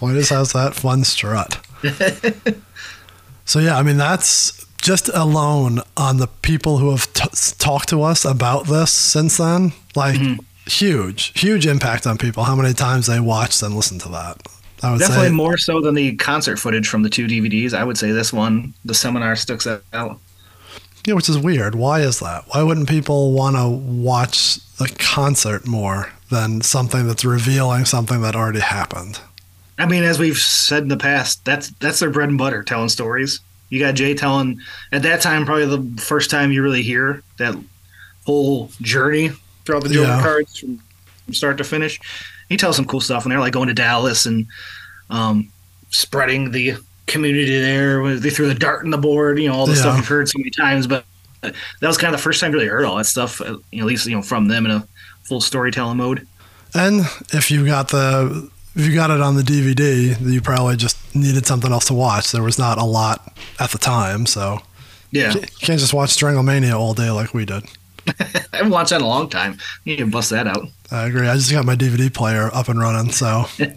Boy, 0.00 0.12
this 0.12 0.30
has 0.30 0.52
that 0.52 0.74
fun 0.74 1.04
strut. 1.04 1.64
so 3.44 3.58
yeah, 3.58 3.76
I 3.76 3.82
mean 3.82 3.96
that's 3.96 4.64
just 4.80 5.08
alone 5.14 5.80
on 5.96 6.18
the 6.18 6.26
people 6.26 6.78
who 6.78 6.90
have 6.90 7.12
t- 7.12 7.28
talked 7.58 7.88
to 7.90 8.02
us 8.02 8.24
about 8.24 8.66
this 8.66 8.90
since 8.92 9.36
then. 9.38 9.72
Like 9.94 10.16
Mm-hmm. 10.16 10.40
huge, 10.66 11.38
huge 11.38 11.66
impact 11.66 12.06
on 12.06 12.18
people. 12.18 12.44
How 12.44 12.56
many 12.56 12.74
times 12.74 13.06
they 13.06 13.20
watched 13.20 13.62
and 13.62 13.74
listened 13.74 14.00
to 14.02 14.08
that? 14.10 14.42
I 14.82 14.90
would 14.92 14.98
Definitely 15.00 15.28
say 15.28 15.32
more 15.32 15.56
so 15.56 15.80
than 15.80 15.94
the 15.94 16.14
concert 16.16 16.58
footage 16.58 16.88
from 16.88 17.02
the 17.02 17.08
two 17.08 17.26
DVDs. 17.26 17.72
I 17.72 17.84
would 17.84 17.96
say 17.96 18.12
this 18.12 18.32
one, 18.32 18.74
the 18.84 18.92
seminar, 18.92 19.34
sticks 19.36 19.66
out. 19.66 20.20
Yeah, 21.04 21.14
which 21.14 21.28
is 21.28 21.38
weird. 21.38 21.74
Why 21.74 22.00
is 22.00 22.20
that? 22.20 22.44
Why 22.48 22.62
wouldn't 22.62 22.88
people 22.88 23.32
want 23.32 23.56
to 23.56 23.68
watch 23.68 24.56
the 24.78 24.88
concert 24.98 25.66
more 25.66 26.12
than 26.30 26.60
something 26.62 27.06
that's 27.06 27.24
revealing 27.24 27.84
something 27.84 28.22
that 28.22 28.34
already 28.34 28.60
happened? 28.60 29.20
I 29.78 29.86
mean, 29.86 30.04
as 30.04 30.18
we've 30.18 30.36
said 30.38 30.82
in 30.84 30.88
the 30.88 30.96
past, 30.96 31.44
that's 31.44 31.70
that's 31.80 31.98
their 32.00 32.10
bread 32.10 32.28
and 32.28 32.38
butter, 32.38 32.62
telling 32.62 32.88
stories. 32.88 33.40
You 33.70 33.80
got 33.80 33.94
Jay 33.94 34.14
telling 34.14 34.60
at 34.92 35.02
that 35.02 35.20
time, 35.20 35.44
probably 35.44 35.66
the 35.66 36.00
first 36.02 36.30
time 36.30 36.52
you 36.52 36.62
really 36.62 36.82
hear 36.82 37.22
that 37.38 37.56
whole 38.24 38.70
journey 38.80 39.30
throughout 39.64 39.82
the 39.82 39.88
Joker 39.88 40.06
Yeah. 40.08 40.22
cards 40.22 40.58
from 40.58 40.80
start 41.32 41.58
to 41.58 41.64
finish. 41.64 41.98
He 42.48 42.56
tells 42.56 42.76
some 42.76 42.84
cool 42.84 43.00
stuff, 43.00 43.24
and 43.24 43.32
they're 43.32 43.40
like 43.40 43.52
going 43.54 43.68
to 43.68 43.74
Dallas 43.74 44.26
and 44.26 44.46
um, 45.10 45.50
spreading 45.90 46.50
the 46.52 46.74
community 47.06 47.58
there. 47.60 48.16
They 48.18 48.30
threw 48.30 48.48
the 48.48 48.54
dart 48.54 48.84
in 48.84 48.90
the 48.90 48.98
board, 48.98 49.38
you 49.38 49.48
know, 49.48 49.54
all 49.54 49.66
the 49.66 49.76
stuff 49.76 49.92
Yeah. 49.92 49.96
you've 49.98 50.08
heard 50.08 50.28
so 50.28 50.38
many 50.38 50.50
times. 50.50 50.86
But 50.86 51.04
that 51.42 51.54
was 51.82 51.98
kind 51.98 52.14
of 52.14 52.18
the 52.20 52.22
first 52.22 52.40
time 52.40 52.52
you 52.52 52.58
really 52.58 52.68
heard 52.68 52.84
all 52.84 52.96
that 52.96 53.04
stuff, 53.06 53.40
uh, 53.40 53.56
you 53.70 53.78
know, 53.80 53.84
at 53.84 53.88
least 53.88 54.06
you 54.06 54.14
know 54.16 54.22
from 54.22 54.48
them 54.48 54.64
in 54.66 54.72
a 54.72 54.86
full 55.24 55.40
storytelling 55.40 55.96
mode. 55.98 56.26
And 56.74 57.00
if 57.32 57.50
you 57.50 57.64
got 57.66 57.88
the 57.88 58.50
if 58.74 58.86
you 58.86 58.94
got 58.94 59.10
it 59.10 59.20
on 59.20 59.36
the 59.36 59.42
DVD, 59.42 60.16
you 60.20 60.40
probably 60.40 60.76
just 60.76 60.96
needed 61.14 61.46
something 61.46 61.70
else 61.70 61.84
to 61.86 61.94
watch. 61.94 62.32
There 62.32 62.42
was 62.42 62.58
not 62.58 62.78
a 62.78 62.84
lot 62.84 63.36
at 63.60 63.70
the 63.70 63.78
time, 63.78 64.26
so 64.26 64.60
Yeah, 65.12 65.32
you 65.34 65.40
can't 65.60 65.78
just 65.78 65.94
watch 65.94 66.10
Stranglemania 66.10 66.72
all 66.74 66.92
day 66.94 67.10
like 67.10 67.32
we 67.34 67.44
did. 67.44 67.62
I 68.08 68.40
haven't 68.56 68.72
watched 68.72 68.90
that 68.90 68.96
in 68.96 69.02
a 69.02 69.08
long 69.08 69.28
time. 69.30 69.58
You 69.84 69.92
need 69.96 70.02
to 70.02 70.06
bust 70.10 70.30
that 70.30 70.46
out. 70.48 70.66
I 70.90 71.06
agree. 71.06 71.28
I 71.28 71.34
just 71.36 71.52
got 71.52 71.64
my 71.64 71.76
DVD 71.76 72.12
player 72.12 72.50
up 72.52 72.68
and 72.68 72.78
running. 72.80 73.12
So, 73.12 73.44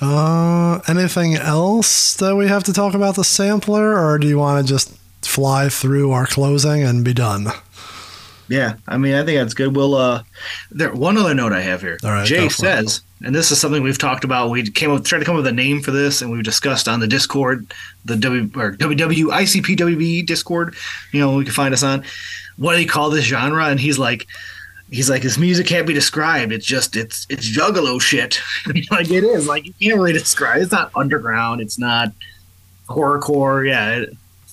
uh, 0.00 0.80
anything 0.88 1.36
else 1.36 2.14
that 2.14 2.36
we 2.36 2.48
have 2.48 2.64
to 2.64 2.72
talk 2.72 2.94
about 2.94 3.16
the 3.16 3.24
sampler, 3.24 3.98
or 3.98 4.18
do 4.18 4.26
you 4.26 4.38
want 4.38 4.66
to 4.66 4.72
just 4.72 4.96
fly 5.22 5.68
through 5.68 6.12
our 6.12 6.26
closing 6.26 6.82
and 6.82 7.04
be 7.04 7.14
done? 7.14 7.46
Yeah, 8.48 8.74
I 8.86 8.96
mean, 8.96 9.14
I 9.14 9.24
think 9.24 9.38
that's 9.38 9.54
good. 9.54 9.74
We'll 9.74 9.94
uh, 9.94 10.22
there. 10.70 10.92
One 10.94 11.18
other 11.18 11.34
note 11.34 11.52
I 11.52 11.62
have 11.62 11.80
here. 11.80 11.98
All 12.04 12.10
right, 12.10 12.26
Jay 12.26 12.36
go 12.36 12.42
for 12.42 12.46
it. 12.46 12.52
says, 12.52 13.00
and 13.24 13.34
this 13.34 13.50
is 13.50 13.60
something 13.60 13.82
we've 13.82 13.98
talked 13.98 14.22
about. 14.22 14.50
We 14.50 14.70
came 14.70 14.92
up, 14.92 15.04
tried 15.04 15.20
to 15.20 15.24
come 15.24 15.34
up 15.34 15.38
with 15.38 15.48
a 15.48 15.52
name 15.52 15.80
for 15.80 15.90
this, 15.90 16.22
and 16.22 16.30
we've 16.30 16.44
discussed 16.44 16.86
on 16.86 17.00
the 17.00 17.08
Discord, 17.08 17.72
the 18.04 18.16
W 18.16 18.50
or 18.54 18.72
WW 18.72 19.24
ICP 19.26 19.76
WB 19.76 20.26
Discord. 20.26 20.76
You 21.12 21.20
know, 21.20 21.36
we 21.36 21.44
can 21.44 21.52
find 21.52 21.74
us 21.74 21.82
on. 21.82 22.04
What 22.56 22.76
do 22.76 22.82
you 22.82 22.88
call 22.88 23.10
this 23.10 23.24
genre? 23.24 23.66
And 23.66 23.80
he's 23.80 23.98
like, 23.98 24.26
he's 24.90 25.08
like, 25.10 25.22
his 25.22 25.38
music 25.38 25.66
can't 25.66 25.86
be 25.86 25.92
described. 25.94 26.52
It's 26.52 26.66
just, 26.66 26.96
it's, 26.96 27.26
it's 27.28 27.48
juggalo 27.48 28.00
shit. 28.00 28.40
like 28.90 29.10
it 29.10 29.24
is. 29.24 29.46
Like 29.46 29.66
you 29.66 29.74
can't 29.80 29.96
really 29.96 30.12
describe. 30.12 30.60
It's 30.62 30.72
not 30.72 30.90
underground. 30.94 31.60
It's 31.60 31.78
not 31.78 32.12
horrorcore. 32.88 33.66
Yeah. 33.68 34.04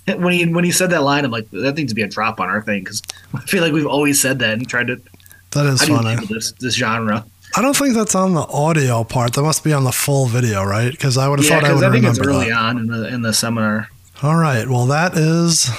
It, 0.08 0.20
when 0.20 0.34
he 0.34 0.46
when 0.52 0.64
he 0.66 0.72
said 0.72 0.90
that 0.90 1.04
line, 1.04 1.24
I'm 1.26 1.32
like, 1.32 1.50
that 1.52 1.76
needs 1.78 1.92
to 1.92 1.96
be 1.96 2.02
a 2.02 2.08
drop 2.08 2.40
on 2.40 2.50
our 2.50 2.62
thing 2.62 2.82
because 2.82 3.02
I 3.34 3.40
feel 3.42 3.62
like 3.64 3.72
we've 3.74 3.88
always 3.88 4.20
said 4.22 4.40
that 4.40 4.54
and 4.54 4.68
tried 4.68 4.88
to 4.88 5.02
That 5.52 5.66
is 5.68 5.82
funny. 5.84 6.26
this 6.28 6.52
this 6.54 6.76
genre? 6.76 7.26
I 7.56 7.62
don't 7.62 7.78
think 7.78 7.94
that's 7.94 8.16
on 8.16 8.34
the 8.34 8.42
audio 8.42 9.04
part. 9.04 9.34
That 9.34 9.44
must 9.44 9.64
be 9.64 9.72
on 9.74 9.84
the 9.84 9.92
full 9.92 10.26
video, 10.26 10.64
right? 10.64 10.90
Because 10.92 11.18
I 11.20 11.28
would 11.30 11.38
have 11.40 11.48
Yeah, 11.48 11.60
thought 11.60 11.70
I 11.70 11.74
would 11.74 11.84
I, 11.84 11.92
think 11.92 12.06
it's 12.06 12.18
early 12.20 12.50
that. 12.50 12.58
on 12.58 12.78
in 12.80 12.88
the 12.88 13.08
in 13.08 13.22
the 13.22 13.32
seminar. 13.32 13.90
All 14.24 14.36
right. 14.36 14.68
Well, 14.68 14.88
that 14.88 15.16
is 15.16 15.70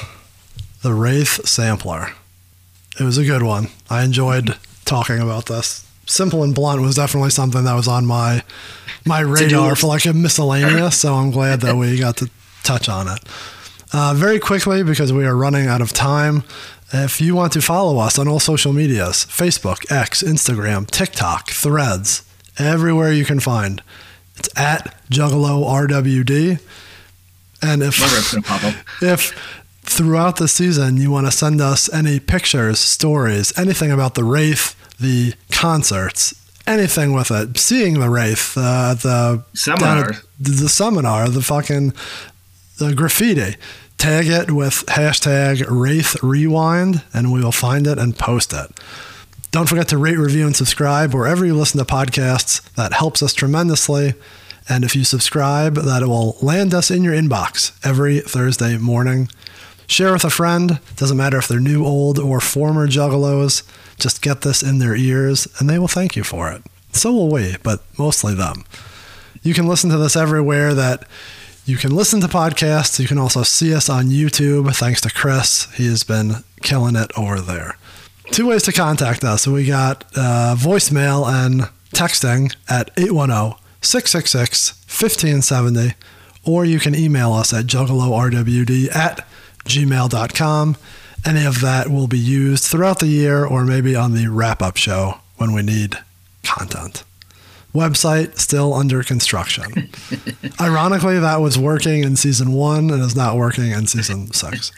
the 0.83 0.95
Wraith 0.95 1.47
sampler. 1.49 2.13
It 2.99 3.05
was 3.05 3.19
a 3.19 3.25
good 3.25 3.43
one. 3.43 3.69
I 3.91 4.05
enjoyed 4.05 4.57
talking 4.85 5.19
about 5.19 5.47
this. 5.47 5.89
Simple 6.07 6.43
and 6.45 6.55
blunt 6.55 6.83
was 6.83 6.97
definitely 6.97 7.31
something 7.31 7.65
that 7.65 7.75
was 7.75 7.89
on 7.89 8.07
my 8.07 8.43
my 9.07 9.21
radar 9.21 9.75
for 9.77 9.87
like 9.87 10.05
a 10.05 10.13
miscellaneous. 10.13 10.99
So 11.01 11.15
I'm 11.15 11.31
glad 11.31 11.61
that 11.63 11.77
we 11.77 11.99
got 11.99 12.19
to 12.19 12.31
touch 12.63 12.89
on 12.89 13.09
it. 13.09 13.19
Uh, 13.93 14.13
very 14.15 14.39
quickly, 14.39 14.83
because 14.83 15.13
we 15.13 15.25
are 15.25 15.37
running 15.37 15.67
out 15.67 15.81
of 15.81 15.93
time. 15.93 16.43
If 16.93 17.21
you 17.21 17.35
want 17.35 17.53
to 17.55 17.63
follow 17.63 17.99
us 17.99 18.19
on 18.19 18.29
all 18.29 18.41
social 18.41 18.73
medias 18.73 19.25
Facebook, 19.27 19.91
X, 19.91 20.23
Instagram, 20.23 20.89
TikTok, 20.91 21.51
Threads, 21.51 22.23
everywhere 22.59 23.12
you 23.12 23.25
can 23.25 23.41
find, 23.41 23.83
it's 24.37 24.49
at 24.57 24.95
Juggalo 25.11 25.65
RWD. 25.65 26.61
And 27.62 27.83
if 27.83 27.99
My 28.01 28.07
rip's 28.15 28.35
gonna 28.35 28.43
pop 28.43 28.65
up. 28.65 28.75
if 29.03 29.64
throughout 29.85 30.36
the 30.36 30.48
season 30.48 30.97
you 30.97 31.11
want 31.11 31.27
to 31.27 31.32
send 31.32 31.61
us 31.61 31.93
any 31.93 32.20
pictures, 32.20 32.81
stories, 32.81 33.56
anything 33.59 33.90
about 33.90 34.15
the 34.15 34.24
Wraith, 34.24 34.74
the 34.98 35.35
concerts, 35.51 36.35
anything 36.66 37.12
with 37.12 37.31
it, 37.31 37.59
seeing 37.59 38.01
the 38.01 38.11
Wraith, 38.11 38.56
uh, 38.56 38.94
the 38.94 39.44
Seminar. 39.55 40.12
the, 40.40 40.51
the 40.51 40.69
seminar, 40.69 41.28
the 41.28 41.43
fucking 41.43 41.93
the 42.78 42.94
graffiti, 42.94 43.56
tag 43.98 44.27
it 44.27 44.51
with 44.51 44.85
hashtag 44.86 45.65
Wraith 45.69 46.23
Rewind, 46.23 47.02
and 47.12 47.32
we 47.32 47.43
will 47.43 47.52
find 47.52 47.86
it 47.86 47.98
and 47.98 48.19
post 48.19 48.52
it. 48.52 48.70
Don't 49.51 49.69
forget 49.69 49.86
to 49.89 49.98
rate, 49.98 50.19
review, 50.19 50.47
and 50.47 50.56
subscribe 50.56 51.15
wherever 51.15 51.47
you 51.47 51.55
listen 51.55 51.78
to 51.78 51.85
podcasts. 51.85 52.61
That 52.74 52.93
helps 52.93 53.23
us 53.23 53.32
tremendously. 53.32 54.15
And 54.69 54.82
if 54.82 54.97
you 54.97 55.05
subscribe, 55.05 55.77
that 55.77 56.02
will 56.02 56.36
land 56.43 56.74
us 56.74 56.90
in 56.90 57.05
your 57.05 57.15
inbox 57.15 57.78
every 57.86 58.19
Thursday 58.20 58.77
morning. 58.78 59.28
Share 59.86 60.12
with 60.12 60.24
a 60.24 60.31
friend. 60.31 60.81
Doesn't 60.97 61.16
matter 61.16 61.39
if 61.39 61.48
they're 61.48 61.61
new, 61.61 61.85
old, 61.85 62.19
or 62.19 62.40
former 62.40 62.86
juggalos. 62.86 63.62
Just 63.98 64.23
get 64.23 64.40
this 64.40 64.62
in 64.62 64.78
their 64.78 64.97
ears, 64.97 65.47
and 65.59 65.69
they 65.69 65.78
will 65.78 65.89
thank 65.89 66.16
you 66.16 66.24
for 66.24 66.51
it. 66.51 66.62
So 66.93 67.12
will 67.12 67.31
we, 67.31 67.56
but 67.62 67.82
mostly 67.98 68.35
them. 68.35 68.65
You 69.43 69.52
can 69.55 69.66
listen 69.66 69.90
to 69.90 69.98
this 69.98 70.16
everywhere 70.16 70.74
that 70.74 71.06
you 71.66 71.77
can 71.77 71.94
listen 71.94 72.20
to 72.20 72.28
podcasts. 72.28 72.98
You 72.98 73.06
can 73.09 73.19
also 73.19 73.43
see 73.43 73.74
us 73.74 73.89
on 73.89 74.06
YouTube. 74.06 74.74
Thanks 74.74 75.01
to 75.02 75.11
Chris. 75.11 75.70
He 75.74 75.86
has 75.86 76.02
been 76.05 76.44
killing 76.62 76.97
it 76.97 77.11
over 77.16 77.40
there. 77.40 77.77
Two 78.31 78.48
ways 78.48 78.62
to 78.65 78.73
contact 78.73 79.24
us. 79.24 79.47
We 79.47 79.66
got 79.66 80.05
uh, 80.16 80.56
voicemail 80.59 81.27
and 81.27 81.62
texting 81.94 82.55
at 82.69 82.90
810 82.97 83.59
666 83.81 84.73
1570, 84.89 85.94
or 86.44 86.65
you 86.65 86.81
can 86.81 86.94
email 86.94 87.32
us 87.32 87.52
at 87.52 87.66
juggalorwd 87.66 88.94
at 88.94 89.27
gmail.com. 89.65 90.77
Any 91.27 91.45
of 91.47 91.61
that 91.62 91.89
will 91.89 92.07
be 92.07 92.19
used 92.19 92.65
throughout 92.65 92.99
the 92.99 93.07
year 93.07 93.45
or 93.45 93.65
maybe 93.65 93.97
on 93.97 94.12
the 94.12 94.27
wrap 94.28 94.61
up 94.61 94.77
show 94.77 95.19
when 95.36 95.53
we 95.53 95.62
need 95.62 95.97
content. 96.43 97.03
Website 97.74 98.39
still 98.39 98.73
under 98.74 99.03
construction. 99.03 99.91
Ironically, 100.61 101.19
that 101.19 101.41
was 101.41 101.59
working 101.59 102.05
in 102.05 102.15
season 102.16 102.53
one 102.53 102.91
and 102.91 103.03
is 103.03 103.16
not 103.16 103.36
working 103.36 103.70
in 103.73 103.86
season 103.86 104.32
six. 104.32 104.70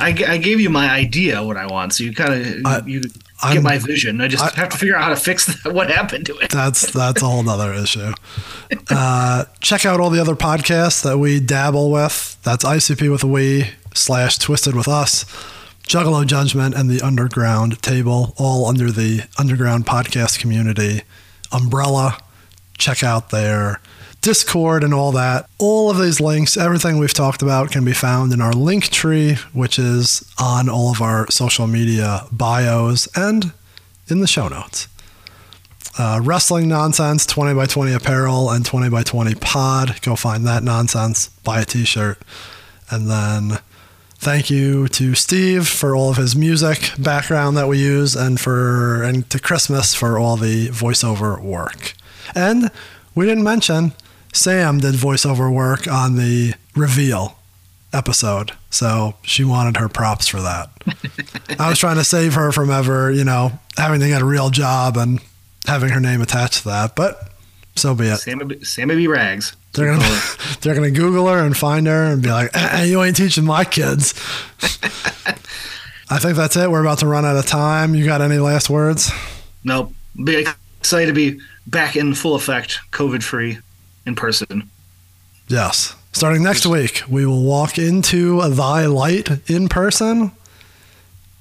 I 0.00 0.12
gave 0.12 0.60
you 0.60 0.70
my 0.70 0.88
idea 0.88 1.42
what 1.42 1.56
I 1.56 1.66
want, 1.66 1.92
so 1.92 2.04
you 2.04 2.14
kind 2.14 2.64
of 2.64 2.88
you 2.88 3.02
I'm- 3.42 3.54
get 3.54 3.62
my 3.64 3.78
vision. 3.78 4.20
I 4.20 4.28
just 4.28 4.44
I- 4.44 4.60
have 4.60 4.68
to 4.68 4.78
figure 4.78 4.94
out 4.96 5.02
how 5.02 5.08
to 5.10 5.16
fix 5.16 5.46
that, 5.64 5.74
what 5.74 5.90
happened 5.90 6.24
to 6.26 6.38
it. 6.38 6.50
That's 6.50 6.92
that's 6.92 7.20
a 7.20 7.26
whole 7.26 7.46
other 7.50 7.72
issue. 7.82 8.12
Uh, 8.88 9.44
check 9.60 9.84
out 9.84 9.98
all 9.98 10.10
the 10.10 10.20
other 10.20 10.36
podcasts 10.36 11.02
that 11.02 11.18
we 11.18 11.40
dabble 11.40 11.90
with. 11.90 12.38
That's 12.44 12.64
ICP 12.64 13.10
with 13.10 13.24
a 13.24 13.26
we 13.26 13.70
slash 13.98 14.38
Twiztid 14.38 14.74
with 14.74 14.88
us, 14.88 15.24
Juggalo 15.82 16.26
Judgment, 16.26 16.74
and 16.74 16.88
the 16.88 17.00
Underground 17.00 17.80
Table, 17.82 18.34
all 18.36 18.66
under 18.66 18.90
the 18.90 19.22
Underground 19.38 19.86
Podcast 19.86 20.38
Community 20.38 21.02
umbrella. 21.52 22.18
Check 22.76 23.02
out 23.02 23.30
their 23.30 23.80
Discord 24.20 24.84
and 24.84 24.92
all 24.92 25.12
that. 25.12 25.48
All 25.58 25.90
of 25.90 25.98
these 25.98 26.20
links, 26.20 26.56
everything 26.56 26.98
we've 26.98 27.14
talked 27.14 27.42
about, 27.42 27.70
can 27.70 27.84
be 27.84 27.92
found 27.92 28.32
in 28.32 28.40
our 28.40 28.52
link 28.52 28.84
tree, 28.90 29.36
which 29.52 29.78
is 29.78 30.30
on 30.38 30.68
all 30.68 30.90
of 30.90 31.00
our 31.00 31.30
social 31.30 31.66
media 31.66 32.26
bios 32.30 33.08
and 33.16 33.52
in 34.08 34.20
the 34.20 34.26
show 34.26 34.48
notes 34.48 34.88
uh, 35.98 36.20
wrestling 36.22 36.68
nonsense 36.68 37.26
20 37.26 37.54
by 37.54 37.66
20 37.66 37.92
apparel 37.92 38.50
and 38.50 38.64
20 38.64 38.88
by 38.88 39.02
20 39.02 39.34
pod 39.34 40.00
go 40.02 40.14
find 40.14 40.46
that 40.46 40.62
nonsense 40.62 41.28
buy 41.42 41.60
a 41.60 41.64
t-shirt 41.64 42.18
and 42.90 43.10
then 43.10 43.58
thank 44.18 44.50
you 44.50 44.88
to 44.88 45.14
steve 45.14 45.66
for 45.68 45.94
all 45.94 46.10
of 46.10 46.16
his 46.16 46.34
music 46.34 46.90
background 46.98 47.56
that 47.56 47.68
we 47.68 47.78
use 47.78 48.14
and 48.16 48.40
for 48.40 49.02
and 49.02 49.28
to 49.30 49.38
christmas 49.38 49.94
for 49.94 50.18
all 50.18 50.36
the 50.36 50.68
voiceover 50.68 51.40
work 51.40 51.94
and 52.34 52.70
we 53.14 53.26
didn't 53.26 53.44
mention 53.44 53.92
sam 54.32 54.78
did 54.78 54.94
voiceover 54.94 55.52
work 55.52 55.86
on 55.86 56.16
the 56.16 56.52
reveal 56.74 57.36
episode 57.92 58.52
so 58.70 59.14
she 59.22 59.44
wanted 59.44 59.76
her 59.78 59.88
props 59.88 60.26
for 60.28 60.40
that 60.40 60.68
i 61.58 61.68
was 61.70 61.78
trying 61.78 61.96
to 61.96 62.04
save 62.04 62.34
her 62.34 62.52
from 62.52 62.70
ever 62.70 63.10
you 63.10 63.24
know 63.24 63.52
having 63.76 64.00
to 64.00 64.08
get 64.08 64.20
a 64.20 64.24
real 64.26 64.50
job 64.50 64.96
and 64.96 65.20
having 65.68 65.90
her 65.90 66.00
name 66.00 66.20
attached 66.22 66.62
to 66.62 66.64
that, 66.64 66.96
but 66.96 67.30
so 67.76 67.94
be 67.94 68.06
it. 68.06 68.16
Sammy, 68.16 68.44
B- 68.46 68.64
Sammy 68.64 68.96
B. 68.96 69.06
Rags. 69.06 69.54
They're 69.72 69.86
gonna 69.86 70.20
they're 70.60 70.74
gonna 70.74 70.90
Google 70.90 71.26
her 71.28 71.44
and 71.44 71.56
find 71.56 71.86
her 71.86 72.04
and 72.04 72.22
be 72.22 72.30
like, 72.30 72.50
eh, 72.54 72.84
"You 72.84 73.02
ain't 73.02 73.16
teaching 73.16 73.44
my 73.44 73.64
kids." 73.64 74.14
I 76.10 76.18
think 76.18 76.36
that's 76.36 76.56
it. 76.56 76.70
We're 76.70 76.80
about 76.80 77.00
to 77.00 77.06
run 77.06 77.24
out 77.24 77.36
of 77.36 77.46
time. 77.46 77.94
You 77.94 78.04
got 78.04 78.22
any 78.22 78.38
last 78.38 78.70
words? 78.70 79.10
Nope. 79.62 79.92
Be 80.24 80.46
excited 80.80 81.06
to 81.06 81.12
be 81.12 81.38
back 81.66 81.96
in 81.96 82.14
full 82.14 82.34
effect, 82.34 82.80
COVID 82.92 83.22
free, 83.22 83.58
in 84.06 84.14
person. 84.14 84.70
Yes. 85.48 85.94
Starting 86.12 86.42
next 86.42 86.66
week, 86.66 87.02
we 87.08 87.26
will 87.26 87.42
walk 87.44 87.78
into 87.78 88.40
thy 88.48 88.86
light 88.86 89.48
in 89.50 89.68
person, 89.68 90.32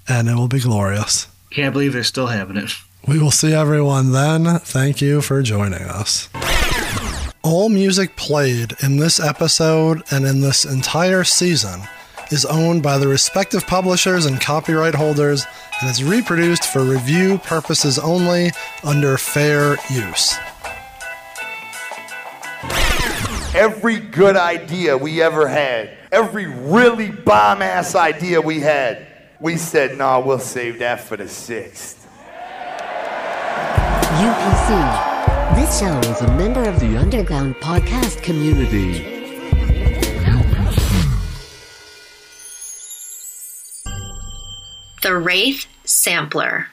and 0.07 0.27
it 0.27 0.35
will 0.35 0.49
be 0.49 0.59
glorious. 0.59 1.27
Can't 1.51 1.73
believe 1.73 1.93
they're 1.93 2.03
still 2.03 2.27
having 2.27 2.57
it. 2.57 2.71
We 3.07 3.19
will 3.19 3.31
see 3.31 3.53
everyone 3.53 4.11
then. 4.11 4.59
Thank 4.59 5.01
you 5.01 5.21
for 5.21 5.41
joining 5.41 5.83
us. 5.83 6.29
All 7.49 7.69
music 7.69 8.17
played 8.17 8.73
in 8.83 8.97
this 8.97 9.21
episode 9.21 10.03
and 10.11 10.25
in 10.25 10.41
this 10.41 10.65
entire 10.65 11.23
season 11.23 11.79
is 12.29 12.43
owned 12.43 12.83
by 12.83 12.97
the 12.97 13.07
respective 13.07 13.65
publishers 13.65 14.25
and 14.25 14.41
copyright 14.41 14.93
holders 14.93 15.45
and 15.79 15.89
is 15.89 16.03
reproduced 16.03 16.65
for 16.65 16.83
review 16.83 17.37
purposes 17.37 17.97
only 17.99 18.51
under 18.83 19.17
fair 19.17 19.77
use. 19.89 20.37
Every 23.55 24.01
good 24.01 24.35
idea 24.35 24.97
we 24.97 25.21
ever 25.21 25.47
had, 25.47 25.97
every 26.11 26.47
really 26.47 27.11
bomb 27.11 27.61
ass 27.61 27.95
idea 27.95 28.41
we 28.41 28.59
had, 28.59 29.07
we 29.39 29.55
said, 29.55 29.97
nah, 29.97 30.19
we'll 30.19 30.39
save 30.39 30.79
that 30.79 30.99
for 30.99 31.15
the 31.15 31.29
sixth. 31.29 32.09
UPC. 34.19 35.16
This 35.57 35.79
show 35.79 35.97
is 36.01 36.21
a 36.21 36.27
member 36.37 36.63
of 36.65 36.79
the 36.79 36.95
Underground 36.95 37.55
Podcast 37.55 38.21
community. 38.21 38.99
The 45.01 45.17
Wraith 45.17 45.65
Sampler. 45.83 46.67